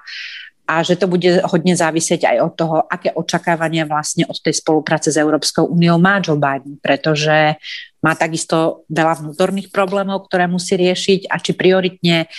a 0.70 0.74
že 0.86 0.94
to 0.94 1.10
bude 1.10 1.42
hodne 1.50 1.74
závisieť 1.74 2.30
aj 2.30 2.36
od 2.38 2.52
toho, 2.54 2.76
aké 2.86 3.10
očakávania 3.10 3.82
vlastne 3.82 4.22
od 4.30 4.38
tej 4.38 4.62
spolupráce 4.62 5.10
s 5.10 5.18
Európskou 5.18 5.66
úniou 5.66 5.98
má 5.98 6.22
Joe 6.22 6.38
Biden, 6.38 6.78
pretože 6.78 7.58
má 7.98 8.14
takisto 8.14 8.86
veľa 8.86 9.26
vnútorných 9.26 9.74
problémov, 9.74 10.30
ktoré 10.30 10.46
musí 10.46 10.78
riešiť 10.78 11.26
a 11.26 11.42
či 11.42 11.50
prioritne 11.58 12.30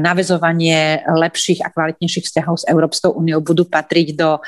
navezovanie 0.00 1.04
lepších 1.04 1.60
a 1.60 1.68
kvalitnejších 1.68 2.24
vzťahov 2.24 2.64
s 2.64 2.68
Európskou 2.72 3.12
úniou 3.12 3.44
budú 3.44 3.68
patriť 3.68 4.16
do 4.16 4.40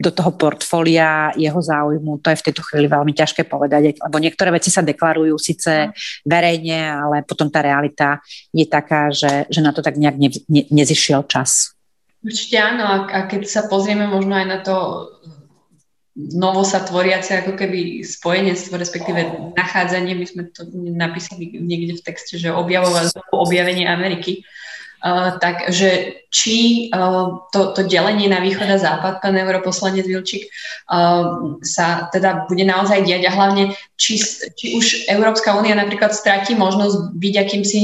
do 0.00 0.10
toho 0.10 0.32
portfólia 0.32 1.28
jeho 1.36 1.60
záujmu, 1.60 2.24
to 2.24 2.32
je 2.32 2.40
v 2.40 2.46
tejto 2.48 2.64
chvíli 2.64 2.88
veľmi 2.88 3.12
ťažké 3.12 3.44
povedať, 3.44 4.00
lebo 4.00 4.16
niektoré 4.16 4.48
veci 4.48 4.72
sa 4.72 4.80
deklarujú 4.80 5.36
síce 5.36 5.92
verejne, 6.24 6.88
ale 6.88 7.16
potom 7.28 7.52
tá 7.52 7.60
realita 7.60 8.24
je 8.48 8.64
taká, 8.64 9.12
že, 9.12 9.44
že 9.52 9.60
na 9.60 9.76
to 9.76 9.84
tak 9.84 10.00
nejak 10.00 10.16
ne, 10.16 10.32
ne, 10.48 10.62
nezišiel 10.72 11.28
čas. 11.28 11.76
Určite 12.24 12.56
áno, 12.56 12.84
a, 12.88 12.96
a 13.12 13.18
keď 13.28 13.44
sa 13.44 13.62
pozrieme 13.68 14.08
možno 14.08 14.40
aj 14.40 14.46
na 14.48 14.58
to 14.64 14.76
novo 16.16 16.66
sa 16.66 16.82
tvoriace 16.84 17.32
ako 17.40 17.56
keby 17.56 18.02
spojenectvo, 18.02 18.74
respektíve 18.76 19.20
nachádzanie, 19.56 20.12
my 20.18 20.26
sme 20.26 20.42
to 20.50 20.66
napísali 20.74 21.48
niekde 21.54 21.96
v 21.96 22.04
texte, 22.04 22.36
že 22.36 22.52
objavovať 22.52 23.14
objavenie 23.32 23.86
Ameriky, 23.86 24.42
takže 25.40 26.20
či 26.28 26.88
uh, 26.92 27.40
to, 27.50 27.72
to 27.72 27.88
delenie 27.88 28.28
na 28.28 28.38
východ 28.44 28.68
a 28.68 28.78
západ, 28.78 29.24
pán 29.24 29.34
europoslanec 29.34 30.04
Vilčík, 30.04 30.46
uh, 30.46 31.56
sa 31.64 32.12
teda 32.12 32.44
bude 32.46 32.62
naozaj 32.68 33.08
diať 33.08 33.26
a 33.28 33.34
hlavne, 33.34 33.72
či, 33.96 34.20
či 34.54 34.76
už 34.76 35.08
Európska 35.08 35.56
únia 35.56 35.72
napríklad 35.72 36.12
stratí 36.12 36.52
možnosť 36.52 37.16
byť 37.16 37.34
akýmsi 37.40 37.80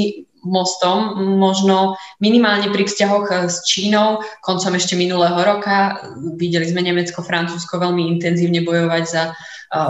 mostom, 0.46 1.18
možno 1.42 1.98
minimálne 2.22 2.70
pri 2.70 2.86
vzťahoch 2.86 3.50
s 3.50 3.66
Čínou. 3.66 4.22
Koncom 4.46 4.78
ešte 4.78 4.94
minulého 4.94 5.36
roka 5.42 5.98
videli 6.38 6.70
sme 6.70 6.86
Nemecko, 6.86 7.26
Francúzsko 7.26 7.82
veľmi 7.82 8.06
intenzívne 8.14 8.62
bojovať 8.62 9.04
za 9.10 9.34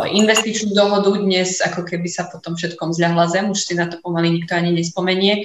investičnú 0.09 0.73
dohodu. 0.73 1.12
Dnes 1.20 1.61
ako 1.61 1.85
keby 1.85 2.09
sa 2.09 2.32
potom 2.32 2.57
všetkom 2.57 2.97
zľahla 2.97 3.28
zem, 3.28 3.53
už 3.53 3.61
si 3.69 3.77
na 3.77 3.85
to 3.85 4.01
pomaly 4.01 4.32
nikto 4.32 4.57
ani 4.57 4.73
nespomenie 4.73 5.44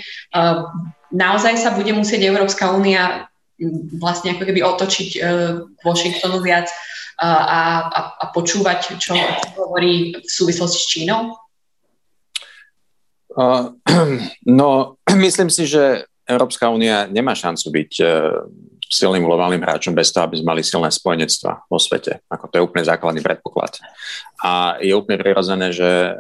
naozaj 1.12 1.60
sa 1.60 1.76
bude 1.76 1.92
musieť 1.94 2.28
Európska 2.28 2.72
únia 2.72 3.28
vlastne 4.02 4.34
ako 4.34 4.44
keby 4.50 4.66
otočiť 4.66 5.10
uh, 5.16 5.22
Washingtonu 5.86 6.42
viac 6.42 6.66
uh, 7.22 7.28
a, 7.30 7.62
a, 7.86 8.00
a 8.18 8.26
počúvať, 8.34 8.98
čo 8.98 9.14
hovorí 9.54 10.18
v 10.18 10.30
súvislosti 10.32 10.80
s 10.82 10.88
Čínou? 10.90 11.38
Uh, 13.38 13.78
no, 14.50 14.98
myslím 15.26 15.54
si, 15.54 15.70
že 15.70 16.10
Európska 16.32 16.72
únia 16.72 17.06
nemá 17.12 17.36
šancu 17.36 17.68
byť 17.68 17.92
uh, 18.02 18.10
silným 18.92 19.24
globálnym 19.24 19.64
hráčom 19.64 19.96
bez 19.96 20.12
toho, 20.12 20.28
aby 20.28 20.36
sme 20.36 20.52
mali 20.52 20.62
silné 20.68 20.92
spojenectva 20.92 21.64
vo 21.72 21.80
svete. 21.80 22.20
Ako 22.28 22.52
to 22.52 22.60
je 22.60 22.66
úplne 22.68 22.84
základný 22.84 23.24
predpoklad. 23.24 23.80
A 24.44 24.76
je 24.84 24.92
úplne 24.92 25.16
prirodzené, 25.16 25.72
že 25.72 25.88
e, 25.88 26.12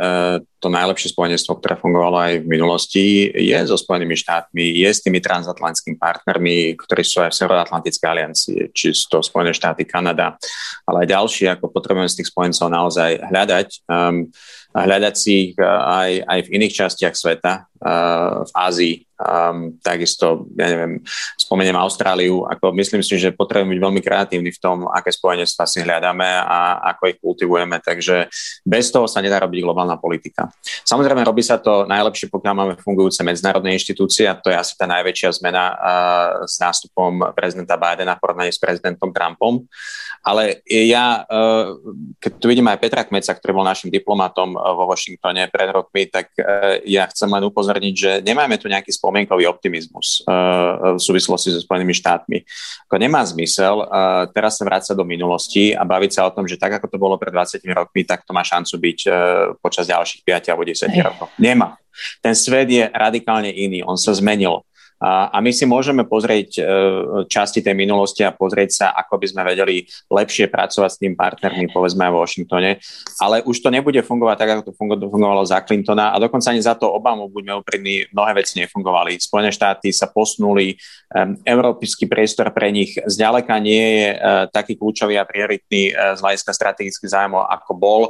to 0.64 0.72
najlepšie 0.72 1.12
spojenectvo, 1.12 1.60
ktoré 1.60 1.76
fungovalo 1.76 2.18
aj 2.22 2.34
v 2.40 2.48
minulosti, 2.48 3.06
je 3.28 3.60
so 3.68 3.76
Spojenými 3.76 4.16
štátmi, 4.16 4.64
je 4.88 4.88
s 4.88 5.04
tými 5.04 5.20
transatlantickými 5.20 6.00
partnermi, 6.00 6.80
ktorí 6.80 7.04
sú 7.04 7.20
aj 7.28 7.36
v 7.36 7.40
Severoatlantickej 7.44 8.08
aliancii, 8.08 8.58
či 8.72 8.96
sú 8.96 9.12
to 9.12 9.18
Spojené 9.20 9.52
štáty, 9.52 9.84
Kanada, 9.84 10.40
ale 10.88 11.04
aj 11.04 11.12
ďalší, 11.12 11.44
ako 11.52 11.76
potrebujeme 11.76 12.08
z 12.08 12.24
tých 12.24 12.32
spojencov 12.32 12.72
naozaj 12.72 13.20
hľadať. 13.20 13.68
Um, 13.92 14.32
hľadať 14.72 15.14
si 15.20 15.52
ich 15.52 15.54
e, 15.60 15.68
aj, 15.68 16.12
aj 16.24 16.40
v 16.48 16.52
iných 16.56 16.74
častiach 16.78 17.16
sveta, 17.20 17.68
v 17.82 18.52
Ázii, 18.54 19.10
um, 19.32 19.80
takisto, 19.80 20.52
ja 20.60 20.68
neviem, 20.68 21.00
spomeniem 21.40 21.78
Austráliu, 21.80 22.44
ako 22.44 22.76
myslím 22.76 23.00
si, 23.00 23.16
že 23.16 23.32
potrebujeme 23.32 23.78
byť 23.78 23.82
veľmi 23.88 24.02
kreatívni 24.04 24.52
v 24.52 24.60
tom, 24.60 24.92
aké 24.92 25.16
spojenectvá 25.16 25.64
si 25.64 25.80
hľadáme 25.80 26.28
a 26.44 26.84
ako 26.92 27.04
ich 27.08 27.18
kultivujeme, 27.24 27.80
takže 27.80 28.28
bez 28.68 28.92
toho 28.92 29.08
sa 29.08 29.24
nedá 29.24 29.40
robiť 29.40 29.64
globálna 29.64 29.96
politika. 29.96 30.52
Samozrejme, 30.84 31.24
robí 31.24 31.40
sa 31.40 31.56
to 31.62 31.88
najlepšie, 31.88 32.28
pokiaľ 32.28 32.54
máme 32.54 32.74
fungujúce 32.82 33.24
medzinárodné 33.24 33.78
inštitúcie 33.78 34.26
a 34.28 34.36
to 34.36 34.50
je 34.50 34.58
asi 34.58 34.74
tá 34.76 34.90
najväčšia 34.90 35.30
zmena 35.40 35.64
uh, 35.72 35.78
s 36.50 36.58
nástupom 36.58 37.32
prezidenta 37.38 37.78
Bidena 37.78 38.18
v 38.18 38.22
porovnaní 38.26 38.52
s 38.52 38.60
prezidentom 38.60 39.14
Trumpom. 39.14 39.64
Ale 40.26 40.62
ja, 40.66 41.26
uh, 41.26 41.78
keď 42.18 42.32
tu 42.38 42.46
vidím 42.50 42.70
aj 42.70 42.82
Petra 42.82 43.02
Kmeca, 43.06 43.34
ktorý 43.34 43.62
bol 43.62 43.66
našim 43.66 43.90
diplomatom 43.94 44.54
uh, 44.58 44.74
vo 44.76 44.90
Washingtone 44.90 45.46
pred 45.50 45.70
rokmi, 45.70 46.10
tak 46.10 46.34
uh, 46.38 46.82
ja 46.86 47.06
chcem 47.10 47.30
len 47.30 47.46
upozorniť, 47.46 47.94
že 47.94 48.12
nemáme 48.26 48.58
tu 48.58 48.66
nejaký 48.66 48.90
spoločný 48.90 49.12
spomienkový 49.22 49.46
optimizmus 49.46 50.26
uh, 50.26 50.98
v 50.98 51.02
súvislosti 51.02 51.54
so 51.54 51.62
Spojenými 51.62 51.94
štátmi. 51.94 52.38
Ako 52.90 52.98
nemá 52.98 53.22
zmysel 53.22 53.86
uh, 53.86 54.26
teraz 54.34 54.58
sa 54.58 54.66
vrácať 54.66 54.98
do 54.98 55.06
minulosti 55.06 55.78
a 55.78 55.86
baviť 55.86 56.12
sa 56.18 56.22
o 56.26 56.34
tom, 56.34 56.50
že 56.50 56.58
tak, 56.58 56.82
ako 56.82 56.90
to 56.90 56.98
bolo 56.98 57.16
pred 57.22 57.30
20 57.30 57.62
rokmi, 57.70 58.02
tak 58.02 58.26
to 58.26 58.34
má 58.34 58.42
šancu 58.42 58.74
byť 58.82 59.00
uh, 59.06 59.14
počas 59.62 59.86
ďalších 59.86 60.26
5 60.26 60.50
alebo 60.50 60.64
10 60.66 60.90
rokov. 61.06 61.28
Nemá. 61.38 61.78
Ten 62.24 62.34
svet 62.34 62.72
je 62.72 62.84
radikálne 62.90 63.52
iný, 63.54 63.86
on 63.86 64.00
sa 64.00 64.16
zmenil. 64.16 64.66
A, 65.02 65.34
my 65.42 65.50
si 65.50 65.66
môžeme 65.66 66.06
pozrieť 66.06 66.62
časti 67.26 67.66
tej 67.66 67.74
minulosti 67.74 68.22
a 68.22 68.30
pozrieť 68.30 68.70
sa, 68.70 68.88
ako 68.94 69.18
by 69.18 69.28
sme 69.34 69.42
vedeli 69.42 69.90
lepšie 70.14 70.46
pracovať 70.46 70.90
s 70.94 71.02
tým 71.02 71.18
partnermi, 71.18 71.74
povedzme 71.74 72.06
aj 72.06 72.12
v 72.14 72.20
Washingtone, 72.22 72.72
ale 73.18 73.42
už 73.42 73.58
to 73.66 73.74
nebude 73.74 73.98
fungovať 74.06 74.36
tak, 74.38 74.50
ako 74.54 74.62
to 74.70 74.72
fungovalo 75.10 75.42
za 75.42 75.58
Clintona 75.66 76.14
a 76.14 76.22
dokonca 76.22 76.54
ani 76.54 76.62
za 76.62 76.78
to 76.78 76.94
Obamu, 76.94 77.34
buďme 77.34 77.58
úprimní, 77.66 78.14
mnohé 78.14 78.38
veci 78.38 78.62
nefungovali. 78.62 79.18
Spojené 79.18 79.50
štáty 79.50 79.90
sa 79.90 80.06
posunuli, 80.06 80.78
um, 81.18 81.34
európsky 81.50 82.06
priestor 82.06 82.54
pre 82.54 82.70
nich 82.70 82.94
zďaleka 82.94 83.58
nie 83.58 84.06
je 84.06 84.08
uh, 84.14 84.46
taký 84.54 84.78
kľúčový 84.78 85.18
a 85.18 85.26
prioritný 85.26 85.90
z 85.90 86.20
hľadiska 86.22 86.54
strategických 86.54 87.10
zájmov, 87.10 87.50
ako 87.50 87.72
bol 87.74 88.02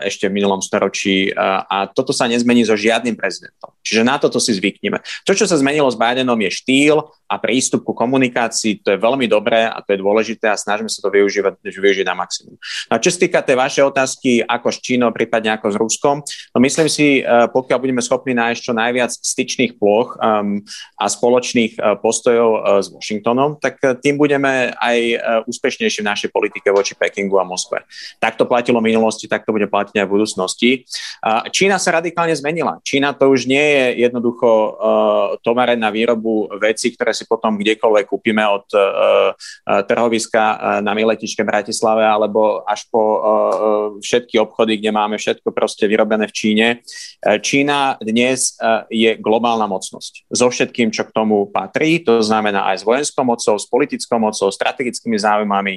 ešte 0.00 0.30
v 0.30 0.36
minulom 0.40 0.62
storočí 0.62 1.34
a 1.36 1.90
toto 1.90 2.14
sa 2.14 2.30
nezmení 2.30 2.64
so 2.64 2.78
žiadnym 2.78 3.18
prezidentom. 3.18 3.74
Čiže 3.84 4.02
na 4.06 4.16
toto 4.16 4.40
si 4.40 4.54
zvykneme. 4.56 5.02
To, 5.28 5.32
čo 5.36 5.44
sa 5.44 5.58
zmenilo 5.60 5.90
s 5.90 5.98
Bidenom, 6.14 6.38
je 6.46 6.50
štýl 6.54 7.02
a 7.24 7.34
prístup 7.42 7.82
ku 7.82 7.96
komunikácii. 7.96 8.84
To 8.86 8.94
je 8.94 8.98
veľmi 9.00 9.26
dobré 9.26 9.66
a 9.66 9.82
to 9.82 9.96
je 9.96 9.98
dôležité 9.98 10.46
a 10.46 10.60
snažíme 10.60 10.86
sa 10.86 11.02
to 11.02 11.10
využívať, 11.10 11.58
využiť 11.66 12.06
na 12.06 12.14
maximum. 12.14 12.54
No 12.86 12.92
a 12.94 13.02
čo 13.02 13.10
sa 13.10 13.18
týka 13.18 13.42
tej 13.42 13.58
vašej 13.58 13.84
otázky, 13.90 14.30
ako 14.46 14.68
s 14.70 14.78
Čínou, 14.78 15.10
prípadne 15.10 15.50
ako 15.56 15.66
s 15.72 15.76
Ruskom, 15.80 16.16
no 16.22 16.58
myslím 16.62 16.86
si, 16.86 17.26
uh, 17.26 17.50
pokiaľ 17.50 17.78
budeme 17.80 18.04
schopní 18.04 18.38
nájsť 18.38 18.60
čo 18.62 18.72
najviac 18.76 19.10
styčných 19.10 19.72
ploch 19.80 20.14
um, 20.20 20.62
a 20.94 21.04
spoločných 21.10 21.80
uh, 21.80 21.98
postojov 21.98 22.50
uh, 22.54 22.60
s 22.78 22.92
Washingtonom, 22.94 23.58
tak 23.58 23.82
tým 24.04 24.14
budeme 24.14 24.70
aj 24.78 24.98
úspešnejší 25.48 26.04
v 26.04 26.08
našej 26.08 26.30
politike 26.30 26.68
voči 26.70 26.94
Pekingu 26.94 27.40
a 27.40 27.44
Moskve. 27.48 27.82
Tak 28.20 28.36
to 28.38 28.46
platilo 28.46 28.78
v 28.78 28.92
minulosti, 28.92 29.26
tak 29.26 29.42
to 29.42 29.50
bude 29.50 29.66
platiť 29.66 29.96
aj 29.98 30.06
v 30.06 30.12
budúcnosti. 30.12 30.70
Uh, 31.24 31.48
Čína 31.50 31.80
sa 31.80 31.98
radikálne 31.98 32.36
zmenila. 32.36 32.78
Čína 32.84 33.16
to 33.16 33.32
už 33.32 33.48
nie 33.48 33.64
je 33.64 34.06
jednoducho 34.06 34.46
uh, 34.46 34.72
tovareň 35.40 35.80
na 35.80 35.90
vecí, 36.60 36.92
ktoré 36.92 37.16
si 37.16 37.24
potom 37.24 37.56
kdekoľvek 37.56 38.04
kúpime 38.04 38.44
od 38.44 38.68
uh, 38.76 38.82
uh, 39.32 39.82
trhoviska 39.88 40.44
uh, 40.44 40.58
na 40.84 40.92
Miletičke 40.92 41.40
Bratislave 41.40 42.04
alebo 42.04 42.60
až 42.68 42.84
po 42.92 43.02
všetky 44.02 44.36
obchody, 44.36 44.76
kde 44.76 44.90
máme 44.92 45.16
všetko 45.16 45.54
proste 45.54 45.88
vyrobené 45.88 46.28
v 46.28 46.34
Číne. 46.36 46.66
Čína 47.22 47.96
dnes 48.02 48.58
je 48.90 49.16
globálna 49.16 49.64
mocnosť. 49.64 50.28
So 50.34 50.50
všetkým, 50.50 50.90
čo 50.90 51.06
k 51.06 51.14
tomu 51.14 51.48
patrí, 51.48 52.02
to 52.02 52.20
znamená 52.20 52.68
aj 52.74 52.82
s 52.82 52.84
vojenskou 52.84 53.24
mocou, 53.24 53.54
s 53.56 53.66
politickou 53.70 54.18
mocou, 54.18 54.50
strategickými 54.50 55.16
záujmami, 55.16 55.74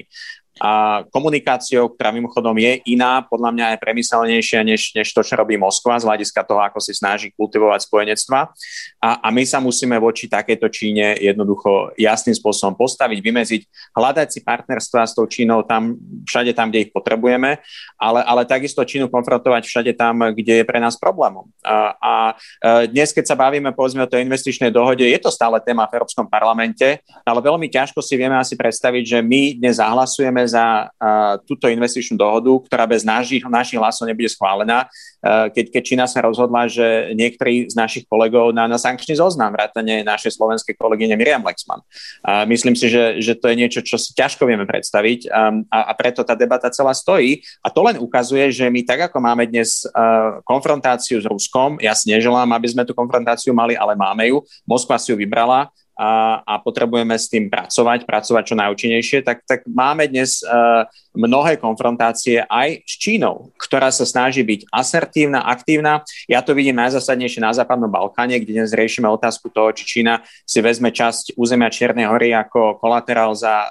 a 0.57 1.03
komunikáciou, 1.13 1.93
ktorá 1.93 2.09
mimochodom 2.09 2.57
je 2.57 2.81
iná, 2.89 3.21
podľa 3.21 3.53
mňa 3.53 3.65
je 3.73 3.83
premyselnejšia 3.83 4.59
než, 4.65 4.81
než 4.97 5.07
to, 5.13 5.21
čo 5.21 5.37
robí 5.37 5.53
Moskva 5.55 6.01
z 6.01 6.09
hľadiska 6.09 6.41
toho, 6.41 6.61
ako 6.65 6.81
si 6.81 6.97
snaží 6.97 7.29
kultivovať 7.37 7.85
spojenectva. 7.85 8.49
A, 8.97 9.09
a 9.21 9.27
my 9.29 9.45
sa 9.45 9.61
musíme 9.61 9.93
voči 10.01 10.25
takéto 10.25 10.65
Číne 10.67 11.13
jednoducho 11.21 11.93
jasným 11.95 12.33
spôsobom 12.33 12.73
postaviť, 12.73 13.19
vymeziť, 13.21 13.61
hľadať 13.93 14.27
si 14.33 14.39
partnerstva 14.41 15.05
s 15.05 15.13
tou 15.13 15.29
Čínou 15.29 15.61
tam, 15.61 15.93
všade 16.25 16.51
tam, 16.57 16.73
kde 16.73 16.89
ich 16.89 16.91
potrebujeme, 16.91 17.61
ale, 18.01 18.19
ale 18.25 18.41
takisto 18.49 18.81
Čínu 18.81 19.13
konfrontovať 19.13 19.61
všade 19.61 19.93
tam, 19.93 20.33
kde 20.33 20.61
je 20.61 20.65
pre 20.65 20.81
nás 20.81 20.97
problémom. 20.97 21.45
A, 21.61 21.93
a 22.01 22.13
e, 22.33 22.89
dnes, 22.89 23.13
keď 23.13 23.25
sa 23.29 23.35
bavíme 23.37 23.69
povedzme 23.77 24.05
o 24.05 24.09
tej 24.09 24.25
investičnej 24.25 24.73
dohode, 24.73 25.05
je 25.05 25.19
to 25.21 25.29
stále 25.29 25.61
téma 25.61 25.85
v 25.85 26.01
Európskom 26.01 26.25
parlamente, 26.25 27.03
ale 27.21 27.39
veľmi 27.43 27.69
ťažko 27.69 28.01
si 28.01 28.17
vieme 28.17 28.39
asi 28.39 28.57
predstaviť, 28.57 29.03
že 29.05 29.19
my 29.21 29.61
dnes 29.61 29.77
zahlasujeme 29.77 30.46
za 30.47 30.87
uh, 30.87 31.37
túto 31.43 31.67
investičnú 31.67 32.15
dohodu, 32.15 32.49
ktorá 32.65 32.87
bez 32.87 33.03
našich, 33.03 33.43
našich 33.45 33.77
hlasov 33.77 34.07
nebude 34.07 34.31
schválená, 34.31 34.87
uh, 34.87 35.51
keď, 35.51 35.75
keď 35.75 35.81
Čína 35.83 36.05
sa 36.07 36.23
rozhodla, 36.23 36.65
že 36.71 37.11
niektorí 37.13 37.67
z 37.67 37.75
našich 37.75 38.07
kolegov 38.07 38.55
na, 38.55 38.65
na 38.65 38.79
sankčný 38.79 39.19
zoznam, 39.19 39.51
vrátane 39.51 40.01
našej 40.07 40.39
slovenskej 40.39 40.79
kolegyne 40.79 41.19
Miriam 41.19 41.43
Lexman. 41.43 41.83
Uh, 42.23 42.47
myslím 42.47 42.73
si, 42.73 42.87
že, 42.87 43.19
že 43.19 43.35
to 43.35 43.51
je 43.51 43.55
niečo, 43.59 43.83
čo 43.83 43.99
si 43.99 44.15
ťažko 44.15 44.47
vieme 44.47 44.63
predstaviť 44.63 45.27
um, 45.27 45.67
a, 45.67 45.91
a 45.91 45.93
preto 45.93 46.23
tá 46.23 46.33
debata 46.33 46.71
celá 46.71 46.95
stojí. 46.95 47.43
A 47.61 47.67
to 47.67 47.83
len 47.83 47.99
ukazuje, 47.99 48.49
že 48.49 48.71
my 48.71 48.81
tak, 48.87 49.11
ako 49.11 49.19
máme 49.19 49.43
dnes 49.45 49.83
uh, 49.91 50.39
konfrontáciu 50.47 51.19
s 51.19 51.27
Ruskom, 51.27 51.77
ja 51.83 51.91
si 51.91 52.09
neželám, 52.09 52.47
aby 52.55 52.67
sme 52.71 52.87
tú 52.87 52.95
konfrontáciu 52.95 53.51
mali, 53.51 53.75
ale 53.75 53.93
máme 53.93 54.31
ju, 54.31 54.39
Moskva 54.63 54.95
si 54.95 55.11
ju 55.11 55.17
vybrala, 55.19 55.67
a, 55.97 56.45
a 56.45 56.53
potrebujeme 56.61 57.17
s 57.17 57.25
tým 57.25 57.49
pracovať, 57.49 58.05
pracovať 58.05 58.43
čo 58.53 58.55
najúčinnejšie, 58.55 59.25
tak, 59.25 59.41
tak 59.49 59.65
máme 59.65 60.05
dnes 60.05 60.45
uh, 60.45 60.85
mnohé 61.17 61.57
konfrontácie 61.57 62.45
aj 62.45 62.85
s 62.85 62.93
Čínou, 63.01 63.49
ktorá 63.57 63.89
sa 63.89 64.05
snaží 64.05 64.45
byť 64.45 64.69
asertívna, 64.69 65.41
aktívna. 65.49 66.05
Ja 66.29 66.45
to 66.45 66.53
vidím 66.53 66.77
najzásadnejšie 66.77 67.41
na 67.41 67.49
Západnom 67.57 67.89
Balkáne, 67.89 68.37
kde 68.37 68.61
dnes 68.61 68.77
riešime 68.77 69.09
otázku 69.09 69.49
toho, 69.49 69.73
či 69.73 69.83
Čína 69.83 70.21
si 70.45 70.61
vezme 70.61 70.93
časť 70.93 71.33
územia 71.33 71.73
Čiernej 71.73 72.05
hory 72.05 72.37
ako 72.37 72.77
kolaterál 72.77 73.33
za 73.33 73.65
uh, 73.65 73.69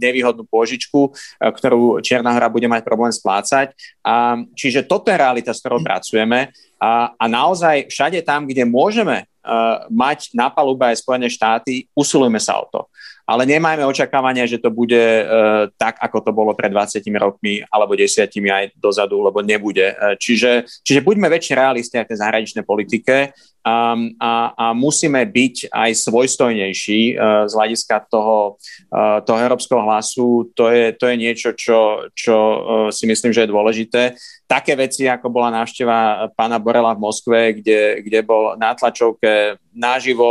nevýhodnú 0.00 0.48
pôžičku, 0.48 1.12
uh, 1.12 1.52
ktorú 1.52 2.00
Čierna 2.00 2.32
hora 2.32 2.48
bude 2.48 2.66
mať 2.66 2.80
problém 2.80 3.12
splácať. 3.12 3.76
A, 4.00 4.40
čiže 4.56 4.88
toto 4.88 5.12
je 5.12 5.20
realita, 5.20 5.52
s 5.52 5.60
ktorou 5.60 5.84
pracujeme. 5.84 6.48
A, 6.78 7.12
a 7.18 7.24
naozaj 7.26 7.90
všade 7.90 8.22
tam, 8.22 8.46
kde 8.46 8.62
môžeme 8.62 9.26
uh, 9.26 9.84
mať 9.90 10.30
na 10.30 10.46
palube 10.46 10.86
aj 10.86 11.02
Spojené 11.02 11.26
štáty, 11.26 11.90
usilujeme 11.92 12.38
sa 12.38 12.62
o 12.62 12.66
to. 12.70 12.80
Ale 13.28 13.44
nemajme 13.44 13.84
očakávania, 13.84 14.48
že 14.48 14.56
to 14.56 14.72
bude 14.72 14.96
uh, 14.96 15.68
tak, 15.76 16.00
ako 16.00 16.24
to 16.24 16.30
bolo 16.32 16.56
pred 16.56 16.72
20 16.72 17.04
rokmi 17.20 17.60
alebo 17.68 17.92
10 17.92 18.24
aj 18.24 18.64
dozadu, 18.78 19.20
lebo 19.20 19.44
nebude. 19.44 19.92
Uh, 19.98 20.16
čiže, 20.16 20.64
čiže 20.86 21.04
buďme 21.04 21.28
väčšie 21.28 21.54
realisti 21.58 22.00
aj 22.00 22.08
v 22.08 22.10
tej 22.14 22.18
zahraničnej 22.24 22.64
politike 22.64 23.36
um, 23.68 24.16
a, 24.16 24.56
a 24.56 24.66
musíme 24.72 25.20
byť 25.28 25.68
aj 25.68 25.90
svojstojnejší 26.08 27.20
uh, 27.20 27.44
z 27.44 27.52
hľadiska 27.52 28.08
toho, 28.08 28.56
uh, 28.88 29.20
toho 29.20 29.38
európskeho 29.44 29.84
hlasu. 29.84 30.48
To 30.56 30.72
je, 30.72 30.96
to 30.96 31.04
je 31.12 31.16
niečo, 31.20 31.52
čo, 31.52 32.08
čo 32.16 32.36
uh, 32.36 32.58
si 32.88 33.04
myslím, 33.04 33.36
že 33.36 33.44
je 33.44 33.52
dôležité 33.52 34.02
také 34.48 34.72
veci, 34.72 35.04
ako 35.04 35.28
bola 35.28 35.52
návšteva 35.60 36.32
pána 36.32 36.56
Borela 36.56 36.96
v 36.96 37.04
Moskve, 37.04 37.60
kde, 37.60 38.00
kde 38.00 38.24
bol 38.24 38.56
na 38.56 38.72
tlačovke 38.72 39.60
naživo 39.76 40.26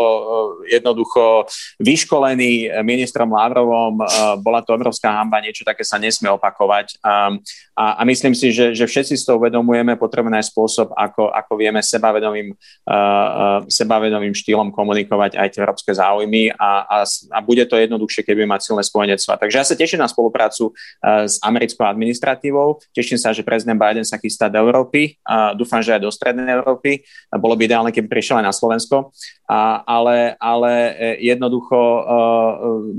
jednoducho 0.65 1.45
vyškolený 1.77 2.81
ministrom 2.81 3.29
Lavrovom. 3.29 4.01
Bola 4.41 4.65
to 4.65 4.73
obrovská 4.73 5.13
hamba, 5.13 5.39
niečo 5.39 5.61
také 5.61 5.85
sa 5.85 6.01
nesmie 6.01 6.33
opakovať. 6.33 6.97
A, 7.05 7.37
a, 7.77 7.83
a 7.95 8.01
myslím 8.09 8.33
si, 8.33 8.49
že, 8.49 8.73
že 8.73 8.89
všetci 8.89 9.13
si 9.13 9.23
to 9.23 9.37
uvedomujeme, 9.37 9.95
potrebujeme 9.95 10.41
aj 10.41 10.49
spôsob, 10.49 10.97
ako, 10.97 11.29
ako 11.29 11.53
vieme 11.53 11.85
sebavedomým, 11.85 12.57
uh, 12.57 13.26
sebavedomým 13.67 14.33
štýlom 14.33 14.69
komunikovať 14.71 15.37
aj 15.37 15.47
tie 15.53 15.59
európske 15.63 15.91
záujmy 15.93 16.53
a, 16.55 16.85
a, 16.85 16.97
a 17.07 17.39
bude 17.43 17.63
to 17.65 17.75
jednoduchšie, 17.77 18.23
keby 18.23 18.47
mať 18.47 18.71
silné 18.71 18.83
spojenectva. 18.83 19.39
Takže 19.39 19.55
ja 19.57 19.65
sa 19.65 19.75
teším 19.75 20.01
na 20.01 20.09
spoluprácu 20.09 20.71
uh, 20.71 21.25
s 21.25 21.41
americkou 21.43 21.83
administratívou. 21.85 22.79
Teším 22.95 23.19
sa, 23.19 23.33
že 23.35 23.43
prezident 23.43 23.77
Biden 23.77 24.07
sa 24.07 24.21
chystá 24.21 24.47
do 24.47 24.59
Európy 24.61 25.17
a 25.25 25.53
dúfam, 25.57 25.83
že 25.83 25.95
aj 25.97 26.01
do 26.03 26.11
Strednej 26.13 26.47
Európy. 26.53 27.03
Bolo 27.35 27.57
by 27.57 27.67
ideálne, 27.67 27.91
keby 27.91 28.07
prišiel 28.07 28.39
aj 28.39 28.45
na 28.47 28.55
Slovensko, 28.55 29.11
a, 29.47 29.83
ale, 29.87 30.35
ale 30.39 30.71
e, 30.95 31.31
jednoducho 31.33 31.77
uh, 31.77 32.03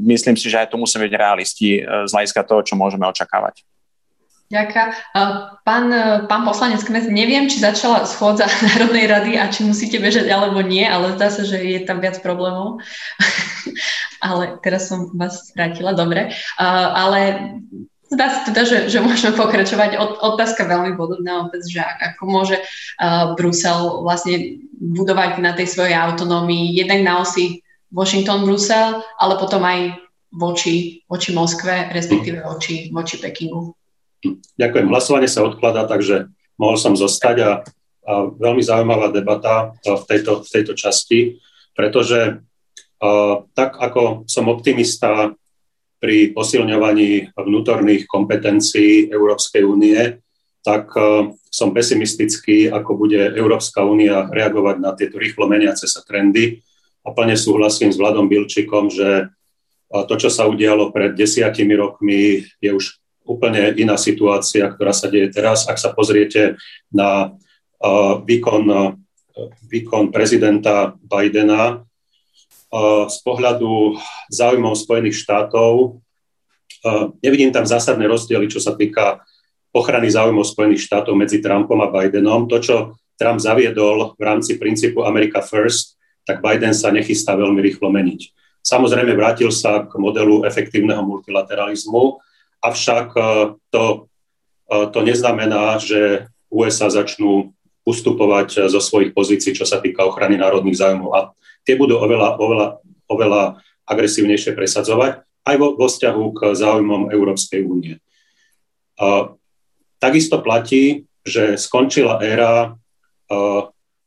myslím 0.08 0.36
si, 0.36 0.48
že 0.48 0.64
aj 0.64 0.72
tu 0.72 0.76
musíme 0.80 1.04
byť 1.08 1.14
realisti 1.14 1.80
z 1.80 2.10
hľadiska 2.10 2.44
toho, 2.44 2.60
čo 2.64 2.74
môžeme 2.76 3.04
očakávať. 3.08 3.64
Ďakujem. 4.48 4.88
Pán, 5.60 5.84
pán 6.24 6.42
poslanec 6.48 6.80
Kmes, 6.80 7.12
neviem, 7.12 7.52
či 7.52 7.60
začala 7.60 8.08
schôdza 8.08 8.48
Národnej 8.72 9.04
rady 9.04 9.32
a 9.36 9.52
či 9.52 9.68
musíte 9.68 10.00
bežať 10.00 10.24
alebo 10.32 10.64
nie, 10.64 10.88
ale 10.88 11.12
zdá 11.20 11.28
sa, 11.28 11.44
že 11.44 11.60
je 11.60 11.84
tam 11.84 12.00
viac 12.00 12.16
problémov. 12.24 12.80
ale 14.24 14.56
teraz 14.64 14.88
som 14.88 15.12
vás 15.12 15.52
strátila, 15.52 15.92
dobre. 15.92 16.32
Ale 16.58 17.20
Zdá 18.08 18.32
sa 18.32 18.40
teda, 18.48 18.64
že, 18.64 18.78
že 18.88 19.04
môžeme 19.04 19.36
pokračovať. 19.36 20.00
Otázka 20.00 20.64
veľmi 20.64 20.96
podobná 20.96 21.44
opäť, 21.44 21.76
že 21.76 21.84
ako 21.84 22.24
môže 22.24 22.56
uh, 22.56 23.36
Brusel 23.36 24.00
vlastne 24.00 24.64
budovať 24.80 25.44
na 25.44 25.52
tej 25.52 25.68
svojej 25.68 25.92
autonómii 25.92 26.72
jednak 26.72 27.04
na 27.04 27.20
osi 27.20 27.60
Washington-Brusel, 27.92 29.04
ale 29.20 29.34
potom 29.36 29.60
aj 29.60 30.00
voči, 30.32 31.04
voči 31.04 31.36
Moskve, 31.36 31.92
respektíve 31.92 32.40
voči, 32.48 32.88
voči 32.88 33.20
Pekingu. 33.20 33.76
Ďakujem. 34.58 34.86
Hlasovanie 34.90 35.30
sa 35.30 35.46
odkladá, 35.46 35.86
takže 35.86 36.30
mohol 36.58 36.74
som 36.74 36.98
zostať 36.98 37.36
a, 37.42 37.50
a 38.06 38.12
veľmi 38.34 38.62
zaujímavá 38.62 39.14
debata 39.14 39.78
v 39.86 40.02
tejto, 40.06 40.42
v 40.42 40.48
tejto 40.50 40.72
časti, 40.74 41.38
pretože 41.78 42.42
uh, 42.42 43.46
tak 43.54 43.78
ako 43.78 44.26
som 44.26 44.50
optimista 44.50 45.38
pri 45.98 46.30
posilňovaní 46.30 47.34
vnútorných 47.34 48.06
kompetencií 48.06 49.10
Európskej 49.10 49.62
únie, 49.66 50.22
tak 50.62 50.90
e, 50.94 51.34
som 51.50 51.74
pesimistický, 51.74 52.70
ako 52.70 52.94
bude 52.94 53.18
Európska 53.34 53.82
únia 53.82 54.26
reagovať 54.30 54.76
na 54.78 54.94
tieto 54.94 55.18
rýchlo 55.18 55.50
meniace 55.50 55.90
sa 55.90 56.02
trendy. 56.06 56.62
A 57.02 57.10
plne 57.10 57.34
súhlasím 57.34 57.90
s 57.90 57.98
Vladom 57.98 58.30
Bilčikom, 58.30 58.90
že 58.94 59.08
e, 59.10 59.24
to, 59.90 60.14
čo 60.14 60.30
sa 60.30 60.46
udialo 60.46 60.94
pred 60.94 61.18
desiatimi 61.18 61.74
rokmi, 61.74 62.46
je 62.62 62.70
už 62.70 62.84
úplne 63.28 63.76
iná 63.76 64.00
situácia, 64.00 64.64
ktorá 64.72 64.96
sa 64.96 65.12
deje 65.12 65.28
teraz. 65.28 65.68
Ak 65.68 65.76
sa 65.76 65.92
pozriete 65.92 66.56
na 66.88 67.36
výkon, 68.24 68.96
výkon 69.68 70.08
prezidenta 70.08 70.96
Bidena, 71.04 71.84
z 73.08 73.18
pohľadu 73.24 73.96
záujmov 74.28 74.76
Spojených 74.76 75.20
štátov 75.24 76.00
nevidím 77.24 77.48
tam 77.48 77.64
zásadné 77.64 78.04
rozdiely, 78.04 78.48
čo 78.48 78.60
sa 78.60 78.76
týka 78.76 79.24
ochrany 79.72 80.08
záujmov 80.12 80.44
Spojených 80.44 80.84
štátov 80.84 81.16
medzi 81.16 81.40
Trumpom 81.40 81.80
a 81.80 81.88
Bidenom. 81.88 82.44
To, 82.48 82.60
čo 82.60 82.76
Trump 83.16 83.40
zaviedol 83.40 84.12
v 84.16 84.22
rámci 84.22 84.60
princípu 84.60 85.00
America 85.04 85.40
First, 85.40 85.96
tak 86.28 86.44
Biden 86.44 86.76
sa 86.76 86.92
nechystá 86.92 87.40
veľmi 87.40 87.56
rýchlo 87.64 87.88
meniť. 87.88 88.36
Samozrejme 88.60 89.16
vrátil 89.16 89.48
sa 89.48 89.88
k 89.88 89.96
modelu 89.96 90.44
efektívneho 90.44 91.00
multilateralizmu, 91.00 92.20
avšak 92.60 93.14
to, 93.70 93.84
to 94.68 94.98
neznamená, 95.00 95.78
že 95.78 96.26
USA 96.48 96.88
začnú 96.88 97.54
ustupovať 97.88 98.68
zo 98.68 98.80
svojich 98.84 99.16
pozícií, 99.16 99.56
čo 99.56 99.64
sa 99.64 99.80
týka 99.80 100.04
ochrany 100.04 100.36
národných 100.36 100.76
záujmov. 100.76 101.10
A 101.16 101.20
tie 101.64 101.76
budú 101.76 101.96
oveľa, 101.96 102.36
oveľa, 102.36 102.66
oveľa 103.08 103.42
agresívnejšie 103.88 104.52
presadzovať 104.52 105.24
aj 105.24 105.56
vo, 105.56 105.72
vo 105.80 105.88
vzťahu 105.88 106.24
k 106.36 106.40
záujmom 106.52 107.08
Európskej 107.08 107.64
únie. 107.64 107.96
Takisto 109.96 110.44
platí, 110.44 111.08
že 111.24 111.56
skončila 111.56 112.20
éra 112.20 112.76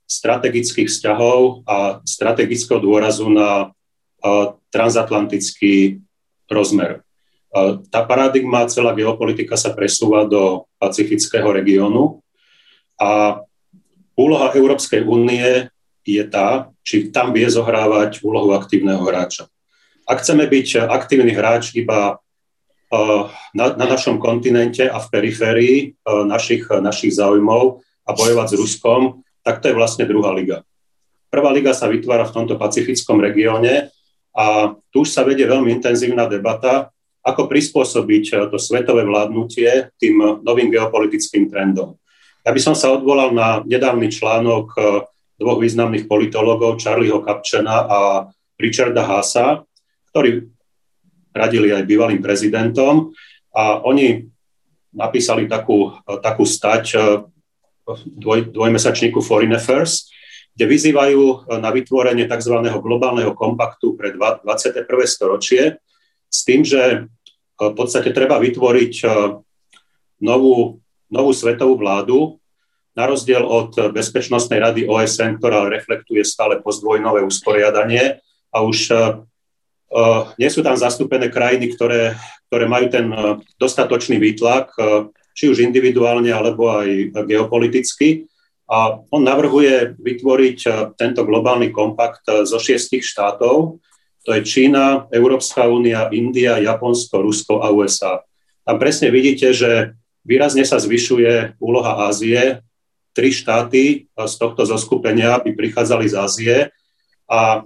strategických 0.05 0.91
vzťahov 0.91 1.65
a 1.65 2.05
strategického 2.05 2.77
dôrazu 2.77 3.31
na 3.33 3.73
transatlantický 4.69 6.01
rozmer. 6.45 7.01
Tá 7.91 8.07
paradigma, 8.07 8.63
celá 8.71 8.95
geopolitika 8.95 9.59
sa 9.59 9.75
presúva 9.75 10.23
do 10.23 10.63
pacifického 10.79 11.51
regiónu 11.51 12.23
a 12.95 13.43
úloha 14.15 14.55
Európskej 14.55 15.03
únie 15.03 15.67
je 16.07 16.23
tá, 16.31 16.71
či 16.79 17.11
tam 17.11 17.35
vie 17.35 17.45
zohrávať 17.51 18.23
úlohu 18.23 18.55
aktívneho 18.55 19.03
hráča. 19.03 19.51
Ak 20.07 20.23
chceme 20.23 20.47
byť 20.47 20.87
aktívny 20.87 21.35
hráč 21.35 21.75
iba 21.75 22.17
uh, 22.17 23.23
na, 23.51 23.65
na 23.75 23.85
našom 23.85 24.17
kontinente 24.17 24.87
a 24.87 24.97
v 24.97 25.07
periférii 25.11 25.75
uh, 25.91 26.23
našich, 26.23 26.65
našich 26.71 27.19
záujmov 27.19 27.83
a 28.07 28.11
bojovať 28.15 28.47
s 28.47 28.57
Ruskom, 28.57 29.27
tak 29.43 29.59
to 29.59 29.69
je 29.69 29.77
vlastne 29.77 30.07
druhá 30.07 30.31
liga. 30.31 30.63
Prvá 31.27 31.51
liga 31.51 31.75
sa 31.75 31.91
vytvára 31.91 32.27
v 32.27 32.35
tomto 32.35 32.55
pacifickom 32.55 33.19
regióne 33.19 33.91
a 34.31 34.75
tu 34.91 35.03
už 35.03 35.11
sa 35.11 35.27
vedie 35.27 35.43
veľmi 35.43 35.69
intenzívna 35.69 36.27
debata, 36.31 36.95
ako 37.21 37.47
prispôsobiť 37.47 38.25
uh, 38.33 38.37
to 38.49 38.57
svetové 38.57 39.05
vládnutie 39.05 39.93
tým 40.01 40.41
novým 40.41 40.69
geopolitickým 40.73 41.49
trendom. 41.49 41.97
Ja 42.41 42.49
by 42.49 42.61
som 42.61 42.73
sa 42.73 42.89
odvolal 42.89 43.37
na 43.37 43.61
nedávny 43.61 44.09
článok 44.09 44.73
dvoch 45.41 45.57
významných 45.57 46.05
politologov, 46.05 46.77
Charlieho 46.77 47.25
Kapčena 47.25 47.89
a 47.89 47.99
Richarda 48.61 49.01
Haasa, 49.01 49.65
ktorí 50.13 50.45
radili 51.33 51.73
aj 51.73 51.89
bývalým 51.89 52.21
prezidentom 52.21 53.09
a 53.49 53.81
oni 53.81 54.29
napísali 54.93 55.49
takú, 55.49 55.89
takú 56.21 56.45
stať 56.45 56.85
eh, 56.93 57.01
dvoj, 58.05 58.53
dvojmesačníku 58.53 59.23
Foreign 59.23 59.57
Affairs, 59.57 60.11
kde 60.51 60.67
vyzývajú 60.67 61.47
na 61.63 61.71
vytvorenie 61.71 62.27
tzv. 62.27 62.59
globálneho 62.59 63.31
kompaktu 63.31 63.95
pre 63.95 64.11
21. 64.13 64.83
storočie 65.07 65.79
s 66.31 66.47
tým, 66.47 66.63
že 66.63 66.81
eh, 66.81 67.05
v 67.59 67.75
podstate 67.75 68.15
treba 68.15 68.39
vytvoriť 68.39 68.93
eh, 69.03 69.11
novú, 70.23 70.79
novú 71.11 71.31
svetovú 71.35 71.75
vládu, 71.75 72.39
na 72.91 73.07
rozdiel 73.07 73.39
od 73.47 73.71
Bezpečnostnej 73.95 74.59
rady 74.59 74.81
OSN, 74.83 75.39
ktorá 75.39 75.71
reflektuje 75.71 76.27
stále 76.27 76.59
pozdvojnové 76.59 77.23
usporiadanie 77.23 78.19
a 78.51 78.57
už 78.67 78.91
Eh, 79.91 80.23
nie 80.39 80.47
sú 80.47 80.63
tam 80.63 80.79
zastúpené 80.79 81.27
krajiny, 81.27 81.75
ktoré, 81.75 82.15
ktoré 82.47 82.63
majú 82.63 82.87
ten 82.87 83.11
dostatočný 83.59 84.23
výtlak, 84.23 84.71
či 85.35 85.51
už 85.51 85.63
individuálne, 85.63 86.31
alebo 86.31 86.71
aj 86.71 87.11
geopoliticky. 87.27 88.27
A 88.71 89.03
on 89.11 89.27
navrhuje 89.27 89.99
vytvoriť 89.99 90.59
tento 90.95 91.27
globálny 91.27 91.75
kompakt 91.75 92.23
zo 92.23 92.55
šiestich 92.55 93.03
štátov. 93.03 93.83
To 94.25 94.37
je 94.37 94.45
Čína, 94.45 95.09
Európska 95.09 95.65
únia, 95.65 96.05
India, 96.13 96.61
Japonsko, 96.61 97.25
Rusko 97.25 97.65
a 97.65 97.73
USA. 97.73 98.21
Tam 98.61 98.77
presne 98.77 99.09
vidíte, 99.09 99.49
že 99.49 99.97
výrazne 100.21 100.61
sa 100.61 100.77
zvyšuje 100.77 101.57
úloha 101.57 102.05
Ázie. 102.05 102.61
Tri 103.11 103.33
štáty 103.33 104.07
z 104.07 104.33
tohto 104.39 104.63
zoskupenia 104.63 105.41
by 105.41 105.51
prichádzali 105.51 106.05
z 106.07 106.15
Ázie 106.15 106.55
a 107.27 107.65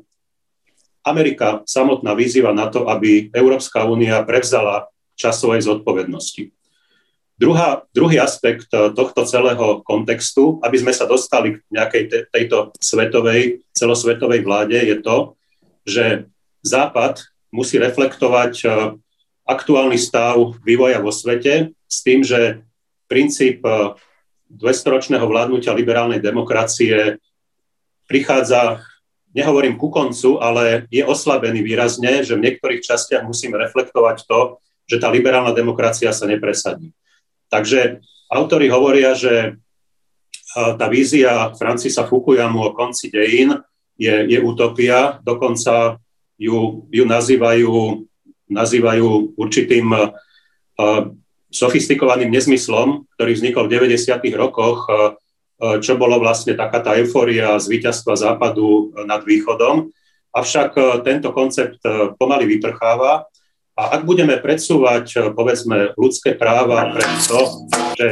Amerika 1.06 1.62
samotná 1.70 2.18
vyzýva 2.18 2.50
na 2.50 2.66
to, 2.66 2.90
aby 2.90 3.30
Európska 3.30 3.86
únia 3.86 4.26
prevzala 4.26 4.90
časovej 5.14 5.62
zodpovednosti. 5.62 6.50
Druhá, 7.36 7.84
druhý 7.92 8.18
aspekt 8.18 8.72
eh, 8.72 8.90
tohto 8.96 9.28
celého 9.28 9.84
kontextu, 9.84 10.64
aby 10.64 10.80
sme 10.80 10.96
sa 10.96 11.04
dostali 11.04 11.60
k 11.60 11.68
nejakej 11.68 12.04
te, 12.08 12.20
tejto 12.32 12.72
svetovej, 12.80 13.62
celosvetovej 13.76 14.42
vláde, 14.42 14.80
je 14.80 14.98
to, 15.04 15.36
že 15.84 16.32
Západ 16.66 17.22
musí 17.54 17.78
reflektovať 17.78 18.54
eh, 18.66 18.72
aktuálny 19.46 20.02
stav 20.02 20.58
vývoja 20.66 20.98
vo 20.98 21.14
svete 21.14 21.72
s 21.86 21.98
tým, 22.02 22.26
že 22.26 22.66
princíp 23.06 23.62
200-ročného 24.50 25.22
eh, 25.24 25.32
vládnutia 25.32 25.78
liberálnej 25.78 26.18
demokracie 26.18 27.22
prichádza 28.10 28.82
nehovorím 29.38 29.78
ku 29.78 29.94
koncu, 29.94 30.42
ale 30.42 30.90
je 30.90 31.06
oslabený 31.06 31.62
výrazne, 31.62 32.26
že 32.26 32.34
v 32.34 32.50
niektorých 32.50 32.82
častiach 32.82 33.28
musíme 33.28 33.60
reflektovať 33.60 34.26
to, 34.26 34.64
že 34.88 34.98
tá 35.02 35.12
liberálna 35.12 35.52
demokracia 35.52 36.14
sa 36.16 36.24
nepresadí. 36.24 36.94
Takže 37.52 38.00
autori 38.32 38.72
hovoria, 38.72 39.12
že 39.12 39.60
tá 40.56 40.88
vízia 40.88 41.52
Francisa 41.60 42.08
Fukuyamu 42.08 42.64
o 42.64 42.72
konci 42.72 43.12
dejín 43.12 43.60
je, 44.00 44.24
je 44.24 44.40
utopia, 44.40 45.20
dokonca 45.20 46.00
ju, 46.38 46.88
ju 46.92 47.04
nazývajú, 47.06 48.04
nazývajú 48.52 49.38
určitým 49.40 49.88
uh, 49.92 50.12
sofistikovaným 51.50 52.32
nezmyslom, 52.32 53.08
ktorý 53.16 53.32
vznikol 53.34 53.68
v 53.68 53.80
90. 53.80 54.20
rokoch 54.36 54.88
uh, 54.92 55.16
E, 55.56 55.80
čo 55.80 55.96
bolo 55.96 56.20
vlastne 56.20 56.52
taká 56.52 56.84
tá 56.84 56.92
eufória 57.00 57.56
z 57.56 57.72
víťazstva 57.72 58.20
západu 58.20 58.92
nad 59.08 59.24
východom. 59.24 59.88
Avšak 60.36 60.76
tento 61.08 61.32
koncept 61.32 61.80
pomaly 62.20 62.60
vyprcháva 62.60 63.24
a 63.72 63.84
ak 63.96 64.04
budeme 64.04 64.36
predsúvať, 64.36 65.32
povedzme, 65.32 65.96
ľudské 65.96 66.36
práva 66.36 66.92
pre 66.92 67.08
to, 67.24 67.40
že, 67.96 68.08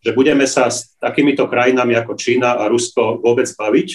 že 0.00 0.10
budeme 0.16 0.48
sa 0.48 0.72
s 0.72 0.96
takýmito 0.96 1.44
krajinami 1.44 1.92
ako 2.00 2.16
Čína 2.16 2.56
a 2.56 2.64
Rusko 2.72 3.20
vôbec 3.20 3.44
baviť, 3.52 3.88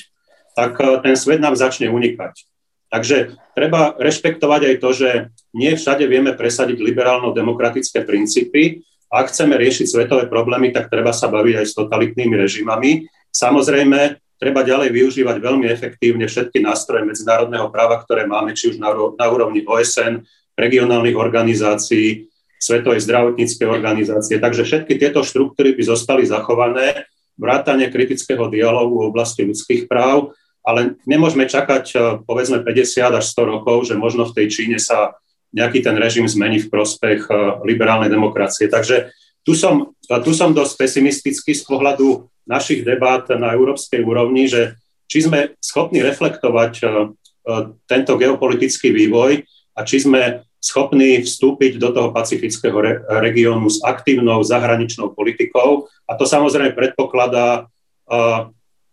tak 0.54 0.78
ten 1.02 1.18
svet 1.18 1.42
nám 1.42 1.58
začne 1.58 1.90
unikať. 1.90 2.51
Takže 2.92 3.40
treba 3.56 3.96
rešpektovať 3.96 4.62
aj 4.68 4.76
to, 4.84 4.90
že 4.92 5.10
nie 5.56 5.72
všade 5.80 6.04
vieme 6.12 6.36
presadiť 6.36 6.76
liberálno-demokratické 6.84 8.04
princípy 8.04 8.84
ak 9.12 9.28
chceme 9.28 9.60
riešiť 9.60 9.88
svetové 9.92 10.24
problémy, 10.32 10.72
tak 10.72 10.88
treba 10.88 11.12
sa 11.12 11.28
baviť 11.28 11.56
aj 11.60 11.66
s 11.68 11.76
totalitnými 11.76 12.32
režimami. 12.40 13.12
Samozrejme, 13.28 14.16
treba 14.40 14.64
ďalej 14.64 14.88
využívať 14.96 15.36
veľmi 15.44 15.68
efektívne 15.68 16.32
všetky 16.32 16.64
nástroje 16.64 17.04
medzinárodného 17.04 17.68
práva, 17.68 18.00
ktoré 18.00 18.24
máme, 18.24 18.56
či 18.56 18.72
už 18.72 18.80
na, 18.80 19.28
úrovni 19.28 19.68
OSN, 19.68 20.24
regionálnych 20.56 21.20
organizácií, 21.20 22.32
Svetovej 22.62 23.02
zdravotníckej 23.04 23.68
organizácie. 23.68 24.38
Takže 24.38 24.64
všetky 24.64 24.94
tieto 24.96 25.26
štruktúry 25.26 25.74
by 25.76 25.82
zostali 25.82 26.24
zachované, 26.30 27.10
vrátanie 27.34 27.90
kritického 27.90 28.48
dialogu 28.54 29.02
v 29.02 29.10
oblasti 29.12 29.44
ľudských 29.44 29.90
práv, 29.90 30.32
ale 30.62 31.02
nemôžeme 31.10 31.50
čakať 31.50 31.86
povedzme 32.24 32.62
50 32.62 33.18
až 33.18 33.26
100 33.34 33.52
rokov, 33.58 33.90
že 33.90 33.98
možno 33.98 34.30
v 34.30 34.36
tej 34.38 34.48
Číne 34.50 34.78
sa 34.78 35.18
nejaký 35.52 35.84
ten 35.84 35.96
režim 36.00 36.26
zmení 36.28 36.64
v 36.66 36.72
prospech 36.72 37.28
eh, 37.28 37.36
liberálnej 37.68 38.10
demokracie. 38.10 38.72
Takže 38.72 39.12
tu 39.44 39.54
som, 39.54 39.94
tu 40.24 40.32
som 40.32 40.56
dosť 40.56 40.74
pesimistický 40.80 41.52
z 41.58 41.64
pohľadu 41.68 42.30
našich 42.48 42.86
debát 42.86 43.26
na 43.34 43.54
európskej 43.54 44.02
úrovni, 44.02 44.48
že 44.48 44.78
či 45.10 45.28
sme 45.28 45.60
schopní 45.60 46.00
reflektovať 46.02 46.74
eh, 46.82 46.88
eh, 46.88 47.64
tento 47.86 48.16
geopolitický 48.16 48.96
vývoj 48.96 49.44
a 49.76 49.80
či 49.84 50.04
sme 50.04 50.48
schopní 50.62 51.26
vstúpiť 51.26 51.82
do 51.82 51.90
toho 51.90 52.14
pacifického 52.14 52.78
re- 52.78 53.02
regiónu 53.18 53.66
s 53.66 53.82
aktívnou 53.82 54.46
zahraničnou 54.46 55.10
politikou. 55.18 55.90
A 56.06 56.14
to 56.14 56.30
samozrejme 56.30 56.78
predpokladá 56.78 57.66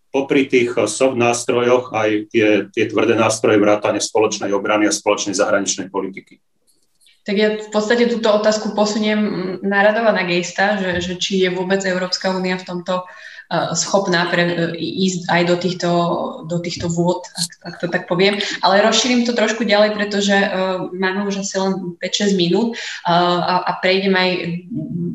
popri 0.08 0.48
tých 0.48 0.72
soft 0.88 1.16
nástrojoch 1.16 1.92
aj 1.92 2.32
tie, 2.32 2.48
tie 2.72 2.84
tvrdé 2.88 3.14
nástroje 3.14 3.60
vrátane 3.60 4.00
spoločnej 4.00 4.50
obrany 4.56 4.88
a 4.88 4.92
spoločnej 4.92 5.36
zahraničnej 5.36 5.92
politiky. 5.92 6.40
Tak 7.28 7.36
ja 7.36 7.60
v 7.60 7.68
podstate 7.68 8.08
túto 8.08 8.32
otázku 8.32 8.72
posuniem 8.72 9.20
na 9.60 9.84
Radova 9.84 10.16
na 10.16 10.24
Gejsta, 10.24 10.80
že, 10.80 10.90
že 11.04 11.14
či 11.20 11.44
je 11.44 11.52
vôbec 11.52 11.84
Európska 11.84 12.32
únia 12.32 12.56
v 12.56 12.64
tomto 12.64 13.04
schopná 13.72 14.28
pre, 14.28 14.76
ísť 14.76 15.24
aj 15.32 15.42
do 15.48 15.56
týchto, 15.56 15.90
do 16.44 16.60
týchto 16.60 16.92
vôd, 16.92 17.24
ak, 17.32 17.50
ak 17.64 17.74
to 17.80 17.86
tak 17.88 18.04
poviem. 18.04 18.36
Ale 18.60 18.84
rozšírim 18.84 19.24
to 19.24 19.32
trošku 19.32 19.64
ďalej, 19.64 19.96
pretože 19.96 20.36
máme 20.92 21.24
už 21.24 21.40
asi 21.40 21.56
len 21.56 21.96
5-6 21.96 22.36
minút 22.36 22.76
a, 23.08 23.64
a 23.64 23.70
prejdem 23.80 24.12
aj 24.12 24.30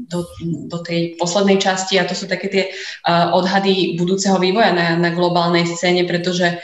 do, 0.09 0.25
do 0.65 0.77
tej 0.81 1.13
poslednej 1.21 1.61
časti 1.61 2.01
a 2.01 2.09
to 2.09 2.17
sú 2.17 2.25
také 2.25 2.49
tie 2.49 2.63
odhady 3.07 4.01
budúceho 4.01 4.41
vývoja 4.41 4.73
na, 4.73 4.97
na 4.97 5.13
globálnej 5.13 5.69
scéne, 5.69 6.09
pretože 6.09 6.57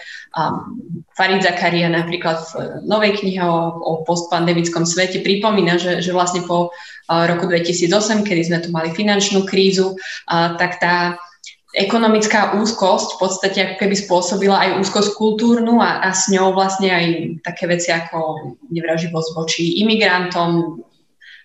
Farid 1.17 1.41
Zakaria 1.41 1.89
napríklad 1.89 2.37
v 2.49 2.53
novej 2.85 3.17
knihe 3.21 3.41
o, 3.45 3.77
o 3.77 3.91
postpandemickom 4.05 4.85
svete 4.85 5.21
pripomína, 5.25 5.81
že, 5.81 6.05
že 6.05 6.13
vlastne 6.13 6.45
po 6.45 6.69
roku 7.09 7.49
2008, 7.49 8.25
kedy 8.25 8.41
sme 8.45 8.57
tu 8.61 8.69
mali 8.69 8.93
finančnú 8.93 9.45
krízu, 9.49 9.97
tak 10.29 10.77
tá 10.77 11.17
ekonomická 11.75 12.57
úzkosť 12.57 13.15
v 13.15 13.19
podstate 13.21 13.59
ako 13.61 13.75
keby 13.77 13.95
spôsobila 13.95 14.57
aj 14.57 14.81
úzkosť 14.81 15.13
kultúrnu 15.13 15.77
a, 15.77 16.01
a 16.01 16.09
s 16.13 16.29
ňou 16.33 16.53
vlastne 16.57 16.89
aj 16.89 17.05
také 17.45 17.69
veci 17.69 17.93
ako 17.93 18.57
nevraživosť 18.73 19.29
voči 19.37 19.81
imigrantom, 19.85 20.81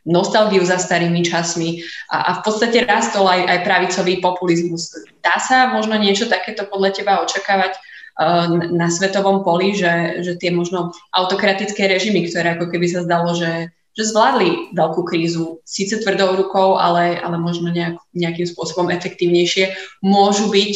nostalgiu 0.04 0.60
za 0.64 0.76
starými 0.76 1.24
časmi 1.24 1.80
a, 2.12 2.28
a 2.28 2.30
v 2.36 2.40
podstate 2.44 2.84
rastol 2.84 3.24
aj, 3.24 3.40
aj 3.48 3.58
pravicový 3.64 4.20
populizmus. 4.20 4.92
Dá 5.24 5.40
sa 5.40 5.72
možno 5.72 5.96
niečo 5.96 6.28
takéto 6.28 6.68
podľa 6.68 6.92
teba 6.92 7.24
očakávať 7.24 7.72
Eh, 8.14 8.48
na 8.70 8.94
svetovom 8.94 9.42
poli, 9.42 9.74
že, 9.74 10.22
že 10.22 10.38
tie 10.38 10.54
možno 10.54 10.94
autokratické 11.10 11.90
režimy, 11.90 12.30
ktoré 12.30 12.54
ako 12.54 12.70
keby 12.70 12.86
sa 12.86 13.02
zdalo, 13.02 13.34
že, 13.34 13.74
že 13.94 14.10
zvládli 14.10 14.74
veľkú 14.74 15.06
krízu, 15.06 15.62
síce 15.62 16.02
tvrdou 16.02 16.34
rukou, 16.34 16.74
ale, 16.76 17.14
ale 17.18 17.38
možno 17.38 17.70
nejak, 17.70 18.02
nejakým 18.10 18.46
spôsobom 18.50 18.90
efektívnejšie, 18.90 19.78
môžu 20.02 20.50
byť 20.50 20.74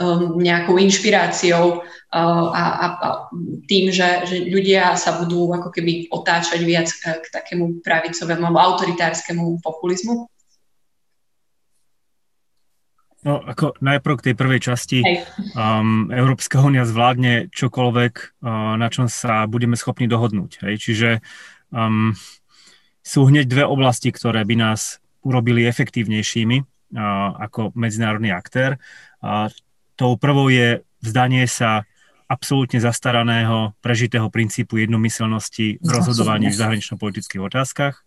um, 0.00 0.36
nejakou 0.36 0.76
inšpiráciou 0.76 1.80
uh, 1.80 2.48
a, 2.52 2.62
a, 2.62 2.86
a 3.00 3.08
tým, 3.64 3.88
že, 3.88 4.28
že 4.28 4.36
ľudia 4.52 4.92
sa 5.00 5.16
budú 5.24 5.48
ako 5.56 5.72
keby 5.72 6.12
otáčať 6.12 6.60
viac 6.60 6.92
k, 6.92 7.24
k 7.24 7.26
takému 7.32 7.80
pravicovému 7.80 8.44
alebo 8.44 8.60
autoritárskemu 8.60 9.64
populizmu? 9.64 10.28
No, 13.20 13.36
ako 13.44 13.76
najprv 13.84 14.14
k 14.16 14.32
tej 14.32 14.34
prvej 14.36 14.60
časti. 14.64 15.04
Um, 15.52 16.08
Európska 16.08 16.64
únia 16.64 16.88
zvládne 16.88 17.52
čokoľvek, 17.52 18.40
uh, 18.40 18.80
na 18.80 18.88
čom 18.88 19.12
sa 19.12 19.44
budeme 19.44 19.76
schopní 19.76 20.08
dohodnúť. 20.08 20.64
Hej? 20.64 20.74
Čiže 20.80 21.08
um, 21.68 22.16
sú 23.10 23.26
hneď 23.26 23.50
dve 23.50 23.64
oblasti, 23.66 24.14
ktoré 24.14 24.46
by 24.46 24.54
nás 24.54 25.02
urobili 25.26 25.66
efektívnejšími 25.66 26.62
ako 27.42 27.74
medzinárodný 27.74 28.30
aktér. 28.30 28.78
Tou 29.98 30.14
prvou 30.14 30.46
je 30.46 30.86
vzdanie 31.02 31.50
sa 31.50 31.82
absolútne 32.30 32.78
zastaraného, 32.78 33.74
prežitého 33.82 34.30
princípu 34.30 34.78
jednomyselnosti 34.78 35.82
v 35.82 35.88
rozhodovaní 35.90 36.54
v 36.54 36.58
zahranično-politických 36.62 37.42
otázkach. 37.42 38.06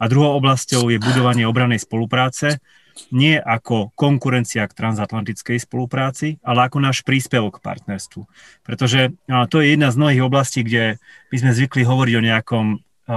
A 0.00 0.08
druhou 0.08 0.32
oblasťou 0.40 0.88
je 0.88 0.96
budovanie 0.96 1.44
obranej 1.44 1.84
spolupráce, 1.84 2.64
nie 3.12 3.36
ako 3.36 3.92
konkurencia 3.92 4.64
k 4.64 4.72
transatlantickej 4.72 5.60
spolupráci, 5.60 6.40
ale 6.40 6.64
ako 6.64 6.80
náš 6.80 7.04
príspevok 7.04 7.60
k 7.60 7.64
partnerstvu. 7.68 8.24
Pretože 8.64 9.12
to 9.52 9.60
je 9.60 9.76
jedna 9.76 9.92
z 9.92 10.00
mnohých 10.00 10.24
oblastí, 10.24 10.64
kde 10.64 10.96
my 11.28 11.36
sme 11.36 11.52
zvykli 11.52 11.84
hovoriť 11.84 12.14
o 12.16 12.26
nejakom 12.32 12.66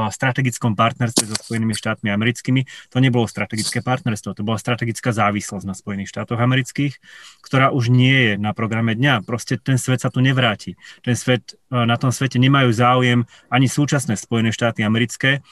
strategickom 0.09 0.73
partnerstve 0.73 1.29
so 1.29 1.37
Spojenými 1.37 1.77
štátmi 1.77 2.09
americkými. 2.09 2.65
To 2.89 2.97
nebolo 2.97 3.29
strategické 3.29 3.85
partnerstvo, 3.85 4.33
to 4.33 4.41
bola 4.41 4.57
strategická 4.57 5.13
závislosť 5.13 5.65
na 5.69 5.77
Spojených 5.77 6.09
štátoch 6.09 6.41
amerických, 6.41 6.97
ktorá 7.45 7.69
už 7.69 7.93
nie 7.93 8.33
je 8.33 8.33
na 8.41 8.57
programe 8.57 8.97
dňa. 8.97 9.21
Proste 9.23 9.61
ten 9.61 9.77
svet 9.77 10.01
sa 10.01 10.09
tu 10.09 10.23
nevráti. 10.23 10.73
Ten 11.05 11.13
svet, 11.13 11.53
na 11.69 11.93
tom 12.01 12.09
svete 12.09 12.41
nemajú 12.41 12.73
záujem 12.73 13.19
ani 13.53 13.67
súčasné 13.69 14.17
Spojené 14.17 14.49
štáty 14.49 14.81
americké, 14.81 15.45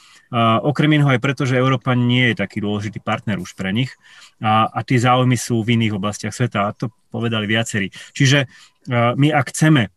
okrem 0.64 0.98
iného 0.98 1.12
aj 1.12 1.22
preto, 1.22 1.46
že 1.46 1.60
Európa 1.60 1.94
nie 1.94 2.32
je 2.32 2.42
taký 2.42 2.64
dôležitý 2.64 2.98
partner 3.04 3.38
už 3.38 3.54
pre 3.54 3.70
nich 3.70 3.94
a, 4.42 4.66
a 4.66 4.80
tie 4.82 4.98
záujmy 4.98 5.38
sú 5.38 5.60
v 5.62 5.78
iných 5.78 5.94
oblastiach 5.94 6.34
sveta 6.34 6.66
a 6.66 6.74
to 6.74 6.90
povedali 7.12 7.44
viacerí. 7.46 7.92
Čiže 8.16 8.48
my 8.90 9.28
ak 9.30 9.52
chceme 9.52 9.92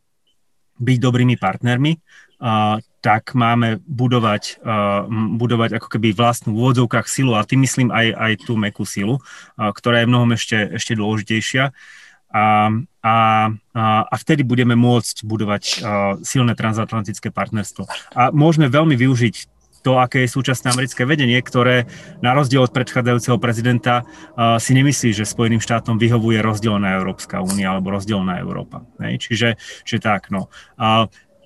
byť 0.75 0.97
dobrými 0.99 1.39
partnermi, 1.39 1.91
tak 3.05 3.37
máme 3.37 3.77
budovať, 3.85 4.65
budovať 5.37 5.77
ako 5.77 5.87
keby 5.93 6.17
vlastnú 6.17 6.57
v 6.57 6.61
úvodzovkách 6.65 7.05
silu 7.05 7.37
a 7.37 7.45
tým 7.45 7.61
myslím 7.61 7.93
aj, 7.93 8.07
aj 8.17 8.33
tú 8.49 8.57
mekú 8.57 8.81
silu, 8.81 9.21
ktorá 9.53 10.01
je 10.01 10.09
mnohom 10.09 10.33
ešte, 10.33 10.73
ešte 10.73 10.97
dôležitejšia. 10.97 11.69
A, 12.35 12.67
a, 13.05 13.15
a 14.09 14.15
vtedy 14.17 14.41
budeme 14.41 14.73
môcť 14.73 15.21
budovať 15.21 15.63
silné 16.25 16.57
transatlantické 16.57 17.29
partnerstvo. 17.29 17.85
A 18.17 18.33
môžeme 18.33 18.73
veľmi 18.73 18.97
využiť 18.97 19.53
to, 19.85 20.01
aké 20.01 20.25
je 20.25 20.33
súčasné 20.33 20.73
americké 20.73 21.05
vedenie, 21.05 21.37
ktoré 21.37 21.85
na 22.25 22.33
rozdiel 22.33 22.65
od 22.65 22.73
predchádzajúceho 22.73 23.37
prezidenta 23.37 24.01
uh, 24.01 24.57
si 24.57 24.73
nemyslí, 24.73 25.13
že 25.13 25.29
Spojeným 25.29 25.61
štátom 25.61 26.01
vyhovuje 26.01 26.41
rozdelená 26.41 26.97
Európska 26.97 27.45
únia 27.45 27.69
alebo 27.69 27.93
rozdelená 27.93 28.41
Európa. 28.41 28.81
Hej? 28.97 29.29
Čiže, 29.29 29.49
čiže 29.85 30.01
tak, 30.01 30.33
no. 30.33 30.49
Uh, 30.73 31.05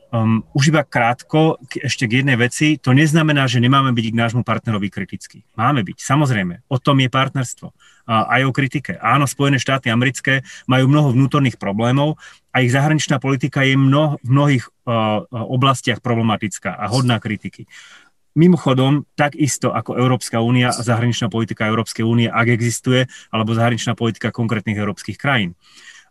Um, 0.10 0.41
už 0.57 0.73
iba 0.73 0.81
krátko 0.81 1.61
k, 1.69 1.86
ešte 1.86 2.10
k 2.10 2.26
jednej 2.26 2.34
veci. 2.34 2.81
To 2.81 2.98
neznamená, 2.98 3.45
že 3.45 3.61
nemáme 3.61 3.94
byť 3.94 4.06
k 4.10 4.18
nášmu 4.18 4.41
partnerovi 4.41 4.90
kritický. 4.90 5.45
Máme 5.53 5.86
byť, 5.86 6.02
samozrejme. 6.02 6.65
O 6.65 6.81
tom 6.81 6.98
je 6.98 7.14
partnerstvo. 7.14 7.69
Uh, 7.69 8.26
aj 8.26 8.41
o 8.41 8.49
kritike. 8.49 8.98
Áno, 8.98 9.30
Spojené 9.30 9.61
štáty 9.61 9.94
americké 9.94 10.41
majú 10.65 10.90
mnoho 10.90 11.14
vnútorných 11.14 11.61
problémov 11.61 12.18
a 12.49 12.65
ich 12.65 12.73
zahraničná 12.73 13.22
politika 13.22 13.61
je 13.61 13.77
mno, 13.77 14.18
v 14.26 14.30
mnohých 14.34 14.65
uh, 14.65 15.30
oblastiach 15.30 16.02
problematická 16.02 16.73
a 16.73 16.90
hodná 16.90 17.22
kritiky. 17.22 17.69
Mimochodom, 18.34 19.06
takisto 19.14 19.77
ako 19.77 19.94
Európska 19.94 20.41
únia 20.41 20.73
a 20.73 20.81
zahraničná 20.81 21.30
politika 21.30 21.69
Európskej 21.69 22.02
únie, 22.02 22.26
ak 22.26 22.49
existuje, 22.49 23.06
alebo 23.30 23.53
zahraničná 23.53 23.94
politika 23.94 24.34
konkrétnych 24.34 24.81
európskych 24.81 25.22
krajín. 25.22 25.53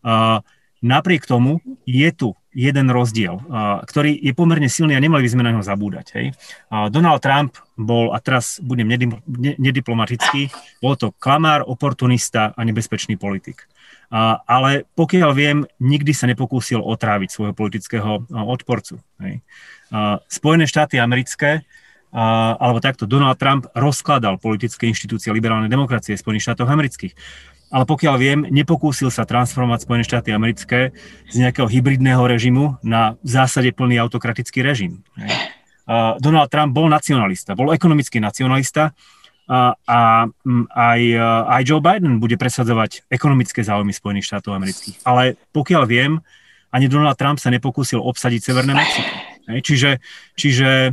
Uh, 0.07 0.39
napriek 0.85 1.27
tomu 1.27 1.63
je 1.87 2.11
tu 2.15 2.35
jeden 2.55 2.91
rozdiel, 2.91 3.39
ktorý 3.87 4.19
je 4.19 4.35
pomerne 4.35 4.67
silný 4.67 4.99
a 4.99 5.03
nemali 5.03 5.23
by 5.23 5.31
sme 5.31 5.47
na 5.47 5.55
neho 5.55 5.63
zabúdať. 5.63 6.07
Hej. 6.19 6.27
Donald 6.91 7.23
Trump 7.23 7.55
bol, 7.79 8.11
a 8.11 8.19
teraz 8.19 8.59
budem 8.59 8.91
nediplomatický, 9.63 10.51
bol 10.83 10.99
to 10.99 11.15
klamár, 11.23 11.63
oportunista 11.63 12.51
a 12.59 12.61
nebezpečný 12.67 13.15
politik. 13.15 13.71
Ale 14.49 14.89
pokiaľ 14.99 15.31
viem, 15.37 15.59
nikdy 15.79 16.11
sa 16.11 16.27
nepokúsil 16.27 16.83
otráviť 16.83 17.29
svojho 17.31 17.55
politického 17.55 18.27
odporcu. 18.33 18.99
Hej. 19.23 19.45
Spojené 20.27 20.67
štáty 20.67 20.99
americké 20.99 21.63
alebo 22.11 22.81
takto, 22.81 23.05
Donald 23.05 23.37
Trump 23.37 23.69
rozkladal 23.77 24.41
politické 24.41 24.89
inštitúcie 24.89 25.29
liberálnej 25.29 25.69
demokracie 25.69 26.17
Spojených 26.17 26.51
štátov 26.51 26.65
amerických 26.73 27.13
ale 27.69 27.85
pokiaľ 27.85 28.15
viem, 28.17 28.41
nepokúsil 28.49 29.13
sa 29.13 29.29
transformovať 29.29 29.85
Spojené 29.85 30.05
štáty 30.05 30.33
americké 30.33 30.97
z 31.29 31.37
nejakého 31.37 31.69
hybridného 31.69 32.25
režimu 32.25 32.81
na 32.81 33.21
v 33.21 33.31
zásade 33.31 33.71
plný 33.77 34.01
autokratický 34.01 34.65
režim. 34.65 35.05
Donald 36.21 36.49
Trump 36.53 36.73
bol 36.73 36.89
nacionalista, 36.89 37.57
bol 37.57 37.73
ekonomický 37.73 38.21
nacionalista 38.21 38.93
a, 39.49 39.73
a 39.89 39.99
aj, 40.77 41.01
aj 41.49 41.63
Joe 41.65 41.81
Biden 41.81 42.21
bude 42.21 42.37
presadzovať 42.37 43.09
ekonomické 43.09 43.65
záujmy 43.65 43.97
Spojených 43.97 44.29
štátov 44.29 44.53
amerických. 44.53 45.05
Ale 45.09 45.41
pokiaľ 45.57 45.83
viem, 45.89 46.21
ani 46.69 46.89
Donald 46.89 47.17
Trump 47.17 47.41
sa 47.41 47.49
nepokúsil 47.49 48.01
obsadiť 48.01 48.41
Severné 48.45 48.77
Mexiko. 48.77 49.28
Čiže, 49.49 50.05
čiže, 50.37 50.93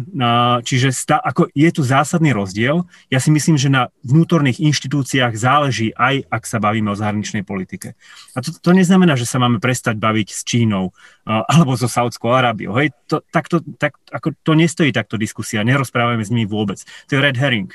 čiže 0.64 0.90
sta, 0.96 1.20
ako 1.20 1.52
je 1.52 1.70
tu 1.76 1.84
zásadný 1.84 2.32
rozdiel. 2.32 2.88
Ja 3.12 3.20
si 3.20 3.28
myslím, 3.28 3.60
že 3.60 3.68
na 3.68 3.92
vnútorných 4.08 4.64
inštitúciách 4.64 5.36
záleží 5.36 5.92
aj, 5.92 6.24
ak 6.32 6.48
sa 6.48 6.64
bavíme 6.64 6.88
o 6.88 6.96
zahraničnej 6.96 7.44
politike. 7.44 8.00
A 8.32 8.40
to, 8.40 8.56
to 8.56 8.72
neznamená, 8.72 9.20
že 9.20 9.28
sa 9.28 9.44
máme 9.44 9.60
prestať 9.60 10.00
baviť 10.00 10.28
s 10.32 10.48
Čínou 10.48 10.96
alebo 11.28 11.76
so 11.76 11.92
Saudskou 11.92 12.32
Arábiou. 12.32 12.80
Hej, 12.80 12.96
to, 13.12 13.20
takto, 13.28 13.60
tak, 13.76 14.00
ako, 14.08 14.32
to 14.40 14.56
nestojí 14.56 14.96
takto 14.96 15.20
diskusia, 15.20 15.68
nerozprávame 15.68 16.24
s 16.24 16.32
nimi 16.32 16.48
vôbec. 16.48 16.80
To 17.12 17.20
je 17.20 17.20
red 17.20 17.36
herring. 17.36 17.68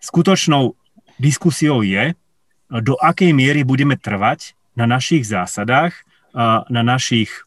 Skutočnou 0.00 0.72
diskusiou 1.20 1.84
je, 1.84 2.16
do 2.72 2.96
akej 2.98 3.36
miery 3.36 3.68
budeme 3.68 4.00
trvať 4.00 4.56
na 4.74 4.88
našich 4.88 5.28
zásadách, 5.28 5.92
na 6.72 6.82
našich 6.82 7.45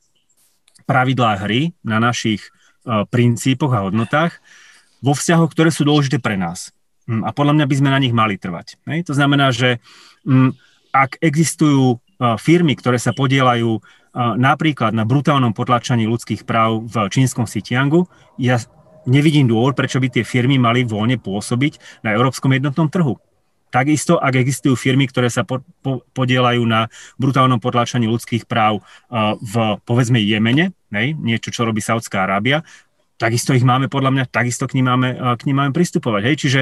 pravidlá 0.90 1.46
hry, 1.46 1.78
na 1.86 2.02
našich 2.02 2.42
e, 2.42 2.50
princípoch 3.06 3.70
a 3.78 3.86
hodnotách 3.86 4.42
vo 5.06 5.14
vzťahoch, 5.14 5.54
ktoré 5.54 5.70
sú 5.70 5.86
dôležité 5.86 6.18
pre 6.18 6.34
nás. 6.34 6.74
Mm, 7.06 7.22
a 7.22 7.30
podľa 7.30 7.54
mňa 7.62 7.66
by 7.70 7.76
sme 7.78 7.90
na 7.94 8.02
nich 8.02 8.14
mali 8.14 8.42
trvať. 8.42 8.82
To 9.06 9.14
znamená, 9.14 9.54
že 9.54 9.78
mm, 10.26 10.58
ak 10.90 11.22
existujú 11.22 11.94
e, 11.94 11.98
firmy, 12.42 12.74
ktoré 12.74 12.98
sa 12.98 13.14
podielajú 13.14 13.78
e, 13.78 13.82
napríklad 14.18 14.98
na 14.98 15.06
brutálnom 15.06 15.54
potlačaní 15.54 16.10
ľudských 16.10 16.50
práv 16.50 16.90
v 16.90 17.06
čínskom 17.14 17.46
Xinjiangu, 17.46 18.10
ja 18.42 18.58
nevidím 19.06 19.46
dôvod, 19.46 19.78
prečo 19.78 20.02
by 20.02 20.10
tie 20.10 20.26
firmy 20.26 20.58
mali 20.58 20.82
voľne 20.90 21.22
pôsobiť 21.22 22.02
na 22.02 22.18
európskom 22.18 22.50
jednotnom 22.50 22.90
trhu. 22.90 23.22
Takisto, 23.70 24.18
ak 24.18 24.34
existujú 24.34 24.74
firmy, 24.74 25.06
ktoré 25.06 25.30
sa 25.30 25.46
po, 25.46 25.62
po, 25.86 26.02
podielajú 26.18 26.66
na 26.66 26.90
brutálnom 27.22 27.62
potlačaní 27.62 28.10
ľudských 28.10 28.50
práv 28.50 28.82
v, 29.46 29.78
povedzme, 29.86 30.18
Jemene, 30.18 30.74
hej, 30.94 31.18
niečo, 31.18 31.54
čo 31.54 31.66
robí 31.66 31.82
Saudská 31.82 32.26
Arábia, 32.26 32.62
takisto 33.20 33.52
ich 33.52 33.68
máme, 33.68 33.92
podľa 33.92 34.16
mňa, 34.16 34.32
takisto 34.32 34.64
k 34.66 34.80
ním 34.80 34.96
máme, 34.96 35.12
uh, 35.12 35.36
k 35.36 35.52
ním 35.52 35.60
máme 35.60 35.76
pristupovať. 35.76 36.24
Hej. 36.24 36.36
Čiže, 36.40 36.62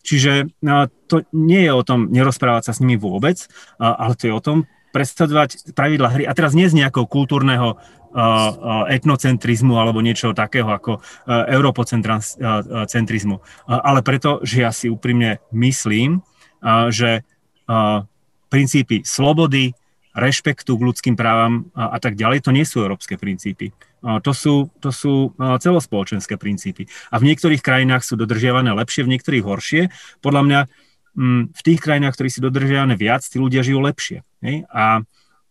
čiže 0.00 0.32
uh, 0.64 0.88
to 1.06 1.28
nie 1.36 1.68
je 1.68 1.72
o 1.76 1.84
tom 1.84 2.08
nerozprávať 2.08 2.64
sa 2.64 2.72
s 2.72 2.80
nimi 2.80 2.96
vôbec, 2.96 3.44
uh, 3.76 3.92
ale 4.00 4.16
to 4.16 4.26
je 4.26 4.32
o 4.32 4.40
tom 4.40 4.64
predstavovať 4.96 5.76
pravidla 5.76 6.08
hry. 6.08 6.24
A 6.24 6.32
teraz 6.32 6.56
nie 6.56 6.64
z 6.64 6.80
nejakého 6.80 7.04
kultúrneho 7.04 7.76
etnocentrizmu 8.88 9.76
alebo 9.76 10.00
niečo 10.00 10.32
takého 10.32 10.64
ako 10.64 11.04
europocentrizmu, 11.28 13.36
ale 13.68 14.00
preto, 14.00 14.40
že 14.40 14.64
ja 14.64 14.72
si 14.72 14.88
úprimne 14.88 15.44
myslím, 15.52 16.24
že 16.88 17.20
princípy 18.48 19.04
slobody, 19.04 19.76
rešpektu 20.18 20.74
k 20.74 20.86
ľudským 20.90 21.14
právam 21.14 21.70
a, 21.72 21.94
a 21.94 21.98
tak 22.02 22.18
ďalej, 22.18 22.44
to 22.44 22.50
nie 22.50 22.66
sú 22.66 22.82
európske 22.82 23.14
princípy. 23.14 23.70
To 23.98 24.30
sú, 24.30 24.70
to 24.78 24.94
sú 24.94 25.34
celospoločenské 25.38 26.38
princípy. 26.38 26.86
A 27.10 27.18
v 27.18 27.26
niektorých 27.34 27.58
krajinách 27.58 28.06
sú 28.06 28.14
dodržiavané 28.14 28.70
lepšie, 28.70 29.02
v 29.02 29.18
niektorých 29.18 29.42
horšie. 29.42 29.82
Podľa 30.22 30.42
mňa 30.46 30.60
v 31.50 31.60
tých 31.66 31.82
krajinách, 31.82 32.14
ktorí 32.14 32.30
sú 32.30 32.40
dodržiavané 32.46 32.94
viac, 32.94 33.26
tí 33.26 33.42
ľudia 33.42 33.66
žijú 33.66 33.82
lepšie. 33.82 34.22
A 34.70 35.02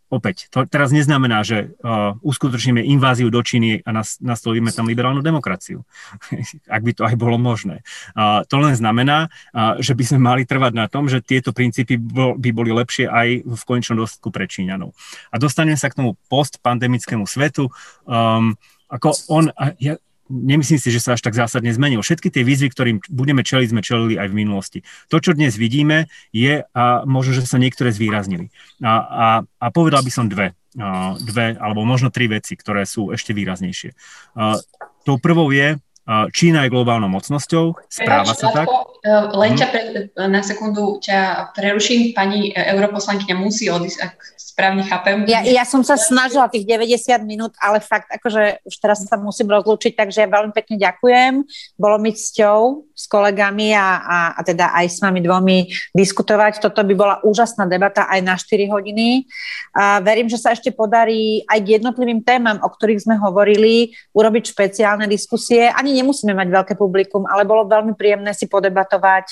opäť, 0.07 0.47
to 0.47 0.63
teraz 0.67 0.95
neznamená, 0.95 1.43
že 1.43 1.75
uh, 1.83 2.15
uskutočníme 2.23 2.79
inváziu 2.79 3.27
do 3.27 3.43
Číny 3.43 3.83
a 3.83 3.89
nas, 3.91 4.17
nastavíme 4.23 4.71
tam 4.71 4.87
liberálnu 4.87 5.19
demokraciu, 5.19 5.83
ak 6.75 6.81
by 6.83 6.91
to 6.95 7.03
aj 7.03 7.15
bolo 7.19 7.35
možné. 7.35 7.83
Uh, 8.15 8.43
to 8.47 8.59
len 8.59 8.73
znamená, 8.73 9.27
uh, 9.51 9.79
že 9.83 9.93
by 9.93 10.03
sme 10.07 10.19
mali 10.23 10.41
trvať 10.47 10.73
na 10.73 10.87
tom, 10.87 11.11
že 11.11 11.19
tieto 11.19 11.51
princípy 11.51 11.99
bol, 11.99 12.39
by 12.39 12.49
boli 12.55 12.71
lepšie 12.71 13.11
aj 13.11 13.43
v 13.43 13.61
konečnom 13.67 13.99
dôsledku 13.99 14.31
pre 14.31 14.47
Číňanov. 14.47 14.95
A 15.31 15.35
dostaneme 15.39 15.75
sa 15.75 15.91
k 15.91 15.99
tomu 15.99 16.15
postpandemickému 16.31 17.27
svetu. 17.27 17.67
Um, 18.07 18.55
ako 18.87 19.11
on, 19.27 19.51
ja, 19.83 19.99
nemyslím 20.29 20.79
si, 20.79 20.89
že 20.93 21.03
sa 21.03 21.15
až 21.15 21.21
tak 21.23 21.35
zásadne 21.35 21.71
zmenil. 21.73 22.03
Všetky 22.03 22.29
tie 22.31 22.43
výzvy, 22.43 22.67
ktorým 22.71 22.97
budeme 23.11 23.41
čeliť, 23.41 23.67
sme 23.71 23.81
čelili 23.81 24.15
aj 24.19 24.27
v 24.31 24.37
minulosti. 24.37 24.79
To, 25.11 25.17
čo 25.19 25.33
dnes 25.33 25.55
vidíme, 25.55 26.11
je, 26.31 26.63
a 26.63 26.83
možno, 27.07 27.35
že 27.35 27.47
sa 27.47 27.59
niektoré 27.59 27.91
zvýraznili. 27.91 28.53
A, 28.83 28.91
a, 28.91 29.27
a 29.43 29.65
povedal 29.71 30.03
by 30.03 30.11
som 30.13 30.29
dve, 30.29 30.53
a, 30.77 31.15
dve, 31.17 31.57
alebo 31.57 31.87
možno 31.87 32.13
tri 32.13 32.27
veci, 32.29 32.53
ktoré 32.55 32.85
sú 32.85 33.11
ešte 33.11 33.33
výraznejšie. 33.33 33.95
A, 34.37 34.59
tou 35.07 35.15
prvou 35.17 35.49
je, 35.55 35.79
Čína 36.07 36.63
je 36.63 36.71
globálnou 36.71 37.11
mocnosťou, 37.11 37.75
správa 37.91 38.31
sa 38.31 38.47
tak. 38.55 38.71
E, 39.03 39.11
len 39.11 39.59
ťa 39.59 39.67
pre, 39.67 39.81
na 40.15 40.39
sekundu 40.39 41.03
ťa 41.03 41.51
preruším, 41.51 42.15
pani 42.15 42.55
europoslankyňa 42.55 43.35
musí 43.35 43.67
odísť, 43.67 43.99
ak 43.99 44.13
správne 44.57 44.81
chápem. 44.89 45.21
Ja, 45.29 45.45
ja 45.45 45.61
som 45.69 45.85
sa 45.85 45.93
snažila 46.01 46.49
tých 46.49 46.65
90 46.65 47.21
minút, 47.29 47.53
ale 47.61 47.77
fakt 47.77 48.09
akože 48.09 48.65
už 48.65 48.75
teraz 48.81 49.05
sa 49.05 49.13
musím 49.13 49.53
rozlúčiť, 49.53 49.93
takže 49.93 50.25
ja 50.25 50.33
veľmi 50.33 50.49
pekne 50.49 50.81
ďakujem. 50.81 51.45
Bolo 51.77 52.01
mi 52.01 52.09
cťou 52.09 52.89
s 52.89 53.05
kolegami 53.05 53.77
a, 53.77 54.01
a, 54.01 54.17
a 54.33 54.41
teda 54.41 54.73
aj 54.73 54.89
s 54.89 54.97
vami 54.97 55.21
dvomi 55.21 55.69
diskutovať. 55.93 56.57
Toto 56.57 56.81
by 56.81 56.93
bola 56.97 57.15
úžasná 57.21 57.69
debata 57.69 58.09
aj 58.09 58.19
na 58.25 58.33
4 58.33 58.65
hodiny. 58.73 59.29
A 59.77 60.01
verím, 60.01 60.25
že 60.25 60.41
sa 60.41 60.57
ešte 60.57 60.73
podarí 60.73 61.45
aj 61.45 61.61
k 61.61 61.77
jednotlivým 61.77 62.25
témam, 62.25 62.57
o 62.57 62.69
ktorých 62.73 63.05
sme 63.05 63.21
hovorili, 63.21 63.93
urobiť 64.17 64.57
špeciálne 64.57 65.05
diskusie. 65.05 65.69
Ani 65.69 65.96
nemusíme 65.97 66.37
mať 66.37 66.47
veľké 66.53 66.73
publikum, 66.77 67.25
ale 67.25 67.43
bolo 67.43 67.65
veľmi 67.65 67.97
príjemné 67.97 68.31
si 68.37 68.45
podebatovať 68.45 69.25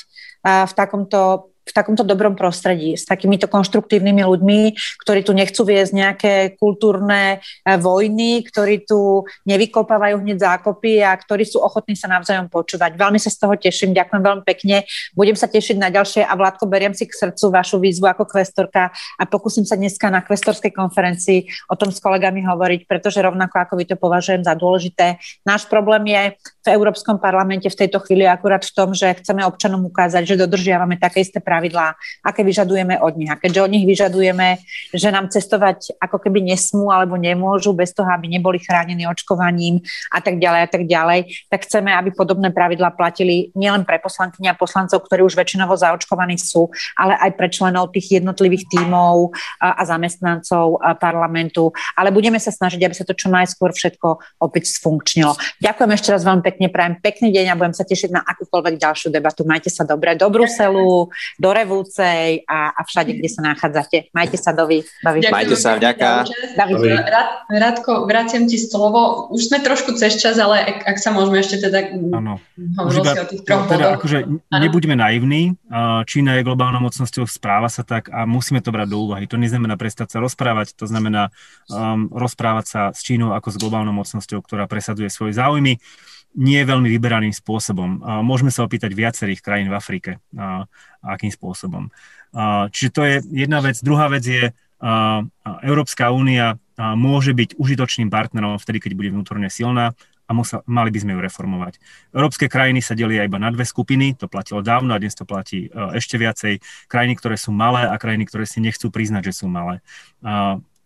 v 0.43 0.73
takomto 0.73 1.53
v 1.65 1.71
takomto 1.73 2.05
dobrom 2.05 2.37
prostredí, 2.37 2.93
s 2.93 3.09
takýmito 3.09 3.49
konštruktívnymi 3.49 4.21
ľuďmi, 4.21 4.59
ktorí 5.01 5.25
tu 5.25 5.33
nechcú 5.33 5.65
viesť 5.65 5.91
nejaké 5.97 6.33
kultúrne 6.61 7.41
e, 7.65 7.73
vojny, 7.81 8.45
ktorí 8.45 8.85
tu 8.85 9.25
nevykopávajú 9.49 10.21
hneď 10.21 10.37
zákopy 10.45 11.01
a 11.01 11.17
ktorí 11.17 11.41
sú 11.41 11.65
ochotní 11.65 11.97
sa 11.97 12.05
navzájom 12.05 12.53
počúvať. 12.53 12.93
Veľmi 12.93 13.17
sa 13.17 13.33
z 13.33 13.37
toho 13.41 13.57
teším, 13.57 13.97
ďakujem 13.97 14.21
veľmi 14.21 14.43
pekne. 14.45 14.85
Budem 15.17 15.33
sa 15.33 15.49
tešiť 15.49 15.81
na 15.81 15.89
ďalšie 15.89 16.21
a 16.21 16.33
Vládko, 16.37 16.69
beriem 16.69 16.93
si 16.93 17.09
k 17.09 17.17
srdcu 17.17 17.49
vašu 17.49 17.81
výzvu 17.81 18.05
ako 18.05 18.29
kvestorka 18.29 18.93
a 18.93 19.23
pokúsim 19.25 19.65
sa 19.65 19.73
dneska 19.73 20.13
na 20.13 20.21
kvestorskej 20.21 20.69
konferencii 20.69 21.49
o 21.71 21.75
tom 21.79 21.89
s 21.89 21.97
kolegami 21.97 22.45
hovoriť, 22.45 22.85
pretože 22.85 23.25
rovnako 23.25 23.65
ako 23.65 23.73
vy 23.73 23.85
to 23.89 23.95
považujem 23.97 24.45
za 24.45 24.53
dôležité. 24.53 25.17
Náš 25.41 25.65
problém 25.65 26.05
je 26.13 26.23
v 26.37 26.67
Európskom 26.69 27.17
parlamente 27.17 27.65
v 27.65 27.79
tejto 27.85 27.97
chvíli 28.05 28.29
akurát 28.29 28.61
v 28.61 28.73
tom, 28.75 28.93
že 28.93 29.17
chceme 29.17 29.41
občanom 29.47 29.81
ukázať, 29.89 30.35
že 30.35 30.41
dodržiavame 30.45 31.01
také 31.01 31.25
isté 31.25 31.41
pravidlá, 31.55 31.95
aké 32.19 32.43
vyžadujeme 32.43 32.99
od 32.99 33.15
nich. 33.15 33.31
A 33.31 33.39
keďže 33.39 33.63
od 33.63 33.71
nich 33.71 33.87
vyžadujeme, 33.87 34.59
že 34.91 35.07
nám 35.07 35.31
cestovať 35.31 35.95
ako 36.03 36.19
keby 36.19 36.43
nesmú 36.43 36.91
alebo 36.91 37.15
nemôžu 37.15 37.71
bez 37.71 37.95
toho, 37.95 38.11
aby 38.11 38.27
neboli 38.27 38.59
chránení 38.59 39.07
očkovaním 39.07 39.79
a 40.11 40.19
tak 40.19 40.35
ďalej 40.35 40.61
a 40.67 40.69
tak 40.69 40.83
ďalej, 40.83 41.19
tak 41.47 41.63
chceme, 41.63 41.95
aby 41.95 42.11
podobné 42.11 42.51
pravidlá 42.51 42.91
platili 42.91 43.55
nielen 43.55 43.87
pre 43.87 44.03
poslankyne 44.03 44.51
a 44.51 44.59
poslancov, 44.59 44.99
ktorí 45.07 45.23
už 45.23 45.39
väčšinovo 45.39 45.79
zaočkovaní 45.79 46.35
sú, 46.35 46.67
ale 46.99 47.15
aj 47.23 47.31
pre 47.39 47.47
členov 47.47 47.95
tých 47.95 48.19
jednotlivých 48.19 48.67
tímov 48.67 49.31
a 49.63 49.81
zamestnancov 49.87 50.83
parlamentu. 50.99 51.71
Ale 51.95 52.11
budeme 52.11 52.41
sa 52.41 52.51
snažiť, 52.51 52.83
aby 52.83 52.95
sa 52.97 53.07
to 53.07 53.15
čo 53.15 53.31
najskôr 53.31 53.71
všetko 53.71 54.43
opäť 54.43 54.75
sfunkčnilo. 54.75 55.39
Ďakujem 55.63 55.91
ešte 55.95 56.09
raz 56.11 56.21
veľmi 56.27 56.43
pekne, 56.43 56.67
prajem 56.67 56.99
pekný 56.99 57.31
deň 57.31 57.55
a 57.55 57.57
budem 57.57 57.75
sa 57.77 57.87
tešiť 57.87 58.11
na 58.11 58.21
akúkoľvek 58.25 58.75
ďalšiu 58.75 59.07
debatu. 59.13 59.47
Majte 59.47 59.71
sa 59.71 59.87
dobre 59.87 60.17
do 60.19 60.27
Bruselu, 60.27 61.07
Revúcej 61.51 62.45
a, 62.47 62.73
a 62.73 62.81
všade, 62.85 63.17
kde 63.17 63.29
sa 63.29 63.41
nachádzate. 63.45 64.13
Majte 64.15 64.37
sa, 64.39 64.55
Dovi. 64.55 64.81
Dovi. 65.03 65.19
Majte 65.27 65.57
sa, 65.59 65.77
vďaka. 65.77 66.25
Rád, 66.55 67.29
Rádko, 67.49 68.07
vraciam 68.07 68.45
ti 68.47 68.57
slovo. 68.57 69.29
Už 69.33 69.51
sme 69.51 69.61
trošku 69.61 69.97
cez 69.99 70.17
čas, 70.17 70.39
ale 70.39 70.61
ak, 70.61 70.77
ak 70.95 70.97
sa 71.01 71.11
môžeme 71.11 71.41
ešte 71.41 71.61
teda 71.61 71.91
ano. 71.93 72.39
hovoriť 72.57 73.03
si 73.03 73.19
o 73.19 73.27
tých 73.29 73.41
troch 73.45 73.65
teda, 73.67 73.99
akože 73.99 74.17
nebuďme 74.49 74.95
naivní. 74.97 75.57
Čína 76.05 76.39
je 76.39 76.47
globálnou 76.47 76.81
mocnosťou, 76.85 77.27
správa 77.27 77.67
sa 77.67 77.83
tak 77.83 78.07
a 78.13 78.23
musíme 78.23 78.63
to 78.63 78.71
brať 78.71 78.87
do 78.93 78.97
úvahy. 79.03 79.25
To 79.27 79.37
neznamená 79.37 79.75
prestať 79.75 80.15
sa 80.15 80.23
rozprávať, 80.23 80.77
to 80.77 80.85
znamená 80.87 81.33
um, 81.67 82.07
rozprávať 82.13 82.65
sa 82.65 82.81
s 82.93 83.03
Čínou 83.03 83.33
ako 83.33 83.51
s 83.51 83.57
globálnou 83.59 83.93
mocnosťou, 83.93 84.41
ktorá 84.41 84.65
presaduje 84.69 85.09
svoje 85.11 85.35
záujmy 85.35 85.81
nie 86.35 86.61
veľmi 86.67 86.91
vyberaným 86.91 87.31
spôsobom. 87.31 88.03
Môžeme 88.23 88.51
sa 88.51 88.67
opýtať 88.67 88.91
viacerých 88.91 89.39
krajín 89.39 89.71
v 89.71 89.77
Afrike, 89.79 90.11
akým 90.99 91.31
spôsobom. 91.31 91.87
Čiže 92.71 92.89
to 92.91 93.01
je 93.07 93.15
jedna 93.31 93.63
vec. 93.63 93.79
Druhá 93.79 94.11
vec 94.11 94.27
je, 94.27 94.51
Európska 95.63 96.11
únia 96.11 96.59
môže 96.75 97.31
byť 97.31 97.55
užitočným 97.55 98.11
partnerom 98.11 98.59
vtedy, 98.59 98.83
keď 98.83 98.91
bude 98.99 99.09
vnútorne 99.15 99.47
silná 99.47 99.95
a 100.27 100.33
musel, 100.35 100.59
mali 100.67 100.89
by 100.91 100.99
sme 101.05 101.13
ju 101.15 101.19
reformovať. 101.23 101.79
Európske 102.11 102.51
krajiny 102.51 102.81
sa 102.83 102.97
delia 102.97 103.23
iba 103.23 103.39
na 103.39 103.53
dve 103.53 103.63
skupiny, 103.63 104.17
to 104.17 104.27
platilo 104.27 104.59
dávno 104.59 104.91
a 104.91 104.99
dnes 104.99 105.15
to 105.15 105.23
platí 105.23 105.71
ešte 105.71 106.19
viacej. 106.19 106.59
Krajiny, 106.91 107.13
ktoré 107.15 107.39
sú 107.39 107.55
malé 107.55 107.87
a 107.87 107.95
krajiny, 107.95 108.27
ktoré 108.27 108.43
si 108.43 108.59
nechcú 108.59 108.91
priznať, 108.91 109.31
že 109.31 109.45
sú 109.45 109.47
malé. 109.47 109.79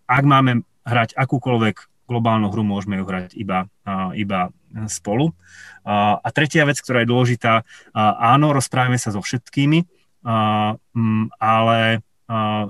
Ak 0.06 0.24
máme 0.28 0.68
hrať 0.86 1.18
akúkoľvek 1.18 1.90
globálnu 2.10 2.50
hru, 2.50 2.66
môžeme 2.66 2.98
ju 2.98 3.06
hrať 3.06 3.38
iba, 3.38 3.70
iba 4.18 4.50
spolu. 4.90 5.38
A 5.86 6.28
tretia 6.34 6.66
vec, 6.66 6.82
ktorá 6.82 7.06
je 7.06 7.12
dôležitá, 7.14 7.62
áno, 8.18 8.50
rozprávame 8.50 8.98
sa 8.98 9.14
so 9.14 9.22
všetkými, 9.22 9.86
ale 11.38 12.02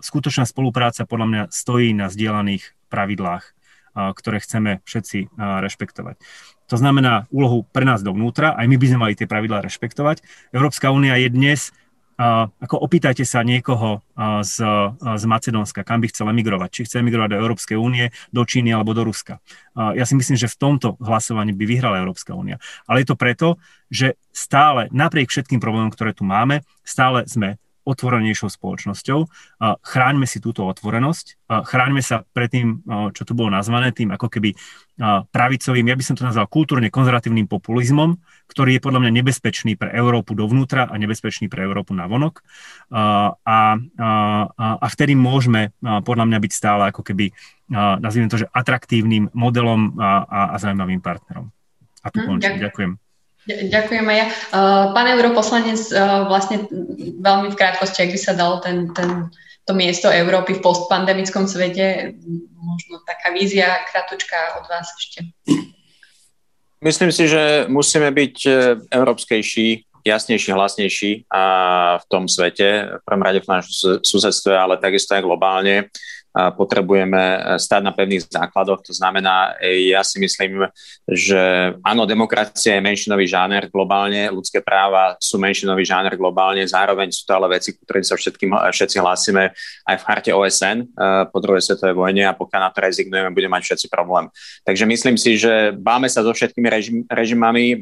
skutočná 0.04 0.44
spolupráca 0.44 1.08
podľa 1.08 1.28
mňa 1.28 1.44
stojí 1.52 1.96
na 1.96 2.12
zdieľaných 2.12 2.76
pravidlách, 2.92 3.44
ktoré 3.96 4.38
chceme 4.44 4.84
všetci 4.84 5.36
rešpektovať. 5.40 6.20
To 6.70 6.78
znamená 6.78 7.26
úlohu 7.34 7.66
pre 7.66 7.82
nás 7.82 8.06
dovnútra, 8.06 8.54
aj 8.54 8.70
my 8.70 8.78
by 8.78 8.86
sme 8.86 9.02
mali 9.02 9.18
tie 9.18 9.26
pravidlá 9.26 9.66
rešpektovať. 9.66 10.22
Európska 10.54 10.94
únia 10.94 11.18
je 11.18 11.34
dnes 11.34 11.74
ako 12.20 12.76
opýtajte 12.84 13.24
sa 13.24 13.48
niekoho 13.48 14.04
z, 14.44 14.56
z 15.00 15.24
Macedónska, 15.24 15.88
kam 15.88 16.04
by 16.04 16.12
chcel 16.12 16.28
emigrovať. 16.28 16.70
Či 16.70 16.82
chce 16.84 16.96
emigrovať 17.00 17.32
do 17.32 17.40
Európskej 17.40 17.78
únie, 17.80 18.12
do 18.36 18.44
Číny 18.44 18.76
alebo 18.76 18.92
do 18.92 19.08
Ruska. 19.08 19.40
Ja 19.80 20.04
si 20.04 20.20
myslím, 20.20 20.36
že 20.36 20.52
v 20.52 20.60
tomto 20.60 21.00
hlasovaní 21.00 21.56
by 21.56 21.64
vyhrala 21.64 22.04
Európska 22.04 22.36
únia. 22.36 22.60
Ale 22.92 23.08
je 23.08 23.08
to 23.08 23.16
preto, 23.16 23.56
že 23.88 24.20
stále, 24.36 24.92
napriek 24.92 25.32
všetkým 25.32 25.64
problémom, 25.64 25.96
ktoré 25.96 26.12
tu 26.12 26.28
máme, 26.28 26.68
stále 26.84 27.24
sme 27.24 27.56
otvorenejšou 27.88 28.50
spoločnosťou. 28.52 29.20
Chráňme 29.62 30.26
si 30.28 30.44
túto 30.44 30.68
otvorenosť, 30.68 31.50
chráňme 31.50 32.04
sa 32.04 32.22
pred 32.36 32.50
tým, 32.52 32.84
čo 33.16 33.24
tu 33.24 33.34
bolo 33.34 33.50
nazvané, 33.50 33.96
tým 33.96 34.14
ako 34.14 34.28
keby 34.28 34.54
pravicovým, 35.32 35.88
ja 35.88 35.96
by 35.96 36.04
som 36.04 36.16
to 36.20 36.28
nazval 36.28 36.46
kultúrne 36.52 36.92
konzervatívnym 36.92 37.48
populizmom, 37.48 38.20
ktorý 38.52 38.78
je 38.78 38.84
podľa 38.84 39.00
mňa 39.08 39.12
nebezpečný 39.24 39.80
pre 39.80 39.96
Európu 39.96 40.36
dovnútra 40.36 40.92
a 40.92 40.96
nebezpečný 41.00 41.48
pre 41.48 41.64
Európu 41.64 41.96
na 41.96 42.06
vonok. 42.06 42.44
A, 42.92 43.34
a, 43.40 43.58
a 44.60 44.86
vtedy 44.92 45.16
môžeme 45.16 45.72
podľa 45.80 46.26
mňa 46.28 46.40
byť 46.44 46.52
stále 46.52 46.84
ako 46.92 47.02
keby, 47.08 47.32
nazvime 48.04 48.28
to, 48.28 48.44
že 48.44 48.52
atraktívnym 48.52 49.32
modelom 49.32 49.96
a, 49.98 50.28
a, 50.28 50.40
a 50.54 50.56
zaujímavým 50.60 51.00
partnerom. 51.00 51.48
A 52.04 52.08
tu 52.12 52.20
hm, 52.24 52.28
končím. 52.28 52.60
Ďakujem. 52.60 53.09
Ďakujem 53.50 54.06
aj 54.06 54.18
ja. 54.18 54.28
Pán 54.94 55.08
europoslanec, 55.10 55.82
vlastne 56.30 56.70
veľmi 57.18 57.50
v 57.50 57.58
krátkosti, 57.58 58.06
ak 58.06 58.14
by 58.14 58.20
sa 58.22 58.34
dalo 58.38 58.62
ten, 58.62 58.94
ten, 58.94 59.34
to 59.66 59.74
miesto 59.74 60.14
Európy 60.14 60.58
v 60.58 60.64
postpandemickom 60.64 61.50
svete, 61.50 62.14
možno 62.62 63.02
taká 63.10 63.34
vízia 63.34 63.82
kratučka 63.90 64.62
od 64.62 64.66
vás 64.70 64.94
ešte. 64.94 65.26
Myslím 66.80 67.12
si, 67.12 67.28
že 67.28 67.68
musíme 67.68 68.08
byť 68.08 68.36
e, 68.48 68.52
európskejší, 68.88 69.68
jasnejší, 70.08 70.50
hlasnejší 70.56 71.12
a 71.28 71.44
v 72.00 72.06
tom 72.08 72.24
svete, 72.32 73.00
v 73.00 73.02
prvom 73.04 73.24
rade 73.24 73.44
v 73.44 73.52
našom 73.52 74.00
susedstve, 74.00 74.56
ale 74.56 74.80
takisto 74.80 75.12
aj 75.12 75.28
globálne 75.28 75.92
potrebujeme 76.30 77.18
e, 77.18 77.40
stať 77.58 77.82
na 77.82 77.94
pevných 77.94 78.30
základoch. 78.30 78.86
To 78.86 78.94
znamená, 78.94 79.58
e, 79.58 79.90
ja 79.90 80.06
si 80.06 80.22
myslím, 80.22 80.70
že 81.10 81.74
áno, 81.82 82.06
demokracia 82.06 82.78
je 82.78 82.86
menšinový 82.86 83.26
žáner 83.26 83.66
globálne, 83.68 84.30
ľudské 84.30 84.62
práva 84.62 85.18
sú 85.18 85.42
menšinový 85.42 85.82
žáner 85.82 86.14
globálne, 86.14 86.62
zároveň 86.70 87.10
sú 87.10 87.26
to 87.26 87.34
ale 87.34 87.58
veci, 87.58 87.74
ktoré 87.74 88.06
sa 88.06 88.14
všetkým, 88.14 88.54
všetci 88.54 88.98
hlásime 89.02 89.50
aj 89.90 89.96
v 89.98 90.06
charte 90.06 90.32
OSN 90.32 90.78
po 91.34 91.38
druhej 91.42 91.66
svetovej 91.66 91.98
vojne 91.98 92.24
a 92.30 92.38
pokiaľ 92.38 92.62
na 92.62 92.72
to 92.72 92.80
rezignujeme, 92.86 93.34
budeme 93.34 93.58
mať 93.58 93.74
všetci 93.74 93.88
problém. 93.90 94.30
Takže 94.64 94.86
myslím 94.86 95.16
si, 95.18 95.36
že 95.36 95.74
báme 95.74 96.06
sa 96.08 96.22
so 96.22 96.30
všetkými 96.30 96.68
režim, 96.70 96.98
režimami, 97.10 97.82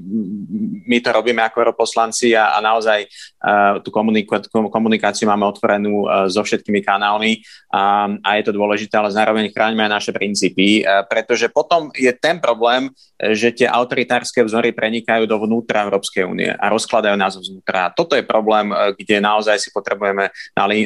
my 0.87 0.97
to 1.03 1.09
robíme 1.11 1.43
ako 1.43 1.67
europoslanci 1.67 2.31
a, 2.31 2.55
a 2.55 2.63
naozaj 2.63 3.03
uh, 3.03 3.83
tú 3.83 3.91
komunikáciu 4.71 5.27
máme 5.27 5.43
otvorenú 5.43 6.07
uh, 6.07 6.31
so 6.31 6.41
všetkými 6.41 6.79
kanálmi 6.79 7.43
a, 7.67 8.07
je 8.39 8.47
to 8.49 8.57
dôležité, 8.57 8.93
ale 8.97 9.14
zároveň 9.14 9.49
chráňme 9.49 9.84
aj 9.85 9.91
naše 9.91 10.11
princípy, 10.14 10.81
e, 10.81 11.03
pretože 11.09 11.49
potom 11.49 11.89
je 11.93 12.09
ten 12.14 12.38
problém, 12.38 12.89
e, 13.18 13.34
že 13.34 13.53
tie 13.53 13.68
autoritárske 13.69 14.43
vzory 14.45 14.73
prenikajú 14.73 15.26
do 15.26 15.38
vnútra 15.41 15.85
Európskej 15.85 16.23
únie 16.26 16.49
a 16.49 16.65
rozkladajú 16.69 17.15
nás 17.18 17.35
vnútra. 17.35 17.93
Toto 17.93 18.14
je 18.14 18.23
problém, 18.26 18.69
e, 18.72 18.97
kde 18.97 19.22
naozaj 19.22 19.57
si 19.57 19.69
potrebujeme 19.73 20.30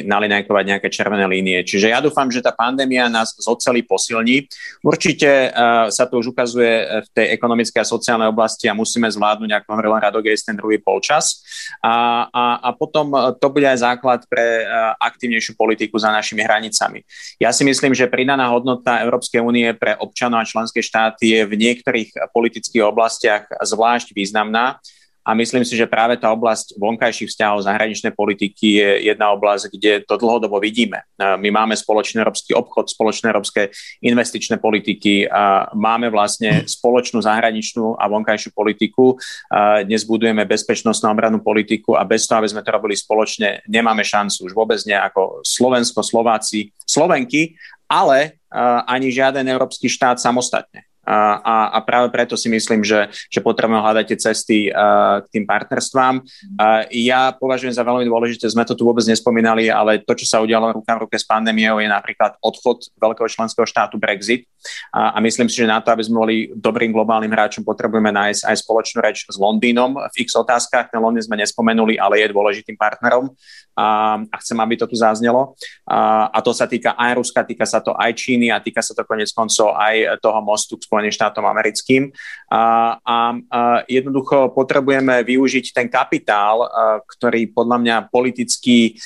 nalinajkovať 0.06 0.64
nejaké 0.64 0.88
červené 0.88 1.24
línie. 1.28 1.64
Čiže 1.64 1.92
ja 1.92 2.00
dúfam, 2.00 2.28
že 2.32 2.44
tá 2.44 2.52
pandémia 2.52 3.08
nás 3.08 3.36
zoceli 3.36 3.84
posilní. 3.84 4.48
Určite 4.84 5.52
sa 5.88 6.04
to 6.08 6.20
už 6.20 6.32
ukazuje 6.32 7.02
v 7.04 7.08
tej 7.12 7.26
ekonomickej 7.36 7.80
a 7.82 7.86
sociálnej 7.86 8.28
oblasti 8.28 8.68
a 8.68 8.76
musíme 8.76 9.08
zvládnuť, 9.08 9.50
ako 9.52 9.68
hovoril 9.72 10.00
Radogejs, 10.00 10.44
ten 10.44 10.56
druhý 10.56 10.78
polčas. 10.78 11.40
A, 11.80 12.26
a, 12.28 12.44
a 12.60 12.68
potom 12.76 13.12
to 13.38 13.46
bude 13.48 13.66
aj 13.66 13.84
základ 13.84 14.20
pre 14.28 14.66
aktívnejšiu 15.00 15.56
politiku 15.56 15.96
za 15.98 16.12
našimi 16.12 16.44
hranicami. 16.44 17.04
Ja 17.42 17.50
si 17.50 17.66
myslím, 17.66 17.90
že 17.90 18.06
pridaná 18.06 18.54
hodnota 18.54 19.02
Európskej 19.02 19.42
únie 19.42 19.66
pre 19.74 19.98
občanov 19.98 20.46
a 20.46 20.46
členské 20.46 20.78
štáty 20.78 21.34
je 21.34 21.42
v 21.42 21.58
niektorých 21.58 22.30
politických 22.30 22.86
oblastiach 22.86 23.50
zvlášť 23.50 24.14
významná. 24.14 24.78
A 25.22 25.38
myslím 25.38 25.62
si, 25.62 25.78
že 25.78 25.86
práve 25.86 26.18
tá 26.18 26.34
oblasť 26.34 26.74
vonkajších 26.82 27.30
vzťahov 27.30 27.62
zahraničnej 27.62 28.10
politiky 28.10 28.82
je 28.82 28.90
jedna 29.06 29.30
oblasť, 29.30 29.70
kde 29.70 30.02
to 30.02 30.18
dlhodobo 30.18 30.58
vidíme. 30.58 31.06
My 31.16 31.48
máme 31.54 31.78
spoločný 31.78 32.26
európsky 32.26 32.50
obchod, 32.58 32.90
spoločné 32.90 33.30
európske 33.30 33.70
investičné 34.02 34.58
politiky, 34.58 35.30
a 35.30 35.70
máme 35.78 36.10
vlastne 36.10 36.66
spoločnú 36.66 37.22
zahraničnú 37.22 37.94
a 37.94 38.10
vonkajšiu 38.10 38.50
politiku. 38.50 39.14
A 39.46 39.86
dnes 39.86 40.02
budujeme 40.02 40.42
bezpečnostnú 40.42 41.06
obranú 41.14 41.38
politiku 41.38 41.94
a 41.94 42.02
bez 42.02 42.26
toho, 42.26 42.42
aby 42.42 42.50
sme 42.50 42.66
to 42.66 42.74
robili 42.74 42.98
spoločne, 42.98 43.62
nemáme 43.70 44.02
šancu. 44.02 44.50
Už 44.50 44.52
vôbec 44.58 44.82
nie 44.82 44.98
ako 44.98 45.46
Slovensko, 45.46 46.02
Slováci, 46.02 46.74
Slovenky, 46.82 47.54
ale 47.86 48.42
ani 48.90 49.08
žiaden 49.14 49.46
európsky 49.46 49.86
štát 49.86 50.18
samostatne. 50.18 50.84
A, 51.02 51.74
a 51.74 51.78
práve 51.82 52.14
preto 52.14 52.38
si 52.38 52.46
myslím, 52.46 52.86
že, 52.86 53.10
že 53.26 53.42
potrebujeme 53.42 53.82
hľadať 53.82 54.04
tie 54.06 54.18
cesty 54.22 54.58
uh, 54.70 55.18
k 55.26 55.26
tým 55.34 55.44
partnerstvám. 55.50 56.22
Uh, 56.22 56.86
ja 56.94 57.34
považujem 57.34 57.74
za 57.74 57.82
veľmi 57.82 58.06
dôležité, 58.06 58.46
sme 58.46 58.62
to 58.62 58.78
tu 58.78 58.86
vôbec 58.86 59.02
nespomínali, 59.02 59.66
ale 59.66 59.98
to, 59.98 60.14
čo 60.14 60.26
sa 60.30 60.38
udialo 60.38 60.70
ruka 60.78 60.94
ruke 60.94 61.18
s 61.18 61.26
pandémiou, 61.26 61.82
je 61.82 61.90
napríklad 61.90 62.38
odchod 62.38 62.86
veľkého 63.02 63.26
členského 63.26 63.66
štátu 63.66 63.98
Brexit. 63.98 64.46
A, 64.94 65.16
a 65.16 65.18
myslím 65.18 65.50
si, 65.50 65.58
že 65.58 65.66
na 65.66 65.82
to, 65.82 65.90
aby 65.90 66.06
sme 66.06 66.16
boli 66.22 66.36
dobrým 66.54 66.94
globálnym 66.94 67.34
hráčom, 67.34 67.66
potrebujeme 67.66 68.14
nájsť 68.14 68.46
aj 68.46 68.56
spoločnú 68.62 68.98
reč 69.02 69.26
s 69.26 69.34
Londýnom 69.34 69.98
v 69.98 70.14
ich 70.22 70.30
otázkach. 70.30 70.94
Ten 70.94 71.02
Londýn 71.02 71.26
sme 71.26 71.34
nespomenuli, 71.42 71.98
ale 71.98 72.22
je 72.22 72.30
dôležitým 72.30 72.78
partnerom 72.78 73.34
a, 73.74 74.20
a 74.22 74.36
chcem, 74.38 74.54
aby 74.62 74.78
to 74.78 74.86
tu 74.86 74.94
zaznelo. 74.94 75.58
A, 75.82 76.30
a 76.30 76.38
to 76.38 76.54
sa 76.54 76.70
týka 76.70 76.94
aj 76.94 77.18
Ruska, 77.18 77.42
týka 77.42 77.66
sa 77.66 77.82
to 77.82 77.90
aj 77.98 78.14
Číny 78.14 78.54
a 78.54 78.62
týka 78.62 78.84
sa 78.84 78.94
to 78.94 79.02
konec 79.02 79.34
koncov 79.34 79.74
aj 79.74 80.22
toho 80.22 80.38
mostu 80.44 80.78
Spojeným 80.92 81.16
štátom 81.16 81.48
americkým. 81.48 82.12
A, 82.52 82.60
a, 83.00 83.16
a 83.48 83.60
jednoducho 83.88 84.52
potrebujeme 84.52 85.24
využiť 85.24 85.72
ten 85.72 85.88
kapitál, 85.88 86.68
ktorý 87.08 87.48
podľa 87.48 87.80
mňa 87.80 87.96
politicky 88.12 89.00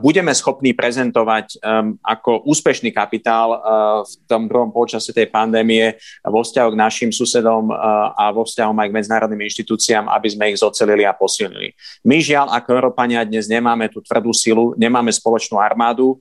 budeme 0.00 0.32
schopní 0.32 0.72
prezentovať 0.72 1.60
ako 2.00 2.48
úspešný 2.48 2.96
kapitál 2.96 3.48
uh, 3.52 3.58
v 4.00 4.12
tom 4.24 4.48
druhom 4.48 4.72
počase 4.72 5.12
tej 5.12 5.28
pandémie 5.28 6.00
vo 6.24 6.40
vzťahu 6.40 6.68
k 6.72 6.80
našim 6.80 7.10
susedom 7.12 7.68
uh, 7.68 8.10
a 8.16 8.32
vo 8.32 8.48
vzťahu 8.48 8.72
aj 8.72 8.88
k 8.88 8.96
medzinárodným 8.96 9.44
inštitúciám, 9.44 10.08
aby 10.08 10.28
sme 10.32 10.44
ich 10.48 10.60
zocelili 10.60 11.04
a 11.04 11.12
posilnili. 11.12 11.76
My 12.08 12.24
žiaľ, 12.24 12.56
ako 12.56 12.68
Európania 12.72 13.20
dnes 13.28 13.52
nemáme 13.52 13.92
tú 13.92 14.00
tvrdú 14.00 14.32
silu, 14.32 14.72
nemáme 14.80 15.12
spoločnú 15.12 15.60
armádu, 15.60 16.16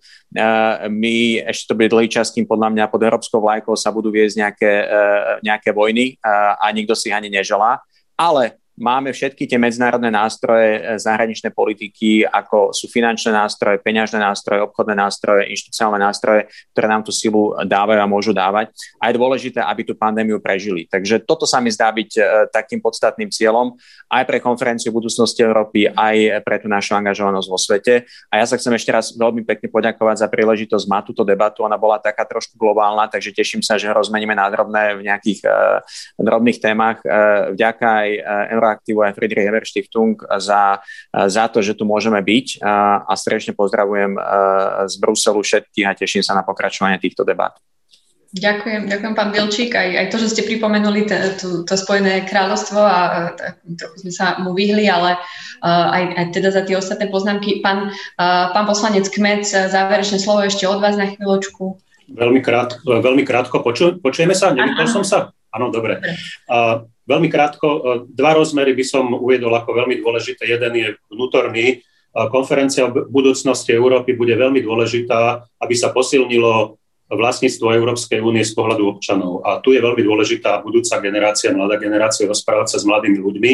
my 0.92 1.16
ešte 1.48 1.72
to 1.72 1.78
bude 1.80 1.92
dlhý 1.96 2.12
čas, 2.12 2.28
kým 2.28 2.44
podľa 2.44 2.76
mňa 2.76 2.92
pod 2.92 3.00
európskou 3.00 3.40
vlajkou 3.40 3.76
sa 3.80 3.88
budú 3.88 4.12
viesť 4.12 4.36
nejaké, 4.36 4.72
nejaké 5.40 5.70
vojny 5.72 6.20
a 6.60 6.68
nikto 6.76 6.92
si 6.92 7.16
ani 7.16 7.32
neželá. 7.32 7.80
Ale 8.20 8.60
máme 8.76 9.16
všetky 9.16 9.48
tie 9.48 9.60
medzinárodné 9.60 10.12
nástroje 10.12 10.80
eh, 10.80 11.00
zahraničnej 11.00 11.52
politiky, 11.56 12.28
ako 12.28 12.76
sú 12.76 12.92
finančné 12.92 13.32
nástroje, 13.32 13.80
peňažné 13.80 14.20
nástroje, 14.20 14.64
obchodné 14.64 14.96
nástroje, 14.96 15.48
inštitucionálne 15.52 16.02
nástroje, 16.02 16.42
ktoré 16.76 16.88
nám 16.92 17.04
tú 17.08 17.12
silu 17.16 17.56
dávajú 17.64 18.00
a 18.00 18.08
môžu 18.08 18.32
dávať. 18.36 18.76
A 19.00 19.12
je 19.12 19.20
dôležité, 19.20 19.64
aby 19.64 19.82
tú 19.88 19.96
pandémiu 19.96 20.40
prežili. 20.44 20.88
Takže 20.88 21.24
toto 21.24 21.48
sa 21.48 21.64
mi 21.64 21.72
zdá 21.72 21.90
byť 21.92 22.12
uh, 22.20 22.24
takým 22.52 22.84
podstatným 22.84 23.32
cieľom 23.32 23.76
aj 24.12 24.24
pre 24.28 24.38
konferenciu 24.44 24.92
budúcnosti 24.92 25.42
Európy, 25.42 25.90
aj 25.90 26.44
pre 26.44 26.60
tú 26.62 26.68
našu 26.68 26.94
angažovanosť 26.96 27.48
vo 27.48 27.60
svete. 27.60 27.94
A 28.30 28.44
ja 28.44 28.46
sa 28.46 28.60
chcem 28.60 28.74
ešte 28.76 28.92
raz 28.92 29.16
veľmi 29.16 29.44
pekne 29.48 29.72
poďakovať 29.72 30.26
za 30.26 30.28
príležitosť 30.30 30.86
mať 30.86 31.04
túto 31.12 31.24
debatu. 31.24 31.64
Ona 31.66 31.80
bola 31.80 31.98
taká 31.98 32.28
trošku 32.28 32.56
globálna, 32.60 33.08
takže 33.10 33.34
teším 33.34 33.62
sa, 33.66 33.80
že 33.80 33.90
rozmeníme 33.92 34.36
na 34.36 34.48
drobné 34.52 35.00
v 35.00 35.02
nejakých 35.08 35.40
uh, 35.48 35.82
drobných 36.20 36.60
témach. 36.62 37.02
Uh, 37.02 37.56
vďaka 37.56 37.86
aj 37.86 38.10
uh, 38.20 38.56
Euroaktivu 38.66 39.06
aj 39.06 39.14
Friedrich 39.14 39.46
Eber 39.46 39.62
Stiftung 39.62 40.18
za, 40.42 40.82
za 41.14 41.46
to, 41.54 41.62
že 41.62 41.78
tu 41.78 41.86
môžeme 41.86 42.18
byť 42.18 42.66
a, 42.66 43.06
a 43.06 43.14
strečne 43.14 43.54
pozdravujem 43.54 44.18
z 44.90 44.96
Bruselu 44.98 45.38
všetkých 45.38 45.86
a 45.86 45.94
teším 45.94 46.26
sa 46.26 46.34
na 46.34 46.42
pokračovanie 46.42 46.98
týchto 46.98 47.22
debát. 47.22 47.54
Ďakujem, 48.36 48.92
ďakujem 48.92 49.16
pán 49.16 49.32
Bilčík, 49.32 49.72
aj, 49.80 49.90
aj 49.96 50.08
to, 50.12 50.20
že 50.20 50.36
ste 50.36 50.44
pripomenuli 50.44 51.08
to, 51.08 51.16
to 51.64 51.74
Spojené 51.80 52.28
kráľovstvo 52.28 52.84
a, 52.84 53.32
a 53.32 53.48
trochu 53.80 54.04
sme 54.04 54.12
sa 54.12 54.36
mu 54.44 54.52
vyhli, 54.52 54.92
ale 54.92 55.16
uh, 55.16 55.88
aj, 55.96 56.04
aj 56.20 56.26
teda 56.36 56.50
za 56.52 56.68
tie 56.68 56.76
ostatné 56.76 57.08
poznámky. 57.08 57.64
Pán, 57.64 57.96
uh, 57.96 58.52
pán 58.52 58.68
poslanec 58.68 59.08
Kmec, 59.08 59.48
záverečné 59.48 60.20
slovo 60.20 60.44
ešte 60.44 60.68
od 60.68 60.84
vás 60.84 61.00
na 61.00 61.16
chvíľočku. 61.16 61.80
Veľmi 62.12 62.44
krátko, 62.44 63.00
veľmi 63.00 63.24
krátko. 63.24 63.64
Poču, 63.64 64.04
počujeme 64.04 64.36
sa? 64.36 64.52
Nevypol 64.52 64.88
som 64.92 65.08
sa? 65.08 65.32
Áno, 65.56 65.72
dobre. 65.72 66.04
dobre. 66.04 66.12
Uh, 66.52 66.84
Veľmi 67.06 67.30
krátko, 67.30 67.68
e, 67.70 67.80
dva 68.10 68.34
rozmery 68.34 68.74
by 68.74 68.86
som 68.86 69.06
uviedol 69.14 69.54
ako 69.54 69.78
veľmi 69.78 70.02
dôležité. 70.02 70.50
Jeden 70.50 70.74
je 70.74 70.88
vnútorný. 71.14 71.66
E, 71.70 71.76
konferencia 72.34 72.90
o 72.90 72.94
budúcnosti 73.06 73.78
Európy 73.78 74.18
bude 74.18 74.34
veľmi 74.34 74.66
dôležitá, 74.66 75.46
aby 75.62 75.76
sa 75.78 75.94
posilnilo 75.94 76.82
vlastníctvo 77.06 77.78
Európskej 77.78 78.18
únie 78.26 78.42
z 78.42 78.58
pohľadu 78.58 78.98
občanov. 78.98 79.46
A 79.46 79.62
tu 79.62 79.78
je 79.78 79.86
veľmi 79.86 80.02
dôležitá 80.02 80.66
budúca 80.66 80.98
generácia, 80.98 81.54
mladá 81.54 81.78
generácia, 81.78 82.26
rozprávať 82.26 82.74
sa 82.74 82.78
s 82.82 82.88
mladými 82.90 83.22
ľuďmi. 83.22 83.52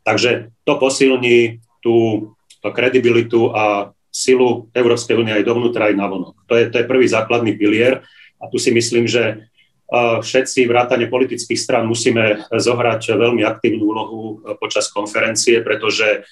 Takže 0.00 0.48
to 0.64 0.72
posilní 0.80 1.60
tú 1.84 2.32
kredibilitu 2.64 3.52
a 3.52 3.92
silu 4.08 4.72
Európskej 4.72 5.20
únie 5.20 5.36
aj 5.36 5.44
dovnútra, 5.44 5.92
aj 5.92 6.00
navonok. 6.00 6.48
To 6.48 6.56
je, 6.56 6.72
to 6.72 6.80
je 6.80 6.88
prvý 6.88 7.04
základný 7.04 7.52
pilier. 7.60 8.00
A 8.40 8.48
tu 8.48 8.56
si 8.56 8.72
myslím, 8.72 9.04
že 9.04 9.44
všetci 9.92 10.64
vrátane 10.64 11.06
politických 11.06 11.60
strán 11.60 11.84
musíme 11.84 12.48
zohrať 12.48 13.14
veľmi 13.14 13.44
aktívnu 13.44 13.84
úlohu 13.84 14.20
e, 14.20 14.56
počas 14.56 14.88
konferencie, 14.88 15.60
pretože 15.60 16.24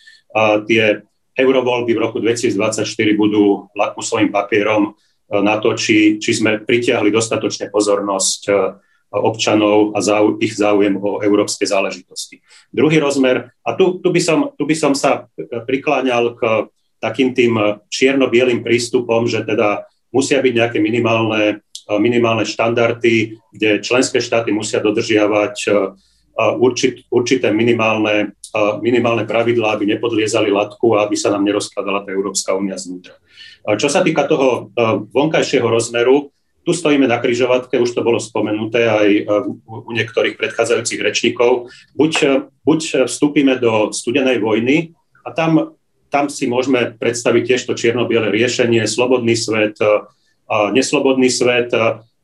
tie 0.64 1.04
eurovoľby 1.36 1.92
v 1.96 2.02
roku 2.02 2.18
2024 2.20 2.84
budú 3.16 3.68
lakmusovým 3.72 4.28
papierom 4.28 4.92
e, 4.92 5.40
na 5.40 5.56
to, 5.60 5.72
či, 5.76 6.20
či 6.20 6.36
sme 6.36 6.60
pritiahli 6.60 7.08
dostatočne 7.08 7.72
pozornosť 7.72 8.40
e, 8.48 8.52
občanov 9.12 9.92
a 9.92 10.00
záu, 10.00 10.40
ich 10.40 10.56
záujem 10.56 10.96
o 10.96 11.20
európske 11.20 11.68
záležitosti. 11.68 12.40
Druhý 12.72 12.96
rozmer, 12.96 13.52
a 13.60 13.76
tu, 13.76 14.00
tu, 14.00 14.08
by 14.08 14.20
som, 14.24 14.38
tu 14.56 14.64
by 14.64 14.72
som 14.72 14.96
sa 14.96 15.28
prikláňal 15.36 16.32
k 16.32 16.40
takým 16.96 17.36
tým 17.36 17.60
čierno-bielým 17.92 18.64
prístupom, 18.64 19.28
že 19.28 19.44
teda 19.44 19.84
musia 20.12 20.38
byť 20.44 20.52
nejaké 20.54 20.78
minimálne 20.78 21.64
minimálne 21.98 22.46
štandardy, 22.46 23.42
kde 23.50 23.82
členské 23.82 24.22
štáty 24.22 24.54
musia 24.54 24.78
dodržiavať 24.78 25.66
určit, 26.62 27.02
určité 27.10 27.50
minimálne, 27.50 28.38
minimálne 28.78 29.26
pravidlá, 29.26 29.74
aby 29.74 29.90
nepodliezali 29.90 30.54
latku 30.54 30.94
a 30.94 31.02
aby 31.04 31.18
sa 31.18 31.34
nám 31.34 31.42
nerozkladala 31.42 32.06
tá 32.06 32.14
Európska 32.14 32.54
únia 32.54 32.78
znútra. 32.78 33.18
Čo 33.66 33.90
sa 33.90 34.06
týka 34.06 34.30
toho 34.30 34.70
vonkajšieho 35.10 35.66
rozmeru, 35.66 36.30
tu 36.62 36.70
stojíme 36.70 37.10
na 37.10 37.18
kryžovatke, 37.18 37.74
už 37.82 37.90
to 37.98 38.06
bolo 38.06 38.22
spomenuté 38.22 38.86
aj 38.86 39.08
u 39.66 39.90
niektorých 39.90 40.38
predchádzajúcich 40.38 41.02
rečníkov. 41.02 41.66
Buď, 41.98 42.46
buď 42.62 43.10
vstúpime 43.10 43.58
do 43.58 43.90
studenej 43.90 44.38
vojny 44.38 44.94
a 45.26 45.34
tam, 45.34 45.74
tam 46.12 46.28
si 46.28 46.44
môžeme 46.44 46.92
predstaviť 47.00 47.42
tiež 47.48 47.60
to 47.64 47.72
čierno-biele 47.72 48.28
riešenie, 48.28 48.84
slobodný 48.84 49.32
svet, 49.32 49.80
neslobodný 50.52 51.32
svet, 51.32 51.72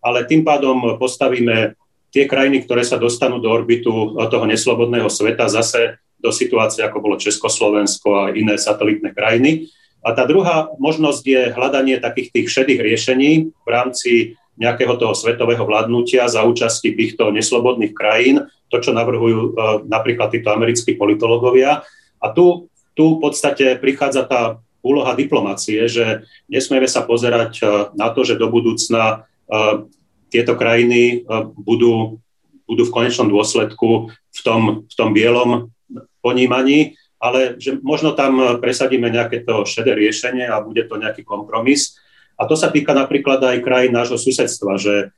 ale 0.05 0.19
tým 0.29 0.45
pádom 0.45 1.01
postavíme 1.01 1.73
tie 2.13 2.29
krajiny, 2.29 2.69
ktoré 2.69 2.85
sa 2.85 3.01
dostanú 3.01 3.41
do 3.41 3.49
orbitu 3.49 4.13
toho 4.29 4.45
neslobodného 4.45 5.09
sveta, 5.09 5.49
zase 5.49 5.97
do 6.21 6.29
situácie, 6.29 6.85
ako 6.85 6.99
bolo 7.01 7.17
Československo 7.17 8.09
a 8.13 8.25
iné 8.35 8.61
satelitné 8.61 9.17
krajiny. 9.17 9.71
A 10.03 10.15
tá 10.15 10.27
druhá 10.27 10.71
možnosť 10.79 11.23
je 11.25 11.43
hľadanie 11.55 11.99
takých 11.99 12.29
tých 12.31 12.47
šedých 12.53 12.81
riešení 12.81 13.31
v 13.51 13.69
rámci 13.69 14.39
nejakého 14.59 14.99
toho 14.99 15.15
svetového 15.15 15.63
vládnutia 15.63 16.27
za 16.27 16.43
účasti 16.43 16.95
týchto 16.99 17.31
neslobodných 17.31 17.95
krajín, 17.95 18.43
to, 18.69 18.83
čo 18.83 18.91
navrhujú 18.91 19.39
e, 19.39 19.51
napríklad 19.87 20.35
títo 20.35 20.51
americkí 20.51 20.99
politológovia. 20.99 21.87
A 22.19 22.27
tu, 22.35 22.67
tu 22.99 23.15
v 23.15 23.31
podstate 23.31 23.79
prichádza 23.79 24.27
tá 24.27 24.43
úloha 24.83 25.15
diplomácie, 25.15 25.87
že 25.87 26.27
nesmieme 26.51 26.91
sa 26.91 27.07
pozerať 27.07 27.53
e, 27.63 27.65
na 27.95 28.11
to, 28.11 28.27
že 28.27 28.35
do 28.35 28.51
budúcna 28.51 29.27
e, 29.47 29.87
tieto 30.35 30.59
krajiny 30.59 31.23
e, 31.23 31.37
budú, 31.55 32.19
budú 32.67 32.83
v 32.91 32.95
konečnom 32.95 33.31
dôsledku 33.31 34.11
v 34.11 34.41
tom, 34.43 34.63
v 34.91 34.95
tom 34.99 35.15
bielom 35.15 35.71
ponímaní, 36.19 36.99
ale 37.23 37.55
že 37.63 37.79
možno 37.83 38.19
tam 38.19 38.59
presadíme 38.59 39.11
nejaké 39.11 39.47
to 39.47 39.63
šedé 39.63 39.95
riešenie 39.95 40.47
a 40.47 40.63
bude 40.63 40.87
to 40.87 40.99
nejaký 40.99 41.23
kompromis. 41.23 41.99
A 42.39 42.47
to 42.47 42.55
sa 42.55 42.71
týka 42.71 42.95
napríklad 42.95 43.43
aj 43.43 43.63
krajín 43.67 43.95
nášho 43.95 44.15
susedstva, 44.15 44.79
že 44.79 45.11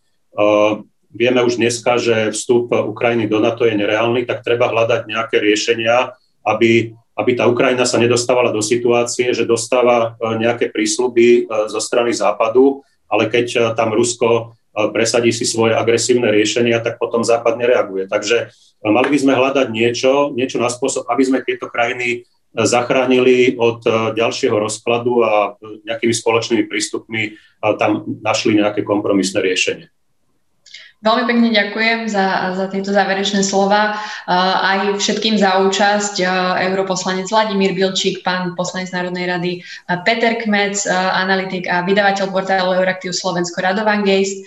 vieme 1.12 1.44
už 1.44 1.60
dneska, 1.60 2.00
že 2.00 2.32
vstup 2.32 2.72
Ukrajiny 2.72 3.28
do 3.28 3.44
NATO 3.44 3.68
je 3.68 3.76
nereálny, 3.76 4.24
tak 4.24 4.40
treba 4.40 4.72
hľadať 4.72 5.04
nejaké 5.04 5.36
riešenia, 5.36 6.16
aby, 6.40 6.96
aby 7.20 7.36
tá 7.36 7.44
Ukrajina 7.44 7.84
sa 7.84 8.00
nedostávala 8.00 8.48
do 8.48 8.64
situácie, 8.64 9.36
že 9.36 9.44
dostáva 9.44 10.16
nejaké 10.40 10.72
prísľuby 10.72 11.52
zo 11.68 11.76
strany 11.76 12.16
Západu, 12.16 12.80
ale 13.12 13.28
keď 13.28 13.76
tam 13.76 13.92
Rusko 13.92 14.56
presadí 14.72 15.34
si 15.34 15.44
svoje 15.44 15.74
agresívne 15.74 16.30
riešenia, 16.30 16.80
tak 16.80 16.96
potom 16.96 17.26
Západ 17.26 17.58
nereaguje. 17.58 18.06
Takže 18.06 18.36
e, 18.48 18.86
mali 18.86 19.08
by 19.10 19.18
sme 19.18 19.32
hľadať 19.34 19.66
niečo, 19.68 20.30
niečo 20.32 20.62
na 20.62 20.70
spôsob, 20.70 21.10
aby 21.10 21.22
sme 21.26 21.44
tieto 21.44 21.66
krajiny 21.66 22.08
e, 22.14 22.18
zachránili 22.54 23.58
od 23.58 23.82
e, 23.82 23.90
ďalšieho 24.14 24.56
rozkladu 24.56 25.26
a 25.26 25.58
nejakými 25.60 26.14
spoločnými 26.14 26.64
prístupmi 26.70 27.34
tam 27.60 28.08
našli 28.24 28.56
nejaké 28.56 28.80
kompromisné 28.86 29.44
riešenie. 29.44 29.92
Veľmi 31.00 31.24
pekne 31.32 31.48
ďakujem 31.48 32.12
za, 32.12 32.52
za 32.60 32.68
tieto 32.68 32.92
záverečné 32.92 33.40
slova. 33.40 33.96
Aj 34.28 34.84
všetkým 35.00 35.40
za 35.40 35.64
účasť. 35.64 36.20
Europoslanec 36.68 37.24
Vladimír 37.32 37.72
Bilčík, 37.72 38.20
pán 38.20 38.52
poslanec 38.52 38.92
Národnej 38.92 39.24
rady 39.24 39.52
Peter 40.04 40.36
Kmec, 40.36 40.76
analytik 40.92 41.64
a 41.72 41.88
vydavateľ 41.88 42.26
portálu 42.28 42.76
Euraktiv 42.76 43.16
Slovensko 43.16 43.64
Radovan 43.64 44.04
Geist, 44.04 44.44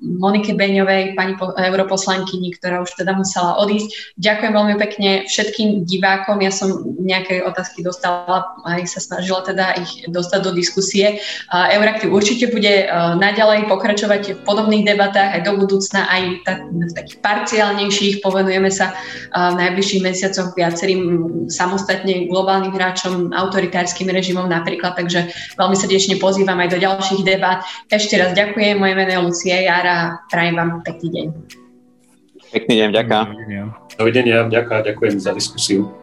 Monike 0.00 0.56
Beňovej, 0.56 1.20
pani 1.20 1.36
europoslankyni, 1.36 2.56
ktorá 2.56 2.80
už 2.80 2.96
teda 2.96 3.12
musela 3.12 3.60
odísť. 3.60 4.16
Ďakujem 4.24 4.52
veľmi 4.56 4.76
pekne 4.80 5.10
všetkým 5.28 5.84
divákom. 5.84 6.40
Ja 6.40 6.48
som 6.48 6.96
nejaké 6.96 7.44
otázky 7.44 7.84
dostala, 7.84 8.56
aj 8.64 8.88
sa 8.88 9.04
snažila 9.04 9.44
teda 9.44 9.76
ich 9.76 10.08
dostať 10.08 10.40
do 10.48 10.56
diskusie. 10.56 11.20
Euraktiv 11.52 12.08
určite 12.08 12.48
bude 12.48 12.88
naďalej 13.20 13.68
pokračovať 13.68 14.22
v 14.32 14.40
podobných 14.48 14.88
debatách 14.88 15.41
do 15.42 15.58
budúcna 15.58 16.06
aj 16.08 16.22
tak, 16.46 16.58
v 16.70 16.92
takých 16.94 17.18
parciálnejších. 17.22 18.14
Povenujeme 18.22 18.70
sa 18.70 18.94
v 19.30 19.54
najbližších 19.58 20.02
mesiacoch 20.02 20.54
viacerým 20.54 21.02
samostatne 21.50 22.26
globálnym 22.30 22.72
hráčom, 22.72 23.30
autoritárskym 23.34 24.10
režimom 24.10 24.48
napríklad, 24.48 24.94
takže 24.98 25.30
veľmi 25.58 25.76
srdečne 25.76 26.18
pozývam 26.22 26.58
aj 26.62 26.74
do 26.74 26.78
ďalších 26.80 27.22
debat. 27.26 27.62
Ešte 27.92 28.18
raz 28.18 28.34
ďakujem, 28.34 28.78
moje 28.78 28.94
meno 28.98 29.10
je 29.10 29.20
Lucia 29.22 29.58
Jara, 29.62 30.22
prajem 30.32 30.58
vám 30.58 30.70
pekný 30.82 31.08
deň. 31.10 31.26
Pekný 32.52 32.74
deň, 32.84 32.88
ďakujem. 32.92 33.66
Dovidenia, 33.96 34.44
ďakujem 34.48 35.16
za 35.16 35.32
diskusiu. 35.32 36.01